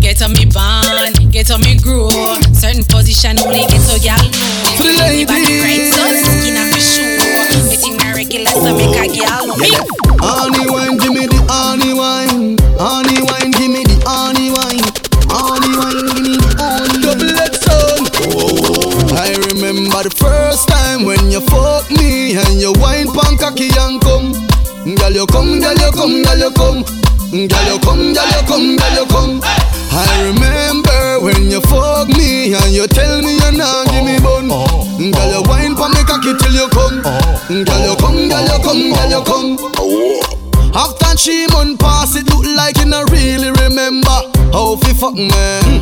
get. 0.00 0.18
On 0.18 0.32
me 0.32 0.44
van, 0.50 1.12
get 1.30 1.50
on 1.52 1.60
me 1.60 1.76
grow. 1.78 2.10
Certain 2.50 2.82
position 2.84 3.38
only 3.38 3.62
get 3.68 3.78
to 3.86 4.00
y'all 4.02 4.18
know. 4.18 4.74
For 4.74 4.88
the 4.88 4.96
ladies. 4.98 5.30
Right, 5.30 5.92
so 5.94 6.02
skin 6.10 6.58
off 6.58 6.74
your 6.74 6.82
shoe. 6.82 7.22
Getting 7.70 7.96
my 8.00 8.10
regular, 8.16 8.50
so 8.50 8.74
make 8.74 8.98
a 8.98 9.06
girl 9.14 9.54
me. 9.60 9.70
Honey 10.18 10.66
wine, 10.66 10.96
give 10.98 11.12
me 11.14 11.30
the 11.30 11.38
honey 11.46 11.94
wine. 11.94 12.56
Honey 12.80 13.22
wine, 13.22 13.52
give 13.54 13.70
me 13.70 13.84
the 13.86 13.94
honey 14.02 14.50
wine. 14.50 14.82
Honey 15.30 15.70
wine, 15.78 16.02
give 16.10 16.24
me 16.24 16.34
the 16.34 16.50
honey. 16.58 16.98
Double 16.98 17.38
X 17.38 17.62
son. 17.62 18.02
Oh. 18.34 19.14
I 19.14 19.38
remember 19.54 20.02
the 20.02 20.10
first 20.10 20.66
time 20.66 21.04
when 21.04 21.30
you 21.30 21.40
fuck 21.46 21.86
me 21.94 22.34
and 22.34 22.58
you 22.58 22.72
wine 22.82 23.06
pan 23.12 23.38
cocky 23.38 23.70
and 23.78 24.00
come. 24.02 24.32
Girl 24.96 25.12
you 25.12 25.26
come, 25.26 25.60
girl 25.60 25.78
you 25.78 25.90
come, 25.92 26.22
girl 26.24 26.38
you 26.38 26.50
come. 26.58 26.82
Girl 27.30 27.44
you 27.44 27.78
come, 27.80 28.14
girl 28.14 28.26
you 28.26 28.42
come, 28.48 28.76
girl 28.76 28.94
you 28.96 29.06
come. 29.06 29.40
I 29.44 30.32
remember 30.32 31.20
when 31.20 31.50
you 31.50 31.60
fuck 31.60 32.08
me 32.08 32.54
and 32.54 32.72
you 32.72 32.86
tell 32.86 33.20
me 33.20 33.36
you're 33.36 33.52
not 33.52 33.86
give 33.90 34.04
me 34.04 34.18
bun. 34.18 34.48
Girl 34.48 35.30
you 35.30 35.42
wine 35.44 35.76
pan 35.76 35.90
me 35.92 36.02
cocky 36.04 36.32
till 36.38 36.52
you 36.52 36.68
come. 36.70 37.02
Girl 37.02 37.84
you 37.84 37.96
come, 37.96 38.28
girl 38.28 38.44
you 38.48 38.58
come, 38.64 38.92
girl 38.92 39.10
you 39.10 39.22
come. 39.24 39.77
Three 41.18 41.48
months 41.48 41.82
pass, 41.82 42.14
it 42.14 42.30
look 42.30 42.46
like 42.54 42.78
you 42.78 42.86
not 42.86 43.10
really 43.10 43.50
remember 43.50 44.18
how 44.54 44.76
fi 44.76 44.94
fuck 44.94 45.14
me. 45.14 45.26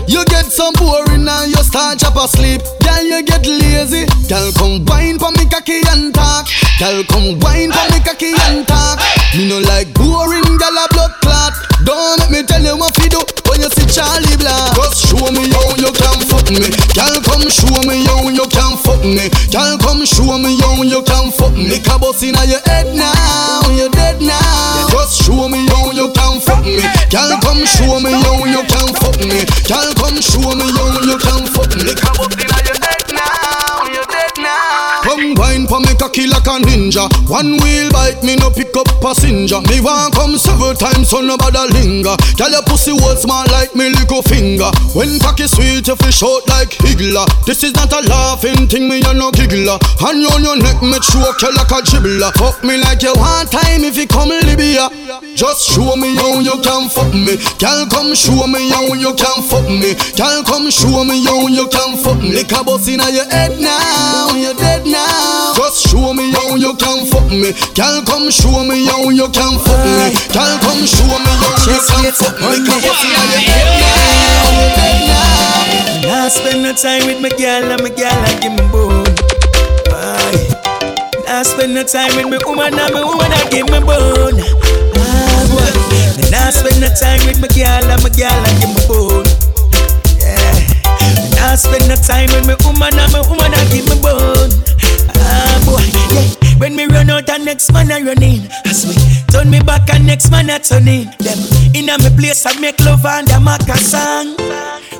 You 0.08 0.24
get 0.24 0.46
some 0.46 0.72
boring 0.74 1.28
and 1.28 1.52
you 1.52 1.62
start 1.62 1.98
chop 1.98 2.16
asleep. 2.16 2.62
Girl, 2.80 3.04
you 3.04 3.22
get 3.22 3.44
lazy. 3.46 4.08
Girl, 4.32 4.50
come 4.56 4.84
wine 4.86 5.18
for 5.18 5.30
me 5.36 5.44
cocky 5.46 5.84
and 5.92 6.14
talk. 6.14 6.48
Girl, 6.80 7.04
come 7.04 7.38
wine 7.44 7.70
for 7.70 7.86
me 7.92 8.00
cocky 8.00 8.32
and 8.48 8.66
talk. 8.66 8.98
Me 9.36 9.46
no 9.46 9.60
like 9.60 9.92
boring, 9.92 10.56
girl 10.56 10.78
a 10.80 10.88
blood 10.96 11.12
clot. 11.20 11.52
Don't 11.86 12.18
let 12.18 12.34
me 12.34 12.42
tell 12.42 12.58
you 12.58 12.74
what 12.76 12.90
fi 12.98 13.06
do 13.06 13.22
when 13.46 13.62
you 13.62 13.70
see 13.70 13.86
Charlie 13.86 14.34
Black. 14.42 14.74
Just 14.74 15.06
show 15.06 15.22
me 15.30 15.46
how 15.54 15.70
you 15.78 15.94
can 15.94 16.18
fuck 16.26 16.50
me. 16.50 16.66
Girl, 16.98 17.14
come 17.22 17.46
show 17.46 17.78
me 17.86 18.02
how 18.10 18.26
you 18.26 18.42
can 18.50 18.74
fuck 18.82 19.06
me. 19.06 19.30
Girl, 19.54 19.78
come 19.78 20.02
show 20.02 20.34
me 20.34 20.58
how 20.58 20.82
you 20.82 20.98
can 21.06 21.30
fuck 21.30 21.54
me. 21.54 21.78
Cabos 21.78 22.26
inna 22.26 22.42
your 22.42 22.58
head 22.66 22.90
now, 22.90 23.62
you 23.70 23.86
dead 23.94 24.18
now. 24.20 24.90
Just 24.90 25.22
show 25.22 25.46
me 25.46 25.62
how 25.70 25.94
you 25.94 26.10
can 26.10 26.42
fuck 26.42 26.66
me. 26.66 26.82
Girl, 27.06 27.38
come 27.38 27.62
show 27.62 28.02
me 28.02 28.10
how 28.18 28.42
you 28.50 28.66
can 28.66 28.90
fuck 28.98 29.22
me. 29.22 29.46
Girl, 29.70 29.94
come 29.94 30.18
show 30.18 30.42
me 30.58 30.66
how 30.66 30.90
you 31.06 31.16
can 31.22 31.46
fuck 31.54 31.70
me. 31.70 31.94
Cabos 31.94 32.34
inna 32.34 32.58
your 32.66 32.78
head 32.82 33.06
now, 33.14 33.86
you 33.94 34.02
dead. 34.10 34.35
Come 35.06 35.38
wine 35.38 35.70
for 35.70 35.78
me 35.78 35.94
cocky 35.94 36.26
like 36.26 36.50
a 36.50 36.58
ninja. 36.58 37.06
One 37.30 37.62
wheel 37.62 37.90
bite 37.94 38.26
me 38.26 38.34
no 38.34 38.50
pick 38.50 38.74
up 38.74 38.90
passenger. 38.98 39.62
Me 39.70 39.78
want 39.78 40.14
come 40.14 40.36
several 40.36 40.74
times 40.74 41.10
so 41.10 41.22
nobody 41.22 41.62
linger. 41.78 42.18
Girl 42.34 42.50
your 42.50 42.66
pussy 42.66 42.90
hold 42.90 43.18
small 43.18 43.46
like 43.54 43.74
me 43.78 43.94
little 43.94 44.22
finger. 44.26 44.66
When 44.98 45.22
cocky 45.22 45.46
sweet 45.46 45.86
you 45.86 45.94
fish 45.94 46.18
short 46.18 46.48
like 46.48 46.74
higgler. 46.82 47.22
This 47.46 47.62
is 47.62 47.72
not 47.78 47.94
a 47.94 48.02
laughing 48.02 48.66
thing 48.66 48.88
me 48.90 48.98
you 48.98 49.14
no 49.14 49.30
giggler. 49.30 49.78
Hand 50.02 50.26
on 50.26 50.42
your 50.42 50.58
neck 50.58 50.82
me 50.82 50.98
choke 50.98 51.38
you 51.38 51.54
like 51.54 51.70
a 51.70 51.78
dribbler. 51.86 52.34
Fuck 52.34 52.66
me 52.66 52.76
like 52.82 53.02
you 53.06 53.14
want 53.14 53.52
time 53.54 53.86
if 53.86 53.96
you 53.96 54.10
come 54.10 54.34
Libya. 54.34 54.90
Just 55.38 55.70
show 55.70 55.94
me 55.94 56.16
how 56.16 56.40
you 56.40 56.58
can 56.66 56.88
fuck 56.90 57.14
me. 57.14 57.38
Girl 57.62 57.86
come 57.86 58.10
show 58.18 58.42
me 58.50 58.70
how 58.74 58.90
you 58.90 59.14
can 59.14 59.38
fuck 59.46 59.70
me. 59.70 59.94
Girl 60.18 60.42
come 60.42 60.66
show 60.70 61.04
me 61.04 61.22
how 61.22 61.46
you 61.46 61.68
can 61.68 61.94
fuck 62.02 62.18
me. 62.18 62.34
Lick 62.34 62.50
a 62.50 62.64
bus 62.64 62.88
inna 62.88 63.06
your 63.10 63.28
head 63.30 63.60
now, 63.60 64.34
you 64.34 64.54
dead 64.54 64.84
now. 64.86 64.95
Just 65.00 65.88
show 65.88 66.14
me 66.14 66.32
how 66.32 66.54
you 66.56 66.72
can 66.76 67.04
fuck 67.06 67.28
me. 67.28 67.52
Girl, 67.74 68.00
come 68.06 68.30
show 68.30 68.64
me 68.64 68.86
how 68.86 69.08
you 69.10 69.28
can 69.28 69.58
fuck 69.60 69.82
me. 69.84 70.14
Girl, 70.32 70.56
come 70.64 70.84
show 70.86 71.04
me 71.04 71.32
how 71.36 71.56
you 71.68 71.80
can 71.84 72.12
fuck 72.12 72.36
me. 72.40 72.46
Lick 72.56 72.68
a 72.70 72.76
bus 72.80 73.04
inna 73.04 73.22
your 73.28 73.42
head 73.44 73.68
now, 74.80 75.10
now. 75.10 76.24
Now 76.24 76.28
spend 76.28 76.62
no 76.62 76.72
time 76.72 77.06
with 77.06 77.20
my 77.20 77.28
girl 77.30 77.70
and 77.72 77.82
my 77.82 77.90
girl 77.90 78.08
and 78.08 78.40
give 78.40 78.52
me 78.52 78.64
bone. 78.72 79.06
Aye. 79.92 80.48
Now 81.26 81.42
spend 81.42 81.74
no 81.74 81.82
time 81.84 82.14
with 82.16 82.28
my 82.30 82.38
woman 82.46 82.78
and 82.78 82.92
my 82.94 83.02
woman 83.04 83.32
and 83.32 83.50
give 83.50 83.66
me 83.68 83.80
bone. 83.80 84.38
Ah, 84.96 85.42
boy. 85.50 85.72
Now 86.30 86.50
spend 86.50 86.80
no 86.80 86.88
time 86.94 87.20
with 87.26 87.40
my 87.42 87.48
girl 87.52 87.84
and 87.90 88.00
my 88.02 88.10
girl 88.14 88.32
and 88.32 88.56
give 88.62 88.70
me 88.72 88.82
bone. 88.88 89.26
Yeah. 90.22 90.56
Now 91.36 91.54
spend 91.56 91.88
no 91.88 91.96
time 91.96 92.30
with 92.32 92.46
my 92.46 92.56
woman 92.64 92.94
and 92.96 93.12
my 93.12 93.20
woman 93.28 93.52
and 93.52 93.68
give 93.72 93.84
me 93.90 93.98
bone. 94.00 94.52
Ah, 95.56 95.62
boy. 95.64 95.84
Yeah. 96.14 96.58
When 96.60 96.76
me 96.76 96.84
run 96.86 97.10
out, 97.10 97.26
the 97.26 97.38
next 97.38 97.72
man 97.72 97.90
a 97.90 98.00
run 98.04 98.22
in. 98.22 98.48
As 98.64 98.84
we 98.86 98.94
turn 99.32 99.50
me 99.50 99.60
back, 99.60 99.88
and 99.92 100.06
next 100.06 100.30
man 100.30 100.50
a 100.50 100.58
turn 100.58 100.88
in. 100.88 101.08
Them 101.18 101.38
in 101.74 101.84
Inna 101.88 101.98
me 101.98 102.10
place 102.16 102.44
I 102.46 102.58
make 102.60 102.80
love 102.80 103.04
and 103.04 103.28
a 103.30 103.40
make 103.40 103.68
a 103.68 103.76
song. 103.76 104.36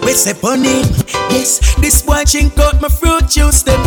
We 0.05 0.13
say 0.13 0.35
pon 0.35 0.63
him, 0.63 0.87
yes. 1.35 1.59
This 1.77 2.03
boy 2.03 2.23
drink 2.25 2.57
out 2.59 2.81
my 2.81 2.89
fruit 2.89 3.29
juice 3.29 3.63
them. 3.63 3.81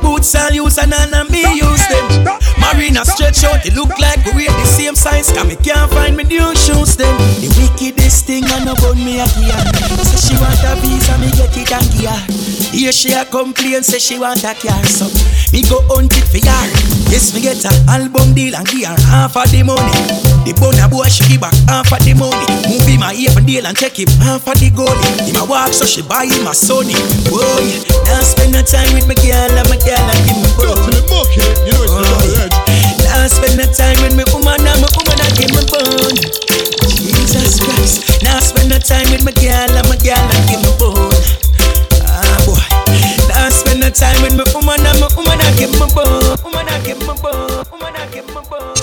Boots 0.00 0.34
all 0.34 0.50
use 0.52 0.78
and 0.78 0.90
none 0.90 1.12
of 1.12 1.30
me 1.30 1.42
use 1.54 1.86
them. 1.88 2.24
Marina 2.58 3.04
stretch 3.04 3.44
out, 3.44 3.62
they 3.62 3.70
look 3.70 3.90
like 3.98 4.24
we 4.26 4.46
wear 4.46 4.52
the 4.56 4.64
same 4.64 4.94
size. 4.94 5.30
Cause 5.32 5.46
me 5.46 5.56
can't 5.56 5.90
find 5.90 6.16
me 6.16 6.24
new 6.24 6.54
shoes 6.56 6.96
them. 6.96 7.12
The 7.42 7.50
wickedest 7.58 8.24
thing 8.26 8.44
I 8.46 8.64
know 8.64 8.72
about 8.72 8.96
me 8.96 9.20
a 9.20 9.26
gear. 9.36 9.60
Say 10.06 10.32
she 10.32 10.34
want 10.40 10.62
a 10.64 10.80
visa, 10.80 11.18
me 11.18 11.28
get 11.36 11.52
it 11.52 11.72
and 11.72 11.90
gear. 11.92 12.45
Here 12.72 12.92
she 12.92 13.12
a 13.12 13.24
complain, 13.24 13.82
say 13.82 13.98
she 13.98 14.18
want 14.18 14.44
a 14.44 14.52
car. 14.54 14.84
So 14.84 15.06
me 15.52 15.62
go 15.64 15.80
hunt 15.88 16.12
it 16.16 16.26
for 16.28 16.42
her. 16.44 16.66
Yes, 17.08 17.32
me 17.34 17.40
get 17.40 17.62
a 17.64 17.72
album 17.88 18.34
deal 18.34 18.54
and 18.56 18.66
give 18.68 18.84
her 18.88 18.98
half 19.08 19.36
of 19.36 19.48
the 19.50 19.62
money. 19.62 19.96
The 20.44 20.52
bona 20.58 20.86
boy 20.86 21.08
she 21.08 21.24
give 21.26 21.40
back 21.40 21.54
half 21.66 21.90
of 21.90 22.02
the 22.04 22.14
money. 22.14 22.46
Movie 22.68 22.98
my 22.98 23.14
even 23.14 23.46
deal 23.46 23.66
and 23.66 23.76
take 23.76 23.96
him 23.98 24.10
half 24.20 24.46
of 24.46 24.58
the 24.60 24.70
goalie. 24.70 25.12
Him 25.24 25.40
a 25.40 25.44
walk 25.46 25.72
so 25.72 25.86
she 25.86 26.02
buy 26.02 26.26
him 26.26 26.46
a 26.46 26.52
Sony. 26.52 26.94
Boy, 27.30 27.66
now 28.06 28.20
spend 28.20 28.52
no 28.52 28.60
time 28.62 28.90
with 28.92 29.06
my 29.08 29.16
girl 29.18 29.50
and 29.56 29.68
my 29.72 29.78
girl 29.80 30.06
and 30.06 30.20
give 30.26 30.38
me 30.38 30.50
bone. 30.58 30.76
You 30.86 31.72
know 31.72 31.82
it's 31.82 31.94
Boy, 31.96 32.28
oh, 32.36 32.50
now 33.08 33.26
spend 33.26 33.56
no 33.56 33.66
time 33.72 33.96
with 34.04 34.14
my 34.18 34.26
woman 34.34 34.60
and 34.60 34.78
my 34.84 34.88
woman 34.94 35.18
and 35.18 35.34
give 35.38 35.52
me 35.54 35.62
bone. 35.70 36.18
Jesus 36.92 37.58
Christ, 37.62 38.22
now 38.22 38.38
spend 38.42 38.68
no 38.68 38.78
time 38.78 39.08
with 39.14 39.24
my 39.24 39.32
girl 39.38 39.70
and 39.70 39.86
my 39.88 39.96
girl 40.02 40.20
and 40.20 40.44
give 40.50 40.60
me 40.60 40.72
bone. 40.78 40.95
Time 43.96 44.20
with 44.20 44.36
my 44.36 44.44
woman 44.52 44.84
and 44.84 45.00
my 45.00 45.08
woman 45.16 45.40
and 45.40 45.56
give 45.56 45.72
me 45.72 45.88
bone. 45.96 46.36
Woman 46.44 46.68
and 46.68 46.84
give 46.84 47.00
me 47.00 47.16
bone. 47.16 47.64
Woman 47.72 47.96
and 47.96 48.12
give 48.12 48.28
me 48.28 48.40
bone. 48.44 48.76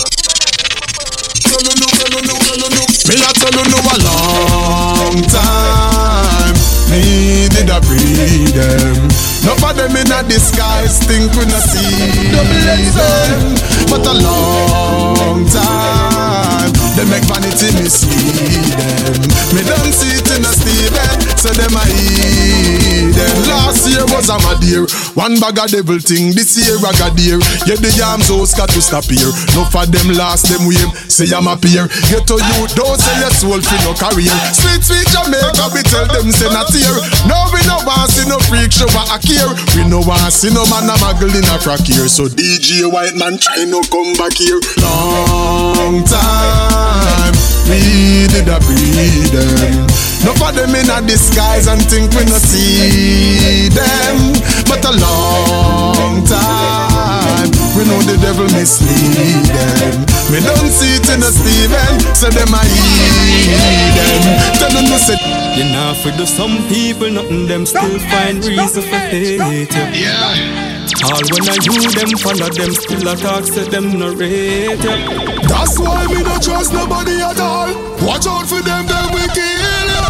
Me 3.04 3.14
a 3.22 3.30
tell 3.38 3.54
you 3.54 3.66
no 3.70 3.78
a 3.78 3.96
long 4.02 5.14
time. 5.30 6.54
Me 6.90 7.46
did 7.46 7.70
a 7.70 7.78
breed 7.86 8.58
them. 8.58 9.06
Not 9.46 9.62
for 9.62 9.72
them 9.76 9.94
in 9.94 10.10
a 10.10 10.26
disguise, 10.26 10.98
think 11.06 11.30
we 11.38 11.46
not 11.46 11.62
see 11.62 12.34
them. 12.34 13.54
But 13.86 14.06
a 14.10 14.14
long 14.18 15.46
time. 15.46 16.72
They 16.98 17.06
make 17.06 17.22
vanity 17.30 17.70
mislead 17.78 18.66
them. 18.74 19.30
Me 19.54 19.62
don't 19.62 19.94
see 19.94 20.18
it 20.18 20.26
in 20.34 20.42
a 20.42 20.50
Steven, 20.50 21.33
so 21.44 21.52
them 21.52 21.76
a 21.76 21.84
eat. 21.92 23.12
Last 23.52 23.84
year 23.84 24.00
was 24.08 24.32
a 24.32 24.40
mad. 24.40 24.64
One 25.12 25.36
bag 25.36 25.60
of 25.60 25.68
devil 25.68 26.00
thing, 26.00 26.32
this 26.32 26.56
year 26.56 26.80
I 26.80 26.88
got 26.96 27.12
dear. 27.12 27.36
Yeah, 27.68 27.76
the 27.76 27.92
yams 27.92 28.32
oh, 28.32 28.40
house 28.40 28.56
got 28.56 28.72
to 28.72 28.80
stop 28.80 29.04
here. 29.04 29.28
No 29.52 29.68
for 29.68 29.84
them 29.84 30.16
last 30.16 30.48
them 30.48 30.64
way, 30.64 30.80
say 31.12 31.28
I'm 31.36 31.44
a 31.44 31.60
here. 31.60 31.84
Get 32.08 32.24
to 32.32 32.40
you, 32.40 32.58
don't 32.72 32.96
sell 32.96 33.20
your 33.20 33.34
soul 33.36 33.60
for 33.60 33.78
no 33.84 33.92
career. 33.92 34.32
Sweet, 34.56 34.80
sweet 34.80 35.04
Jamaica, 35.12 35.68
we 35.76 35.84
tell 35.84 36.08
them 36.08 36.32
say 36.32 36.48
not 36.48 36.72
here. 36.72 36.96
No, 37.28 37.36
we 37.52 37.60
no 37.68 37.76
want 37.84 38.08
see 38.08 38.24
no 38.24 38.40
freak 38.48 38.72
show 38.72 38.88
a 38.88 39.16
care. 39.20 39.52
We 39.76 39.84
no 39.84 40.00
want 40.00 40.32
see 40.32 40.48
no 40.48 40.64
man 40.72 40.88
a 40.88 40.96
muggle 40.96 41.28
in 41.28 41.44
a 41.44 41.56
crack 41.60 41.84
here. 41.84 42.08
So 42.08 42.24
DJ 42.24 42.88
White 42.88 43.20
Man 43.20 43.36
try 43.36 43.68
no 43.68 43.84
come 43.92 44.16
back 44.16 44.40
here. 44.40 44.64
Long 44.80 46.00
time, 46.08 47.36
we 47.68 48.26
did 48.28 48.48
a 48.48 48.58
breed 48.60 49.32
them. 49.32 49.86
No 50.24 50.32
for 50.40 50.52
them 50.52 50.74
in 50.74 50.88
a 50.88 51.04
disguise 51.04 51.66
and 51.68 51.80
think 51.84 52.12
we 52.16 52.24
no 52.24 52.38
see 52.38 53.68
them. 53.68 54.32
But 54.64 54.84
a 54.84 54.92
long 54.96 56.24
time, 56.24 57.50
we 57.76 57.84
know 57.84 58.00
the 58.08 58.16
devil 58.20 58.48
mislead 58.56 59.44
them. 59.52 60.06
We 60.32 60.40
don't 60.40 60.70
see 60.72 60.96
it 60.96 61.08
in 61.12 61.20
a 61.20 61.30
Steven, 61.30 62.00
so 62.16 62.30
them 62.32 62.52
a 62.56 62.62
eat 62.64 63.92
them. 63.92 64.22
Tell 64.58 64.72
them 64.72 64.88
no 64.88 64.96
say. 64.96 65.20
You 65.54 65.70
know, 65.70 65.94
for 66.02 66.10
do 66.16 66.26
some 66.26 66.66
people, 66.68 67.10
nothing 67.10 67.46
them 67.46 67.66
still 67.66 67.98
find 68.10 68.44
reason 68.44 68.82
for 68.82 68.98
hate 69.12 69.70
you. 69.72 69.84
Yeah. 69.92 70.74
All 71.04 71.20
when 71.30 71.48
I 71.48 71.58
you 71.62 71.76
them 71.92 72.16
follow 72.18 72.48
them, 72.48 72.72
still 72.72 73.08
a 73.08 73.14
talk, 73.16 73.44
say 73.44 73.68
them 73.68 73.98
no 73.98 74.12
rate 74.14 74.82
you. 74.82 75.43
That's 75.64 75.78
why 75.80 76.04
me 76.12 76.20
don't 76.22 76.44
trust 76.44 76.74
nobody 76.74 77.24
at 77.24 77.40
all. 77.40 77.72
Watch 78.04 78.28
out 78.28 78.44
for 78.44 78.60
them, 78.60 78.84
them 78.84 79.08
we 79.16 79.24
kill 79.32 79.88
you. 79.88 80.04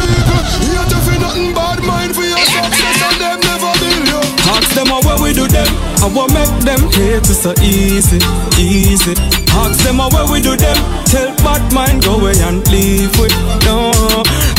People, 0.00 0.40
you 0.64 0.80
to 0.80 0.98
feel 1.04 1.20
nothing 1.20 1.52
bad 1.52 1.84
mind 1.84 2.16
for 2.16 2.24
your 2.24 2.40
success 2.40 3.04
and 3.12 3.20
them 3.20 3.38
never 3.44 3.68
build 3.84 4.08
you. 4.08 4.20
Ask 4.48 4.72
them 4.72 4.88
how 4.88 5.04
we 5.20 5.36
do 5.36 5.44
them, 5.44 5.68
how 6.00 6.08
what 6.08 6.32
make 6.32 6.48
them 6.64 6.80
hate 6.96 7.20
us 7.20 7.44
so 7.44 7.52
easy, 7.60 8.16
easy. 8.56 9.12
Ask 9.52 9.84
them 9.84 10.00
how 10.00 10.08
we 10.32 10.40
do 10.40 10.56
them, 10.56 10.78
tell 11.04 11.28
bad 11.44 11.60
mind 11.74 12.02
go 12.02 12.16
away 12.16 12.40
and 12.40 12.64
leave 12.72 13.12
with 13.20 13.36
no. 13.68 13.92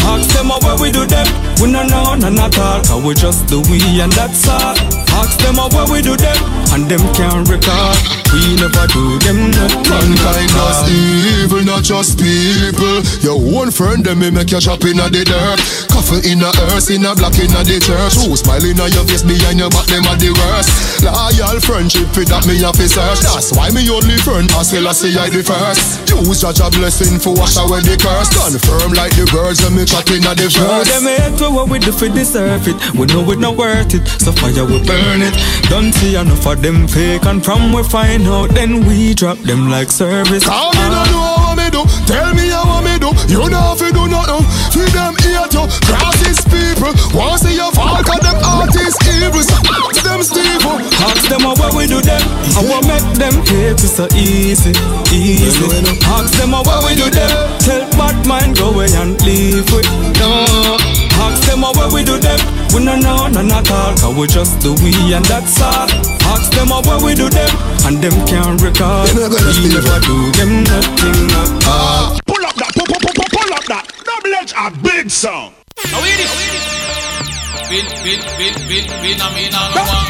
Ask 0.05 0.29
them 0.37 0.53
how 0.53 0.77
we 0.77 0.91
do 0.93 1.09
them, 1.09 1.25
we 1.57 1.73
no 1.73 1.81
know 1.89 2.13
none 2.21 2.37
at 2.37 2.53
all, 2.61 2.85
cause 2.85 3.01
we 3.01 3.15
just 3.15 3.49
do 3.49 3.65
we 3.65 3.81
and 3.97 4.13
that's 4.13 4.47
all. 4.47 4.77
Ask 5.17 5.41
them 5.41 5.57
how 5.57 5.73
we 5.89 6.03
do 6.05 6.15
them, 6.15 6.37
and 6.75 6.91
them 6.91 6.99
can't 7.15 7.47
recall. 7.47 7.95
We 8.35 8.59
never 8.59 8.83
do 8.91 9.15
them 9.23 9.47
nothing. 9.55 9.87
Mankind 9.87 10.51
does 10.51 10.83
evil, 10.91 11.63
not 11.63 11.87
just 11.87 12.19
people. 12.19 12.99
Your 13.23 13.39
own 13.55 13.71
friend, 13.71 14.03
them 14.03 14.19
may 14.19 14.29
make 14.29 14.51
you 14.51 14.59
chop 14.59 14.83
in 14.83 14.99
the 14.99 15.23
dirt. 15.23 15.59
Coffin 15.87 16.19
in 16.27 16.43
the 16.43 16.51
earth, 16.67 16.91
in 16.91 17.07
a 17.07 17.15
black 17.15 17.39
in 17.39 17.47
the 17.47 17.79
church. 17.79 18.19
Who 18.19 18.35
smiling 18.35 18.75
on 18.83 18.91
your 18.91 19.07
face 19.07 19.23
behind 19.23 19.63
your 19.63 19.71
back, 19.71 19.87
them 19.87 20.03
are 20.03 20.19
the 20.19 20.35
worst. 20.35 20.99
Loyal 20.99 21.63
friendship, 21.63 22.11
for 22.11 22.27
that 22.27 22.43
me 22.43 22.59
have 22.59 22.75
to 22.75 22.87
search. 22.91 23.23
That's 23.23 23.55
why 23.55 23.71
me 23.71 23.87
only 23.87 24.19
friend, 24.19 24.51
I 24.51 24.67
still 24.67 24.83
I 24.83 24.91
say 24.91 25.15
I 25.15 25.31
the 25.31 25.39
first. 25.39 26.11
Use 26.11 26.43
such 26.43 26.59
a 26.59 26.67
blessing 26.75 27.23
for 27.23 27.31
wash 27.39 27.55
away 27.55 27.79
the 27.87 27.95
curse. 27.95 28.27
Confirm 28.35 28.91
like 28.99 29.15
the 29.15 29.23
birds, 29.31 29.63
and 29.63 29.79
me 29.79 29.87
chat 29.87 30.11
in 30.11 30.27
the 30.27 30.51
verse. 30.51 30.91
them 30.91 31.07
hate 31.07 31.39
what 31.39 31.71
we 31.71 31.79
do 31.79 31.95
for 31.95 32.11
deserve 32.11 32.67
it. 32.67 32.75
We 32.99 33.07
know 33.07 33.23
it 33.31 33.39
not 33.39 33.55
worth 33.55 33.95
it, 33.95 34.03
so 34.19 34.35
fire 34.35 34.67
we 34.67 34.83
burn 34.83 35.23
it. 35.23 35.35
Don't 35.71 35.95
see 35.95 36.19
enough 36.19 36.43
of 36.43 36.64
them 36.65 36.87
fake, 36.87 37.25
and 37.25 37.45
from 37.45 37.71
we 37.73 37.83
find 37.83 38.25
out, 38.25 38.49
then 38.49 38.87
we 38.87 39.13
drop 39.13 39.37
them 39.37 39.69
like 39.69 39.91
service. 39.91 40.43
Call 40.43 40.73
me 40.73 40.85
no 40.95 41.03
know 41.13 41.35
what 41.45 41.57
me 41.57 41.69
do. 41.69 41.83
Tell 42.07 42.33
me 42.33 42.49
how 42.49 42.64
what 42.97 43.01
do. 43.01 43.33
You 43.33 43.49
know 43.49 43.75
if 43.75 43.81
you 43.81 43.91
do 43.91 44.07
nothing. 44.07 44.45
Feed 44.71 44.91
them 44.95 45.15
ear 45.27 45.47
to 45.51 45.67
crosses 45.83 46.43
people. 46.47 46.93
Want 47.11 47.41
see 47.41 47.55
your 47.55 47.71
fall 47.71 47.99
cause 48.03 48.23
them 48.23 48.37
artists 48.43 48.99
evil. 49.07 49.43
So 49.43 49.57
ask 49.83 50.03
them 50.03 50.23
Steve. 50.23 50.63
Ask 50.65 51.29
them 51.29 51.43
what 51.43 51.73
we 51.75 51.87
do 51.87 52.01
them, 52.01 52.21
how 52.55 52.63
we 52.63 52.79
make 52.87 53.05
them 53.17 53.33
hate 53.45 53.73
us 53.73 53.97
so 53.97 54.07
easy, 54.15 54.71
easy. 55.13 55.65
Ask 56.05 56.33
them 56.39 56.51
what 56.51 56.83
we 56.85 56.95
do 56.95 57.09
them, 57.09 57.29
tell 57.59 57.85
bad 57.91 58.25
mind 58.27 58.57
go 58.57 58.71
away 58.71 58.87
and 58.95 59.19
leave 59.21 59.69
with 59.71 59.85
no. 60.19 60.45
Ask 61.21 61.45
them 61.47 61.61
what 61.61 61.93
we 61.93 62.03
do 62.03 62.17
them, 62.17 62.39
we 62.73 62.83
no 62.83 62.95
know 62.95 63.27
none 63.27 63.51
at 63.51 63.69
all, 63.71 63.93
cause 63.97 64.15
we 64.15 64.27
just 64.27 64.59
do 64.61 64.73
we 64.83 65.13
and 65.13 65.25
that's 65.25 65.61
all. 65.61 65.87
Ask 66.33 66.51
them 66.53 66.69
what 66.69 67.01
we 67.03 67.13
do 67.13 67.29
them, 67.29 67.49
and 67.85 68.01
them 68.01 68.15
can't 68.25 68.61
recall. 68.61 69.05
We 69.05 69.69
never 69.69 69.99
do 70.01 70.31
them 70.33 70.63
nothing 70.63 71.31
at 71.31 71.67
all. 71.67 72.34
That. 74.25 74.49
Double 74.55 74.81
big 74.81 75.09
song. 75.09 75.53
Now 75.91 76.01
hear 76.01 76.17
this. 76.17 76.33
Bin, 77.69 77.85
bin, 78.05 78.21
bin, 78.37 78.53
bin, 78.69 78.85
bin, 79.01 79.17
I 79.21 79.27
mean, 79.33 79.49
I 79.53 79.73
don't 79.73 79.85
want 79.89 80.05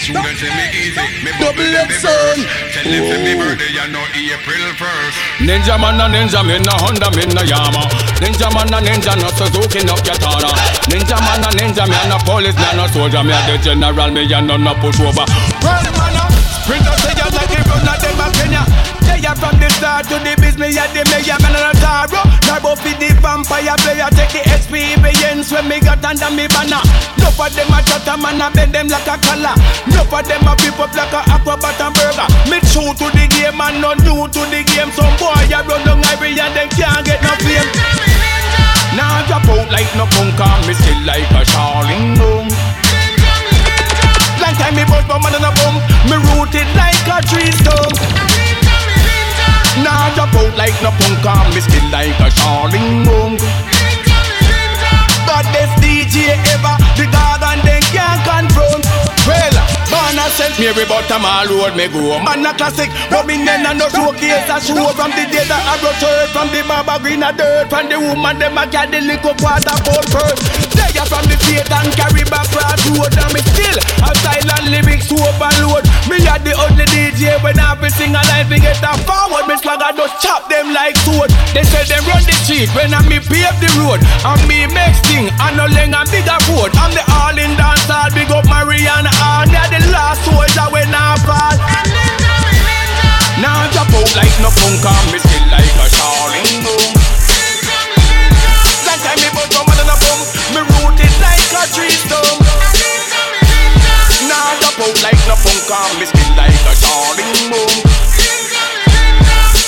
Children 0.00 0.32
say 0.40 0.48
me 0.48 0.64
easy, 0.72 1.04
me 1.20 1.30
Double 1.36 1.76
X 1.84 2.00
son. 2.00 2.40
Tell 2.72 2.88
them 2.88 3.04
say 3.04 3.20
me 3.20 3.32
birthday, 3.36 3.72
you 3.76 3.84
know 3.92 4.04
April 4.16 4.64
1st. 4.80 5.16
Ninjaman 5.44 6.00
a 6.00 6.06
ninja, 6.08 6.40
me 6.40 6.56
no 6.64 6.72
Honda, 6.80 7.12
me 7.12 7.28
no 7.28 7.44
Yama. 7.44 7.84
Ninjaman 8.24 8.72
a 8.72 8.80
ninja, 8.80 9.12
no 9.20 9.28
Suzuki, 9.36 9.84
no 9.84 9.96
Katana. 10.00 10.48
Ninjaman 10.88 11.44
a 11.44 11.50
ninja, 11.60 11.84
me 11.84 11.96
a 11.96 12.08
no 12.08 12.16
police, 12.24 12.56
me 12.56 12.64
a 12.64 12.76
no 12.76 12.86
soldier, 12.88 13.22
me 13.22 13.36
a 13.36 13.40
the 13.44 13.60
general, 13.60 14.10
me 14.10 14.24
a 14.24 14.40
no 14.40 14.56
no 14.56 14.72
pushover. 14.80 15.28
Well, 15.60 15.84
man, 15.92 16.16
uh, 16.16 16.32
sprinter 16.64 16.96
say 17.04 17.12
you 17.20 17.28
like 17.36 17.52
it, 17.52 17.68
run 17.68 17.84
at 17.84 18.00
them 18.00 18.20
a 18.20 18.26
Kenya. 18.32 18.64
They 19.04 19.20
are 19.28 19.36
from 19.36 19.59
the 19.59 19.59
start 19.80 20.04
to 20.12 20.20
the 20.20 20.36
business, 20.36 20.76
yeah, 20.76 20.84
the 20.92 21.00
mayor, 21.08 21.40
man, 21.40 21.56
and 21.56 21.72
a 21.72 21.74
taro. 21.80 22.20
Turbo 22.44 22.76
for 22.76 22.92
the 23.00 23.08
vampire 23.24 23.72
player, 23.80 24.12
take 24.12 24.36
the 24.36 24.40
experience 24.52 25.48
when 25.48 25.64
me 25.72 25.80
got 25.80 26.04
under 26.04 26.28
me 26.36 26.44
banner. 26.52 26.84
Enough 27.16 27.40
of 27.40 27.48
them 27.56 27.72
a 27.72 27.80
chat 27.88 28.04
a 28.04 28.14
man, 28.20 28.44
a 28.44 28.52
bend 28.52 28.76
them 28.76 28.92
like 28.92 29.08
a 29.08 29.16
collar. 29.24 29.56
Enough 29.88 30.12
of 30.12 30.22
them 30.28 30.44
a 30.44 30.52
up 30.52 30.92
like 30.92 31.16
a 31.16 31.20
aquabat 31.32 31.80
and 31.80 31.94
burger. 31.96 32.28
Me 32.52 32.60
true 32.68 32.92
to 32.92 33.06
the 33.16 33.24
game 33.32 33.56
and 33.56 33.80
not 33.80 33.96
new 34.04 34.28
to 34.28 34.42
the 34.52 34.60
game. 34.68 34.92
Some 34.92 35.16
boy 35.16 35.48
a 35.48 35.58
run 35.64 35.80
down 35.88 36.04
ivory 36.12 36.36
and 36.36 36.52
they 36.52 36.68
can't 36.76 37.00
get 37.00 37.24
no 37.24 37.32
fame. 37.40 37.70
Now 38.92 39.24
drop 39.32 39.48
out 39.48 39.72
like 39.72 39.88
no 39.96 40.04
punk, 40.12 40.36
me 40.68 40.76
still 40.76 41.00
like 41.08 41.24
a 41.32 41.40
Charlie 41.48 42.20
Boom. 42.20 42.52
Long 44.44 44.54
time 44.60 44.76
me 44.76 44.84
bust 44.84 45.08
my 45.08 45.16
man 45.20 45.36
on 45.36 45.44
a 45.44 45.52
bum 45.52 45.76
Me 46.08 46.16
rooted 46.32 46.68
like 46.76 47.04
a 47.12 47.20
tree 47.28 47.52
stump 47.52 48.29
Nah 49.78 50.12
drop 50.14 50.34
out 50.34 50.56
like 50.58 50.74
no 50.82 50.90
punk 50.90 51.24
and 51.24 51.54
me 51.54 51.60
still 51.60 51.86
like 51.90 52.18
a 52.18 52.28
Charlie 52.34 52.78
Boom 53.06 53.38
But 55.26 55.46
this 55.54 55.70
DJ 55.78 56.34
ever 56.54 56.74
The 56.98 57.06
dog 57.06 57.42
and 57.42 57.62
they 57.62 57.80
can't 57.94 58.20
confront. 58.26 58.84
Well, 59.26 59.59
man 60.00 60.18
I 60.18 60.28
sell 60.32 60.52
Mary 60.56 60.84
Bottom 60.88 61.24
all 61.24 61.48
road 61.48 61.76
me 61.76 61.86
go. 61.92 62.16
Man 62.24 62.44
a 62.46 62.52
classic, 62.56 62.88
but 63.12 63.26
me 63.28 63.36
men 63.36 63.66
a 63.68 63.72
no 63.76 63.88
showcase 63.92 64.48
a 64.48 64.56
show 64.60 64.88
from 64.96 65.12
the 65.12 65.24
day 65.28 65.44
that 65.44 65.62
I 65.68 65.76
brought 65.80 66.00
her 66.00 66.26
from 66.32 66.48
the 66.48 66.64
Baba 66.64 66.96
Green 67.02 67.22
a 67.22 67.30
dirt 67.36 67.68
from 67.68 67.88
the 67.88 68.00
woman 68.00 68.40
them 68.40 68.56
a 68.56 68.64
carry 68.66 68.90
the 68.90 69.00
liquor 69.04 69.36
quarter 69.36 69.76
boat 69.84 70.06
first. 70.08 70.40
They 70.76 70.96
are 70.96 71.06
from 71.06 71.24
the 71.28 71.36
state 71.44 71.68
and 71.68 71.90
carry 71.92 72.24
back 72.32 72.48
cross 72.48 72.80
road 72.88 73.12
and 73.12 73.32
me 73.34 73.40
still 73.52 73.76
a 73.76 74.10
silent 74.24 74.66
lyrics 74.72 75.06
to 75.12 75.16
overload. 75.20 75.84
Me 76.08 76.18
a 76.24 76.34
the 76.40 76.56
only 76.56 76.86
DJ 76.88 77.36
when 77.44 77.60
I 77.60 77.76
be 77.76 77.92
sing 77.92 78.16
a 78.16 78.22
line 78.32 78.48
to 78.48 78.56
get 78.56 78.80
a 78.80 78.92
forward. 79.04 79.44
Me 79.46 79.56
swagger 79.60 79.92
just 79.94 80.16
chop 80.24 80.48
them 80.48 80.72
like 80.72 80.96
sword. 81.04 81.28
They 81.52 81.64
say 81.66 81.84
them 81.86 82.04
run 82.08 82.24
the 82.24 82.34
street 82.40 82.72
when 82.72 82.94
I 82.96 83.04
me 83.04 83.20
pave 83.20 83.56
the 83.60 83.70
road. 83.78 84.00
And 84.24 84.40
me 84.48 84.64
make 84.72 84.96
thing 85.06 85.28
and 85.28 85.54
no 85.58 85.68
leng 85.68 85.92
and 85.92 86.08
bigger 86.08 86.38
road. 86.48 86.72
I'm 86.78 86.90
the 86.96 87.04
all 87.20 87.36
in 87.36 87.52
dance 87.58 87.90
all 87.90 88.08
big 88.14 88.30
up 88.32 88.46
Mariana 88.48 89.12
and 89.12 89.50
they're 89.52 89.70
the 89.76 89.89
last 89.90 90.24
soldier 90.24 90.66
when 90.70 90.88
I 90.94 91.18
fall. 91.26 91.56
Now 93.42 93.66
drop 93.72 93.90
out 93.90 94.10
like 94.16 94.34
no 94.40 94.50
punk 94.52 94.84
me 95.12 95.18
still 95.18 95.46
like 95.50 95.76
a 95.80 95.86
shawling 95.90 96.50
boom. 96.64 96.90
Last 98.86 99.02
time 99.04 99.18
me 99.20 99.28
put 99.34 99.48
some 99.52 99.66
on 99.66 99.80
a 99.84 99.96
pump, 99.96 100.22
me 100.54 100.60
rooted 100.60 101.14
like 101.20 101.52
a 101.56 101.62
tree 101.74 101.94
stump. 101.94 102.40
Now 104.28 104.48
drop 104.60 104.78
out 104.80 104.96
like 105.02 105.20
no 105.26 105.36
punk 105.40 105.92
me 105.98 106.06
still 106.06 106.32
like 106.36 106.64
a 106.68 106.74
shawling 106.78 107.34
boom. 107.50 107.74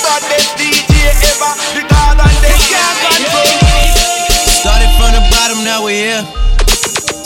But 0.04 0.22
this 0.28 0.52
DJ 0.58 1.16
ever, 1.32 1.52
the 1.74 1.82
God 1.88 2.20
and 2.20 2.36
they 2.44 2.56
can't 2.70 2.98
control. 3.00 3.50
Started 4.60 4.90
from 4.98 5.10
the 5.16 5.22
bottom, 5.30 5.64
now 5.64 5.84
we 5.84 5.94
here. 5.94 6.41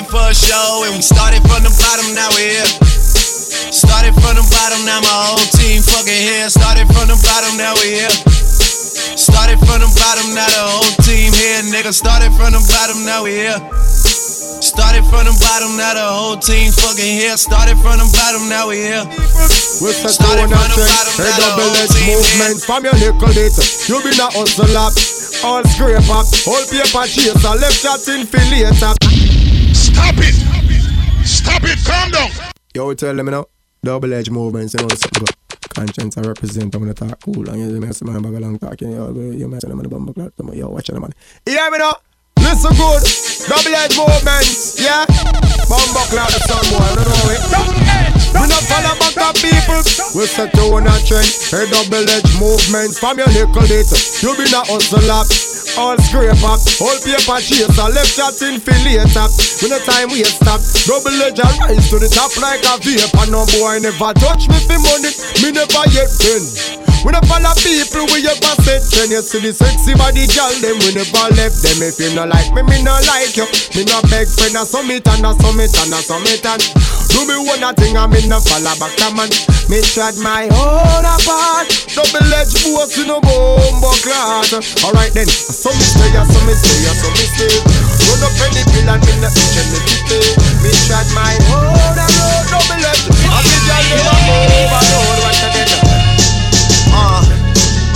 Million 0.00 0.10
for 0.10 0.30
a 0.30 0.34
show, 0.34 0.84
and 0.86 0.96
we 0.96 1.02
started 1.02 1.42
from 1.44 1.62
the 1.62 1.72
bottom, 1.76 2.14
now 2.14 2.28
we're 2.32 2.48
here. 2.48 2.70
Started 3.70 4.14
from 4.16 4.36
the 4.36 4.44
bottom, 4.48 4.80
now 4.84 5.00
my 5.00 5.16
whole 5.28 5.46
team 5.56 5.82
fucking 5.82 6.12
here. 6.12 6.48
Started 6.48 6.86
from 6.88 7.08
the 7.08 7.16
bottom, 7.20 7.56
now 7.56 7.74
we're 7.76 8.08
here. 8.08 8.14
Started 9.16 9.58
from 9.60 9.80
the 9.80 9.90
bottom, 10.00 10.26
now 10.34 10.48
the 10.48 10.62
whole 10.64 10.92
team 11.04 11.32
here, 11.32 11.62
nigga. 11.68 11.92
Started 11.92 12.32
from 12.34 12.52
the 12.52 12.62
bottom, 12.72 13.04
now 13.04 13.24
we 13.24 13.44
here. 13.44 13.60
Started 14.60 15.04
from 15.08 15.24
the 15.24 15.34
bottom, 15.40 15.76
now 15.76 15.94
the 15.94 16.04
whole 16.04 16.36
team 16.36 16.72
fucking 16.72 17.14
here. 17.20 17.36
Started 17.36 17.76
from 17.80 18.00
the 18.00 18.08
bottom, 18.16 18.48
now 18.48 18.68
we 18.68 18.80
here. 18.80 19.04
We 19.80 19.92
set 19.92 20.16
you 20.20 20.44
on 20.44 20.52
a 20.52 20.60
trend, 20.76 20.90
a 21.18 21.32
double 21.40 21.72
edged 21.80 22.00
movement 22.04 22.60
from 22.64 22.84
your 22.84 22.96
nickel. 23.00 23.32
You 23.32 23.96
been 24.04 24.20
a 24.20 24.28
hustle 24.32 24.76
up, 24.76 24.92
all 25.44 25.64
scrape 25.64 26.04
up, 26.12 26.26
all 26.48 26.64
paper 26.68 27.06
chaser, 27.08 27.54
left 27.56 27.80
shot 27.80 28.04
in 28.08 28.28
later. 28.50 29.29
Stop 30.10 30.24
it! 30.26 30.34
Stop 31.24 31.62
it! 31.62 31.78
Calm 31.86 32.10
down! 32.10 32.30
Yo, 32.74 32.92
tell 32.94 33.14
them 33.14 33.26
you 33.26 33.30
know, 33.30 33.46
double 33.80 34.12
edged 34.12 34.32
movements, 34.32 34.74
you 34.74 34.80
know, 34.80 34.88
good. 34.88 35.30
Conscience 35.72 36.18
I 36.18 36.22
represent, 36.22 36.74
I'm 36.74 36.80
gonna 36.80 36.94
talk 36.94 37.20
cool, 37.22 37.48
and 37.48 37.60
you 37.60 37.80
mess 37.80 38.02
man 38.02 38.20
bag 38.20 38.34
along 38.34 38.58
talking, 38.58 38.90
yo, 38.90 39.12
you 39.14 39.46
mess 39.46 39.62
them 39.62 39.78
on 39.78 39.84
the 39.84 39.88
bumper 39.88 40.12
clock, 40.12 40.32
yo, 40.52 40.68
watch 40.68 40.88
them 40.88 41.02
man. 41.02 41.12
You 41.46 41.52
hear 41.52 41.70
me 41.70 41.78
now? 41.78 41.94
Listen 42.38 42.74
good, 42.74 43.06
double 43.46 43.74
edged 43.76 43.96
movements, 43.96 44.82
yeah? 44.82 45.06
Bumper 45.70 46.06
clock 46.10 46.30
the 46.34 46.42
sun 46.42 46.64
boy, 46.74 46.90
you 46.90 47.06
know 47.06 47.30
it. 47.30 47.42
We 48.34 48.48
not 48.50 48.66
follow 48.66 48.99
back 49.14 49.34
up 49.34 49.36
people. 49.36 49.82
We 50.14 50.26
set 50.26 50.54
you 50.54 50.74
on 50.74 50.86
a 50.86 50.94
trend. 51.06 51.26
A 51.54 51.66
double 51.70 52.06
edged 52.10 52.34
movements 52.38 52.98
from 52.98 53.18
your 53.18 53.28
nickel 53.28 53.66
it. 53.66 53.90
You 54.22 54.34
been 54.36 54.52
a 54.54 54.62
hustle 54.66 55.10
up. 55.10 55.26
All 55.78 55.96
scrape 55.98 56.42
up, 56.42 56.58
all 56.82 56.98
paper 56.98 57.38
chaser, 57.38 57.88
left 57.94 58.10
shot 58.10 58.34
in 58.42 58.58
later. 58.58 59.26
When 59.62 59.70
the 59.70 59.80
time 59.86 60.10
we 60.10 60.24
stop, 60.24 60.60
double 60.82 61.14
edge 61.22 61.38
and 61.38 61.58
rise 61.62 61.88
to 61.90 61.98
the 62.02 62.10
top 62.10 62.34
like 62.42 62.66
a 62.66 62.74
vapor. 62.82 63.30
No 63.30 63.46
boy 63.46 63.78
never 63.78 64.12
touch 64.18 64.48
me 64.50 64.58
for 64.66 64.82
money, 64.82 65.14
me 65.42 65.52
never 65.54 65.86
yet 65.94 66.10
been. 66.18 66.89
We 67.00 67.12
never 67.16 67.24
follow 67.24 67.56
people 67.64 68.04
we 68.12 68.20
ever 68.28 68.54
set 68.60 68.84
When 69.00 69.08
you 69.08 69.24
see 69.24 69.40
the 69.40 69.56
sexy 69.56 69.96
body 69.96 70.28
girl? 70.28 70.52
Them 70.60 70.76
we 70.84 70.92
never 70.92 71.26
left 71.32 71.64
them. 71.64 71.80
If 71.80 71.96
you 71.96 72.12
no 72.12 72.28
like 72.28 72.52
me, 72.52 72.60
me 72.60 72.84
no 72.84 72.92
like 73.08 73.32
you. 73.36 73.48
Me 73.72 73.88
no 73.88 74.04
beg 74.12 74.28
friend 74.28 74.60
a 74.60 74.68
summit 74.68 75.08
and 75.08 75.24
a 75.24 75.32
summit 75.40 75.72
and 75.72 75.96
a 75.96 76.00
summit 76.04 76.44
and 76.44 76.60
Do 77.08 77.24
me 77.24 77.40
one 77.40 77.64
thing 77.80 77.96
and 77.96 78.10
me 78.12 78.20
no 78.28 78.36
follow 78.44 78.76
back 78.76 79.00
a 79.00 79.08
man. 79.16 79.32
Me 79.72 79.80
tried 79.80 80.20
my 80.20 80.44
own 80.52 81.06
apart. 81.08 81.72
Double 81.96 82.34
edge 82.36 82.52
boss 82.68 82.92
in 83.00 83.08
a 83.08 83.16
bombo 83.16 83.90
class. 84.04 84.52
Alright 84.84 85.16
then, 85.16 85.28
so 85.28 85.72
me 85.72 85.84
stay, 85.84 86.12
so 86.12 86.38
me 86.44 86.52
stay, 86.52 86.84
so 86.92 87.08
me 87.16 87.24
stay. 87.32 87.90
Run 88.10 88.26
up 88.26 88.36
any 88.44 88.62
pill 88.74 88.90
and 88.90 89.00
me 89.06 89.12
no 89.22 89.28
itch 89.28 89.56
and 89.56 89.70
me 89.72 89.78
Me 90.60 90.70
tried 90.86 91.08
my 91.14 91.34
own 91.54 91.94
road 91.94 92.44
double 92.50 92.82
edge 92.82 93.06
And 93.06 93.44
me 93.46 93.56
girl 93.64 93.84
never 93.88 94.18
move 94.26 94.72
once 95.22 95.42
again 95.46 95.70
Uh, 95.70 95.89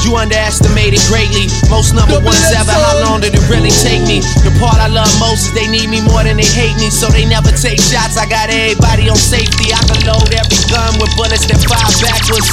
you 0.05 0.15
underestimated 0.17 1.01
greatly. 1.09 1.49
Most 1.73 1.97
number 1.97 2.21
ones 2.21 2.45
ever. 2.53 2.71
How 2.71 3.01
long 3.09 3.25
did 3.25 3.33
it 3.33 3.45
really 3.49 3.73
take 3.83 4.05
me? 4.05 4.21
The 4.45 4.53
part 4.61 4.77
I 4.77 4.89
love 4.93 5.09
most 5.19 5.49
is 5.49 5.53
they 5.57 5.67
need 5.67 5.89
me 5.89 6.05
more 6.05 6.23
than 6.23 6.37
they 6.37 6.47
hate 6.47 6.77
me, 6.77 6.93
so 6.93 7.09
they 7.09 7.25
never 7.25 7.51
take 7.51 7.81
shots. 7.81 8.21
I 8.21 8.29
got 8.29 8.53
everybody 8.53 9.09
on 9.09 9.17
safety. 9.17 9.73
I 9.73 9.81
can 9.89 10.05
load 10.05 10.29
every 10.29 10.61
gun 10.69 11.01
with 11.01 11.11
bullets 11.17 11.49
that 11.49 11.59
fire 11.65 11.89
backwards. 12.05 12.49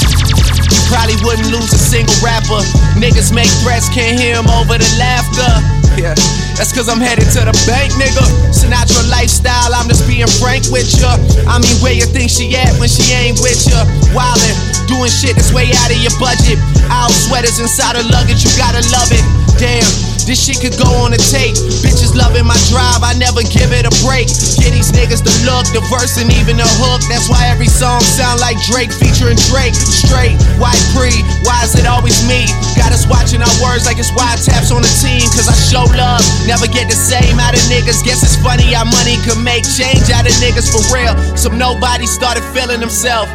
You 0.71 0.79
probably 0.87 1.19
wouldn't 1.27 1.51
lose 1.51 1.71
a 1.75 1.79
single 1.79 2.15
rapper. 2.23 2.63
Niggas 2.95 3.35
make 3.35 3.51
threats, 3.61 3.91
can't 3.91 4.15
hear 4.15 4.39
'em 4.39 4.47
over 4.55 4.79
the 4.79 4.89
laughter. 4.97 5.51
Yeah, 5.99 6.15
that's 6.55 6.71
cause 6.71 6.87
I'm 6.87 7.03
headed 7.03 7.27
to 7.35 7.43
the 7.43 7.55
bank, 7.67 7.91
nigga. 7.99 8.23
Sinatra 8.55 9.03
lifestyle, 9.11 9.75
I'm 9.75 9.91
just 9.91 10.07
being 10.07 10.27
frank 10.39 10.63
with 10.71 10.87
ya. 10.95 11.19
I 11.51 11.59
mean, 11.59 11.75
where 11.83 11.91
you 11.91 12.07
think 12.07 12.31
she 12.31 12.55
at 12.55 12.71
when 12.79 12.87
she 12.87 13.11
ain't 13.11 13.39
with 13.43 13.59
ya? 13.67 13.83
Wildin', 14.15 14.55
doing 14.87 15.11
shit 15.11 15.35
that's 15.35 15.51
way 15.51 15.67
out 15.83 15.91
of 15.91 15.99
your 15.99 16.15
budget. 16.15 16.55
Out 16.87 17.11
sweaters 17.41 17.59
inside 17.59 17.97
her 17.97 18.05
luggage, 18.13 18.45
you 18.45 18.51
gotta 18.53 18.85
love 18.93 19.09
it. 19.09 19.25
Damn, 19.57 19.85
this 20.29 20.37
shit 20.37 20.61
could 20.61 20.77
go 20.77 20.89
on 21.01 21.13
a 21.13 21.17
tape. 21.17 21.57
Bitches 21.81 22.13
loving 22.13 22.45
my 22.45 22.57
drive, 22.69 23.01
I 23.01 23.17
never 23.17 23.41
give 23.41 23.73
it 23.73 23.85
a 23.89 23.93
break. 24.05 24.29
Get 24.61 24.73
these 24.77 24.93
niggas 24.93 25.25
the 25.25 25.33
look, 25.49 25.65
the 25.73 25.81
verse, 25.89 26.21
and 26.21 26.29
even 26.37 26.57
the 26.61 26.69
hook. 26.81 27.01
That's 27.09 27.29
why 27.29 27.49
every 27.49 27.65
song 27.65 28.01
sound 28.01 28.41
like 28.41 28.61
Drake 28.69 28.93
featuring 28.93 29.41
Drake. 29.49 29.73
Straight, 29.73 30.37
white 30.61 30.81
pre, 30.93 31.09
why 31.41 31.65
is 31.65 31.73
it 31.73 31.89
always 31.89 32.21
me? 32.29 32.45
Got 32.77 32.93
us 32.93 33.09
watching 33.09 33.41
our 33.41 33.55
words 33.61 33.89
like 33.89 33.97
it's 33.97 34.13
wiretaps 34.13 34.69
on 34.69 34.85
the 34.85 34.93
team. 35.01 35.25
Cause 35.33 35.49
I 35.49 35.57
show 35.57 35.85
love, 35.97 36.21
never 36.45 36.69
get 36.69 36.93
the 36.93 36.97
same 36.97 37.41
out 37.41 37.57
of 37.57 37.63
niggas. 37.73 38.05
Guess 38.05 38.21
it's 38.21 38.37
funny 38.37 38.69
how 38.73 38.85
money 38.85 39.17
can 39.25 39.41
make 39.41 39.65
change 39.65 40.13
out 40.13 40.29
of 40.29 40.33
niggas 40.37 40.69
for 40.69 40.81
real. 40.93 41.17
Some 41.33 41.57
nobody 41.57 42.05
started 42.05 42.45
feeling 42.53 42.81
himself. 42.81 43.25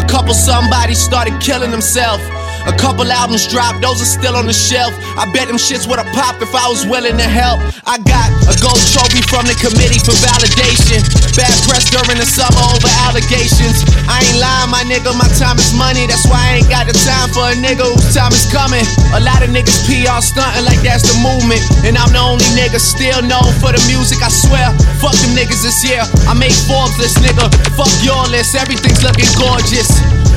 A 0.00 0.04
couple 0.08 0.32
somebody 0.32 0.94
started 0.94 1.36
killing 1.40 1.70
themselves. 1.70 2.24
A 2.68 2.74
couple 2.76 3.08
albums 3.08 3.48
dropped, 3.48 3.80
those 3.80 4.02
are 4.02 4.08
still 4.08 4.36
on 4.36 4.44
the 4.44 4.52
shelf. 4.52 4.92
I 5.16 5.24
bet 5.32 5.48
them 5.48 5.56
shits 5.56 5.88
would've 5.88 6.08
popped 6.12 6.42
if 6.42 6.52
I 6.52 6.68
was 6.68 6.84
willing 6.84 7.16
to 7.16 7.28
help. 7.28 7.60
I 7.88 7.96
got 8.04 8.28
a 8.48 8.54
gold 8.60 8.80
trophy 8.92 9.24
from 9.24 9.48
the 9.48 9.56
committee 9.56 10.00
for 10.02 10.12
validation. 10.20 11.00
Bad 11.38 11.54
press 11.64 11.88
during 11.88 12.20
the 12.20 12.28
summer 12.28 12.60
over 12.74 12.90
allegations. 13.08 13.80
I 14.04 14.20
ain't 14.20 14.38
lying, 14.42 14.68
my 14.68 14.84
nigga, 14.84 15.14
my 15.16 15.28
time 15.40 15.56
is 15.56 15.72
money. 15.72 16.04
That's 16.04 16.28
why 16.28 16.36
I 16.36 16.50
ain't 16.60 16.68
got 16.68 16.84
the 16.84 16.96
time 17.00 17.32
for 17.32 17.48
a 17.48 17.56
nigga 17.56 17.86
whose 17.86 18.12
time 18.12 18.34
is 18.36 18.44
coming. 18.52 18.84
A 19.16 19.20
lot 19.24 19.40
of 19.40 19.48
niggas 19.48 19.86
PR 19.88 20.20
stunting 20.20 20.66
like 20.68 20.84
that's 20.84 21.06
the 21.06 21.16
movement. 21.24 21.64
And 21.88 21.96
I'm 21.96 22.12
the 22.12 22.20
only 22.20 22.48
nigga 22.52 22.76
still 22.76 23.24
known 23.24 23.48
for 23.62 23.72
the 23.72 23.80
music, 23.88 24.20
I 24.20 24.28
swear. 24.28 24.74
Fuck 25.00 25.16
them 25.24 25.32
niggas 25.32 25.64
this 25.64 25.80
year. 25.86 26.02
I 26.28 26.36
make 26.36 26.52
Forbes 26.68 26.98
list, 27.00 27.22
nigga. 27.24 27.48
Fuck 27.78 27.92
your 28.04 28.20
list, 28.28 28.52
everything's 28.52 29.00
looking 29.00 29.30
gorgeous. 29.38 29.88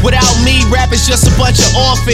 Without 0.03 0.35
me, 0.43 0.59
rap 0.67 0.91
is 0.91 1.07
just 1.07 1.23
a 1.25 1.33
bunch 1.39 1.63
of 1.63 1.71
orphans. 1.79 2.12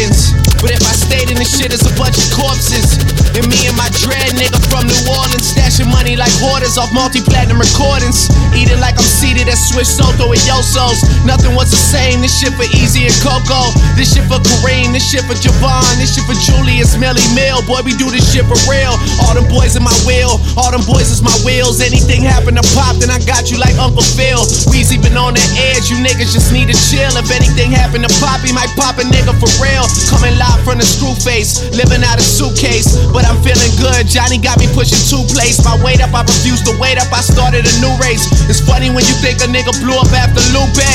But 0.63 0.71
if 0.71 0.83
I 0.83 0.95
stayed 0.95 1.27
in 1.27 1.35
the 1.35 1.47
shit, 1.47 1.75
it's 1.75 1.83
a 1.83 1.95
bunch 1.99 2.15
of 2.15 2.27
corpses. 2.31 2.99
And 3.35 3.43
me 3.47 3.67
and 3.67 3.75
my 3.75 3.87
dread 3.99 4.31
nigga 4.35 4.59
from 4.71 4.87
New 4.87 5.03
Orleans, 5.11 5.55
stashing 5.55 5.87
money 5.91 6.15
like 6.15 6.31
hoarders 6.39 6.79
off 6.79 6.91
multi-platinum 6.91 7.59
recordings. 7.59 8.31
Eating 8.55 8.79
like 8.79 8.95
I'm 8.95 9.07
seated 9.07 9.47
at 9.51 9.59
Swiss 9.59 9.91
Soto 9.91 10.31
and 10.31 10.43
Yosos. 10.47 11.03
Nothing 11.27 11.51
was 11.51 11.71
the 11.71 11.79
same. 11.79 12.23
This 12.23 12.31
shit 12.39 12.55
for 12.55 12.67
Easy 12.75 13.07
and 13.07 13.15
Coco. 13.19 13.75
This 13.99 14.15
shit 14.15 14.23
for 14.31 14.39
Kareem. 14.39 14.95
This 14.95 15.03
shit 15.03 15.27
for 15.27 15.35
Javon. 15.35 15.83
This 15.99 16.15
shit 16.15 16.23
for 16.23 16.35
Julius 16.47 16.95
Melly 16.95 17.23
Mill. 17.35 17.59
Boy, 17.67 17.83
we 17.83 17.91
do 17.99 18.07
this 18.07 18.23
shit 18.31 18.47
for 18.47 18.59
real. 18.71 18.95
All 19.27 19.35
them 19.35 19.47
boys 19.51 19.75
in 19.75 19.83
my 19.83 19.95
wheel. 20.07 20.39
All 20.55 20.71
them 20.71 20.83
boys 20.87 21.11
is 21.11 21.19
my 21.19 21.35
wheels. 21.43 21.83
Anything 21.83 22.23
happen 22.23 22.55
to 22.55 22.65
pop, 22.75 22.99
then 23.03 23.11
I 23.11 23.19
got 23.27 23.51
you 23.51 23.59
like 23.59 23.75
Uncle 23.79 24.03
Phil. 24.15 24.43
Weezy 24.71 24.99
been 24.99 25.19
on 25.19 25.35
the 25.35 25.43
edge. 25.75 25.91
You 25.91 25.99
niggas 25.99 26.31
just 26.31 26.55
need 26.55 26.71
to 26.71 26.77
chill. 26.87 27.11
If 27.19 27.31
anything 27.31 27.71
happen 27.71 28.03
to 28.03 28.11
pop, 28.19 28.39
he 28.43 28.51
might 28.55 28.71
pop 28.79 28.95
a 28.99 29.05
nigga 29.07 29.35
for 29.39 29.51
real. 29.59 29.87
Coming 30.09 30.37
live 30.37 30.61
from 30.65 30.77
the 30.77 30.85
screw 30.85 31.13
face, 31.15 31.69
living 31.71 32.03
out 32.03 32.17
a 32.17 32.25
suitcase. 32.25 32.97
But 33.13 33.25
I'm 33.25 33.37
feeling 33.41 33.73
good. 33.77 34.07
Johnny 34.07 34.37
got 34.37 34.59
me 34.59 34.67
pushing 34.73 35.01
two 35.09 35.23
plates. 35.33 35.63
My 35.63 35.77
weight 35.83 36.01
up, 36.01 36.13
I 36.13 36.21
refuse 36.23 36.61
to 36.65 36.73
wait 36.79 36.97
up. 36.97 37.11
I 37.13 37.21
started 37.21 37.65
a 37.65 37.73
new 37.81 37.93
race. 38.01 38.25
It's 38.49 38.61
funny 38.61 38.89
when 38.89 39.05
you 39.05 39.15
think 39.21 39.41
a 39.41 39.47
nigga 39.49 39.73
blew 39.81 39.97
up 39.97 40.11
after 40.13 40.41
Lupe. 40.53 40.89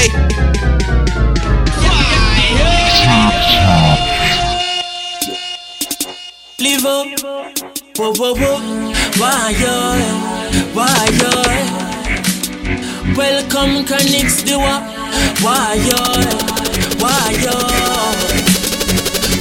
Live 6.60 6.86
up, 6.86 7.06
whoa, 7.96 8.12
whoa, 8.14 8.34
whoa. 8.34 8.58
Why, 9.18 9.54
yo, 9.60 9.74
why, 10.72 11.08
yo. 11.20 11.30
Welcome, 13.16 13.84
Connects, 13.84 14.42
the? 14.42 14.58
Why, 15.42 15.74
yo, 15.86 15.98
why, 16.98 17.30
yo. 17.42 17.93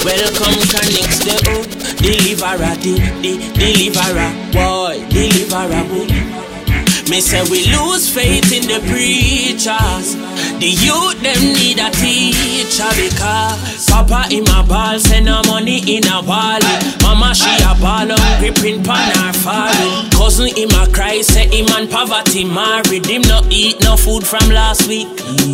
Welcome, 0.04 0.60
Connects, 0.68 1.24
the 1.24 1.32
oh. 1.48 1.64
Deliverer, 1.96 2.76
the, 2.76 2.92
the, 3.24 3.40
deliverer, 3.56 4.28
boy, 4.52 5.00
deliverer, 5.08 5.82
boy. 5.88 6.63
Me 7.10 7.20
say 7.20 7.42
we 7.50 7.68
lose 7.68 8.08
faith 8.08 8.48
in 8.50 8.64
the 8.64 8.80
preachers. 8.88 10.16
The 10.56 10.72
youth 10.72 11.20
them 11.20 11.36
need 11.52 11.76
a 11.76 11.92
teacher 11.92 12.88
because 12.96 13.84
Papa 13.84 14.24
in 14.32 14.44
my 14.44 14.64
ball 14.64 14.98
send 14.98 15.26
no 15.26 15.42
money 15.44 15.84
in 15.84 16.02
a 16.08 16.24
wallet. 16.24 16.80
Mama 17.02 17.34
she 17.34 17.52
a 17.60 17.76
ball 17.76 18.08
on 18.08 18.30
gripping 18.40 18.82
pan 18.82 19.12
her 19.20 19.32
falling. 19.36 20.08
Cousin 20.16 20.48
in 20.56 20.68
my 20.72 20.88
cry 20.96 21.20
say 21.20 21.44
him 21.52 21.68
and 21.76 21.90
poverty 21.90 22.44
married. 22.44 23.04
Him 23.04 23.20
no 23.28 23.44
eat 23.50 23.84
no 23.84 23.96
food 23.96 24.24
from 24.24 24.48
last 24.48 24.88
week. 24.88 25.08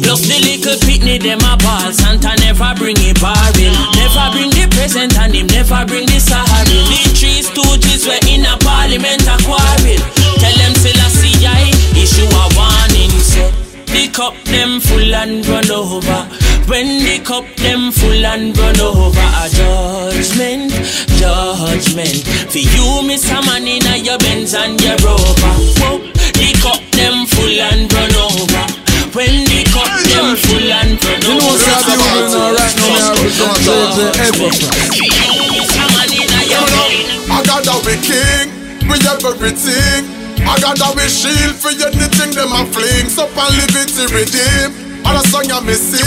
Plus 0.06 0.22
the 0.30 0.38
little 0.46 0.78
pitney 0.86 1.18
them 1.18 1.42
a 1.42 1.58
ball. 1.58 1.90
Santa 1.90 2.30
never 2.46 2.70
bring 2.78 2.96
it 3.02 3.18
barring. 3.18 3.74
Never 3.98 4.26
bring 4.38 4.54
the 4.54 4.70
present 4.70 5.18
and 5.18 5.34
him 5.34 5.48
never 5.50 5.82
bring 5.84 6.06
the 6.06 6.22
Sahara. 6.22 6.62
The 6.62 7.10
three 7.18 7.42
stooges 7.42 8.06
were 8.06 8.22
in 8.30 8.46
a 8.46 8.54
parliament 8.62 9.26
a 9.26 9.34
quarrel. 9.42 10.19
Tell 10.40 10.56
them 10.56 10.74
still 10.74 11.00
I 11.46 11.68
issue 11.94 12.24
a 12.24 12.44
warning 12.56 13.12
say 13.20 13.70
the 13.90 14.06
cup 14.08 14.34
them 14.44 14.80
full 14.80 15.14
and 15.14 15.46
run 15.46 15.70
over. 15.70 16.22
When 16.70 17.02
the 17.02 17.18
cup 17.26 17.44
them 17.56 17.90
full 17.90 18.24
and 18.24 18.56
run 18.56 18.78
over, 18.78 19.18
a 19.18 19.50
judgment, 19.50 20.70
judgment. 21.18 22.22
For 22.54 22.62
you, 22.62 23.02
miss 23.02 23.26
a 23.30 23.42
man 23.42 23.66
in 23.66 23.82
a 23.90 23.98
your 23.98 24.18
Benz 24.18 24.54
and 24.54 24.80
your 24.80 24.94
Rover. 25.02 25.54
Whoa, 25.82 25.98
the 26.38 26.54
cup 26.62 26.78
them 26.94 27.26
full 27.26 27.50
and 27.50 27.90
run 27.92 28.14
over. 28.14 28.64
When 29.10 29.42
the 29.50 29.66
cup 29.74 29.90
them 30.06 30.38
full 30.38 30.70
and 30.70 30.94
run 31.02 31.18
over. 31.18 31.26
You 31.26 31.34
know 31.34 31.50
what's 31.50 31.66
happening 31.66 31.98
right 31.98 32.30
now? 32.30 32.54
Me 32.78 32.94
represent 32.94 33.58
the 33.66 34.06
everything. 34.22 34.70
For 34.94 35.02
you, 35.02 35.50
miss 35.50 35.74
a 35.74 35.84
man 35.90 36.14
in 36.14 36.30
a 36.30 36.40
your 36.46 36.62
Benz. 36.62 37.26
I 37.26 37.42
got 37.42 37.66
a 37.66 37.76
we 37.82 37.98
king, 38.06 38.54
we 38.86 38.96
everything. 39.26 40.19
I 40.50 40.58
got 40.58 40.82
a 40.82 40.90
we 40.98 41.06
shield 41.06 41.54
for 41.54 41.70
anything 41.70 42.34
them 42.34 42.50
a 42.50 42.66
fling. 42.74 43.06
So 43.06 43.30
and 43.30 43.54
liberty 43.54 44.04
redeem. 44.10 44.90
All 45.06 45.14
a 45.14 45.22
song 45.30 45.46
I 45.46 45.62
me 45.62 45.74
sing. 45.74 46.02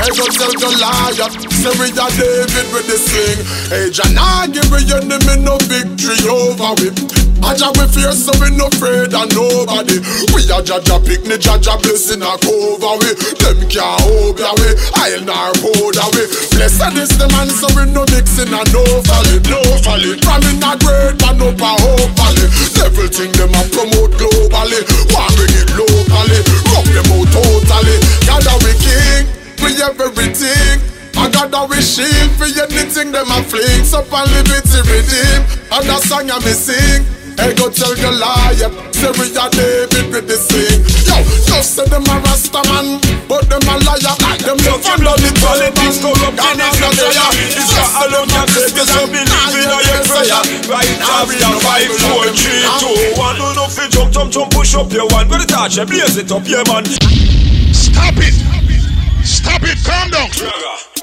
Hey, 0.00 0.08
go 0.16 0.24
tell 0.32 0.52
Goliath. 0.56 1.36
Say 1.52 1.72
we 1.76 1.92
a 1.92 2.06
David 2.16 2.66
with 2.72 2.88
the 2.88 2.96
sling. 2.96 3.44
Hey, 3.68 3.92
Janah 3.92 4.48
give 4.52 4.72
we 4.72 4.88
enemy 4.88 5.44
no 5.44 5.58
victory 5.68 6.16
over 6.32 6.72
we. 6.80 7.23
Just 7.54 7.78
we 7.78 7.86
fear 7.86 8.10
so 8.10 8.34
we 8.42 8.50
no 8.58 8.66
afraid 8.66 9.14
of 9.14 9.30
nobody. 9.30 10.02
We 10.34 10.42
a 10.50 10.58
Jah 10.58 10.82
Jah 10.82 10.98
picnic, 10.98 11.38
Jah 11.38 11.54
Jah 11.54 11.78
blessing 11.78 12.18
a 12.18 12.34
cover 12.42 12.98
we. 12.98 13.14
Them 13.38 13.62
can't 13.70 13.94
hold 14.02 14.42
we. 14.42 14.68
I'll 14.98 15.22
not 15.22 15.54
hold 15.62 15.94
we. 15.94 16.22
Blessed 16.50 16.98
is 16.98 17.14
the 17.14 17.30
man 17.30 17.46
so 17.54 17.70
we 17.78 17.86
no 17.94 18.02
mixing 18.10 18.50
and 18.50 18.68
no 18.74 18.82
folly, 19.06 19.38
no 19.46 19.62
folly. 19.86 20.18
From 20.26 20.42
in 20.50 20.58
a 20.66 20.74
great 20.82 21.14
man 21.22 21.38
up 21.46 21.62
a 21.62 21.70
hope 21.78 22.10
valley. 22.18 22.46
Everything 22.82 23.30
them 23.38 23.54
a 23.54 23.62
promote 23.70 24.18
globally. 24.18 24.82
One 25.14 25.30
bring 25.38 25.54
it 25.54 25.70
locally. 25.78 26.40
Rub 26.74 26.86
them 26.90 27.06
out 27.06 27.28
totally. 27.30 27.96
God 28.26 28.50
a 28.50 28.54
we 28.66 28.74
king, 28.82 29.30
we 29.62 29.78
everything. 29.78 30.82
I 31.14 31.30
got 31.30 31.54
a 31.54 31.78
shield 31.78 32.34
for 32.34 32.50
anything 32.50 33.14
them 33.14 33.30
a 33.30 33.38
fling. 33.46 33.86
So 33.86 34.02
and 34.02 34.26
liberty 34.34 34.80
redeem. 34.90 35.40
And 35.70 35.86
that 35.86 36.02
song 36.02 36.26
I 36.26 36.42
me 36.42 36.50
sing. 36.50 37.23
Hey, 37.34 37.52
go 37.54 37.66
tell 37.68 37.94
Goliath, 37.98 38.62
say 38.94 39.10
we 39.18 39.26
a 39.34 39.44
David 39.50 40.06
with 40.14 40.26
the 40.30 40.38
sing. 40.38 40.86
Yo, 41.04 41.18
just 41.50 41.74
say 41.74 41.84
them 41.90 42.06
a 42.06 42.16
Rasta 42.22 42.62
man, 42.70 43.02
but 43.26 43.50
them 43.50 43.64
a 43.66 43.74
liar. 43.82 44.14
Them 44.44 44.58
no 44.62 44.78
Fucking 44.78 45.02
bloody 45.02 45.30
politics, 45.42 45.98
corruption 45.98 46.58
is 46.62 46.78
a 46.78 46.88
prayer. 46.94 47.30
It's 47.58 47.72
got 47.74 47.90
alone 48.06 48.28
can 48.30 48.46
take 48.54 48.76
you, 48.78 48.86
so 48.86 49.02
believe 49.10 49.54
in 49.58 49.66
your 49.66 50.02
prayer. 50.06 50.42
Right 50.70 50.94
now 51.02 51.26
we 51.26 51.34
are 51.42 51.58
five, 51.58 51.90
four, 52.06 52.30
three, 52.30 52.62
two, 52.78 53.18
one. 53.18 53.38
No, 53.38 53.50
no, 53.54 53.66
fit 53.66 53.90
jump, 53.90 54.12
jump, 54.14 54.30
jump, 54.30 54.52
push 54.54 54.74
up 54.74 54.92
your 54.92 55.08
one. 55.10 55.28
With 55.28 55.42
the 55.42 55.48
touch, 55.50 55.76
blaze 55.88 56.16
it 56.16 56.30
up, 56.30 56.46
yeah, 56.46 56.62
man. 56.70 56.86
Stop 57.74 58.14
it! 58.22 58.34
Stop 59.26 59.62
it! 59.66 59.78
Calm 59.82 60.10
down! 60.10 60.93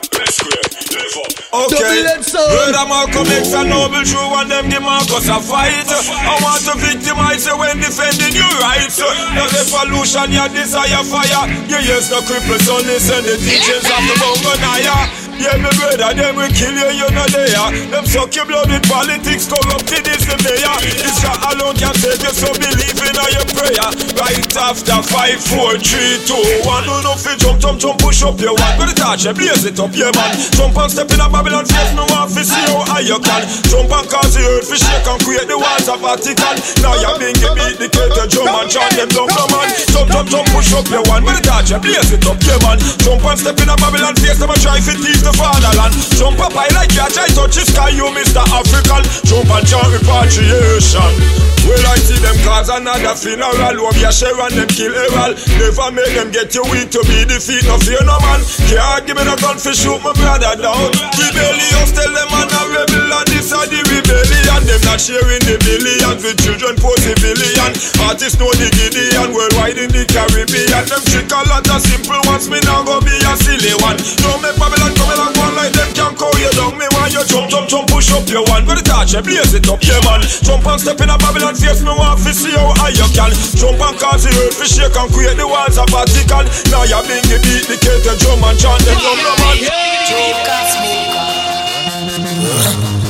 Okay, 1.51 2.03
brother 2.31 2.85
Malcolm 2.87 3.27
X 3.27 3.51
and 3.53 3.69
Noble 3.69 4.03
True 4.07 4.31
and 4.39 4.49
them 4.49 4.69
give 4.69 4.81
Marcus 4.81 5.27
a 5.27 5.39
fight. 5.43 5.83
I 5.89 6.39
want 6.39 6.63
to 6.63 6.73
victimize 6.79 7.45
you 7.45 7.57
when 7.57 7.77
defending 7.83 8.31
your 8.35 8.47
rights. 8.63 8.95
The 8.97 9.45
revolution, 9.51 10.31
your 10.31 10.47
desire 10.47 11.03
fire. 11.03 11.43
You 11.67 11.79
use 11.83 12.07
the 12.07 12.23
cripples, 12.23 12.63
so 12.63 12.77
listen 12.87 13.23
the 13.27 13.35
teachings 13.35 13.83
of 13.83 14.01
the 14.07 14.15
Bongonaya. 14.23 15.30
Yeah, 15.41 15.57
me 15.57 15.73
brother, 15.73 16.13
them 16.13 16.37
will 16.37 16.53
kill 16.53 16.69
you, 16.69 17.01
you 17.01 17.09
know 17.17 17.25
they 17.33 17.49
are. 17.57 17.73
Them 17.89 18.05
suck 18.05 18.29
your 18.37 18.45
blood 18.45 18.69
with 18.69 18.85
politics, 18.85 19.49
corrupted 19.49 20.05
is 20.05 20.21
the 20.29 20.37
mayor. 20.45 20.77
This 20.85 21.17
shot 21.17 21.41
alone 21.49 21.73
can 21.81 21.97
save 21.97 22.21
you, 22.21 22.29
so 22.29 22.53
believe 22.61 22.93
in 22.93 23.17
your 23.17 23.47
prayer. 23.49 23.89
Right 24.21 24.53
after 24.53 25.01
five, 25.01 25.41
four, 25.41 25.81
three, 25.81 26.21
two, 26.29 26.37
one. 26.61 26.85
No, 26.85 27.01
no, 27.01 27.17
jump, 27.17 27.57
jump, 27.57 27.81
jump, 27.81 27.97
push 27.97 28.21
up 28.21 28.37
your 28.37 28.53
one. 28.53 28.77
But 28.77 28.93
the 28.93 28.95
touch, 29.01 29.25
blaze 29.33 29.65
it 29.65 29.81
up, 29.81 29.89
yeah, 29.97 30.13
man. 30.13 30.29
Jump 30.53 30.77
and 30.77 30.91
step 30.93 31.09
in 31.09 31.17
a 31.17 31.25
Babylon 31.25 31.65
face, 31.65 31.89
no 31.97 32.05
one 32.13 32.29
fi 32.29 32.45
see 32.45 32.61
how 32.69 32.85
high 32.85 33.01
you 33.01 33.17
can. 33.17 33.41
Jump 33.65 33.89
and 33.89 34.05
cause 34.13 34.37
the 34.37 34.45
earth 34.45 34.69
fi 34.69 34.77
shake 34.77 35.09
and 35.09 35.21
create 35.25 35.49
the 35.49 35.57
walls 35.57 35.89
of 35.89 36.05
Vatican. 36.05 36.61
Now 36.85 36.93
you're 37.01 37.17
being 37.17 37.33
beat 37.57 37.81
the 37.81 37.89
cater, 37.89 38.29
jump 38.29 38.61
and 38.61 38.69
chant 38.69 38.93
them 38.93 39.09
down, 39.09 39.25
come 39.33 39.57
on. 39.57 39.65
Jump, 39.89 40.05
jump, 40.05 40.29
jump, 40.29 40.45
push 40.53 40.69
up 40.77 40.85
your 40.85 41.01
one. 41.09 41.25
But 41.25 41.41
the 41.41 41.49
touch, 41.49 41.73
blaze 41.81 42.13
it 42.13 42.29
up, 42.29 42.37
yeah, 42.45 42.61
man. 42.61 42.77
Jump 43.01 43.25
and 43.25 43.37
step 43.41 43.57
in 43.57 43.73
a 43.73 43.75
Babylon 43.81 44.13
face, 44.21 44.37
them 44.37 44.53
a 44.53 44.57
try 44.61 44.77
fi 44.77 44.93
teach 45.01 45.25
the 45.31 45.37
fatherland. 45.37 45.93
Jump 46.19 46.39
up 46.39 46.53
high 46.53 46.71
like 46.75 46.91
you 46.91 47.07
try 47.11 47.27
touch 47.31 47.55
the 47.55 47.63
sky, 47.63 47.89
you 47.89 48.07
Mr. 48.11 48.43
African. 48.51 49.03
Jump 49.23 49.49
and 49.49 49.65
chant 49.67 49.87
repatriation. 49.87 51.41
Well, 51.61 51.85
I 51.93 51.97
see 52.01 52.17
them 52.17 52.33
cause 52.41 52.73
another 52.73 53.13
funeral. 53.13 53.53
Love 53.77 53.97
your 54.01 54.09
share 54.09 54.33
and 54.33 54.53
them 54.57 54.69
kill 54.73 54.93
Errol. 54.97 55.37
Never 55.61 55.89
make 55.93 56.13
them 56.17 56.33
get 56.33 56.57
you 56.57 56.65
weak 56.73 56.89
to 56.89 57.05
be 57.05 57.21
defeat. 57.29 57.63
No 57.69 57.77
fear 57.77 58.01
no 58.01 58.17
man. 58.25 58.41
Can't 58.65 59.05
give 59.05 59.13
me 59.13 59.23
no 59.29 59.37
gun 59.37 59.61
for 59.61 59.73
shoot 59.73 60.01
my 60.01 60.09
brother 60.17 60.57
down. 60.57 60.89
Rebellious 61.21 61.93
tell 61.93 62.09
them 62.09 62.29
man 62.33 62.49
a 62.49 62.61
rebel 62.65 63.13
and 63.13 63.27
this 63.29 63.53
are 63.53 63.69
the 63.69 63.77
rebellion. 63.93 64.61
Them 64.65 64.81
not 64.89 64.97
sharing 64.97 65.43
the 65.45 65.61
billions 65.61 66.25
with 66.25 66.41
children 66.41 66.73
poor 66.81 66.97
civilian. 66.97 67.71
Artists 68.09 68.41
know 68.41 68.49
the 68.57 68.67
Gideon 68.73 69.29
worldwide 69.29 69.77
in 69.77 69.93
the 69.93 70.01
Caribbean. 70.09 70.83
Them 70.89 71.03
trick 71.13 71.29
a 71.29 71.45
lot 71.45 71.69
of 71.69 71.81
simple 71.85 72.21
ones. 72.25 72.49
Me 72.49 72.57
now 72.65 72.81
go 72.81 72.97
be 73.05 73.13
a 73.13 73.33
silly 73.37 73.77
one. 73.85 74.01
Don't 74.25 74.41
make 74.41 74.57
Babylon 74.57 74.97
come 74.97 75.13
along 75.21 75.37
one 75.37 75.53
like 75.55 75.73
them 75.73 75.93
can 75.93 76.15
call 76.17 76.33
you 76.41 76.49
down. 76.57 76.73
Me 76.77 76.87
want 76.97 77.13
you 77.13 77.21
jump, 77.25 77.49
jump, 77.49 77.69
jump, 77.69 77.87
push 77.89 78.11
up 78.11 78.25
your 78.27 78.43
one. 78.49 78.65
With 78.65 78.81
the 78.81 78.85
touch, 78.85 79.13
blaze 79.21 79.53
it 79.53 79.69
up, 79.69 79.81
yeah 79.85 80.01
man. 80.05 80.21
Jump 80.41 80.65
and 80.65 80.81
step 80.81 80.99
in 81.01 81.09
a 81.09 81.17
Babylon 81.17 81.53
face. 81.55 81.81
Me 81.85 81.93
want 81.93 82.17
to 82.25 82.33
see 82.33 82.51
how 82.57 82.73
high 82.81 82.93
you 82.93 83.05
can. 83.13 83.29
Jump 83.53 83.77
and 83.77 83.97
cause 84.01 84.25
the 84.25 84.33
earth 84.33 84.57
to 84.57 84.65
shake 84.65 84.97
and 84.97 85.09
create 85.13 85.37
the 85.37 85.45
walls 85.45 85.77
of 85.77 85.89
Vatican. 85.93 86.49
Now 86.73 86.83
you're 86.89 87.05
being 87.05 87.25
the 87.29 87.37
beat, 87.45 87.69
the 87.69 87.77
cater 87.77 88.17
drum 88.17 88.41
and 88.41 88.57
chant 88.57 88.81
them 88.81 88.97
drum, 88.97 89.19
no 89.21 89.33
man. 89.45 89.61
Joker 90.09 90.61
smoker. 90.73 91.29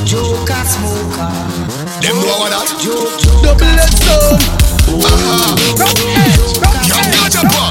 Joker 0.03 0.63
smoker. 0.67 1.31
Them 2.03 2.17
know 2.19 2.35
what 2.41 2.51
that? 2.51 2.67
Double 3.39 3.79
it 3.79 3.93
soul. 4.03 4.35
Young 6.91 7.07
Ganja 7.13 7.41
Pop. 7.47 7.70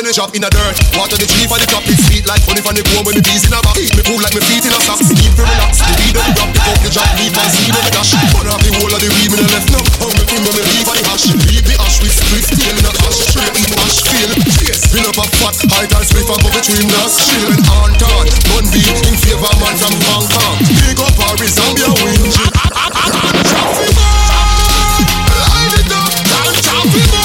The 0.00 0.14
shop 0.16 0.32
in 0.32 0.40
a 0.40 0.48
dirt. 0.48 0.72
Water 0.96 1.20
the 1.20 1.28
tree 1.28 1.44
for 1.44 1.60
the 1.60 1.68
top. 1.68 1.84
It's 1.84 2.00
sweet 2.08 2.24
like 2.24 2.40
honey 2.48 2.64
from 2.64 2.72
the 2.72 2.80
comb 2.80 3.04
when 3.04 3.12
the 3.12 3.20
bees 3.20 3.44
in 3.44 3.52
a 3.52 3.60
box. 3.60 3.92
Me 3.92 4.00
cool 4.00 4.16
like 4.24 4.32
me 4.32 4.40
feet 4.48 4.64
in 4.64 4.72
a 4.72 4.80
socks. 4.80 5.12
Keep 5.12 5.36
me 5.36 5.44
relax. 5.44 5.84
The 5.84 5.92
weed 6.00 6.16
on 6.16 6.24
the 6.24 6.32
drop, 6.32 6.48
pick 6.56 6.64
up 6.64 6.78
the 6.80 6.88
drop, 6.88 7.10
leave 7.20 7.34
my 7.36 7.44
seed 7.52 7.76
on 7.76 7.84
the 7.84 7.92
dash. 7.92 8.16
Burn 8.32 8.48
off 8.48 8.62
the 8.64 8.72
whole 8.72 8.88
of 8.88 9.00
the 9.04 9.12
weed, 9.12 9.28
me 9.28 9.36
no 9.36 9.44
left 9.52 9.68
no. 9.68 9.80
How 10.00 10.08
me 10.08 10.24
when 10.24 10.40
me 10.48 10.62
leave 10.64 10.88
on 10.88 10.96
the 10.96 11.04
hash. 11.04 11.28
Leave 11.28 11.66
the 11.68 11.76
ash 11.76 12.00
with 12.00 12.14
split 12.16 12.46
tail 12.56 12.72
in 12.72 12.88
a 12.88 12.92
cash. 12.96 13.18
Straight 13.20 13.52
in 13.52 13.68
ash 13.84 14.00
feel. 14.00 14.30
Fill 14.96 15.06
up 15.12 15.18
a 15.20 15.24
fat, 15.36 15.56
high 15.76 15.88
time 15.92 16.06
split 16.08 16.24
from 16.24 16.40
the 16.40 16.60
tree, 16.64 16.88
that's 16.88 17.14
chill. 17.28 17.52
And 17.52 17.64
on 17.76 17.92
town, 18.00 18.24
bun 18.48 18.64
beat 18.72 18.96
in 19.04 19.16
favor 19.20 19.52
man 19.60 19.76
from 19.76 19.92
Hong 20.08 20.24
Kong. 20.24 20.56
Big 20.72 20.96
up 21.04 21.12
Paris, 21.20 21.52
Zambia, 21.52 21.92
win. 22.00 22.32
Traffic 22.32 23.92
Light 25.36 25.74
it 25.84 25.92
up, 25.92 26.12
traffic 26.64 27.21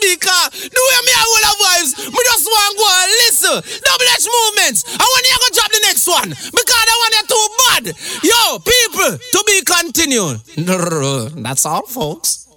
Car. 0.00 0.48
The 0.50 0.80
way 0.80 0.98
me 1.04 1.12
a 1.12 1.20
hold 1.20 1.44
of 1.44 1.56
vibes, 1.60 1.92
me 2.08 2.20
just 2.24 2.44
want 2.48 2.72
go 2.76 2.86
and 2.88 3.10
listen. 3.24 3.56
Double 3.84 4.08
H 4.16 4.26
movements. 4.26 4.80
I 4.88 5.04
want 5.04 5.24
you 5.28 5.36
to 5.36 5.50
drop 5.52 5.70
the 5.70 5.82
next 5.84 6.06
one 6.08 6.28
because 6.30 6.84
that 6.88 6.98
one 7.04 7.14
is 7.20 7.26
too 7.28 7.46
bad. 7.60 7.84
Yo, 8.24 8.40
people, 8.64 9.12
to 9.20 9.38
be 9.46 9.62
continued. 9.62 10.40
That's 11.44 11.66
all, 11.66 11.86
folks. 11.86 12.49